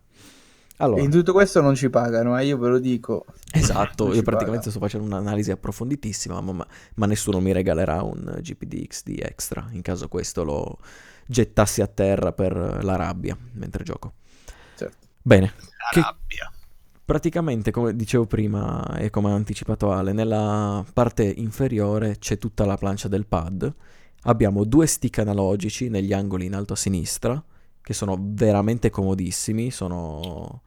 Allora, 0.77 1.01
in 1.01 1.09
tutto 1.09 1.31
questo 1.31 1.61
non 1.61 1.73
ci 1.75 1.89
pagano, 1.89 2.37
eh, 2.37 2.45
io 2.45 2.57
ve 2.57 2.67
lo 2.69 2.79
dico. 2.79 3.25
Esatto, 3.51 4.13
io 4.13 4.21
praticamente 4.23 4.65
paga. 4.65 4.69
sto 4.71 4.79
facendo 4.79 5.05
un'analisi 5.05 5.51
approfonditissima, 5.51 6.41
ma, 6.41 6.51
ma- 6.51 6.67
ma 6.95 7.05
nessuno 7.05 7.39
mi 7.39 7.53
regalerà 7.53 8.01
un 8.03 8.39
GPD 8.41 8.87
XD 8.87 9.19
extra 9.23 9.67
in 9.71 9.81
caso 9.81 10.07
questo 10.09 10.43
lo 10.43 10.77
gettassi 11.25 11.81
a 11.81 11.87
terra 11.87 12.33
per 12.33 12.79
la 12.83 12.95
rabbia 12.97 13.37
mentre 13.53 13.83
gioco. 13.83 14.13
Certo. 14.75 14.95
Bene, 15.21 15.53
La 15.57 15.89
Che- 15.91 16.01
rabbia. 16.01 16.51
praticamente 17.05 17.71
come 17.71 17.95
dicevo 17.95 18.25
prima 18.25 18.97
e 18.97 19.09
come 19.09 19.31
ha 19.31 19.33
anticipato 19.35 19.91
Ale, 19.91 20.11
nella 20.11 20.83
parte 20.93 21.23
inferiore 21.23 22.17
c'è 22.19 22.37
tutta 22.37 22.65
la 22.65 22.75
plancia 22.77 23.07
del 23.07 23.25
pad, 23.25 23.73
abbiamo 24.23 24.65
due 24.65 24.87
stick 24.87 25.19
analogici 25.19 25.87
negli 25.87 26.11
angoli 26.13 26.45
in 26.45 26.53
alto 26.55 26.73
a 26.73 26.75
sinistra 26.75 27.41
che 27.85 27.93
sono 27.93 28.17
veramente 28.19 28.89
comodissimi, 28.91 29.71
sono... 29.71 30.63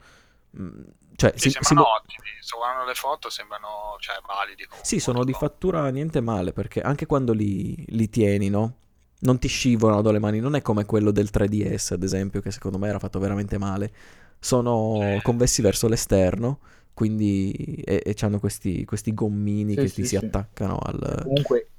mm, 0.58 0.82
Cioè, 1.16 1.34
Sì, 1.34 1.48
si- 1.48 1.56
si 1.60 1.74
sembrano 1.74 1.76
mu- 1.76 1.90
ottimi. 1.94 2.28
Sto 2.40 2.58
guardando 2.58 2.84
le 2.86 2.94
foto, 2.94 3.30
sembrano 3.30 3.96
cioè, 4.00 4.20
validi. 4.26 4.66
comunque, 4.66 4.96
Sì, 4.96 5.00
sono 5.00 5.24
di 5.24 5.34
fattura 5.34 5.88
niente 5.90 6.20
male 6.20 6.52
perché 6.52 6.80
anche 6.80 7.04
quando 7.06 7.32
li, 7.32 7.84
li 7.88 8.08
tieni, 8.08 8.48
no? 8.48 8.76
Non 9.20 9.38
ti 9.38 9.48
scivolano 9.48 10.00
dalle 10.02 10.18
mani, 10.20 10.38
non 10.40 10.54
è 10.54 10.62
come 10.62 10.84
quello 10.86 11.10
del 11.10 11.30
3DS, 11.30 11.90
ad 11.92 12.02
esempio, 12.04 12.40
che 12.40 12.50
secondo 12.50 12.78
me 12.78 12.88
era 12.88 12.98
fatto 12.98 13.18
veramente 13.18 13.58
male. 13.58 13.92
Sono 14.38 15.18
Sì. 15.18 15.22
convessi 15.22 15.60
verso 15.62 15.88
l'esterno, 15.88 16.60
quindi 16.94 17.52
e, 17.84 18.02
e 18.04 18.14
hanno 18.20 18.38
questi, 18.38 18.84
questi 18.84 19.12
gommini 19.12 19.76
Sì, 19.76 19.76
che 19.76 19.90
sì, 19.90 20.00
ti 20.00 20.04
si 20.04 20.16
attaccano 20.16 20.78
al... 20.78 20.96
Comunque, 21.22 21.70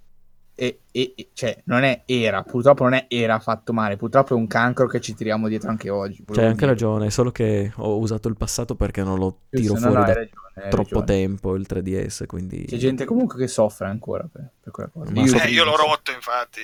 e- 0.60 0.80
e- 0.92 1.14
e- 1.16 1.30
cioè, 1.34 1.62
non 1.66 1.84
è 1.84 2.02
era, 2.06 2.44
purtroppo 2.44 2.84
non 2.84 2.94
è 2.94 3.06
era 3.08 3.40
fatto 3.40 3.72
male, 3.72 3.96
purtroppo 3.96 4.34
è 4.34 4.38
un 4.38 4.48
cancro 4.48 4.88
che 4.88 5.00
ci 5.00 5.16
tiriamo 5.16 5.48
dietro 5.48 5.70
anche 5.70 5.90
oggi. 5.90 6.26
C'hai 6.26 6.44
anche 6.46 6.56
dire. 6.58 6.72
ragione, 6.72 7.10
solo 7.12 7.32
che 7.32 7.72
ho 7.78 7.98
usato 7.98 8.28
il 8.28 8.36
passato 8.36 8.76
perché 8.76 9.02
non 9.02 9.18
lo 9.18 9.44
tiro 9.50 9.76
no, 9.76 9.80
fuori 9.80 9.94
no, 9.96 10.00
hai 10.02 10.06
da 10.06 10.14
ragione, 10.14 10.70
troppo 10.70 11.00
ragione. 11.00 11.06
tempo 11.06 11.56
il 11.56 11.66
3DS, 11.66 12.26
quindi... 12.26 12.66
C'è 12.66 12.76
gente 12.76 13.06
comunque 13.06 13.38
che 13.40 13.48
soffre 13.48 13.88
ancora 13.88 14.28
per, 14.30 14.50
per 14.60 14.74
quella 14.74 14.90
cosa. 14.90 15.12
Ma 15.12 15.24
Eh, 15.24 15.28
so- 15.28 15.48
io 15.48 15.64
l'ho 15.64 15.76
rotto, 15.78 16.12
infatti. 16.12 16.60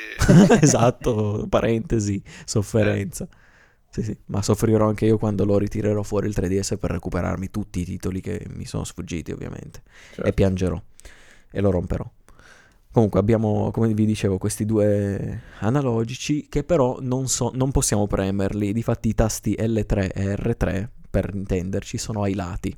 esatto, 0.61 1.45
parentesi, 1.47 2.21
sofferenza. 2.43 3.27
Sì, 3.89 4.03
sì, 4.03 4.17
ma 4.25 4.41
soffrirò 4.41 4.89
anche 4.89 5.05
io 5.05 5.17
quando 5.17 5.45
lo 5.45 5.57
ritirerò 5.57 6.03
fuori 6.03 6.27
il 6.27 6.33
3DS 6.37 6.77
per 6.77 6.91
recuperarmi 6.91 7.49
tutti 7.49 7.79
i 7.79 7.85
titoli 7.85 8.19
che 8.19 8.45
mi 8.49 8.65
sono 8.65 8.83
sfuggiti, 8.83 9.31
ovviamente. 9.31 9.83
Certo. 10.09 10.23
E 10.25 10.33
piangerò 10.33 10.81
e 11.49 11.61
lo 11.61 11.71
romperò. 11.71 12.05
Comunque 12.95 13.19
abbiamo, 13.19 13.71
come 13.71 13.93
vi 13.93 14.05
dicevo, 14.05 14.37
questi 14.37 14.63
due 14.65 15.41
analogici 15.59 16.47
che 16.47 16.63
però 16.63 16.95
non, 17.01 17.27
so- 17.27 17.51
non 17.53 17.69
possiamo 17.69 18.07
premerli. 18.07 18.71
Difatti 18.71 19.09
i 19.09 19.13
tasti 19.13 19.53
L3 19.59 20.11
e 20.13 20.35
R3, 20.37 20.87
per 21.09 21.29
intenderci, 21.33 21.97
sono 21.97 22.23
ai 22.23 22.33
lati. 22.35 22.73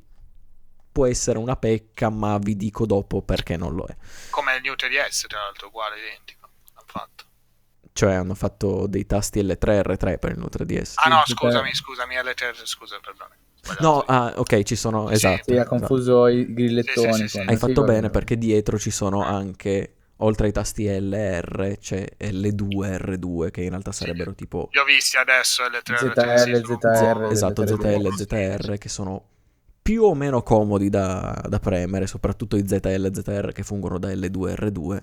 Può 0.90 1.06
essere 1.06 1.38
una 1.38 1.54
pecca, 1.54 2.10
ma 2.10 2.36
vi 2.38 2.56
dico 2.56 2.84
dopo 2.84 3.22
perché 3.22 3.56
non 3.56 3.76
lo 3.76 3.84
è. 3.84 3.94
Come 4.30 4.56
il 4.56 4.62
New 4.62 4.72
3DS, 4.72 5.26
tra 5.28 5.38
l'altro, 5.38 5.68
uguale, 5.68 5.94
identico. 6.04 6.48
Hanno 6.74 6.86
fatto. 6.88 7.24
Cioè 7.92 8.14
hanno 8.14 8.34
fatto 8.34 8.88
dei 8.88 9.06
tasti 9.06 9.40
L3 9.40 9.68
e 9.68 9.82
R3 9.82 10.18
per 10.18 10.32
il 10.32 10.38
Nutra 10.40 10.64
DS. 10.64 10.94
Ah 10.96 11.08
no, 11.10 11.22
scusami, 11.26 11.72
scusami, 11.72 12.16
L3, 12.16 12.54
scusa. 12.64 12.96
Sbagliato. 13.62 13.82
No, 13.86 14.00
ah, 14.00 14.32
ok, 14.34 14.62
ci 14.64 14.74
sono, 14.74 15.06
Sì, 15.06 15.14
esatto. 15.14 15.42
Sì, 15.44 15.52
ha 15.52 15.60
esatto. 15.60 15.68
confuso 15.76 16.26
i 16.26 16.52
grillettoni. 16.52 17.12
Sì, 17.12 17.12
sì, 17.12 17.18
sì, 17.20 17.28
sì. 17.28 17.38
con- 17.38 17.48
Hai 17.50 17.56
fatto 17.56 17.84
bene 17.84 18.10
perché 18.10 18.36
dietro 18.36 18.80
ci 18.80 18.90
sono 18.90 19.22
anche, 19.22 19.92
oltre 20.18 20.46
ai 20.46 20.52
tasti 20.52 20.84
L 20.86 21.12
e 21.12 21.40
R, 21.40 21.76
c'è 21.78 22.06
L2 22.18 22.96
R2 22.96 23.50
che 23.50 23.62
in 23.62 23.70
realtà 23.70 23.92
sarebbero 23.92 24.34
tipo 24.34 24.68
Li 24.72 24.78
ho 24.78 24.84
visti 24.84 25.16
adesso 25.16 25.62
L3, 25.64 25.96
ZL, 25.96 26.78
ZR. 26.80 27.28
esatto, 27.30 27.66
ZL, 27.66 28.08
ZR 28.14 28.78
che 28.78 28.88
sono 28.88 29.24
più 29.82 30.02
o 30.02 30.14
meno 30.14 30.42
comodi 30.42 30.90
da, 30.90 31.42
da 31.48 31.58
premere, 31.60 32.06
soprattutto 32.06 32.56
i 32.56 32.66
ZL 32.66 33.06
e 33.06 33.10
ZR 33.14 33.52
che 33.52 33.62
fungono 33.62 33.98
da 33.98 34.08
L2 34.10 34.52
R2, 34.54 35.02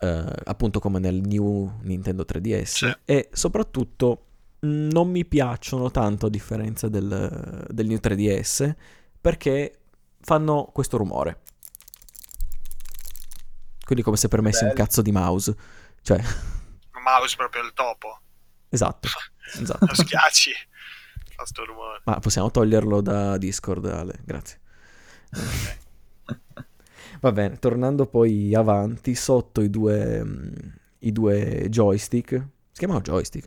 eh, 0.00 0.24
appunto 0.44 0.80
come 0.80 0.98
nel 0.98 1.20
new 1.20 1.70
Nintendo 1.82 2.24
3DS. 2.28 2.62
Sì. 2.64 2.96
E 3.04 3.28
soprattutto 3.32 4.24
mh, 4.58 4.88
non 4.90 5.08
mi 5.08 5.24
piacciono 5.24 5.90
tanto 5.92 6.26
a 6.26 6.30
differenza 6.30 6.88
del, 6.88 7.64
del 7.70 7.86
new 7.86 7.98
3DS 8.02 8.74
perché 9.20 9.78
fanno 10.20 10.68
questo 10.72 10.96
rumore. 10.96 11.38
Quindi 13.92 14.02
come 14.08 14.16
se 14.16 14.28
premessi 14.28 14.64
un 14.64 14.72
cazzo 14.72 15.02
di 15.02 15.12
mouse. 15.12 15.54
Cioè, 16.00 16.16
Un 16.16 17.02
mouse 17.02 17.36
proprio 17.36 17.62
il 17.62 17.74
topo. 17.74 18.20
esatto, 18.70 19.06
esatto. 19.60 19.84
Lo 19.84 19.94
schiacci. 19.94 20.50
Fa 21.36 21.44
sto 21.44 21.66
rumore. 21.66 22.00
Ma 22.04 22.18
possiamo 22.18 22.50
toglierlo 22.50 23.02
da 23.02 23.36
Discord, 23.36 23.84
Ale, 23.84 24.18
grazie. 24.24 24.60
Va 27.20 27.32
bene, 27.32 27.58
tornando 27.58 28.06
poi 28.06 28.54
avanti, 28.54 29.14
sotto 29.14 29.60
i 29.60 29.68
due, 29.68 30.24
mm, 30.24 30.52
i 31.00 31.12
due 31.12 31.66
joystick. 31.68 32.30
Si 32.70 32.78
chiamano 32.78 33.02
joystick? 33.02 33.46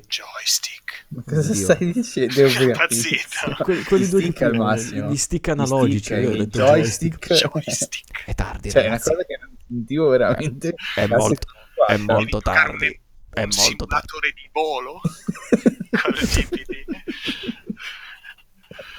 Joystick. 0.00 1.04
Ma 1.08 1.22
cosa 1.26 1.50
Oddio. 1.50 1.62
stai 1.64 1.92
dicendo? 1.92 2.62
Impazzito. 2.62 3.62
Que- 3.62 3.82
quelli 3.84 4.04
Gli 4.06 4.08
due 4.08 4.20
stick 4.22 4.38
di 4.38 4.44
al 4.44 4.54
massimo. 4.56 5.10
Gli 5.10 5.16
stick 5.16 5.46
Gli 5.46 5.50
analogici. 5.50 5.98
stick, 6.04 6.20
io 6.22 6.30
ho 6.30 6.36
detto 6.36 6.58
joystick. 6.58 7.26
Joystick. 7.34 8.24
È 8.24 8.34
tardi, 8.34 8.70
Cioè, 8.70 8.82
è 8.82 8.86
una 8.86 8.94
ragazzi. 8.94 9.10
cosa 9.10 9.24
che 9.24 9.38
non 9.40 9.56
sentivo 9.68 10.08
veramente. 10.08 10.74
È 10.94 11.06
molto, 11.06 11.46
è 11.88 11.96
molto 11.96 12.38
tardi. 12.40 13.00
È 13.34 13.42
un 13.42 13.48
molto 13.56 13.86
tardi. 13.86 14.06
simulatore 14.06 14.32
di 14.34 14.48
volo 14.52 15.00
con 16.02 16.14
il 16.14 16.28
GPD. 16.28 16.70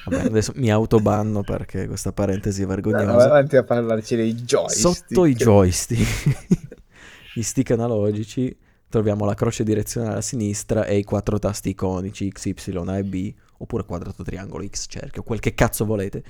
Vabbè, 0.06 0.26
adesso 0.26 0.52
mi 0.56 0.70
autobanno 0.70 1.44
perché 1.44 1.88
questa 1.88 2.12
parentesi 2.12 2.62
è 2.62 2.66
No, 2.66 2.72
vergognosa. 2.72 3.26
avanti 3.26 3.56
a 3.56 3.64
parlarci 3.64 4.16
dei 4.18 4.34
joystick. 4.34 4.80
Sotto 4.96 5.26
i 5.26 5.34
joystick, 5.34 6.48
gli 7.34 7.42
stick 7.42 7.72
analogici, 7.72 8.54
troviamo 8.94 9.26
la 9.26 9.34
croce 9.34 9.64
direzionale 9.64 10.20
a 10.20 10.22
sinistra 10.22 10.86
e 10.86 10.98
i 10.98 11.04
quattro 11.04 11.40
tasti 11.40 11.70
iconici 11.70 12.30
X, 12.30 12.46
Y, 12.46 12.78
A 12.78 12.98
e 13.00 13.04
B, 13.04 13.34
oppure 13.58 13.86
quadrato, 13.86 14.22
triangolo, 14.22 14.64
X, 14.68 14.86
cerchio, 14.88 15.24
quel 15.24 15.40
che 15.40 15.56
cazzo 15.56 15.84
volete. 15.84 16.24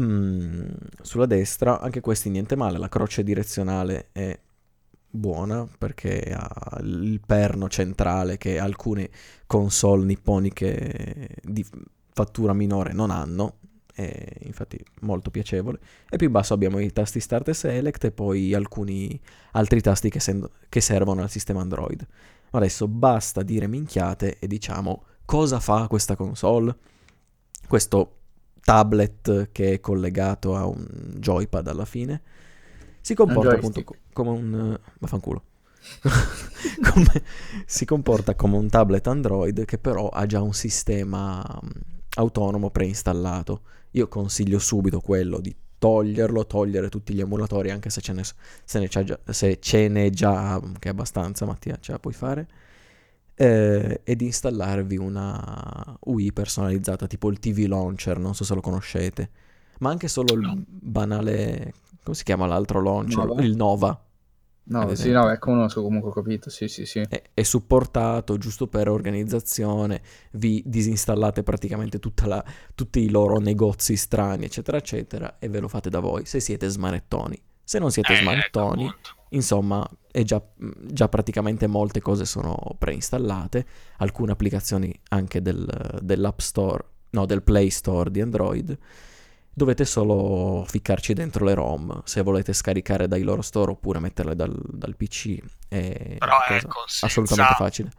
Mm, 0.00 0.70
sulla 1.00 1.26
destra, 1.26 1.78
anche 1.78 2.00
questi 2.00 2.30
niente 2.30 2.56
male, 2.56 2.78
la 2.78 2.88
croce 2.88 3.22
direzionale 3.22 4.08
è 4.10 4.36
buona 5.08 5.68
perché 5.78 6.34
ha 6.36 6.80
il 6.80 7.20
perno 7.24 7.68
centrale 7.68 8.38
che 8.38 8.58
alcune 8.58 9.08
console 9.46 10.04
nipponiche 10.04 11.28
di 11.44 11.64
fattura 12.12 12.54
minore 12.54 12.92
non 12.92 13.12
hanno, 13.12 13.58
è 13.94 14.26
infatti 14.40 14.82
molto 15.00 15.30
piacevole. 15.30 15.78
E 16.10 16.16
più 16.16 16.26
in 16.26 16.32
basso 16.32 16.52
abbiamo 16.52 16.78
i 16.78 16.92
tasti 16.92 17.20
Start 17.20 17.48
e 17.48 17.54
Select 17.54 18.04
e 18.04 18.10
poi 18.10 18.52
alcuni 18.52 19.18
altri 19.52 19.80
tasti 19.80 20.10
che, 20.10 20.20
sen- 20.20 20.48
che 20.68 20.80
servono 20.80 21.22
al 21.22 21.30
sistema 21.30 21.60
Android. 21.60 22.06
Adesso 22.50 22.88
basta 22.88 23.42
dire 23.42 23.66
minchiate 23.66 24.38
e 24.38 24.46
diciamo 24.46 25.04
cosa 25.24 25.60
fa 25.60 25.86
questa 25.88 26.16
console. 26.16 26.76
Questo 27.66 28.16
tablet 28.60 29.50
che 29.52 29.74
è 29.74 29.80
collegato 29.80 30.56
a 30.56 30.66
un 30.66 30.86
joypad 31.16 31.68
alla 31.68 31.84
fine 31.84 32.22
si 33.04 33.14
comporta 33.14 33.56
appunto 33.56 33.84
co- 33.84 33.96
come 34.14 34.30
un... 34.30 34.80
vaffanculo. 34.98 35.42
Come- 36.90 37.22
si 37.66 37.84
comporta 37.84 38.34
come 38.34 38.56
un 38.56 38.70
tablet 38.70 39.06
Android 39.06 39.66
che 39.66 39.76
però 39.76 40.08
ha 40.08 40.24
già 40.24 40.40
un 40.40 40.54
sistema 40.54 41.44
autonomo 42.14 42.70
preinstallato. 42.70 43.62
Io 43.92 44.08
consiglio 44.08 44.58
subito 44.58 45.00
quello 45.00 45.40
di 45.40 45.54
toglierlo, 45.78 46.46
togliere 46.46 46.88
tutti 46.88 47.12
gli 47.12 47.20
emulatori 47.20 47.70
anche 47.70 47.90
se 47.90 48.00
ce 48.00 48.12
ne, 48.12 48.22
se 48.64 48.78
ne 48.78 48.88
già, 48.88 49.18
se 49.26 49.58
ce 49.60 49.88
n'è 49.88 50.10
già, 50.10 50.60
che 50.78 50.88
è 50.88 50.92
abbastanza 50.92 51.44
Mattia, 51.44 51.76
ce 51.78 51.92
la 51.92 51.98
puoi 51.98 52.14
fare, 52.14 52.48
eh, 53.34 54.00
e 54.02 54.16
di 54.16 54.24
installarvi 54.24 54.96
una 54.96 55.96
UI 56.06 56.32
personalizzata 56.32 57.06
tipo 57.06 57.30
il 57.30 57.38
TV 57.38 57.66
Launcher, 57.68 58.18
non 58.18 58.34
so 58.34 58.44
se 58.44 58.54
lo 58.54 58.60
conoscete, 58.60 59.30
ma 59.80 59.90
anche 59.90 60.08
solo 60.08 60.32
il 60.34 60.64
banale, 60.66 61.74
come 62.02 62.16
si 62.16 62.24
chiama 62.24 62.46
l'altro 62.46 62.80
launcher? 62.80 63.26
Nova? 63.26 63.42
Il 63.42 63.56
Nova. 63.56 64.04
No, 64.66 64.94
sì, 64.94 65.10
no, 65.10 65.30
è 65.30 65.38
conosco 65.38 65.82
comunque, 65.82 66.10
ho 66.10 66.12
capito, 66.12 66.48
sì, 66.50 66.68
sì, 66.68 66.86
sì. 66.86 67.06
è, 67.06 67.22
è 67.34 67.42
supportato 67.42 68.38
giusto 68.38 68.66
per 68.66 68.88
organizzazione, 68.88 70.02
vi 70.32 70.62
disinstallate 70.64 71.42
praticamente 71.42 71.98
tutta 71.98 72.26
la- 72.26 72.44
tutti 72.74 73.00
i 73.00 73.10
loro 73.10 73.38
negozi 73.38 73.96
strani, 73.96 74.44
eccetera, 74.46 74.78
eccetera, 74.78 75.38
e 75.38 75.48
ve 75.48 75.60
lo 75.60 75.68
fate 75.68 75.90
da 75.90 76.00
voi, 76.00 76.24
se 76.24 76.40
siete 76.40 76.68
smanettoni. 76.68 77.40
Se 77.62 77.78
non 77.78 77.90
siete 77.90 78.12
Eh, 78.12 78.16
smanettoni, 78.16 78.90
insomma, 79.30 79.88
è 80.10 80.22
già, 80.22 80.42
già 80.86 81.08
praticamente 81.08 81.66
molte 81.66 82.00
cose 82.00 82.24
sono 82.24 82.56
preinstallate, 82.78 83.66
alcune 83.98 84.32
applicazioni 84.32 84.98
anche 85.10 85.40
del- 85.42 85.98
dell'App 86.02 86.38
Store, 86.40 86.84
no, 87.10 87.26
del 87.26 87.42
Play 87.42 87.70
Store 87.70 88.10
di 88.10 88.20
Android. 88.20 88.78
Dovete 89.56 89.84
solo 89.84 90.64
ficcarci 90.66 91.12
dentro 91.12 91.44
le 91.44 91.54
ROM 91.54 92.02
se 92.04 92.22
volete 92.22 92.52
scaricare 92.52 93.06
dai 93.06 93.22
loro 93.22 93.40
store 93.40 93.70
oppure 93.70 94.00
metterle 94.00 94.34
dal, 94.34 94.52
dal 94.52 94.96
PC. 94.96 95.38
È 95.68 96.16
Però 96.18 96.42
ecco, 96.48 96.84
assolutamente 97.00 97.54
facile. 97.54 97.92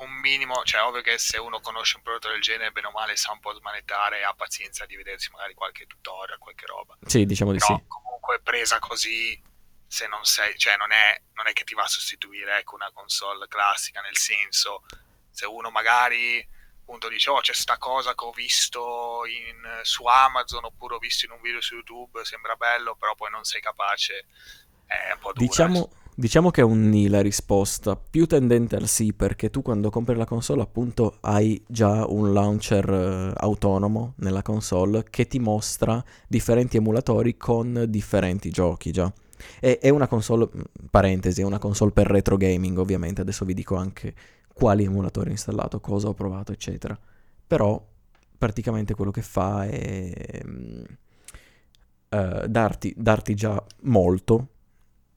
un 0.00 0.10
minimo, 0.20 0.62
cioè 0.64 0.82
ovvio 0.82 1.02
che 1.02 1.18
se 1.18 1.38
uno 1.38 1.60
conosce 1.60 1.96
un 1.96 2.02
prodotto 2.02 2.28
del 2.28 2.40
genere, 2.40 2.72
bene 2.72 2.88
o 2.88 2.90
male 2.90 3.16
sa 3.16 3.32
un 3.32 3.38
po' 3.40 3.54
smanettare 3.54 4.18
e 4.18 4.22
ha 4.24 4.34
pazienza 4.34 4.84
di 4.86 4.96
vedersi 4.96 5.30
magari 5.30 5.54
qualche 5.54 5.86
tutorial, 5.86 6.38
qualche 6.38 6.66
roba. 6.66 6.96
Sì, 7.06 7.24
diciamo 7.24 7.52
di 7.52 7.58
Però 7.58 7.76
sì. 7.76 7.84
comunque 7.86 8.40
presa 8.42 8.78
così, 8.78 9.40
se 9.86 10.08
non 10.08 10.24
sei, 10.24 10.56
cioè 10.58 10.76
non 10.76 10.90
è, 10.90 11.20
non 11.34 11.46
è 11.46 11.52
che 11.52 11.64
ti 11.64 11.74
va 11.74 11.82
a 11.84 11.88
sostituire 11.88 12.58
ecco, 12.58 12.74
una 12.74 12.90
console 12.92 13.46
classica, 13.46 14.00
nel 14.00 14.16
senso, 14.16 14.82
se 15.30 15.46
uno 15.46 15.70
magari 15.70 16.44
appunto 16.90 17.08
dice, 17.08 17.30
oh 17.30 17.38
c'è 17.38 17.54
sta 17.54 17.78
cosa 17.78 18.14
che 18.16 18.24
ho 18.24 18.32
visto 18.32 19.20
in- 19.26 19.80
su 19.82 20.04
Amazon 20.04 20.64
oppure 20.64 20.96
ho 20.96 20.98
visto 20.98 21.24
in 21.24 21.30
un 21.30 21.38
video 21.40 21.60
su 21.60 21.74
YouTube, 21.74 22.24
sembra 22.24 22.56
bello, 22.56 22.96
però 22.98 23.14
poi 23.14 23.30
non 23.30 23.44
sei 23.44 23.60
capace, 23.60 24.26
è 24.86 25.12
un 25.12 25.18
po' 25.20 25.32
dura. 25.32 25.46
Diciamo, 25.46 25.90
diciamo 26.16 26.50
che 26.50 26.62
è 26.62 26.64
un 26.64 26.88
ni 26.88 27.08
la 27.08 27.20
risposta, 27.20 27.94
più 27.94 28.26
tendente 28.26 28.74
al 28.74 28.88
sì, 28.88 29.12
perché 29.12 29.50
tu 29.50 29.62
quando 29.62 29.88
compri 29.88 30.16
la 30.16 30.24
console 30.24 30.62
appunto 30.62 31.18
hai 31.20 31.62
già 31.68 32.04
un 32.06 32.32
launcher 32.32 32.90
eh, 32.90 33.32
autonomo 33.36 34.14
nella 34.16 34.42
console 34.42 35.04
che 35.08 35.28
ti 35.28 35.38
mostra 35.38 36.02
differenti 36.26 36.76
emulatori 36.76 37.36
con 37.36 37.84
differenti 37.86 38.50
giochi 38.50 38.90
già. 38.90 39.12
È, 39.60 39.78
è 39.78 39.88
una 39.90 40.08
console, 40.08 40.48
mh, 40.52 40.62
parentesi, 40.90 41.40
è 41.40 41.44
una 41.44 41.58
console 41.58 41.92
per 41.92 42.08
retro 42.08 42.36
gaming 42.36 42.76
ovviamente, 42.78 43.20
adesso 43.20 43.44
vi 43.44 43.54
dico 43.54 43.76
anche 43.76 44.12
quali 44.60 44.84
emulatori 44.84 45.30
ho 45.30 45.32
installato, 45.32 45.80
cosa 45.80 46.08
ho 46.08 46.12
provato, 46.12 46.52
eccetera. 46.52 46.98
Però 47.46 47.82
praticamente 48.36 48.94
quello 48.94 49.10
che 49.10 49.22
fa 49.22 49.66
è 49.66 50.42
eh, 52.10 52.44
darti, 52.46 52.94
darti 52.94 53.34
già 53.34 53.64
molto 53.84 54.48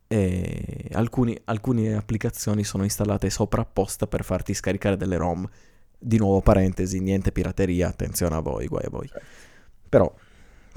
e 0.07 0.87
alcuni- 0.93 1.37
alcune 1.43 1.93
applicazioni 1.93 2.63
sono 2.63 2.83
installate 2.83 3.29
sopra 3.29 3.63
apposta 3.63 4.07
per 4.07 4.23
farti 4.23 4.53
scaricare 4.53 4.95
delle 4.95 5.17
ROM. 5.17 5.45
Di 5.99 6.17
nuovo, 6.17 6.39
parentesi, 6.39 7.01
niente 7.01 7.33
pirateria, 7.33 7.89
attenzione 7.89 8.35
a 8.35 8.39
voi, 8.39 8.67
guai 8.67 8.85
a 8.85 8.89
voi. 8.89 9.09
Però 9.89 10.13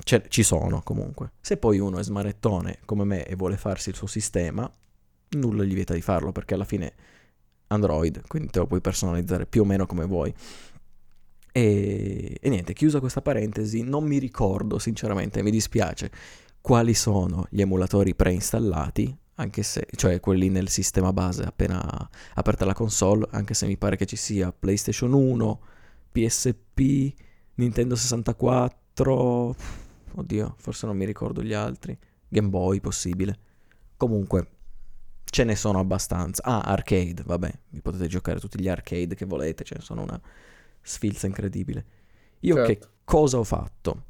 c'è- 0.03 0.27
ci 0.27 0.43
sono 0.43 0.83
comunque. 0.83 1.31
Se 1.41 1.57
poi 1.57 1.79
uno 1.79 1.99
è 1.99 2.03
smanettone 2.03 2.81
come 2.85 3.05
me 3.05 3.25
e 3.27 3.37
vuole 3.37 3.57
farsi 3.57 3.91
il 3.91 3.95
suo 3.95 4.09
sistema, 4.09 4.69
nulla 5.31 5.63
gli 5.63 5.75
vieta 5.75 5.95
di 5.95 6.03
farlo 6.03 6.33
perché 6.33 6.55
alla 6.55 6.65
fine 6.65 6.95
Android, 7.69 8.23
quindi 8.27 8.51
te 8.51 8.59
lo 8.59 8.67
puoi 8.67 8.81
personalizzare 8.81 9.47
più 9.47 9.63
o 9.63 9.65
meno 9.65 9.87
come 9.87 10.05
vuoi. 10.05 10.33
E, 11.53 12.39
e 12.41 12.49
niente, 12.49 12.73
chiusa 12.75 13.01
questa 13.01 13.23
parentesi, 13.23 13.83
non 13.83 14.05
mi 14.05 14.19
ricordo 14.19 14.79
sinceramente, 14.79 15.43
mi 15.43 15.51
dispiace 15.51 16.11
quali 16.61 16.95
sono 16.95 17.47
gli 17.49 17.61
emulatori 17.61 18.15
preinstallati, 18.15 19.17
anche 19.37 19.63
se, 19.63 19.87
cioè 19.95 20.21
quelli 20.21 20.49
nel 20.49 20.69
sistema 20.69 21.13
base 21.13 21.45
appena 21.45 22.11
aperta 22.35 22.65
la 22.65 22.75
console, 22.75 23.27
anche 23.31 23.55
se 23.55 23.67
mi 23.67 23.77
pare 23.77 23.97
che 23.97 24.05
ci 24.05 24.17
sia 24.17 24.53
PlayStation 24.53 25.13
1, 25.13 25.61
PSP, 26.13 27.15
Nintendo 27.55 27.95
64, 27.95 29.57
oddio, 30.15 30.55
forse 30.59 30.87
non 30.87 30.97
mi 30.97 31.05
ricordo 31.05 31.43
gli 31.43 31.53
altri, 31.53 31.97
Game 32.29 32.49
Boy 32.49 32.81
possibile. 32.81 33.39
Comunque, 33.97 34.56
ce 35.29 35.45
ne 35.45 35.57
sono 35.57 35.79
abbastanza. 35.81 36.43
Ah, 36.45 36.61
arcade, 36.61 37.23
vabbè, 37.25 37.53
vi 37.71 37.81
potete 37.81 38.07
giocare 38.07 38.41
tutti 38.41 38.61
gli 38.61 38.69
arcade 38.69 39.15
che 39.15 39.25
volete, 39.27 39.65
ce 39.65 39.75
ne 39.77 39.83
sono 39.83 40.03
una 40.03 40.21
sfilza 40.81 41.27
incredibile. 41.27 41.85
Io 42.41 42.59
che 42.61 42.79
Certo. 42.79 42.89
cosa 43.05 43.39
ho 43.39 43.45
fatto 43.45 44.05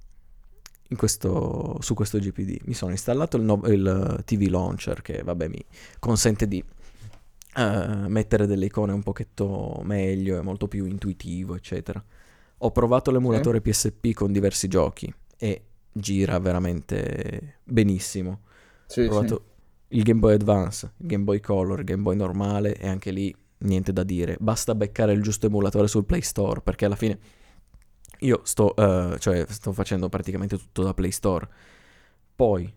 in 0.89 0.97
questo- 0.97 1.79
su 1.81 1.95
questo 1.95 2.19
GPD? 2.19 2.59
Mi 2.65 2.75
sono 2.75 2.91
installato 2.93 3.37
il, 3.37 3.43
no- 3.45 3.63
il 3.67 4.23
TV 4.25 4.43
Launcher 4.49 5.03
che, 5.03 5.23
vabbè, 5.23 5.49
mi 5.49 5.65
consente 5.99 6.47
di 6.47 6.63
eh, 7.59 8.05
mettere 8.09 8.47
delle 8.47 8.67
icone 8.67 8.93
un 8.93 9.03
pochetto 9.03 9.81
meglio, 9.85 10.39
è 10.39 10.43
molto 10.43 10.69
più 10.69 10.85
intuitivo, 10.85 11.55
eccetera. 11.55 12.03
Ho 12.59 12.71
provato 12.71 13.11
l'emulatore 13.11 13.61
PSP 13.61 14.13
con 14.13 14.33
diversi 14.33 14.69
giochi 14.69 15.13
e 15.39 15.63
gira 15.93 16.39
veramente 16.39 17.59
benissimo. 17.65 18.41
Sì, 18.87 19.01
Ho 19.03 19.13
sì. 19.13 19.27
Il 19.89 20.03
Game 20.03 20.21
Boy 20.21 20.35
Advance, 20.35 20.93
il 20.99 21.07
Game 21.07 21.25
Boy 21.25 21.41
Color, 21.41 21.81
il 21.81 21.85
Game 21.85 22.03
Boy 22.03 22.17
normale 22.17 22.77
e 22.77 22.89
anche 22.89 23.11
lì 23.11 23.35
niente 23.59 23.93
da 23.93 24.03
dire. 24.03 24.37
Basta 24.41 24.75
beccare 24.75 25.13
il 25.13 25.23
giusto 25.23 25.47
emulatore 25.47 25.89
sul 25.89 26.05
Play 26.05 26.23
Store 26.23 26.61
perché 26.61 26.85
alla 26.85 26.97
fine 26.97 27.19
io 28.21 28.41
sto, 28.45 28.75
eh, 28.77 29.17
cioè, 29.19 29.45
sto 29.49 29.73
facendo 29.73 30.09
praticamente 30.09 30.59
tutto 30.59 30.83
da 30.83 30.95
Play 30.95 31.11
Store. 31.11 31.49
Poi 32.35 32.73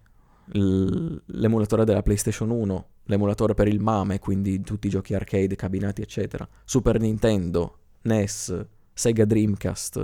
l'emulatore 0.51 1.85
della 1.85 2.01
PlayStation 2.01 2.49
1, 2.49 2.87
l'emulatore 3.03 3.53
per 3.53 3.67
il 3.67 3.79
MAME, 3.79 4.19
quindi 4.19 4.61
tutti 4.61 4.87
i 4.87 4.89
giochi 4.89 5.13
arcade, 5.13 5.55
cabinati, 5.55 6.01
eccetera. 6.01 6.47
Super 6.63 6.99
Nintendo, 6.99 7.77
NES, 8.03 8.65
Sega 8.93 9.25
Dreamcast, 9.25 10.03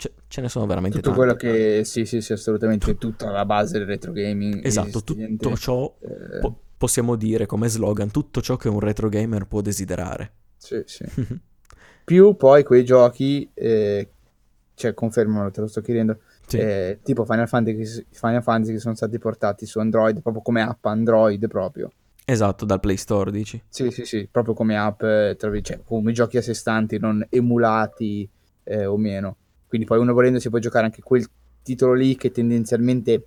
ce, 0.00 0.12
ce 0.28 0.40
ne 0.40 0.48
sono 0.48 0.66
veramente 0.66 0.96
Tutto 1.00 1.10
tanti. 1.10 1.18
quello 1.18 1.34
che, 1.36 1.82
sì, 1.84 2.06
sì, 2.06 2.20
sì, 2.22 2.32
assolutamente 2.32 2.96
tutta 2.96 3.30
la 3.30 3.44
base 3.44 3.78
del 3.78 3.86
retro 3.86 4.12
gaming 4.12 4.64
Esatto, 4.64 5.04
tutto 5.04 5.56
ciò 5.56 5.94
Eh, 6.00 6.40
po- 6.40 6.58
possiamo 6.76 7.16
dire 7.16 7.44
come 7.46 7.68
slogan 7.68 8.10
tutto 8.10 8.40
ciò 8.40 8.56
che 8.56 8.68
un 8.68 8.80
retro 8.80 9.08
gamer 9.08 9.46
può 9.46 9.60
desiderare. 9.60 10.32
sì, 10.56 10.82
sì. 10.86 11.04
Più 12.04 12.34
poi 12.34 12.64
quei 12.64 12.84
giochi, 12.84 13.48
eh, 13.54 14.08
cioè 14.74 14.94
confermano, 14.94 15.50
te 15.50 15.60
lo 15.60 15.66
sto 15.68 15.80
chiedendo, 15.80 16.18
Sì. 16.46 16.56
eh, 16.56 16.98
tipo 17.02 17.24
Final 17.24 17.46
Fantasy, 17.46 18.04
Final 18.10 18.42
Fantasy 18.42 18.72
che 18.72 18.78
sono 18.80 18.94
stati 18.94 19.18
portati 19.18 19.66
su 19.66 19.78
Android, 19.78 20.20
proprio 20.20 20.42
come 20.42 20.62
app 20.62 20.84
Android 20.86 21.46
proprio. 21.46 21.92
Esatto, 22.24 22.64
dal 22.64 22.80
Play 22.80 22.96
Store 22.96 23.30
dici. 23.30 23.60
Sì, 23.68 23.90
sì, 23.90 24.04
sì, 24.04 24.28
proprio 24.30 24.54
come 24.54 24.76
app, 24.76 25.02
eh, 25.02 25.36
cioè, 25.62 25.80
come 25.84 26.12
giochi 26.12 26.36
a 26.38 26.42
sé 26.42 26.54
stanti, 26.54 26.98
non 26.98 27.24
emulati 27.28 28.28
eh, 28.64 28.86
o 28.86 28.96
meno. 28.96 29.36
Quindi 29.70 29.86
poi 29.86 30.00
uno 30.00 30.12
volendo 30.12 30.40
si 30.40 30.50
può 30.50 30.58
giocare 30.58 30.86
anche 30.86 31.00
quel 31.00 31.24
titolo 31.62 31.92
lì 31.92 32.16
che 32.16 32.32
tendenzialmente 32.32 33.26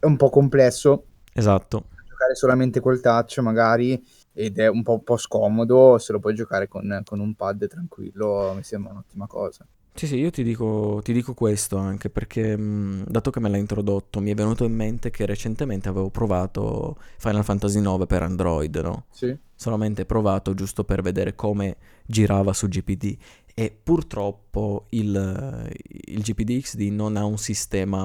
è 0.00 0.04
un 0.04 0.16
po' 0.16 0.30
complesso. 0.30 1.04
Esatto. 1.32 1.84
Giocare 2.08 2.34
solamente 2.34 2.80
col 2.80 3.00
touch 3.00 3.38
magari 3.38 4.04
ed 4.32 4.58
è 4.58 4.66
un 4.66 4.82
po', 4.82 4.94
un 4.94 5.04
po 5.04 5.16
scomodo, 5.16 5.96
se 5.98 6.12
lo 6.12 6.18
puoi 6.18 6.34
giocare 6.34 6.66
con, 6.66 7.02
con 7.04 7.20
un 7.20 7.34
pad 7.36 7.68
tranquillo 7.68 8.52
mi 8.56 8.64
sembra 8.64 8.90
un'ottima 8.90 9.28
cosa. 9.28 9.64
Sì, 9.94 10.08
sì, 10.08 10.16
io 10.16 10.30
ti 10.30 10.42
dico, 10.42 11.00
ti 11.04 11.12
dico 11.12 11.32
questo 11.34 11.76
anche 11.76 12.10
perché, 12.10 12.56
mh, 12.56 13.04
dato 13.06 13.30
che 13.30 13.38
me 13.38 13.48
l'ha 13.48 13.56
introdotto, 13.56 14.20
mi 14.20 14.32
è 14.32 14.34
venuto 14.34 14.64
in 14.64 14.74
mente 14.74 15.10
che 15.10 15.24
recentemente 15.24 15.88
avevo 15.88 16.10
provato 16.10 16.98
Final 17.16 17.44
Fantasy 17.44 17.78
IX 17.78 18.06
per 18.06 18.22
Android, 18.22 18.76
no? 18.78 19.04
Sì. 19.10 19.34
Solamente 19.54 20.04
provato 20.04 20.52
giusto 20.52 20.82
per 20.82 21.00
vedere 21.00 21.36
come 21.36 21.76
girava 22.04 22.52
su 22.52 22.66
GPD 22.66 23.16
e 23.58 23.74
purtroppo 23.82 24.84
il, 24.90 25.70
il 25.88 26.20
GPD 26.20 26.60
XD 26.60 26.80
non 26.92 27.16
ha 27.16 27.24
un 27.24 27.38
sistema, 27.38 28.04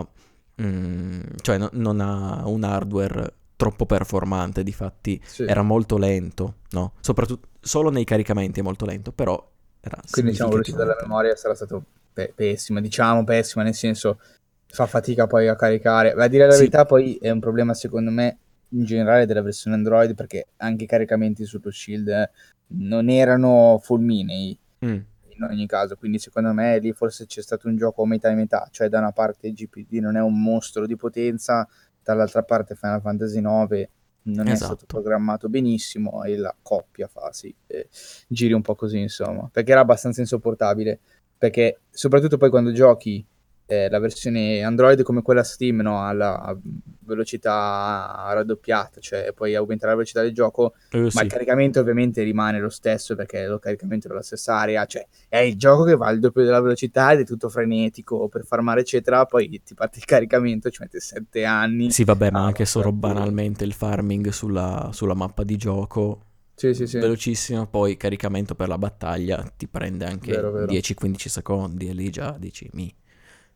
mh, 0.56 1.20
cioè 1.42 1.58
no- 1.58 1.70
non 1.74 2.00
ha 2.00 2.48
un 2.48 2.64
hardware 2.64 3.34
troppo 3.58 3.86
performante, 3.86 4.64
difatti 4.64 5.22
sì. 5.26 5.44
era 5.44 5.62
molto 5.62 5.98
lento, 5.98 6.56
no? 6.70 6.94
Soprattutto 7.02 7.50
solo 7.60 7.90
nei 7.90 8.06
caricamenti 8.06 8.62
è 8.62 8.64
molto 8.64 8.86
lento, 8.86 9.12
però 9.12 9.46
era 9.82 10.00
Quindi 10.10 10.32
diciamo 10.32 10.52
velocità 10.52 10.78
della 10.78 10.96
memoria 11.02 11.36
sarà 11.36 11.54
stata 11.54 11.82
pe- 12.14 12.32
pessima, 12.34 12.80
diciamo 12.80 13.26
pessima, 13.26 13.64
nel 13.64 13.76
senso 13.76 14.20
fa 14.68 14.86
fatica 14.86 15.28
poi 15.28 15.50
a 15.50 15.58
caricare. 15.58 16.14
Ma 16.16 16.24
a 16.24 16.28
dire 16.30 16.46
la 16.46 16.54
Sì. 16.54 16.60
verità 16.60 16.86
poi 16.86 17.16
è 17.16 17.30
un 17.30 17.42
problema 17.42 17.74
secondo 17.74 18.10
me 18.10 18.38
in 18.70 18.86
generale 18.86 19.26
della 19.26 19.42
versione 19.42 19.76
Android 19.76 20.16
perché 20.16 20.48
anche 20.58 20.86
i 20.86 20.88
caricamenti 20.88 21.44
sullo 21.44 21.72
Shield 21.72 22.08
eh, 22.08 22.30
non 22.68 23.10
erano 23.10 23.80
fulminei 23.84 24.58
Mm, 24.84 24.98
in 25.46 25.52
ogni 25.52 25.68
caso, 25.68 25.96
quindi 25.96 26.20
secondo 26.20 26.54
me 26.54 26.80
lì 26.80 26.92
forse 26.94 27.26
c'è 27.26 27.42
stato 27.42 27.68
un 27.68 27.76
gioco 27.76 28.06
metà 28.06 28.30
e 28.30 28.36
metà, 28.36 28.68
cioè 28.72 28.90
da 28.90 29.00
una 29.00 29.12
parte 29.12 29.52
GPD 29.52 29.94
non 29.96 30.16
è 30.16 30.22
un 30.22 30.42
mostro 30.42 30.86
di 30.86 30.96
potenza, 30.96 31.68
dall'altra 32.04 32.44
parte 32.44 32.76
Final 32.76 33.02
Fantasy 33.02 33.40
IX 33.40 33.90
non 34.24 34.48
è 34.48 34.56
stato 34.56 34.74
Esatto. 34.74 34.86
programmato 34.86 35.50
benissimo 35.50 36.24
e 36.24 36.38
la 36.38 36.56
coppia 36.62 37.08
fa 37.08 37.32
sì, 37.32 37.54
eh, 37.68 37.88
giri 38.28 38.54
un 38.54 38.62
po' 38.62 38.76
così 38.76 39.00
insomma, 39.00 39.50
perché 39.52 39.72
era 39.72 39.82
abbastanza 39.82 40.22
insopportabile, 40.22 41.00
perché 41.38 41.80
soprattutto 41.90 42.38
poi 42.38 42.50
quando 42.52 42.72
giochi 42.72 43.26
eh, 43.72 43.90
la 43.90 44.00
versione 44.00 44.62
Android 44.64 45.02
come 45.02 45.22
quella 45.22 45.44
Steam, 45.44 45.78
no, 45.78 46.06
alla 46.06 46.58
velocità 47.04 48.30
raddoppiata, 48.34 49.00
cioè 49.00 49.32
poi 49.34 49.56
aumenta 49.56 49.88
la 49.88 49.94
velocità 49.94 50.22
del 50.22 50.34
gioco, 50.34 50.74
eh, 50.92 51.00
ma 51.00 51.10
sì. 51.10 51.24
il 51.24 51.28
caricamento 51.28 51.80
ovviamente 51.80 52.22
rimane 52.24 52.60
lo 52.60 52.70
stesso 52.70 53.16
perché 53.16 53.46
lo 53.48 53.60
caricamento 53.60 54.08
è 54.08 54.10
della 54.10 54.22
stessa 54.24 54.56
area, 54.58 54.86
cioè 54.86 55.08
è 55.30 55.38
il 55.38 55.56
gioco 55.56 55.86
che 55.86 55.96
va 55.96 56.08
al 56.08 56.20
doppio 56.20 56.44
della 56.44 56.60
velocità 56.60 57.14
ed 57.14 57.22
è 57.22 57.24
tutto 57.24 57.48
frenetico 57.48 58.28
per 58.28 58.44
farmare 58.44 58.82
eccetera, 58.82 59.26
poi 59.26 59.62
ti 59.64 59.74
parte 59.74 60.00
il 60.00 60.06
caricamento, 60.06 60.70
ci 60.70 60.82
mette 60.82 61.00
7 61.00 61.46
anni. 61.46 61.92
Sì, 61.92 62.04
vabbè, 62.04 62.30
ma 62.32 62.42
Ah, 62.42 62.46
anche 62.46 62.66
solo 62.66 62.92
banalmente 62.92 63.64
il 63.64 63.72
farming 63.74 64.30
sulla, 64.30 64.90
sulla 64.92 65.14
mappa 65.14 65.44
di 65.44 65.56
gioco, 65.58 66.26
Sì, 66.56 66.74
sì, 66.74 66.88
sì. 66.88 66.98
velocissimo, 66.98 67.68
poi 67.68 67.96
caricamento 67.98 68.56
per 68.56 68.68
la 68.68 68.78
battaglia 68.78 69.44
ti 69.56 69.68
prende 69.68 70.06
anche 70.06 70.32
Vero, 70.32 70.52
vero. 70.52 70.66
10-15 70.66 71.28
secondi 71.30 71.88
e 71.88 71.94
lì 71.94 72.10
già 72.10 72.36
dici 72.38 72.68
mi. 72.74 72.94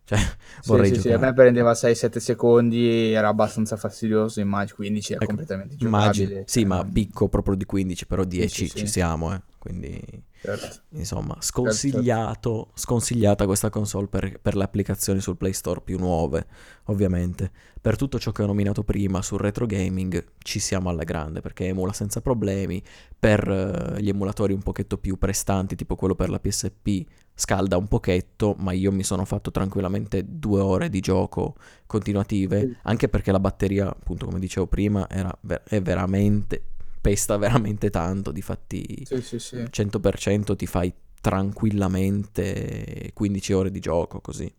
Cioè, 0.05 0.19
Sì, 0.59 0.69
vorrei 0.69 0.93
sì, 0.93 0.99
sì, 1.01 1.11
a 1.11 1.17
me 1.17 1.33
prendeva 1.33 1.73
6-7 1.73 2.19
secondi, 2.19 3.11
era 3.11 3.27
abbastanza 3.29 3.75
fastidioso, 3.75 4.39
immagino 4.39 4.75
15 4.75 5.13
è 5.13 5.19
Ecco, 5.19 5.25
completamente 5.25 5.75
giocabile. 5.75 6.43
sì, 6.45 6.59
cioè, 6.59 6.65
ma 6.65 6.83
picco 6.85 7.27
proprio 7.27 7.55
di 7.55 7.65
15, 7.65 8.05
però 8.05 8.23
10 8.23 8.67
sì, 8.67 8.77
ci 8.79 8.87
siamo, 8.87 9.33
eh. 9.33 9.41
Quindi, 9.57 9.99
certo. 10.45 10.81
insomma, 10.91 11.35
sconsigliato, 11.39 12.69
sconsigliata 12.73 13.45
questa 13.45 13.69
console 13.69 14.07
per, 14.07 14.39
per 14.39 14.55
le 14.55 14.63
applicazioni 14.63 15.19
sul 15.19 15.37
Play 15.37 15.53
Store 15.53 15.81
più 15.81 15.97
nuove, 15.97 16.45
ovviamente. 16.85 17.51
Per 17.81 17.95
tutto 17.95 18.17
ciò 18.17 18.31
che 18.31 18.43
ho 18.43 18.47
nominato 18.47 18.83
prima 18.83 19.21
sul 19.21 19.39
retro 19.39 19.65
gaming 19.65 20.23
ci 20.39 20.59
siamo 20.59 20.89
alla 20.89 21.03
grande, 21.03 21.41
perché 21.41 21.67
emula 21.67 21.93
senza 21.93 22.21
problemi, 22.21 22.81
per 23.17 23.47
eh, 23.47 24.01
gli 24.01 24.09
emulatori 24.09 24.53
un 24.53 24.61
pochetto 24.61 24.97
più 24.97 25.17
prestanti, 25.17 25.75
tipo 25.75 25.95
quello 25.95 26.15
per 26.15 26.29
la 26.29 26.39
PSP, 26.39 27.05
scalda 27.33 27.77
un 27.77 27.87
pochetto, 27.87 28.55
ma 28.59 28.71
io 28.71 28.91
mi 28.91 29.03
sono 29.03 29.25
fatto 29.25 29.51
tranquillamente 29.51 30.23
due 30.25 30.61
ore 30.61 30.89
di 30.89 31.01
gioco 31.01 31.55
continuative, 31.85 32.77
anche 32.83 33.09
perché 33.09 33.31
la 33.31 33.39
batteria, 33.39 33.89
appunto 33.89 34.25
come 34.25 34.39
dicevo 34.39 34.67
prima, 34.67 35.07
era, 35.09 35.37
è 35.65 35.81
veramente, 35.81 36.63
pesta 37.05 37.37
veramente 37.37 37.91
tanto, 37.91 38.31
difatti 38.31 39.05
Sì, 39.05 39.21
sì, 39.21 39.37
sì. 39.37 39.57
100% 39.69 40.55
ti 40.55 40.65
fai 40.65 40.91
tranquillamente 41.21 43.11
15 43.13 43.53
ore 43.53 43.69
di 43.69 43.79
gioco 43.79 44.19
così. 44.21 44.51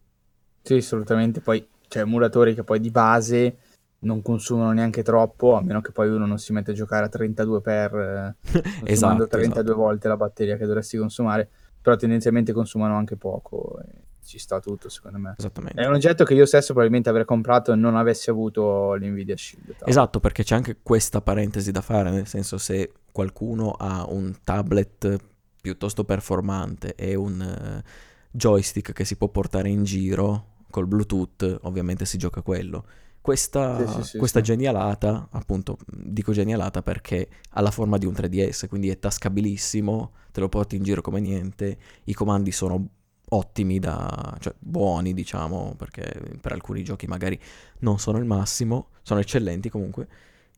Sì, 0.62 0.74
assolutamente. 0.74 1.40
Poi 1.40 1.66
c'è 1.88 2.00
emulatori 2.00 2.54
che 2.54 2.62
poi 2.62 2.78
di 2.78 2.90
base 2.90 3.56
non 4.00 4.22
consumano 4.22 4.70
neanche 4.70 5.02
troppo, 5.02 5.56
a 5.56 5.60
meno 5.60 5.80
che 5.80 5.90
poi 5.90 6.08
uno 6.08 6.24
non 6.26 6.38
si 6.38 6.52
mette 6.52 6.70
a 6.70 6.74
giocare 6.74 7.06
a 7.06 7.08
32 7.08 7.60
per 7.60 7.94
eh, 7.94 8.36
Esatto, 8.84 9.26
32 9.26 9.62
esatto. 9.62 9.74
volte 9.74 10.06
la 10.06 10.16
batteria 10.16 10.56
che 10.56 10.66
dovresti 10.66 10.96
consumare, 10.96 11.48
però 11.82 11.96
tendenzialmente 11.96 12.52
consumano 12.52 12.96
anche 12.96 13.16
poco. 13.16 13.80
e 13.80 14.04
ci 14.26 14.38
sta 14.38 14.60
tutto, 14.60 14.88
secondo 14.88 15.18
me. 15.18 15.30
È 15.30 15.34
Esattamente. 15.38 15.80
un 15.86 15.94
oggetto 15.94 16.24
che 16.24 16.34
io 16.34 16.46
stesso 16.46 16.68
probabilmente 16.72 17.08
avrei 17.08 17.24
comprato 17.24 17.72
e 17.72 17.76
non 17.76 17.96
avessi 17.96 18.28
avuto 18.30 18.94
l'Nvidia 18.94 19.36
Shield. 19.36 19.76
tra 19.76 19.86
Esatto, 19.86 20.20
perché 20.20 20.42
c'è 20.42 20.54
anche 20.54 20.78
questa 20.82 21.20
parentesi 21.20 21.70
da 21.70 21.80
fare, 21.80 22.10
nel 22.10 22.26
senso 22.26 22.58
se 22.58 22.92
qualcuno 23.12 23.70
ha 23.70 24.04
un 24.08 24.34
tablet 24.42 25.16
piuttosto 25.60 26.04
performante 26.04 26.94
e 26.94 27.14
un 27.14 27.40
eh, 27.40 27.82
joystick 28.30 28.92
che 28.92 29.04
si 29.04 29.16
può 29.16 29.28
portare 29.28 29.68
in 29.68 29.84
giro 29.84 30.54
col 30.70 30.86
Bluetooth, 30.86 31.60
ovviamente 31.62 32.04
si 32.04 32.18
gioca 32.18 32.42
quello. 32.42 32.84
Questa, 33.20 33.84
Sì, 33.86 33.92
sì, 33.92 34.08
sì, 34.10 34.18
questa 34.18 34.40
genialata, 34.40 35.28
appunto, 35.32 35.78
dico 35.86 36.32
genialata 36.32 36.82
perché 36.82 37.28
ha 37.50 37.60
la 37.60 37.72
forma 37.72 37.98
di 37.98 38.06
un 38.06 38.12
3DS, 38.12 38.68
quindi 38.68 38.88
è 38.88 38.98
tascabilissimo, 39.00 40.12
te 40.30 40.40
lo 40.40 40.48
porti 40.48 40.76
in 40.76 40.84
giro 40.84 41.00
come 41.00 41.18
niente, 41.18 41.78
i 42.04 42.14
comandi 42.14 42.52
sono 42.52 42.88
ottimi 43.28 43.78
da, 43.78 44.36
cioè 44.40 44.54
buoni 44.58 45.12
diciamo, 45.12 45.74
perché 45.76 46.38
per 46.40 46.52
alcuni 46.52 46.84
giochi 46.84 47.06
magari 47.06 47.38
non 47.80 47.98
sono 47.98 48.18
il 48.18 48.24
massimo, 48.24 48.88
sono 49.02 49.20
eccellenti 49.20 49.68
comunque, 49.68 50.08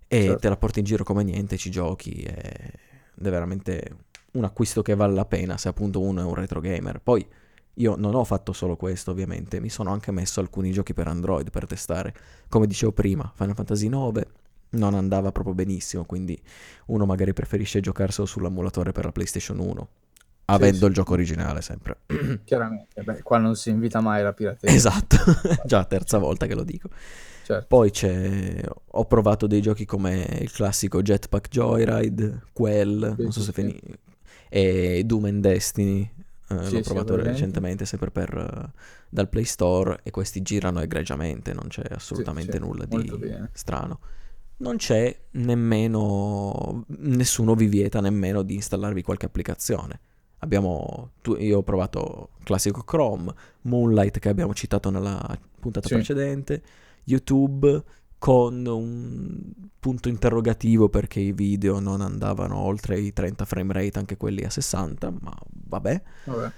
e 0.07 0.23
Certo. 0.23 0.39
te 0.39 0.49
la 0.49 0.57
porti 0.57 0.79
in 0.81 0.85
giro 0.85 1.05
come 1.05 1.23
niente, 1.23 1.57
ci 1.57 1.71
giochi, 1.71 2.13
ed 2.23 3.27
è 3.27 3.31
veramente 3.31 3.97
un 4.33 4.45
acquisto 4.45 4.83
che 4.83 4.95
vale 4.95 5.15
la 5.15 5.25
pena 5.25 5.57
se 5.57 5.69
appunto 5.69 6.01
uno 6.01 6.21
è 6.21 6.25
un 6.25 6.35
retro 6.35 6.61
gamer. 6.61 7.01
Poi 7.01 7.27
io 7.75 7.95
non 7.97 8.15
ho 8.15 8.25
fatto 8.25 8.53
solo 8.53 8.77
questo 8.77 9.11
ovviamente, 9.13 9.61
mi 9.61 9.69
sono 9.69 9.91
anche 9.91 10.11
messo 10.11 10.41
alcuni 10.41 10.73
giochi 10.73 10.93
per 10.93 11.07
Android 11.07 11.51
per 11.51 11.67
testare, 11.67 12.15
come 12.49 12.67
dicevo 12.67 12.93
prima, 12.93 13.31
Final 13.35 13.55
Fantasy 13.55 13.87
IX 13.87 14.27
non 14.71 14.95
andava 14.95 15.33
proprio 15.33 15.55
benissimo, 15.55 16.05
quindi 16.05 16.39
uno 16.87 17.07
magari 17.07 17.33
preferisce 17.33 17.81
giocarselo 17.81 18.27
sull'emulatore 18.27 18.93
per 18.93 19.07
la 19.07 19.13
PlayStation 19.13 19.59
1, 19.59 19.89
avendo 20.51 20.79
sì. 20.79 20.85
il 20.87 20.93
gioco 20.93 21.13
originale 21.13 21.61
sempre. 21.63 21.99
Chiaramente, 22.45 23.03
beh, 23.03 23.23
qua 23.23 23.39
non 23.39 23.55
si 23.57 23.71
invita 23.71 24.01
mai 24.01 24.23
la 24.23 24.33
pirateria. 24.33 24.75
Esatto, 24.75 25.17
già 25.65 25.85
terza 25.85 26.19
volta 26.19 26.47
che 26.47 26.55
lo 26.55 26.65
dico. 26.65 26.89
Certo. 27.45 27.67
Poi 27.67 27.91
c'è, 27.91 28.63
ho 28.85 29.05
provato 29.07 29.47
dei 29.47 29.63
giochi 29.63 29.85
come 29.87 30.39
il 30.41 30.51
classico 30.53 31.01
Jetpack 31.01 31.49
Joyride, 31.49 32.43
Quell, 32.53 33.15
Sì, 33.17 33.23
non 33.23 33.33
so 33.33 33.41
sì, 33.41 33.47
se 33.47 33.53
sì. 33.53 33.61
fini, 33.63 33.81
e 34.51 35.03
Doom 35.05 35.25
and 35.25 35.41
Destiny, 35.41 36.01
eh, 36.03 36.65
Sì, 36.65 36.73
l'ho 36.73 36.77
sì, 36.77 36.81
provato 36.83 37.17
recentemente 37.17 37.87
sempre 37.87 38.11
per, 38.11 38.35
eh, 38.37 38.79
dal 39.09 39.29
Play 39.29 39.45
Store 39.45 40.01
e 40.03 40.11
questi 40.11 40.43
girano 40.43 40.81
egregiamente, 40.81 41.55
non 41.55 41.69
c'è 41.69 41.85
assolutamente 41.91 42.53
sì, 42.53 42.59
nulla 42.59 42.85
di 42.85 43.17
bene. 43.19 43.51
strano. 43.53 44.01
Non 44.59 44.77
c'è 44.77 45.17
nemmeno, 45.33 46.85
nessuno 46.99 47.55
vi 47.55 47.67
vieta 47.67 48.01
nemmeno 48.01 48.43
di 48.43 48.55
installarvi 48.55 49.03
qualche 49.03 49.27
applicazione. 49.27 50.01
Abbiamo, 50.41 51.11
tu- 51.21 51.37
io 51.37 51.59
ho 51.59 51.63
provato 51.63 52.31
classico 52.45 52.83
Chrome, 52.83 53.33
Moonlight 53.63 54.19
che 54.19 54.29
abbiamo 54.29 54.55
citato 54.55 54.91
nella 54.91 55.37
puntata 55.59 55.89
Sì. 55.89 55.95
precedente, 55.95 56.63
YouTube 57.05 57.83
con 58.19 58.67
un 58.67 59.53
punto 59.79 60.09
interrogativo 60.09 60.89
perché 60.89 61.21
i 61.21 61.33
video 61.33 61.79
non 61.81 62.01
andavano 62.01 62.57
oltre 62.59 62.99
i 62.99 63.13
30 63.13 63.45
frame 63.45 63.73
rate, 63.73 63.99
anche 63.99 64.17
quelli 64.17 64.45
a 64.45 64.51
60, 64.51 65.11
ma 65.21 65.33
vabbè. 65.51 66.03
Vabbè. 66.25 66.51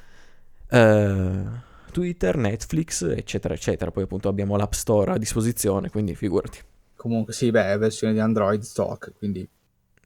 Eh, 0.69 1.45
Twitter, 1.93 2.37
Netflix, 2.37 3.03
eccetera, 3.03 3.55
eccetera. 3.55 3.91
Poi 3.91 4.05
appunto 4.05 4.29
abbiamo 4.29 4.57
l'App 4.57 4.73
Store 4.73 5.13
a 5.13 5.19
disposizione, 5.19 5.91
quindi 5.91 6.15
figurati. 6.15 6.59
Comunque 6.95 7.33
sì, 7.33 7.51
beh, 7.51 7.73
è 7.73 7.79
versione 7.79 8.13
di 8.13 8.21
Android 8.21 8.61
stock, 8.61 9.13
quindi 9.19 9.47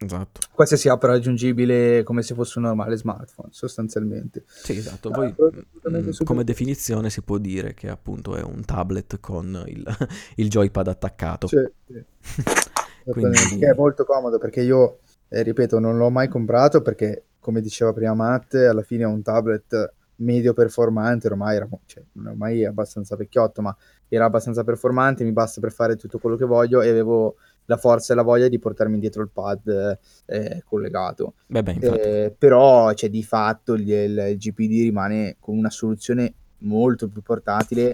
Esatto. 0.05 0.41
qualsiasi 0.53 0.89
app 0.89 1.03
raggiungibile 1.05 2.03
come 2.03 2.23
se 2.23 2.35
fosse 2.35 2.59
un 2.59 2.65
normale 2.65 2.97
smartphone, 2.97 3.49
sostanzialmente. 3.53 4.45
Sì, 4.47 4.77
esatto. 4.77 5.09
Ah, 5.09 5.13
Poi 5.13 5.31
assolutamente 5.31 6.09
mm, 6.09 6.11
super- 6.11 6.27
come 6.27 6.45
definizione 6.45 7.11
si 7.11 7.23
può 7.23 7.39
dire 7.39 7.75
che 7.75 7.89
appunto 7.89 8.37
è 8.37 8.43
un 8.43 8.65
tablet 8.65 9.19
con 9.21 9.63
il, 9.67 9.85
il 10.37 10.49
joypad 10.49 10.89
attaccato. 10.89 11.47
Sì, 11.47 11.57
sì. 11.87 12.05
Quindi- 13.11 13.59
Che 13.59 13.67
è 13.71 13.75
molto 13.75 14.05
comodo 14.05 14.39
perché 14.39 14.63
io, 14.63 14.99
eh, 15.29 15.43
ripeto, 15.43 15.79
non 15.79 15.97
l'ho 15.97 16.11
mai 16.11 16.29
comprato 16.29 16.81
perché, 16.81 17.25
come 17.39 17.61
diceva 17.61 17.93
prima 17.93 18.15
Matt, 18.15 18.55
alla 18.55 18.83
fine 18.83 19.03
è 19.03 19.07
un 19.07 19.23
tablet 19.23 19.93
medio 20.17 20.53
performante, 20.53 21.27
ormai 21.27 21.57
era, 21.57 21.69
cioè, 21.87 22.03
ormai 22.25 22.63
è 22.63 22.67
abbastanza 22.67 23.17
vecchiotto, 23.17 23.61
ma 23.63 23.77
era 24.09 24.25
abbastanza 24.27 24.63
performante, 24.65 25.25
mi 25.25 25.33
basta 25.33 25.61
per 25.61 25.73
fare 25.73 25.97
tutto 25.97 26.19
quello 26.19 26.37
che 26.37 26.45
voglio 26.45 26.81
e 26.83 26.89
avevo 26.89 27.37
la 27.67 27.77
forza 27.77 28.13
e 28.13 28.17
la 28.17 28.23
voglia 28.23 28.49
di 28.49 28.59
portarmi 28.59 28.99
dietro 28.99 29.23
il 29.23 29.31
pad 29.33 29.99
eh, 30.27 30.63
collegato. 30.65 31.35
Beh, 31.47 31.63
beh, 31.63 31.79
eh, 31.81 32.35
però 32.37 32.93
cioè, 32.95 33.11
di 33.11 33.23
fatto 33.23 33.75
il, 33.75 33.89
il, 33.89 34.37
GPD 34.37 34.83
rimane 34.83 35.37
con 35.39 35.57
una 35.57 35.71
soluzione 35.71 36.35
molto 36.59 37.09
più 37.09 37.23
portatile, 37.23 37.93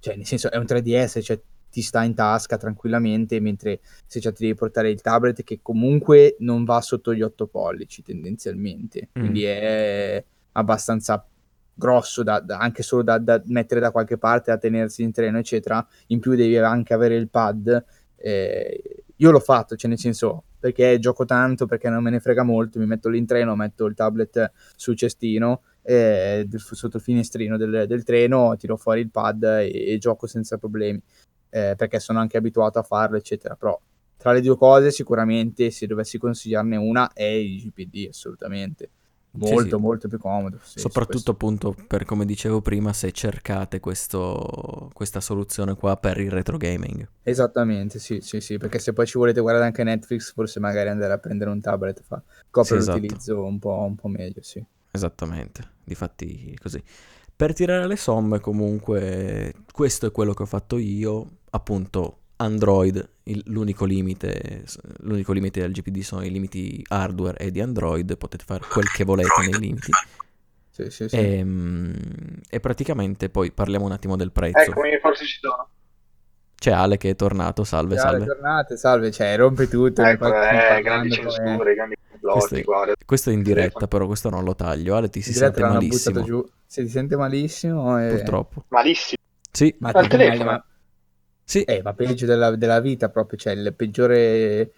cioè 0.00 0.16
nel 0.16 0.26
senso 0.26 0.50
è 0.50 0.56
un 0.56 0.64
3DS, 0.64 1.22
cioè 1.22 1.40
ti 1.70 1.82
sta 1.82 2.02
in 2.02 2.14
tasca 2.14 2.56
tranquillamente, 2.56 3.40
mentre 3.40 3.80
se 4.06 4.20
cioè, 4.20 4.32
ti 4.32 4.44
devi 4.44 4.54
portare 4.54 4.90
il 4.90 5.00
tablet 5.00 5.42
che 5.42 5.60
comunque 5.62 6.36
non 6.40 6.64
va 6.64 6.80
sotto 6.80 7.14
gli 7.14 7.22
8 7.22 7.46
pollici 7.46 8.02
tendenzialmente, 8.02 9.08
mm. 9.08 9.20
quindi 9.20 9.44
è 9.44 10.24
abbastanza 10.52 11.24
grosso 11.74 12.24
da, 12.24 12.40
da, 12.40 12.58
anche 12.58 12.82
solo 12.82 13.02
da, 13.02 13.18
da, 13.18 13.40
mettere 13.46 13.80
da 13.80 13.92
qualche 13.92 14.18
parte, 14.18 14.50
da 14.50 14.58
tenersi 14.58 15.02
in 15.02 15.12
treno, 15.12 15.38
eccetera. 15.38 15.86
In 16.08 16.18
più 16.18 16.34
devi 16.34 16.58
anche 16.58 16.92
avere 16.92 17.14
il 17.14 17.28
pad. 17.28 17.84
Eh, 18.16 19.04
io 19.18 19.30
l'ho 19.30 19.40
fatto, 19.40 19.76
cioè 19.76 19.90
nel 19.90 19.98
senso, 19.98 20.44
perché 20.58 20.98
gioco 20.98 21.24
tanto, 21.24 21.66
perché 21.66 21.88
non 21.88 22.02
me 22.02 22.10
ne 22.10 22.20
frega 22.20 22.42
molto, 22.42 22.78
mi 22.78 22.86
metto 22.86 23.08
lì 23.08 23.18
in 23.18 23.26
treno, 23.26 23.56
metto 23.56 23.86
il 23.86 23.94
tablet 23.94 24.52
sul 24.76 24.96
cestino, 24.96 25.62
eh, 25.82 26.48
sotto 26.56 26.96
il 26.96 27.02
finestrino 27.02 27.56
del, 27.56 27.86
del, 27.86 28.04
treno, 28.04 28.56
tiro 28.56 28.76
fuori 28.76 29.00
il 29.00 29.10
pad 29.10 29.42
e, 29.42 29.92
e 29.92 29.98
gioco 29.98 30.26
senza 30.26 30.58
problemi, 30.58 31.00
eh, 31.50 31.74
perché 31.76 31.98
sono 32.00 32.20
anche 32.20 32.36
abituato 32.36 32.78
a 32.78 32.82
farlo, 32.82 33.16
eccetera. 33.16 33.56
Però 33.56 33.78
tra 34.16 34.32
le 34.32 34.40
due 34.40 34.56
cose 34.56 34.90
sicuramente 34.90 35.70
se 35.70 35.86
dovessi 35.86 36.18
consigliarne 36.18 36.76
una 36.76 37.12
è 37.12 37.24
il 37.24 37.60
GPD, 37.60 38.08
assolutamente 38.10 38.90
molto 39.32 39.62
sì, 39.62 39.68
sì. 39.68 39.76
molto 39.76 40.08
più 40.08 40.18
comodo. 40.18 40.58
Sì, 40.62 40.78
Soprattutto 40.78 41.32
appunto 41.32 41.74
per 41.86 42.04
come 42.04 42.24
dicevo 42.24 42.60
prima, 42.60 42.92
se 42.92 43.12
cercate 43.12 43.80
questo, 43.80 44.90
questa 44.92 45.20
soluzione 45.20 45.74
qua 45.74 45.96
per 45.96 46.18
il 46.18 46.30
retro 46.30 46.56
gaming. 46.56 47.08
Esattamente, 47.22 47.98
sì, 47.98 48.20
sì, 48.20 48.40
sì, 48.40 48.56
perché 48.58 48.78
se 48.78 48.92
poi 48.92 49.06
ci 49.06 49.18
volete 49.18 49.40
guardare 49.40 49.66
anche 49.66 49.84
Netflix, 49.84 50.32
forse 50.32 50.60
magari 50.60 50.88
andare 50.88 51.12
a 51.12 51.18
prendere 51.18 51.50
un 51.50 51.60
tablet 51.60 52.02
fa 52.02 52.22
copre 52.50 52.78
esatto. 52.78 52.98
l'utilizzo 52.98 53.44
un 53.44 53.58
po', 53.58 53.82
un 53.82 53.94
po' 53.94 54.08
meglio, 54.08 54.42
sì. 54.42 54.64
Esattamente, 54.90 55.62
difatti 55.84 56.56
così. 56.60 56.82
Per 57.36 57.54
tirare 57.54 57.86
le 57.86 57.96
somme 57.96 58.40
comunque 58.40 59.54
questo 59.70 60.06
è 60.06 60.10
quello 60.10 60.34
che 60.34 60.42
ho 60.42 60.46
fatto 60.46 60.76
io, 60.76 61.38
appunto 61.50 62.22
Android, 62.38 63.08
il, 63.24 63.42
l'unico, 63.46 63.84
limite, 63.84 64.64
l'unico 64.98 65.32
limite 65.32 65.60
del 65.60 65.72
GPD 65.72 66.00
sono 66.00 66.24
i 66.24 66.30
limiti 66.30 66.84
hardware 66.88 67.38
e 67.38 67.50
di 67.50 67.60
Android, 67.60 68.16
potete 68.16 68.44
fare 68.44 68.64
quel 68.68 68.90
che 68.90 69.04
volete 69.04 69.40
nei 69.40 69.58
limiti. 69.58 69.90
Sì, 70.70 70.90
sì, 70.90 71.08
sì. 71.08 71.16
E, 71.16 71.38
ehm, 71.38 71.94
e, 72.48 72.60
praticamente 72.60 73.28
poi 73.28 73.50
parliamo 73.50 73.84
un 73.84 73.92
attimo 73.92 74.16
del 74.16 74.30
prezzo. 74.30 74.70
Eccomi, 74.70 74.98
forse 75.00 75.24
ci 75.24 75.38
sono. 75.40 75.68
C'è 76.54 76.70
Ale 76.70 76.96
che 76.96 77.10
è 77.10 77.16
tornato, 77.16 77.64
salve, 77.64 77.96
C'è 77.96 78.00
salve. 78.00 78.26
Tornate, 78.26 78.76
salve, 78.76 79.10
cioè 79.10 79.36
rompe 79.36 79.68
tutto. 79.68 80.02
Ecco, 80.02 80.26
eh, 80.26 80.80
grandi 80.82 81.12
censure, 81.12 81.74
grandi 81.74 81.96
questo, 82.20 82.54
è, 82.54 82.64
questo 83.04 83.30
è 83.30 83.32
in 83.32 83.42
diretta, 83.42 83.86
però 83.86 84.06
questo 84.06 84.28
non 84.30 84.44
lo 84.44 84.54
taglio. 84.54 84.96
Ale 84.96 85.08
ti 85.08 85.20
si 85.20 85.32
sente 85.32 85.62
malissimo. 85.62 86.22
Giù. 86.22 86.44
Se 86.66 86.82
ti 86.82 86.88
sente 86.88 87.16
malissimo. 87.16 87.98
E... 88.00 88.10
Purtroppo. 88.16 88.64
Malissimo. 88.68 89.22
Sì. 89.50 89.74
Ma 89.78 89.90
al 89.90 90.08
telefono. 90.08 90.50
Ma... 90.50 90.64
Sì. 91.48 91.62
Eh, 91.62 91.80
ma 91.82 91.94
peggio 91.94 92.26
della, 92.26 92.54
della 92.56 92.78
vita 92.78 93.08
proprio, 93.08 93.38
cioè 93.38 93.54
la 93.54 93.72
peggiore 93.72 94.70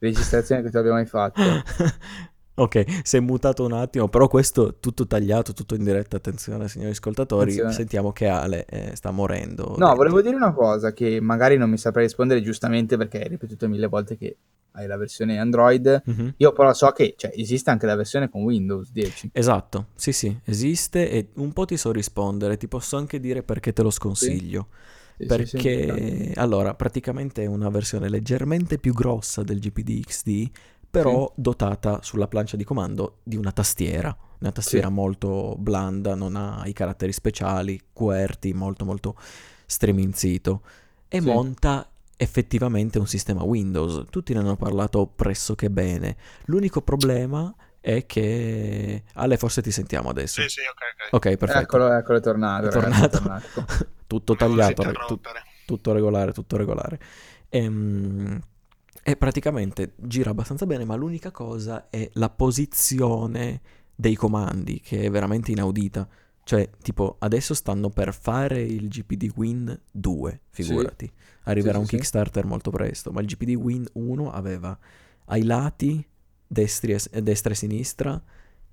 registrazione 0.00 0.62
che 0.62 0.70
tu 0.70 0.76
abbia 0.78 0.90
mai 0.90 1.06
fatto. 1.06 1.40
ok, 2.54 3.02
si 3.04 3.18
è 3.18 3.20
mutato 3.20 3.64
un 3.64 3.72
attimo, 3.72 4.08
però 4.08 4.26
questo 4.26 4.78
tutto 4.80 5.06
tagliato, 5.06 5.52
tutto 5.52 5.76
in 5.76 5.84
diretta, 5.84 6.16
attenzione 6.16 6.66
signori 6.66 6.90
ascoltatori, 6.90 7.42
attenzione. 7.42 7.72
sentiamo 7.72 8.10
che 8.10 8.26
Ale 8.26 8.64
eh, 8.64 8.96
sta 8.96 9.12
morendo. 9.12 9.62
No, 9.62 9.74
dentro. 9.76 9.94
volevo 9.94 10.20
dire 10.20 10.34
una 10.34 10.52
cosa 10.52 10.92
che 10.92 11.20
magari 11.20 11.56
non 11.56 11.70
mi 11.70 11.78
saprei 11.78 12.06
rispondere 12.06 12.42
giustamente 12.42 12.96
perché 12.96 13.22
hai 13.22 13.28
ripetuto 13.28 13.68
mille 13.68 13.86
volte 13.86 14.16
che 14.16 14.36
hai 14.72 14.88
la 14.88 14.96
versione 14.96 15.38
Android, 15.38 16.02
mm-hmm. 16.10 16.28
io 16.36 16.52
però 16.52 16.74
so 16.74 16.90
che 16.90 17.14
cioè, 17.16 17.30
esiste 17.32 17.70
anche 17.70 17.86
la 17.86 17.94
versione 17.94 18.28
con 18.28 18.42
Windows 18.42 18.90
10. 18.90 19.30
Esatto, 19.34 19.86
sì 19.94 20.10
sì, 20.10 20.36
esiste 20.42 21.08
e 21.08 21.28
un 21.34 21.52
po' 21.52 21.64
ti 21.64 21.76
so 21.76 21.92
rispondere, 21.92 22.56
ti 22.56 22.66
posso 22.66 22.96
anche 22.96 23.20
dire 23.20 23.44
perché 23.44 23.72
te 23.72 23.82
lo 23.82 23.90
sconsiglio. 23.90 24.66
Sì 24.68 24.96
perché 25.26 26.30
sì, 26.30 26.32
allora 26.36 26.74
praticamente 26.74 27.42
è 27.42 27.46
una 27.46 27.68
versione 27.68 28.08
leggermente 28.08 28.78
più 28.78 28.92
grossa 28.92 29.42
del 29.42 29.58
GPD 29.58 30.04
XD, 30.04 30.50
però 30.90 31.32
sì. 31.34 31.40
dotata 31.42 32.00
sulla 32.02 32.28
plancia 32.28 32.56
di 32.56 32.64
comando 32.64 33.18
di 33.22 33.36
una 33.36 33.52
tastiera, 33.52 34.16
una 34.40 34.52
tastiera 34.52 34.88
sì. 34.88 34.92
molto 34.92 35.56
blanda, 35.58 36.14
non 36.14 36.36
ha 36.36 36.62
i 36.66 36.72
caratteri 36.72 37.12
speciali, 37.12 37.80
QWERTY, 37.92 38.52
molto 38.52 38.84
molto 38.84 39.16
streminzito 39.66 40.62
e 41.08 41.20
monta 41.20 41.90
effettivamente 42.16 42.98
un 42.98 43.06
sistema 43.06 43.44
Windows. 43.44 44.04
Tutti 44.10 44.32
ne 44.32 44.40
hanno 44.40 44.56
parlato 44.56 45.06
pressoché 45.06 45.70
bene. 45.70 46.16
L'unico 46.46 46.82
problema 46.82 47.54
è 47.54 47.67
che 47.80 49.02
Ale 49.14 49.36
forse 49.36 49.62
ti 49.62 49.70
sentiamo 49.70 50.10
adesso. 50.10 50.42
Sì, 50.42 50.48
sì, 50.48 50.60
ok, 50.60 51.10
ok. 51.10 51.14
Ok, 51.14 51.36
perfetto. 51.36 51.60
Eccolo, 51.60 51.92
eccolo 51.92 52.18
è 52.18 52.20
tornato. 52.20 52.66
È 52.66 52.70
tornato. 52.70 53.04
È 53.04 53.08
tornato. 53.08 53.66
tutto 54.06 54.36
tagliato, 54.36 54.82
tu, 55.06 55.20
tutto 55.66 55.92
regolare, 55.92 56.32
tutto 56.32 56.56
regolare. 56.56 56.98
E, 57.48 57.58
ehm, 57.58 58.40
e 59.02 59.16
praticamente 59.16 59.92
gira 59.96 60.30
abbastanza 60.30 60.66
bene, 60.66 60.84
ma 60.84 60.94
l'unica 60.94 61.30
cosa 61.30 61.88
è 61.88 62.10
la 62.14 62.28
posizione 62.30 63.60
dei 63.94 64.14
comandi, 64.14 64.80
che 64.80 65.02
è 65.02 65.10
veramente 65.10 65.50
inaudita. 65.50 66.06
Cioè, 66.42 66.70
tipo, 66.82 67.16
adesso 67.18 67.52
stanno 67.52 67.90
per 67.90 68.14
fare 68.14 68.60
il 68.60 68.88
GPD 68.88 69.32
Win 69.36 69.78
2, 69.90 70.40
figurati. 70.50 71.06
Sì. 71.06 71.12
Arriverà 71.44 71.74
sì, 71.74 71.80
un 71.80 71.86
sì, 71.86 71.96
Kickstarter 71.96 72.44
molto 72.46 72.70
presto, 72.70 73.10
ma 73.12 73.20
il 73.20 73.26
GPD 73.26 73.54
Win 73.54 73.86
1 73.92 74.30
aveva 74.30 74.78
ai 75.26 75.42
lati 75.42 76.06
destri 76.48 76.96
e, 77.10 77.22
destra 77.22 77.52
e 77.52 77.56
sinistra 77.56 78.22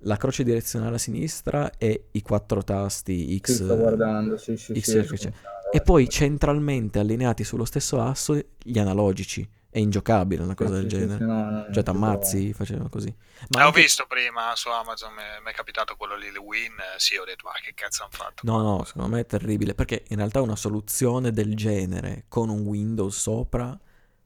la 0.00 0.16
croce 0.16 0.42
direzionale 0.42 0.96
a 0.96 0.98
sinistra 0.98 1.70
e 1.78 2.08
i 2.12 2.22
quattro 2.22 2.62
tasti 2.62 3.38
X. 3.38 3.64
sto 3.64 3.76
guardando, 3.76 4.36
sì, 4.36 4.56
sì, 4.56 4.78
X, 4.78 5.12
sì, 5.14 5.32
e 5.72 5.80
poi 5.80 6.08
centralmente 6.08 6.98
allineati 6.98 7.44
sullo 7.44 7.64
stesso 7.64 8.00
asso 8.00 8.38
gli 8.62 8.78
analogici. 8.78 9.48
È 9.68 9.78
ingiocabile 9.78 10.42
una 10.42 10.54
cosa 10.54 10.76
del 10.76 10.86
genere. 10.86 11.22
No, 11.22 11.50
no, 11.50 11.66
cioè, 11.70 11.82
t'ammazzi 11.82 12.54
facendo 12.54 12.88
così. 12.88 13.14
Ma 13.48 13.64
anche... 13.64 13.78
Ho 13.78 13.82
visto 13.82 14.06
prima 14.08 14.52
su 14.54 14.70
Amazon, 14.70 15.12
mi 15.12 15.50
è 15.50 15.54
capitato 15.54 15.96
quello 15.96 16.16
lì, 16.16 16.28
il 16.28 16.38
Win. 16.38 16.72
Sì, 16.96 17.16
ho 17.16 17.24
detto, 17.24 17.46
ma 17.48 17.52
che 17.62 17.74
cazzo 17.74 18.04
hanno 18.04 18.12
fatto? 18.12 18.40
No, 18.44 18.62
no, 18.62 18.84
secondo 18.84 19.08
me 19.08 19.20
è 19.20 19.26
terribile. 19.26 19.74
Perché 19.74 20.04
in 20.08 20.16
realtà 20.16 20.40
una 20.40 20.56
soluzione 20.56 21.30
del 21.30 21.54
genere 21.54 22.24
con 22.28 22.48
un 22.48 22.60
Windows 22.60 23.20
sopra 23.20 23.78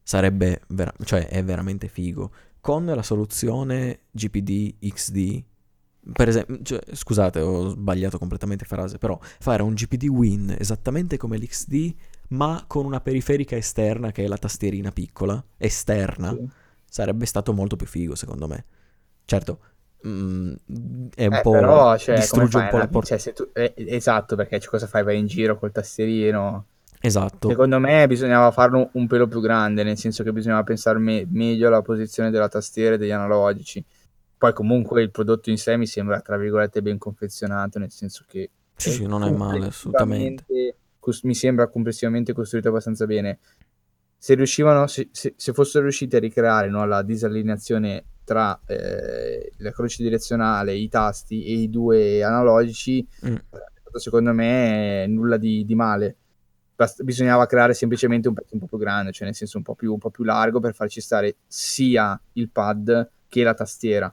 sarebbe, 0.05 0.63
vera- 0.69 0.95
cioè, 1.05 1.27
è 1.27 1.43
veramente 1.43 1.89
figo. 1.89 2.31
Con 2.61 2.85
la 2.85 3.03
soluzione 3.03 4.01
GPD 4.11 4.77
XD 4.79 5.45
per 6.13 6.29
esempio, 6.29 6.59
cioè, 6.63 6.81
scusate, 6.93 7.41
ho 7.41 7.69
sbagliato 7.69 8.19
completamente 8.19 8.65
frase, 8.65 8.99
però 8.99 9.19
fare 9.21 9.63
un 9.63 9.75
GPD 9.75 10.05
Win 10.05 10.57
esattamente 10.59 11.19
come 11.19 11.37
l'XD, 11.37 11.95
ma 12.29 12.65
con 12.67 12.87
una 12.87 13.01
periferica 13.01 13.55
esterna 13.55 14.11
che 14.11 14.25
è 14.25 14.27
la 14.27 14.39
tastierina 14.39 14.91
piccola, 14.91 15.43
esterna, 15.59 16.31
sì. 16.31 16.49
sarebbe 16.85 17.27
stato 17.27 17.53
molto 17.53 17.77
più 17.77 17.87
figo, 17.87 18.15
secondo 18.15 18.49
me. 18.49 18.65
Certo, 19.27 19.61
mm, 20.07 20.55
è 21.15 21.27
un 21.27 21.35
eh, 21.35 21.41
po' 21.43 21.51
però, 21.51 21.97
cioè, 21.99 22.17
distrugge 22.17 22.57
un 22.57 22.69
po' 22.71 22.79
la 22.79 22.89
portata. 22.89 23.21
Cioè, 23.21 23.33
tu... 23.35 23.51
eh, 23.53 23.75
esatto, 23.77 24.37
perché 24.37 24.59
cosa 24.65 24.87
fai? 24.87 25.05
Vai 25.05 25.19
in 25.19 25.27
giro 25.27 25.59
col 25.59 25.71
tastierino. 25.71 26.65
Esatto. 27.03 27.49
Secondo 27.49 27.79
me 27.79 28.07
bisognava 28.07 28.51
farlo 28.51 28.91
un 28.93 29.07
pelo 29.07 29.27
più 29.27 29.41
grande, 29.41 29.83
nel 29.83 29.97
senso 29.97 30.23
che 30.23 30.33
bisognava 30.33 30.63
pensare 30.65 30.99
me- 30.99 31.27
meglio 31.31 31.69
alla 31.69 31.81
posizione 31.81 32.31
della 32.31 32.49
tastiera 32.49 32.97
e 32.97 32.99
degli 32.99 33.11
analogici. 33.11 33.83
Poi 34.37 34.53
comunque 34.53 35.03
il 35.03 35.11
prodotto 35.11 35.51
in 35.51 35.57
sé 35.57 35.77
mi 35.77 35.87
sembra, 35.87 36.21
tra 36.21 36.37
virgolette, 36.37 36.83
ben 36.83 36.99
confezionato, 36.99 37.79
nel 37.79 37.91
senso 37.91 38.25
che... 38.27 38.51
Sì, 38.77 38.91
sì, 38.91 39.07
non 39.07 39.23
è 39.23 39.31
male, 39.31 39.67
assolutamente. 39.67 40.45
Mi 41.23 41.35
sembra 41.35 41.69
complessivamente 41.69 42.33
costruito 42.35 42.69
abbastanza 42.69 43.07
bene. 43.07 43.39
Se 44.17 44.35
riuscivano, 44.35 44.87
se, 44.87 45.09
se, 45.13 45.33
se 45.37 45.53
fossero 45.55 45.85
riusciti 45.85 46.17
a 46.17 46.19
ricreare 46.19 46.69
no, 46.69 46.85
la 46.87 47.03
disallineazione 47.03 48.05
tra 48.25 48.61
eh, 48.67 49.53
la 49.57 49.73
croce 49.73 50.03
direzionale, 50.03 50.75
i 50.75 50.89
tasti 50.89 51.45
e 51.45 51.53
i 51.53 51.71
due 51.71 52.23
analogici, 52.23 53.07
mm. 53.27 53.35
secondo 53.95 54.33
me 54.33 55.07
nulla 55.07 55.39
di, 55.39 55.65
di 55.65 55.75
male. 55.75 56.17
Bisognava 57.03 57.47
creare 57.47 57.75
semplicemente 57.75 58.29
un 58.29 58.35
pezzo 58.35 58.55
un 58.55 58.61
po' 58.61 58.67
più 58.67 58.79
grande, 58.79 59.13
cioè 59.13 59.27
nel 59.27 59.35
senso 59.35 59.59
un 59.59 59.63
po' 59.63 59.75
più, 59.75 59.93
un 59.93 59.99
po 59.99 60.11
più 60.11 60.25
largo 60.25 60.61
per 60.61 60.75
farci 60.75 61.01
stare 61.01 61.37
sia 61.47 62.19
il 62.35 62.49
pad 62.51 63.11
che 63.29 63.43
la 63.43 63.55
tastiera 63.55 64.13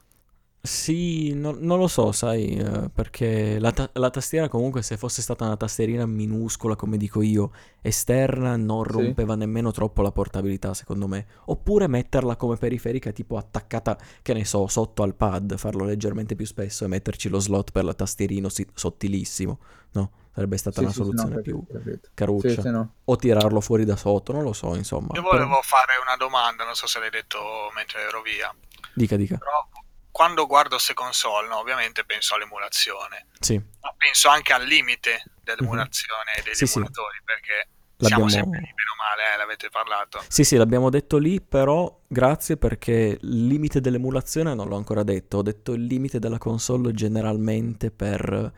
Sì, 0.60 1.32
no- 1.34 1.56
non 1.58 1.78
lo 1.78 1.86
so, 1.86 2.12
sai, 2.12 2.56
eh, 2.58 2.90
perché 2.92 3.58
la, 3.58 3.70
ta- 3.72 3.88
la 3.94 4.10
tastiera 4.10 4.48
comunque 4.48 4.82
se 4.82 4.96
fosse 4.98 5.22
stata 5.22 5.44
una 5.46 5.56
tastierina 5.56 6.04
minuscola, 6.04 6.74
come 6.76 6.96
dico 6.98 7.22
io, 7.22 7.52
esterna, 7.80 8.56
non 8.56 8.84
Sì. 8.84 8.90
rompeva 8.92 9.34
nemmeno 9.34 9.70
troppo 9.70 10.02
la 10.02 10.10
portabilità, 10.12 10.74
secondo 10.74 11.06
me. 11.06 11.26
Oppure 11.46 11.86
metterla 11.86 12.36
come 12.36 12.56
periferica 12.56 13.12
tipo 13.12 13.36
attaccata, 13.38 13.96
che 14.20 14.34
ne 14.34 14.44
so, 14.44 14.66
sotto 14.66 15.02
al 15.04 15.14
pad, 15.14 15.56
farlo 15.56 15.84
leggermente 15.84 16.34
più 16.34 16.44
spesso 16.44 16.84
e 16.84 16.88
metterci 16.88 17.28
lo 17.30 17.38
slot 17.38 17.70
per 17.70 17.84
la 17.84 17.94
tastierino 17.94 18.48
si- 18.50 18.66
sottilissimo, 18.74 19.58
no? 19.92 20.10
Sarebbe 20.38 20.56
stata 20.56 20.76
Sì, 20.78 20.84
una 20.84 20.92
sì, 20.92 20.98
no, 21.00 21.04
soluzione 21.04 21.34
capito, 21.34 21.58
più 21.58 21.78
capito. 21.78 22.08
caruccia. 22.14 22.48
Sì, 22.50 22.60
sì, 22.60 22.70
no. 22.70 22.94
O 23.06 23.16
tirarlo 23.16 23.60
fuori 23.60 23.84
da 23.84 23.96
sotto, 23.96 24.30
non 24.30 24.44
lo 24.44 24.52
so, 24.52 24.76
insomma. 24.76 25.08
Io 25.14 25.22
Però- 25.22 25.30
volevo 25.32 25.60
fare 25.62 25.94
una 26.00 26.14
domanda, 26.14 26.64
non 26.64 26.76
so 26.76 26.86
se 26.86 27.00
l'hai 27.00 27.10
detto 27.10 27.40
mentre 27.74 28.02
ero 28.02 28.22
via. 28.22 28.54
Dica, 28.94 29.16
dica. 29.16 29.36
Però 29.36 29.68
quando 30.12 30.46
guardo 30.46 30.76
queste 30.76 30.94
console, 30.94 31.48
no, 31.48 31.58
ovviamente 31.58 32.04
penso 32.04 32.36
all'emulazione, 32.36 33.26
Sì, 33.40 33.56
ma 33.56 33.92
penso 33.96 34.28
anche 34.28 34.52
al 34.52 34.64
limite 34.64 35.24
dell'emulazione 35.42 36.34
e 36.36 36.42
degli 36.42 36.70
emulatori, 36.70 37.18
perché 37.24 37.68
siamo 37.96 38.22
l'abbiamo... 38.22 38.28
sempre 38.28 38.60
lì, 38.60 38.66
bene 38.66 38.90
o 38.92 38.96
male, 39.02 39.34
eh, 39.34 39.36
l'avete 39.38 39.68
parlato. 39.70 40.22
Sì, 40.28 40.44
sì, 40.44 40.54
l'abbiamo 40.56 40.88
detto 40.88 41.18
lì, 41.18 41.40
però 41.40 42.00
grazie 42.06 42.56
perché 42.56 43.18
il 43.20 43.46
limite 43.48 43.80
dell'emulazione 43.80 44.54
non 44.54 44.68
l'ho 44.68 44.76
ancora 44.76 45.02
detto. 45.02 45.38
Ho 45.38 45.42
detto 45.42 45.72
il 45.72 45.84
limite 45.84 46.20
della 46.20 46.38
console 46.38 46.92
generalmente 46.92 47.90
per, 47.90 48.52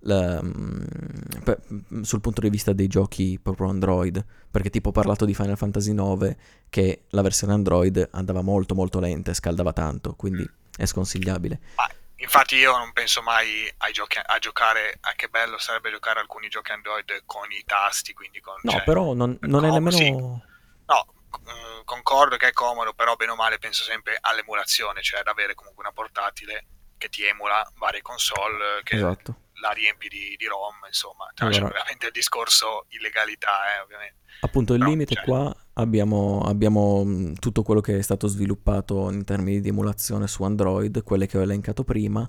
la- 0.00 0.40
mm, 0.42 0.84
per- 1.44 1.60
sul 2.02 2.20
punto 2.20 2.40
di 2.40 2.50
vista 2.50 2.72
dei 2.72 2.86
giochi 2.86 3.38
proprio 3.42 3.68
Android. 3.68 4.24
Perché 4.50 4.70
tipo 4.70 4.88
ho 4.88 4.92
parlato 4.92 5.24
di 5.24 5.34
Final 5.34 5.56
Fantasy 5.56 5.92
IX 5.92 6.34
che 6.70 7.04
la 7.10 7.22
versione 7.22 7.52
Android 7.52 8.08
andava 8.12 8.40
molto 8.42 8.74
molto 8.74 9.00
lenta 9.00 9.30
e 9.30 9.34
scaldava 9.34 9.72
tanto, 9.72 10.14
quindi 10.14 10.48
è 10.76 10.86
sconsigliabile. 10.86 11.60
Ma 11.76 11.88
infatti 12.16 12.56
io 12.56 12.76
non 12.76 12.92
penso 12.92 13.20
mai 13.22 13.70
ai 13.78 13.92
giochi, 13.92 14.18
a 14.24 14.38
giocare, 14.38 14.96
a 15.00 15.12
che 15.14 15.28
bello 15.28 15.58
sarebbe 15.58 15.90
giocare 15.90 16.20
alcuni 16.20 16.48
giochi 16.48 16.72
Android 16.72 17.22
con 17.26 17.50
i 17.52 17.62
tasti, 17.66 18.14
quindi 18.14 18.40
con... 18.40 18.54
No, 18.62 18.70
cioè, 18.70 18.84
però 18.84 19.12
non, 19.12 19.36
non 19.42 19.64
è 19.64 19.68
com- 19.68 19.82
nemmeno... 19.84 19.96
sì. 19.96 20.10
No, 20.10 21.06
eh, 21.46 21.84
concordo 21.84 22.36
che 22.36 22.48
è 22.48 22.52
comodo, 22.52 22.94
però 22.94 23.14
bene 23.16 23.32
o 23.32 23.36
male 23.36 23.58
penso 23.58 23.82
sempre 23.82 24.16
all'emulazione, 24.20 25.02
cioè 25.02 25.20
ad 25.20 25.26
avere 25.26 25.54
comunque 25.54 25.82
una 25.82 25.92
portatile 25.92 26.64
che 26.96 27.08
ti 27.08 27.24
emula 27.24 27.70
varie 27.76 28.00
console, 28.00 28.80
che 28.82 28.96
Esatto. 28.96 29.36
La 29.60 29.70
riempi 29.70 30.08
di, 30.08 30.34
di 30.36 30.46
ROM, 30.46 30.74
insomma. 30.86 31.30
Cioè, 31.34 31.48
Allora- 31.48 31.66
c'è 31.68 31.72
veramente 31.72 32.06
il 32.06 32.12
discorso 32.12 32.86
illegalità, 32.88 33.76
eh, 33.76 33.82
ovviamente. 33.82 34.14
Appunto, 34.40 34.74
il 34.74 34.80
No, 34.80 34.88
limite 34.88 35.14
cioè- 35.14 35.24
qua 35.24 35.56
abbiamo, 35.74 36.42
abbiamo 36.44 37.04
mh, 37.04 37.34
tutto 37.38 37.62
quello 37.62 37.80
che 37.80 37.98
è 37.98 38.02
stato 38.02 38.26
sviluppato 38.26 39.10
in 39.10 39.24
termini 39.24 39.60
di 39.60 39.68
emulazione 39.68 40.26
su 40.28 40.42
Android, 40.44 41.02
quelle 41.02 41.26
che 41.26 41.38
ho 41.38 41.42
elencato 41.42 41.84
prima. 41.84 42.28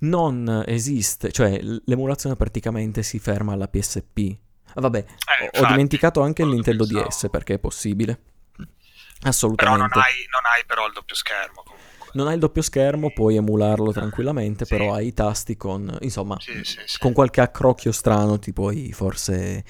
Non 0.00 0.62
esiste, 0.66 1.32
cioè 1.32 1.58
l'emulazione 1.60 2.36
praticamente 2.36 3.02
si 3.02 3.18
ferma 3.18 3.52
alla 3.54 3.66
PSP. 3.68 4.36
Ah, 4.74 4.80
vabbè, 4.82 4.98
Eh, 4.98 5.02
ho- 5.08 5.44
ho 5.44 5.44
infatti, 5.46 5.66
dimenticato 5.72 6.20
anche 6.20 6.42
il 6.42 6.48
Nintendo 6.48 6.84
pensavo. 6.86 7.08
DS 7.08 7.28
perché 7.30 7.54
è 7.54 7.58
possibile. 7.58 8.14
Però 8.16 8.66
non 9.18 9.28
Assolutamente. 9.30 9.98
hai, 9.98 10.26
non 10.30 10.42
hai 10.54 10.64
però 10.64 10.86
il 10.86 10.92
doppio 10.92 11.14
schermo 11.16 11.62
comunque. 11.64 11.77
Non 12.12 12.26
hai 12.28 12.34
il 12.34 12.40
doppio 12.40 12.62
schermo, 12.62 13.10
puoi 13.10 13.36
emularlo 13.36 13.92
tranquillamente, 13.92 14.64
Sì. 14.64 14.74
però 14.74 14.92
hai 14.92 15.08
i 15.08 15.14
tasti 15.14 15.56
con, 15.56 15.96
insomma, 16.00 16.36
Sì, 16.40 16.52
sì, 16.64 16.98
con 16.98 17.12
qualche 17.12 17.40
accrocchio 17.40 17.92
strano 17.92 18.38
ti 18.38 18.52
puoi 18.52 18.92
forse 18.92 19.42
eh, 19.58 19.64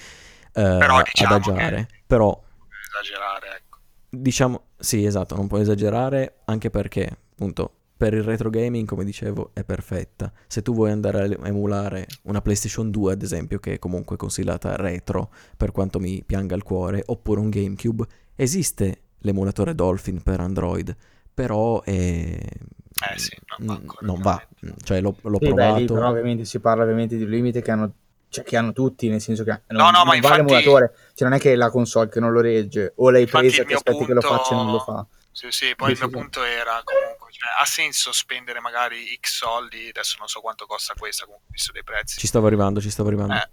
Però 0.53 1.03
diciamo 1.03 1.35
adagiare. 1.35 1.89
Però 2.07 2.43
Esagerare, 2.91 3.47
ecco. 3.57 3.79
Diciamo, 4.11 4.63
sì, 4.79 5.05
esatto, 5.05 5.37
non 5.37 5.47
puoi 5.49 5.61
esagerare, 5.63 6.39
anche 6.47 6.71
perché, 6.71 7.05
appunto, 7.33 7.73
per 7.97 8.15
il 8.15 8.23
retro 8.23 8.49
gaming, 8.49 8.87
come 8.87 9.05
dicevo, 9.05 9.51
è 9.53 9.65
perfetta. 9.65 10.33
Se 10.47 10.63
tu 10.63 10.73
vuoi 10.73 10.91
andare 10.93 11.25
a 11.25 11.47
emulare 11.49 12.07
una 12.23 12.41
PlayStation 12.41 12.91
2, 12.91 13.13
ad 13.13 13.23
esempio, 13.23 13.59
che 13.59 13.75
è 13.75 13.79
comunque 13.79 14.17
considerata 14.17 14.77
retro, 14.77 15.31
per 15.57 15.73
quanto 15.73 15.99
mi 16.01 16.23
pianga 16.25 16.55
il 16.55 16.63
cuore, 16.63 17.03
oppure 17.07 17.41
un 17.41 17.51
GameCube, 17.51 18.07
esiste 18.37 19.01
l'emulatore 19.19 19.75
Dolphin 19.75 20.23
per 20.23 20.41
Android, 20.41 20.97
però 21.43 21.83
è... 21.83 21.91
Eh 21.91 23.19
sì, 23.19 23.37
non 23.59 23.81
va 23.85 23.95
non 24.01 24.21
va. 24.21 24.45
Cioè, 24.83 25.01
l'ho, 25.01 25.17
l'ho 25.23 25.39
Sì, 25.41 25.45
beh, 25.47 25.55
provato... 25.55 25.79
lì 25.79 25.87
però 25.87 26.09
ovviamente 26.09 26.45
si 26.45 26.59
parla 26.59 26.83
ovviamente 26.83 27.17
di 27.17 27.23
un 27.23 27.31
limite 27.31 27.63
che 27.63 27.71
hanno, 27.71 27.93
cioè, 28.29 28.43
che 28.43 28.57
hanno 28.57 28.73
tutti, 28.73 29.09
nel 29.09 29.21
senso 29.21 29.45
che 29.45 29.51
non, 29.69 29.85
No, 29.85 29.85
no, 29.85 29.91
non 29.91 30.07
ma 30.07 30.11
va 30.11 30.17
infatti- 30.17 30.37
l'emulatore, 30.39 30.95
cioè 31.15 31.29
non 31.29 31.37
è 31.37 31.41
che 31.41 31.53
è 31.53 31.55
la 31.55 31.71
console 31.71 32.09
che 32.09 32.19
non 32.19 32.33
lo 32.33 32.41
regge, 32.41 32.93
o 32.97 33.11
l'hai 33.11 33.23
Infatti 33.23 33.47
presa 33.47 33.63
che 33.63 33.75
aspetti 33.75 34.05
che 34.05 34.15
lo 34.15 34.21
punto- 34.21 34.37
faccia 34.37 34.51
e 34.51 34.57
non 34.57 34.71
lo 34.73 34.81
fa. 34.81 35.07
Sì, 35.31 35.47
sì, 35.53 35.75
poi 35.77 35.89
Sì, 35.89 35.93
il 35.93 35.99
mio 35.99 36.09
sì, 36.09 36.15
sì. 36.15 36.21
punto 36.21 36.43
era 36.43 36.81
comunque, 36.83 37.31
cioè, 37.31 37.51
ha 37.61 37.65
senso 37.65 38.11
spendere 38.11 38.59
magari 38.59 39.17
X 39.21 39.37
soldi, 39.37 39.89
adesso 39.91 40.17
non 40.19 40.27
so 40.27 40.41
quanto 40.41 40.67
costa 40.67 40.95
questa, 40.99 41.25
comunque 41.25 41.47
visto 41.53 41.71
dei 41.71 41.85
prezzi. 41.85 42.19
Ci 42.19 42.27
stavo 42.27 42.49
arrivando, 42.49 42.81
ci 42.81 42.91
stavo 42.91 43.09
arrivando. 43.11 43.35
Eh, 43.35 43.49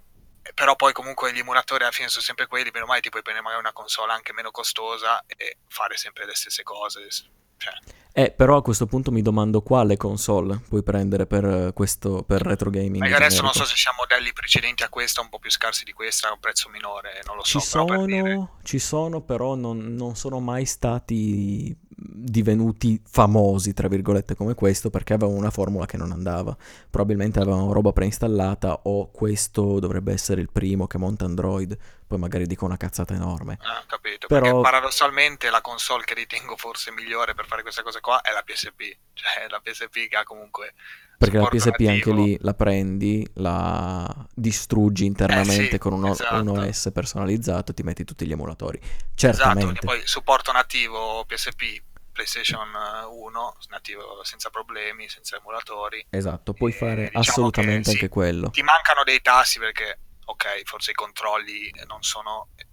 però 0.55 0.75
poi 0.75 0.91
comunque 0.91 1.31
gli 1.31 1.37
emulatori 1.39 1.83
alla 1.83 1.91
fine 1.91 2.07
sono 2.09 2.23
sempre 2.23 2.47
quelli, 2.47 2.71
meno 2.73 2.87
male 2.87 3.01
ti 3.01 3.09
puoi 3.09 3.21
prendere 3.21 3.45
magari 3.45 3.63
una 3.63 3.73
console 3.73 4.11
anche 4.13 4.33
meno 4.33 4.49
costosa 4.49 5.23
e 5.27 5.57
fare 5.67 5.95
sempre 5.97 6.25
le 6.25 6.33
stesse 6.33 6.63
cose. 6.63 7.07
Cioè, 7.57 7.73
Eh, 8.17 8.31
però 8.31 8.55
a 8.57 8.61
questo 8.61 8.85
punto 8.85 9.11
mi 9.11 9.21
domando 9.21 9.61
quale 9.61 9.97
console 9.97 10.61
puoi 10.69 10.83
prendere 10.83 11.25
per 11.25 11.43
eh, 11.43 11.73
questo, 11.73 12.23
per 12.23 12.41
retro 12.41 12.69
gaming. 12.69 12.97
magari 12.97 13.25
adesso 13.25 13.41
non 13.41 13.51
so 13.51 13.65
se 13.65 13.73
c'è 13.73 13.89
modelli 13.97 14.31
precedenti 14.31 14.83
a 14.83 14.89
questa, 14.89 15.19
un 15.19 15.27
po' 15.27 15.37
più 15.39 15.51
scarsi 15.51 15.83
di 15.83 15.91
questa, 15.91 16.29
a 16.29 16.31
un 16.31 16.39
prezzo 16.39 16.69
minore, 16.69 17.21
non 17.25 17.35
lo 17.35 17.41
Ci 17.41 17.59
so. 17.59 17.83
però 17.83 17.97
per 17.97 18.05
dire- 18.05 18.21
sono, 18.31 18.57
ci 18.63 18.79
sono, 18.79 19.21
però 19.21 19.55
non, 19.55 19.95
non 19.95 20.15
sono 20.15 20.39
mai 20.39 20.65
stati 20.65 21.75
divenuti 21.95 23.01
famosi, 23.05 23.73
tra 23.73 23.87
virgolette, 23.87 24.35
come 24.35 24.53
questo, 24.53 24.89
perché 24.89 25.13
avevano 25.13 25.37
una 25.37 25.49
formula 25.49 25.85
che 25.85 25.97
non 25.97 26.11
andava. 26.11 26.55
Probabilmente 26.89 27.39
avevano 27.39 27.71
roba 27.71 27.93
preinstallata 27.93 28.81
o 28.83 29.09
questo 29.11 29.79
dovrebbe 29.79 30.11
essere 30.11 30.41
il 30.41 30.49
primo 30.51 30.87
che 30.87 30.97
monta 30.97 31.25
Android, 31.25 31.77
poi 32.05 32.17
magari 32.19 32.45
dico 32.45 32.65
una 32.65 32.77
cazzata 32.77 33.13
enorme. 33.13 33.57
Ah, 33.61 33.83
capito. 33.87 34.27
Però- 34.27 34.43
Perché 34.45 34.61
paradossalmente 34.61 35.49
la 35.49 35.61
console 35.61 36.03
che 36.03 36.13
ritengo 36.13 36.57
forse 36.57 36.91
migliore 36.91 37.33
per 37.33 37.45
fare 37.45 37.61
queste 37.61 37.81
cose 37.83 37.99
qua 38.01 38.21
è 38.21 38.31
la 38.31 38.43
PSP. 38.43 38.97
Cioè 39.15 39.47
la 39.49 39.61
PSP 39.63 40.07
che 40.09 40.17
ha 40.17 40.23
comunque. 40.23 40.73
Perché 41.17 41.37
la 41.37 41.47
PSP 41.47 41.85
anche 41.87 42.11
lì 42.13 42.37
la 42.41 42.53
prendi, 42.53 43.25
la 43.35 44.27
distruggi 44.33 45.05
internamente 45.05 45.67
Eh 45.67 45.69
sì, 45.71 45.77
con 45.77 45.93
un, 45.93 46.07
esatto. 46.07 46.35
un 46.41 46.47
OS 46.49 46.89
personalizzato 46.93 47.71
e 47.71 47.73
ti 47.73 47.83
metti 47.83 48.03
tutti 48.03 48.25
gli 48.25 48.31
emulatori. 48.31 48.77
Esatto, 48.79 49.11
Certamente. 49.15 49.65
perché 49.65 49.85
poi 49.85 50.01
supporto 50.07 50.51
nativo 50.51 51.23
PSP, 51.25 51.81
PlayStation 52.11 52.67
1, 53.09 53.55
nativo 53.69 54.23
senza 54.23 54.49
problemi, 54.49 55.07
senza 55.09 55.37
emulatori. 55.37 56.05
Esatto, 56.09 56.53
puoi 56.53 56.71
Eh, 56.71 56.75
fare 56.75 57.03
diciamo 57.05 57.19
assolutamente 57.19 57.79
che 57.79 57.89
sì. 57.89 57.91
anche 57.91 58.09
quello. 58.09 58.49
Ti 58.49 58.61
mancano 58.61 59.03
dei 59.03 59.21
tasti 59.21 59.59
perché, 59.59 59.99
ok, 60.25 60.63
forse 60.63 60.91
i 60.91 60.93
controlli 60.93 61.71
non 61.87 62.03
sono 62.03 62.49
eh, 62.57 62.65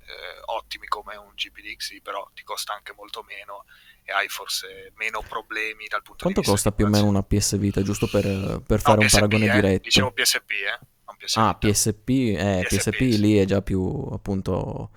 ottimi 0.47 0.87
come 0.87 1.17
un 1.17 1.33
GPDX, 1.35 2.01
però 2.03 2.29
ti 2.35 2.43
costa 2.43 2.73
anche 2.75 2.93
molto 2.95 3.23
meno 3.23 3.65
e 4.05 4.13
hai 4.13 4.29
forse 4.29 4.93
meno 4.97 5.23
problemi 5.23 5.87
dal 5.87 6.03
punto 6.03 6.23
Quanto 6.23 6.41
di 6.41 6.41
vista 6.41 6.51
costa 6.51 6.71
di 6.71 6.75
più 6.75 6.87
o 6.87 6.89
meno 6.89 7.07
una 7.07 7.23
PS 7.23 7.57
Vita, 7.59 7.83
giusto 7.83 8.09
per, 8.09 8.63
per 8.67 8.81
No, 8.83 8.83
fare 8.83 9.01
un 9.01 9.09
PSP, 9.09 9.11
paragone 9.11 9.47
eh, 9.47 9.49
diretto? 9.49 9.83
Dicevo 9.83 10.13
PSP, 10.13 10.51
eh? 10.51 10.79
non 11.07 11.17
PS 11.17 11.37
Ah. 11.37 11.55
PSP, 11.57 12.09
eh, 12.37 12.65
PSP, 12.67 12.69
PSP 12.69 12.99
sì. 13.11 13.19
lì 13.21 13.37
è 13.39 13.45
già 13.45 13.63
più 13.63 13.83
appunto 14.13 14.91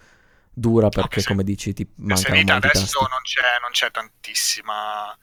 dura 0.53 0.91
perché 0.91 1.21
PS 1.21 1.23
come 1.23 1.43
dici 1.43 1.73
ti 1.73 1.87
Vita 2.29 2.53
molti 2.53 2.67
adesso 2.67 2.99
non 3.01 3.21
c'è, 3.23 3.41
non 3.61 3.71
c'è 3.71 3.91
tantissima 3.91 5.17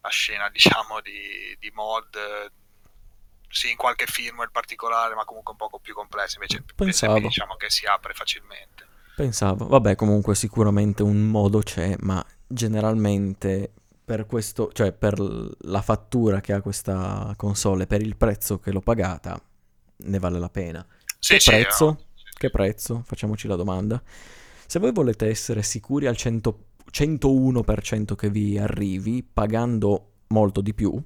la 0.00 0.08
scena, 0.08 0.48
diciamo, 0.50 1.00
di, 1.00 1.56
di 1.58 1.70
mod. 1.74 2.14
eh, 2.14 2.50
Sì, 3.48 3.70
in 3.70 3.76
qualche 3.76 4.06
firmware 4.06 4.50
particolare, 4.50 5.14
ma 5.14 5.24
comunque 5.24 5.52
un 5.52 5.58
poco 5.58 5.78
più 5.80 5.94
complessa. 5.94 6.36
Invece 6.36 6.62
Pensavo. 6.74 7.14
PSP 7.14 7.20
diciamo 7.20 7.56
che 7.56 7.70
si 7.70 7.86
apre 7.86 8.12
facilmente. 8.14 8.84
Pensavo, 9.14 9.66
vabbè, 9.66 9.94
comunque 9.96 10.34
sicuramente 10.34 11.02
un 11.02 11.22
modo 11.28 11.60
c'è, 11.60 11.96
ma 12.00 12.24
generalmente 12.46 13.72
per 14.04 14.26
questo, 14.26 14.70
cioè 14.72 14.92
per 14.92 15.18
la 15.18 15.82
fattura 15.82 16.40
che 16.40 16.52
ha 16.52 16.60
questa 16.60 17.32
console, 17.36 17.86
per 17.86 18.02
il 18.02 18.16
prezzo 18.16 18.58
che 18.58 18.70
l'ho 18.70 18.80
pagata, 18.80 19.40
ne 19.96 20.18
vale 20.18 20.38
la 20.38 20.48
pena. 20.48 20.86
Sì, 21.18 21.34
che 21.34 21.40
sì, 21.40 21.50
prezzo? 21.50 21.84
no? 21.84 21.98
Che 22.38 22.50
prezzo? 22.50 23.02
Facciamoci 23.04 23.48
la 23.48 23.56
domanda. 23.56 24.00
Se 24.66 24.78
voi 24.78 24.92
volete 24.92 25.28
essere 25.28 25.62
sicuri 25.62 26.06
al 26.06 26.16
100 26.16 26.64
101% 26.90 28.14
che 28.14 28.30
vi 28.30 28.58
arrivi 28.58 29.22
pagando 29.22 30.12
molto 30.28 30.60
di 30.60 30.72
più, 30.72 30.98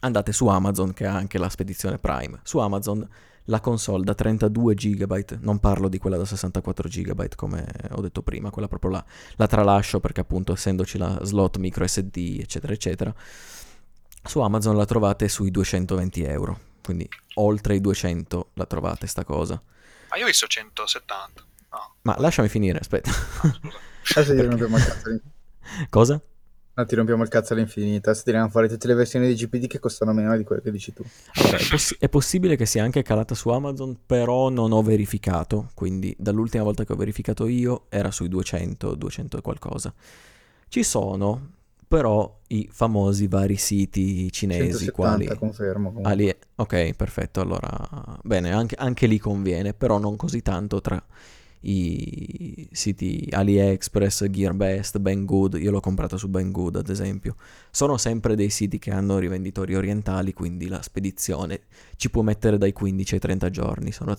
andate 0.00 0.32
su 0.32 0.46
Amazon 0.48 0.92
che 0.92 1.06
ha 1.06 1.14
anche 1.14 1.38
la 1.38 1.48
spedizione 1.48 1.98
Prime. 1.98 2.40
Su 2.42 2.58
Amazon 2.58 3.08
la 3.46 3.60
console 3.60 4.04
da 4.04 4.14
32 4.14 4.74
GB, 4.74 5.38
non 5.40 5.58
parlo 5.58 5.88
di 5.88 5.98
quella 5.98 6.16
da 6.16 6.24
64 6.24 6.88
GB 6.88 7.34
come 7.34 7.66
ho 7.90 8.00
detto 8.00 8.22
prima, 8.22 8.50
quella 8.50 8.68
proprio 8.68 8.90
là, 8.92 9.04
la 9.36 9.46
tralascio 9.46 10.00
perché 10.00 10.20
appunto 10.20 10.52
essendoci 10.52 10.96
la 10.98 11.18
slot 11.22 11.56
micro 11.58 11.86
SD 11.86 12.38
eccetera 12.40 12.72
eccetera, 12.72 13.14
su 14.24 14.40
Amazon 14.40 14.76
la 14.76 14.84
trovate 14.84 15.28
sui 15.28 15.50
220 15.50 16.22
euro, 16.24 16.58
quindi 16.84 17.08
oltre 17.34 17.74
i 17.74 17.80
200 17.80 18.50
la 18.54 18.66
trovate 18.66 19.06
sta 19.06 19.24
cosa. 19.24 19.60
Ma 20.10 20.16
io 20.16 20.24
ho 20.24 20.26
visto 20.26 20.46
170. 20.46 21.44
No, 21.72 21.94
Ma 22.02 22.14
lasciami 22.18 22.48
finire, 22.48 22.78
aspetta. 22.78 23.10
no, 23.42 23.72
scusa. 24.02 24.32
Il 24.34 24.48
mancato 24.68 25.10
di- 25.10 25.20
Cosa? 25.88 26.20
No, 26.74 26.86
ti 26.86 26.94
rompiamo 26.94 27.22
il 27.22 27.28
cazzo 27.28 27.52
all'infinito. 27.52 28.08
Adesso 28.08 28.24
tiriamo 28.24 28.48
fuori 28.48 28.68
tutte 28.68 28.86
le 28.86 28.94
versioni 28.94 29.26
di 29.26 29.34
GPD 29.34 29.66
che 29.66 29.78
costano 29.78 30.12
meno 30.14 30.34
di 30.36 30.44
quelle 30.44 30.62
che 30.62 30.70
dici 30.70 30.94
tu. 30.94 31.04
Allora, 31.34 31.58
è, 31.58 31.68
poss- 31.68 31.96
è 31.98 32.08
possibile 32.08 32.56
che 32.56 32.64
sia 32.64 32.82
anche 32.82 33.02
calata 33.02 33.34
su 33.34 33.50
Amazon, 33.50 33.98
però 34.06 34.48
non 34.48 34.72
ho 34.72 34.82
verificato. 34.82 35.70
Quindi 35.74 36.14
dall'ultima 36.18 36.64
volta 36.64 36.84
che 36.84 36.92
ho 36.92 36.96
verificato 36.96 37.46
io 37.46 37.84
era 37.90 38.10
sui 38.10 38.28
200, 38.28 38.94
200 38.94 39.36
e 39.36 39.40
qualcosa. 39.42 39.92
Ci 40.68 40.82
sono 40.82 41.50
però 41.86 42.38
i 42.46 42.70
famosi 42.72 43.26
vari 43.26 43.56
siti 43.56 44.32
cinesi 44.32 44.86
170, 44.86 44.92
quali 44.92 45.26
confermo. 45.38 45.88
comunque. 45.88 46.10
Ali- 46.10 46.36
ok, 46.54 46.94
perfetto. 46.94 47.42
Allora, 47.42 48.18
bene, 48.22 48.50
anche, 48.50 48.76
anche 48.76 49.06
lì 49.06 49.18
conviene, 49.18 49.74
però 49.74 49.98
non 49.98 50.16
così 50.16 50.40
tanto 50.40 50.80
tra 50.80 51.04
i 51.62 52.68
siti 52.72 53.28
AliExpress, 53.30 54.26
GearBest, 54.26 54.98
Banggood. 54.98 55.54
Io 55.54 55.70
l'ho 55.70 55.80
comprato 55.80 56.16
su 56.16 56.28
Banggood, 56.28 56.76
ad 56.76 56.88
esempio. 56.88 57.36
Sono 57.70 57.96
sempre 57.96 58.34
dei 58.34 58.50
siti 58.50 58.78
che 58.78 58.90
hanno 58.90 59.18
rivenditori 59.18 59.74
orientali, 59.74 60.32
quindi 60.32 60.68
la 60.68 60.82
spedizione 60.82 61.62
ci 61.96 62.10
può 62.10 62.22
mettere 62.22 62.58
dai 62.58 62.72
15 62.72 63.14
ai 63.14 63.20
30 63.20 63.50
giorni. 63.50 63.92
Sono 63.92 64.16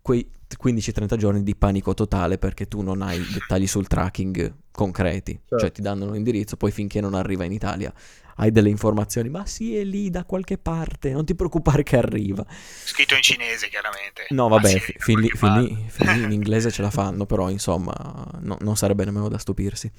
quei 0.00 0.26
15-30 0.48 1.16
giorni 1.16 1.42
di 1.42 1.54
panico 1.54 1.92
totale 1.92 2.38
perché 2.38 2.66
tu 2.66 2.80
non 2.80 3.02
hai 3.02 3.20
dettagli 3.32 3.66
sul 3.66 3.86
tracking 3.86 4.54
concreti, 4.70 5.32
Certo. 5.32 5.58
cioè 5.58 5.72
ti 5.72 5.82
danno 5.82 6.06
un 6.06 6.14
indirizzo, 6.14 6.56
poi 6.56 6.70
finché 6.70 7.00
non 7.00 7.14
arriva 7.14 7.44
in 7.44 7.52
Italia 7.52 7.92
hai 8.40 8.50
delle 8.50 8.68
informazioni, 8.68 9.28
ma 9.28 9.46
sì 9.46 9.76
è 9.76 9.84
lì 9.84 10.10
da 10.10 10.24
qualche 10.24 10.58
parte, 10.58 11.10
non 11.12 11.24
ti 11.24 11.34
preoccupare 11.34 11.82
che 11.82 11.96
arriva. 11.96 12.44
Scritto 12.84 13.14
in 13.14 13.22
cinese, 13.22 13.68
chiaramente. 13.68 14.26
No, 14.30 14.48
Ma 14.48 14.56
vabbè, 14.56 14.68
sì, 14.78 14.94
fin, 14.98 15.20
lì, 15.20 15.28
fin 15.30 15.52
lì- 15.54 15.84
fin 15.88 16.12
lì 16.12 16.22
in 16.22 16.32
inglese 16.32 16.70
ce 16.70 16.82
la 16.82 16.90
fanno, 16.90 17.26
però 17.26 17.50
insomma 17.50 17.92
no- 18.40 18.56
non 18.60 18.76
sarebbe 18.76 19.04
nemmeno 19.04 19.28
da 19.28 19.38
stupirsi. 19.38 19.90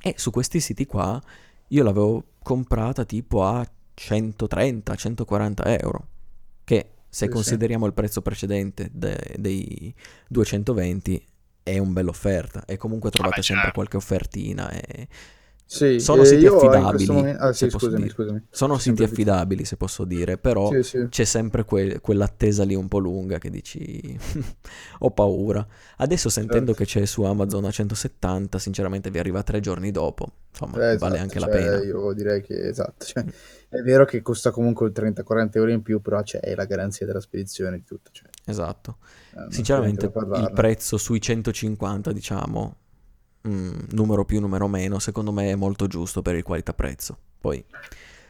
E 0.00 0.14
su 0.16 0.30
questi 0.30 0.60
siti 0.60 0.86
qua 0.86 1.20
io 1.68 1.82
l'avevo 1.82 2.24
comprata 2.42 3.04
tipo 3.04 3.44
a 3.44 3.66
130-140 3.94 5.78
euro, 5.80 6.06
che 6.64 6.76
se 7.08 7.24
Sì, 7.24 7.24
sì. 7.24 7.28
consideriamo 7.28 7.86
il 7.86 7.92
prezzo 7.94 8.22
precedente 8.22 8.88
de- 8.92 9.34
dei 9.38 9.92
220 10.28 11.24
è 11.62 11.78
un 11.78 11.92
bella 11.92 12.10
offerta 12.10 12.64
e 12.64 12.76
comunque 12.76 13.10
trovate 13.10 13.36
Vabbè, 13.36 13.42
sempre 13.46 13.64
certo. 13.64 13.78
qualche 13.80 13.96
offertina 13.96 14.70
e 14.70 15.08
Sì, 15.68 15.98
sono 15.98 16.22
siti 16.22 16.46
affidabili, 16.46 17.12
momento- 17.12 17.42
Ah, 17.42 17.52
sì, 17.52 17.68
scusami, 17.68 18.08
scusami. 18.08 18.46
sono 18.50 18.78
siti 18.78 19.02
affidabili 19.02 19.64
se 19.64 19.76
posso 19.76 20.04
dire, 20.04 20.38
però 20.38 20.70
Sì, 20.80 21.08
c'è 21.08 21.24
sempre 21.24 21.64
que- 21.64 21.98
quell'attesa 22.00 22.62
lì 22.62 22.76
un 22.76 22.86
po' 22.86 22.98
lunga 22.98 23.38
che 23.38 23.50
dici 23.50 24.16
ho 25.00 25.10
paura. 25.10 25.66
Adesso 25.96 26.28
sentendo 26.28 26.72
Certo. 26.72 26.84
che 26.84 27.00
c'è 27.00 27.04
su 27.06 27.22
Amazon 27.24 27.64
a 27.64 27.70
170, 27.72 28.60
sinceramente 28.60 29.10
vi 29.10 29.18
arriva 29.18 29.42
tre 29.42 29.58
giorni 29.58 29.90
dopo. 29.90 30.30
Insomma, 30.52 30.76
Eh, 30.92 30.96
vale 30.98 31.16
esatto, 31.16 31.16
anche 31.22 31.38
la 31.40 31.46
cioè, 31.46 31.56
pena. 31.62 31.82
Io 31.82 32.12
direi 32.12 32.42
che 32.42 32.68
esatto. 32.68 33.04
cioè, 33.04 33.24
è 33.68 33.80
vero 33.82 34.04
che 34.04 34.22
costa 34.22 34.52
comunque 34.52 34.92
30-40 34.92 35.58
euro 35.58 35.72
in 35.72 35.82
più, 35.82 36.00
però 36.00 36.22
c'è 36.22 36.40
la 36.54 36.64
garanzia 36.64 37.06
della 37.06 37.20
spedizione 37.20 37.76
di 37.78 37.84
tutto. 37.84 38.10
Cioè, 38.12 38.28
Esatto. 38.44 38.98
eh, 39.34 39.46
Sinceramente 39.52 40.06
il 40.06 40.50
prezzo 40.54 40.96
sui 40.96 41.20
150, 41.20 42.12
diciamo, 42.12 42.76
mm, 43.48 43.74
numero 43.90 44.24
più, 44.24 44.40
numero 44.40 44.68
meno, 44.68 44.98
secondo 44.98 45.32
me 45.32 45.50
è 45.50 45.54
molto 45.54 45.86
giusto 45.86 46.22
per 46.22 46.34
il 46.34 46.42
qualità-prezzo. 46.42 47.16
Poi 47.40 47.64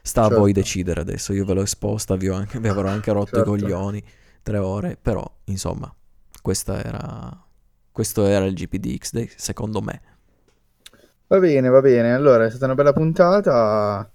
sta 0.02 0.22
a 0.24 0.28
voi 0.28 0.52
Certo. 0.52 0.60
decidere 0.60 1.00
adesso. 1.00 1.32
Io 1.32 1.44
ve 1.44 1.54
l'ho 1.54 1.62
esposta, 1.62 2.16
vi, 2.16 2.28
ho 2.28 2.34
anche, 2.34 2.58
vi 2.60 2.68
avrò 2.68 2.88
anche 2.88 3.12
rotto 3.12 3.36
Certo. 3.36 3.54
i 3.54 3.58
coglioni 3.58 4.04
tre 4.42 4.58
ore, 4.58 4.96
però 5.00 5.28
insomma, 5.44 5.92
questa 6.40 6.82
era, 6.82 7.44
questo 7.90 8.24
era 8.26 8.44
il 8.44 8.54
GPD 8.54 8.96
X-Day, 8.98 9.30
secondo 9.34 9.80
me. 9.82 10.00
Va 11.28 11.38
bene, 11.40 11.68
va 11.68 11.80
bene. 11.80 12.14
Allora, 12.14 12.44
è 12.44 12.50
stata 12.50 12.66
una 12.66 12.74
bella 12.74 12.92
puntata. 12.92 14.08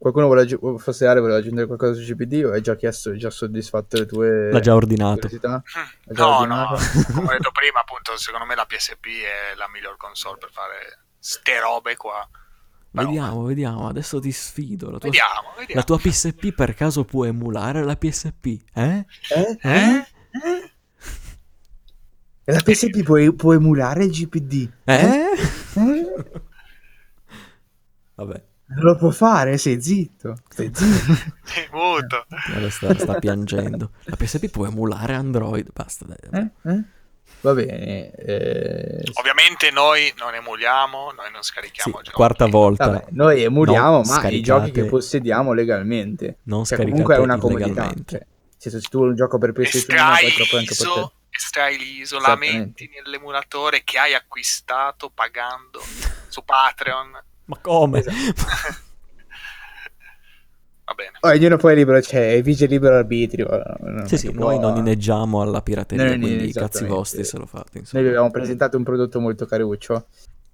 Qualcuno 0.00 0.24
vuole 0.26 0.40
aggi- 0.40 0.56
forse 0.78 1.06
Ale 1.06 1.20
voleva 1.20 1.36
aggiungere 1.38 1.66
qualcosa 1.66 1.92
su 1.92 2.00
GPD 2.14 2.44
o 2.46 2.52
hai 2.52 2.62
già 2.62 2.74
chiesto, 2.74 3.10
hai 3.10 3.18
già 3.18 3.28
soddisfatto 3.28 3.98
le 3.98 4.06
tue 4.06 4.50
L'ha 4.50 4.60
già 4.60 4.74
ordinato. 4.74 5.28
curiosità? 5.28 5.62
Mm, 5.62 6.14
già 6.14 6.24
No, 6.24 6.36
ordinato? 6.38 6.70
no, 6.72 6.78
come 7.12 7.26
ho 7.26 7.30
detto 7.32 7.50
prima, 7.52 7.80
appunto, 7.80 8.16
secondo 8.16 8.46
me 8.46 8.54
la 8.54 8.64
PSP 8.64 9.04
è 9.06 9.54
la 9.56 9.68
miglior 9.68 9.98
console 9.98 10.38
per 10.38 10.50
fare 10.50 11.00
ste 11.18 11.60
robe 11.60 11.96
qua. 11.96 12.26
Però, 12.92 13.06
Vediamo, 13.06 13.42
vediamo, 13.44 13.88
adesso 13.88 14.18
ti 14.20 14.32
sfido. 14.32 14.90
La 14.90 14.96
tua, 14.98 15.10
Vediamo, 15.10 15.48
la 15.54 15.60
vediamo. 15.60 15.84
tua 15.84 15.98
PSP 15.98 16.52
per 16.54 16.72
caso 16.74 17.04
può 17.04 17.26
emulare 17.26 17.84
la 17.84 17.94
PSP? 17.94 18.46
Eh? 18.72 19.04
Eh? 19.28 19.58
Eh? 19.60 20.06
E 22.44 22.52
la 22.52 22.60
PSP 22.62 23.02
può, 23.02 23.16
può 23.34 23.52
emulare 23.52 24.04
il 24.04 24.10
GPD? 24.10 24.70
Eh? 24.84 24.94
Eh? 24.94 25.34
Vabbè, 28.16 28.32
Non 28.42 28.49
lo 28.76 28.96
può 28.96 29.10
fare? 29.10 29.58
Sei 29.58 29.80
zitto. 29.80 30.36
Stai 30.48 30.70
zitto. 30.72 31.14
Sì, 31.50 31.66
muto. 31.72 32.26
sta, 32.70 32.94
sta 32.96 33.14
piangendo. 33.18 33.90
La 34.04 34.16
PSP 34.16 34.48
può 34.50 34.66
emulare 34.66 35.14
Android, 35.14 35.68
basta. 35.72 36.04
dai. 36.06 36.50
Eh? 36.64 36.70
Eh? 36.70 36.82
Va 37.42 37.54
bene. 37.54 38.12
eh, 38.12 39.02
Ovviamente 39.14 39.70
noi 39.70 40.12
non 40.18 40.34
emuliamo, 40.34 41.12
noi 41.12 41.30
non 41.32 41.42
Sì, 41.42 41.50
scarichiamo 41.52 41.96
giochi. 42.02 42.10
quarta 42.10 42.46
volta. 42.46 42.86
Vabbè, 42.86 43.04
noi 43.10 43.42
emuliamo, 43.42 44.02
Non 44.02 44.06
ma 44.06 44.28
i 44.28 44.40
giochi 44.42 44.70
che 44.72 44.84
possediamo 44.84 45.52
legalmente. 45.52 46.38
Non 46.44 46.64
Cioè, 46.64 46.78
comunque 46.78 47.14
è 47.16 47.18
una 47.18 47.38
comodità. 47.38 47.92
Cioè, 48.04 48.26
se 48.56 48.80
tu 48.80 48.98
vuoi 48.98 49.08
un 49.10 49.16
gioco 49.16 49.38
per 49.38 49.52
PlayStation 49.52 49.98
1 49.98 50.12
Estrai 50.16 50.46
puoi 50.48 50.60
anche 50.60 50.74
poter... 50.76 51.10
estrai 51.30 51.78
l'ISO, 51.78 52.16
la 52.16 52.22
Esattamente. 52.34 52.58
metti 52.84 52.90
nell'emulatore 53.02 53.82
che 53.84 53.98
hai 53.98 54.14
acquistato 54.14 55.10
pagando 55.14 55.80
su 56.28 56.44
Patreon. 56.44 57.24
Ma 57.50 57.58
come? 57.60 58.02
Va 60.84 60.94
bene. 60.94 61.10
Ognuno 61.20 61.56
poi 61.56 61.72
è 61.72 61.76
libero, 61.76 62.00
cioè, 62.00 62.40
vige 62.42 62.66
libero 62.66 62.96
arbitrio. 62.96 63.46
non 63.80 64.06
sì, 64.06 64.14
è 64.14 64.18
sì, 64.18 64.26
che 64.28 64.32
noi 64.32 64.58
può- 64.58 64.68
non 64.68 64.78
inneggiamo 64.78 65.40
alla 65.42 65.62
pirateria, 65.62 66.04
Noi 66.04 66.18
non 66.18 66.26
quindi 66.28 66.48
i 66.48 66.52
cazzi 66.52 66.84
vostri 66.84 67.24
se 67.24 67.38
lo 67.38 67.46
fate. 67.46 67.68
Noi 67.72 67.80
Insomma. 67.82 68.02
vi 68.02 68.08
abbiamo 68.08 68.30
presentato 68.30 68.76
un 68.76 68.82
prodotto 68.84 69.20
molto 69.20 69.46
caruccio 69.46 70.06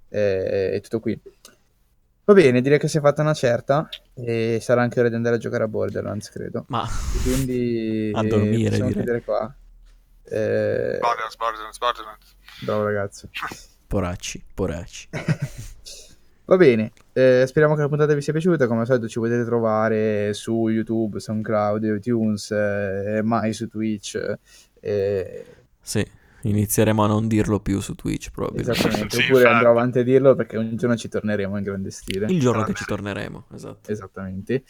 eh, 0.08 0.70
e 0.74 0.80
tutto 0.80 1.00
qui. 1.00 1.18
Va 2.24 2.32
bene, 2.34 2.60
direi 2.60 2.78
che 2.78 2.88
si 2.88 2.98
è 2.98 3.00
fatta 3.00 3.22
una 3.22 3.34
certa 3.34 3.88
e 4.14 4.58
sarà 4.60 4.82
anche 4.82 4.98
ora 5.00 5.08
di 5.08 5.14
andare 5.14 5.36
a 5.36 5.38
giocare 5.38 5.64
a 5.64 5.68
Borderlands, 5.68 6.28
credo. 6.30 6.64
Ma 6.68 6.84
E 6.86 7.22
Quindi 7.22 8.10
A 8.16 8.22
dormire, 8.24 8.78
direi. 8.92 9.22
qua. 9.22 9.54
Eh, 10.24 10.98
Borderlands, 11.00 11.36
Borderlands, 11.36 11.78
Borderlands. 11.78 12.34
bravo 12.62 12.84
ragazzo. 12.84 13.28
poracci, 13.86 14.44
poracci. 14.52 15.08
Va 16.48 16.56
bene, 16.56 16.92
eh, 17.12 17.44
speriamo 17.46 17.74
che 17.74 17.80
la 17.82 17.88
puntata 17.88 18.14
vi 18.14 18.20
sia 18.22 18.32
piaciuta. 18.32 18.68
Come 18.68 18.80
al 18.80 18.86
solito 18.86 19.08
ci 19.08 19.18
potete 19.18 19.44
trovare 19.44 20.32
su 20.32 20.68
YouTube, 20.68 21.18
SoundCloud, 21.18 21.82
iTunes, 21.82 22.50
eh, 22.52 23.20
mai 23.24 23.52
su 23.52 23.66
Twitch. 23.68 24.16
eh, 24.80 25.44
Sì, 25.80 26.06
inizieremo 26.42 27.02
a 27.02 27.08
non 27.08 27.26
dirlo 27.26 27.58
più 27.58 27.80
su 27.80 27.94
Twitch 27.96 28.30
probabilmente. 28.30 28.78
esattamente, 28.78 29.16
Sì, 29.16 29.22
oppure 29.22 29.38
infatti. 29.40 29.54
andrò 29.56 29.70
avanti 29.72 29.98
a 29.98 30.02
dirlo 30.04 30.34
perché 30.36 30.56
un 30.56 30.76
giorno 30.76 30.96
ci 30.96 31.08
torneremo 31.08 31.56
in 31.56 31.64
grande 31.64 31.90
stile. 31.90 32.26
Il 32.30 32.38
giorno 32.38 32.60
che 32.60 32.66
Vabbè. 32.72 32.78
ci 32.78 32.84
torneremo, 32.84 33.44
esatto. 33.52 33.90
Esattamente. 33.90 34.62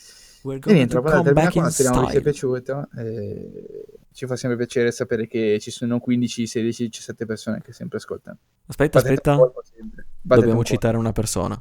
We're 0.46 0.60
E 0.64 0.72
niente, 0.72 0.94
la 0.94 1.00
to 1.00 1.06
puntata 1.06 1.16
come 1.18 1.32
back 1.32 1.52
qua, 1.52 1.64
in 1.64 1.70
speriamo 1.70 2.00
vi 2.00 2.06
sia 2.10 2.20
style. 2.20 2.22
piaciuta. 2.30 2.88
eh, 2.98 3.84
ci 4.12 4.26
fa 4.26 4.36
sempre 4.36 4.56
piacere 4.56 4.92
sapere 4.92 5.26
che 5.26 5.58
ci 5.60 5.70
sono 5.70 5.98
15, 5.98 6.46
16, 6.46 6.84
17 6.84 7.26
persone 7.26 7.60
che 7.62 7.72
sempre 7.72 7.98
ascoltano. 7.98 8.38
Aspetta, 8.66 9.00
Battete 9.00 9.30
aspetta. 9.30 9.42
un 9.42 9.90
Dobbiamo 10.22 10.58
un 10.58 10.64
citare 10.64 10.96
una 10.96 11.12
persona. 11.12 11.60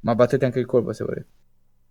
Ma 0.00 0.14
battete 0.14 0.44
anche 0.44 0.58
il 0.58 0.66
colpo 0.66 0.92
se 0.92 1.04
volete. 1.04 1.26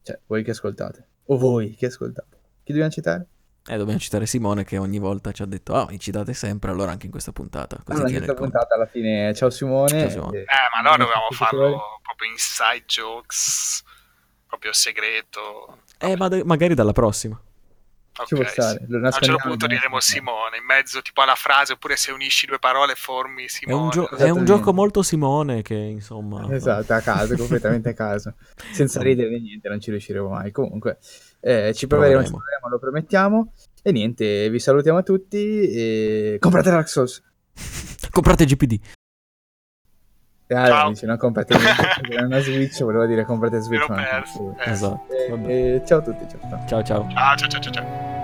Cioè, 0.02 0.20
voi 0.26 0.44
che 0.44 0.52
ascoltate. 0.52 1.08
O 1.26 1.38
voi 1.38 1.76
che 1.76 1.86
ascoltate. 1.88 2.38
Chi 2.64 2.72
dobbiamo 2.72 2.92
citare? 2.92 3.28
Eh, 3.68 3.78
dobbiamo 3.78 4.00
citare 4.00 4.26
Simone 4.26 4.64
che 4.64 4.78
ogni 4.78 5.00
volta 5.00 5.32
ci 5.32 5.42
ha 5.42 5.46
detto, 5.46 5.74
ah, 5.74 5.88
mi 5.90 6.00
citate 6.00 6.34
sempre, 6.34 6.70
allora 6.72 6.92
anche 6.92 7.06
in 7.06 7.12
questa 7.12 7.32
puntata. 7.32 7.78
Così 7.78 7.92
Allora, 8.00 8.10
in 8.10 8.16
questa 8.16 8.34
puntata 8.36 8.76
alla 8.76 8.86
fine. 8.86 9.34
Ciao 9.34 9.50
Simone. 9.50 10.00
Ciao, 10.02 10.10
Simone. 10.10 10.38
Eh, 10.38 10.42
Eh, 10.42 10.46
ma 10.74 10.80
allora 10.82 10.98
dovevamo 10.98 11.28
farlo 11.32 12.00
proprio 12.04 12.30
inside 12.32 12.84
jokes, 12.86 13.84
proprio 14.48 14.72
segreto. 14.74 15.80
Eh, 16.00 16.16
ma 16.18 16.30
magari 16.44 16.74
dalla 16.74 16.92
prossima. 16.94 17.40
Ok, 18.18 18.28
Ci 18.28 18.36
può 18.36 18.46
stare, 18.46 18.86
sì. 18.88 18.94
A 18.94 18.98
un 18.98 19.12
certo 19.12 19.36
punto 19.42 19.68
diremo 19.68 20.00
Simone 20.00 20.58
in 20.58 20.64
mezzo 20.66 21.02
tipo 21.02 21.22
alla 21.22 21.36
frase, 21.36 21.74
oppure 21.74 21.98
se 21.98 22.14
unisci 22.14 22.46
due 22.46 22.60
parole 22.60 22.96
formi 22.96 23.44
È 23.44 23.48
Simone. 23.50 23.82
un, 23.84 23.90
gio- 23.90 24.10
è 24.10 24.30
un 24.30 24.46
gioco 24.46 24.72
molto 24.72 25.02
Simone 25.04 25.62
che, 25.62 25.74
insomma... 25.76 26.48
Esatto, 26.56 26.94
a 26.94 27.02
caso, 27.02 27.36
completamente 27.36 27.90
a 27.90 27.94
caso. 27.94 28.36
Senza 28.72 29.02
ridere 29.02 29.38
niente, 29.42 29.68
non 29.68 29.82
ci 29.82 29.92
riusciremo 29.92 30.30
mai. 30.30 30.52
Comunque, 30.52 30.98
eh, 31.42 31.74
ci 31.74 31.88
proveremo, 31.88 32.24
ci 32.24 32.30
Proveremo. 32.30 32.70
lo 32.70 32.80
promettiamo. 32.80 33.52
E 33.84 33.92
niente, 33.92 34.50
vi 34.50 34.60
salutiamo 34.60 35.04
tutti. 35.04 35.70
E... 35.70 36.38
Comprate 36.40 36.70
Dark 36.70 36.88
Souls. 36.88 37.22
Comprate 38.12 38.46
GPD. 38.46 38.80
Ah, 40.48 40.68
Ciao. 40.68 40.86
amici, 40.88 41.06
non 41.06 41.18
comprate 41.18 41.56
una 42.22 42.40
Switch, 42.40 42.84
volevo 42.84 43.06
dire 43.06 43.26
comprate 43.26 43.60
Switch. 43.62 43.88
Ma- 43.90 43.96
perso. 43.96 44.56
Eh. 44.60 44.70
Esatto. 44.70 45.06
Eh, 45.14 45.30
Vabbè. 45.32 45.50
eh, 45.52 45.82
ciao 45.86 46.00
a 46.00 46.02
tutti, 46.02 46.26
ciao 46.28 46.40
ciao. 46.50 46.66
Ciao 46.68 46.84
ciao. 46.84 47.08
Ciao, 47.10 47.36
ciao, 47.36 47.48
ciao, 47.50 47.62
ciao, 47.62 47.72
ciao. 47.74 48.15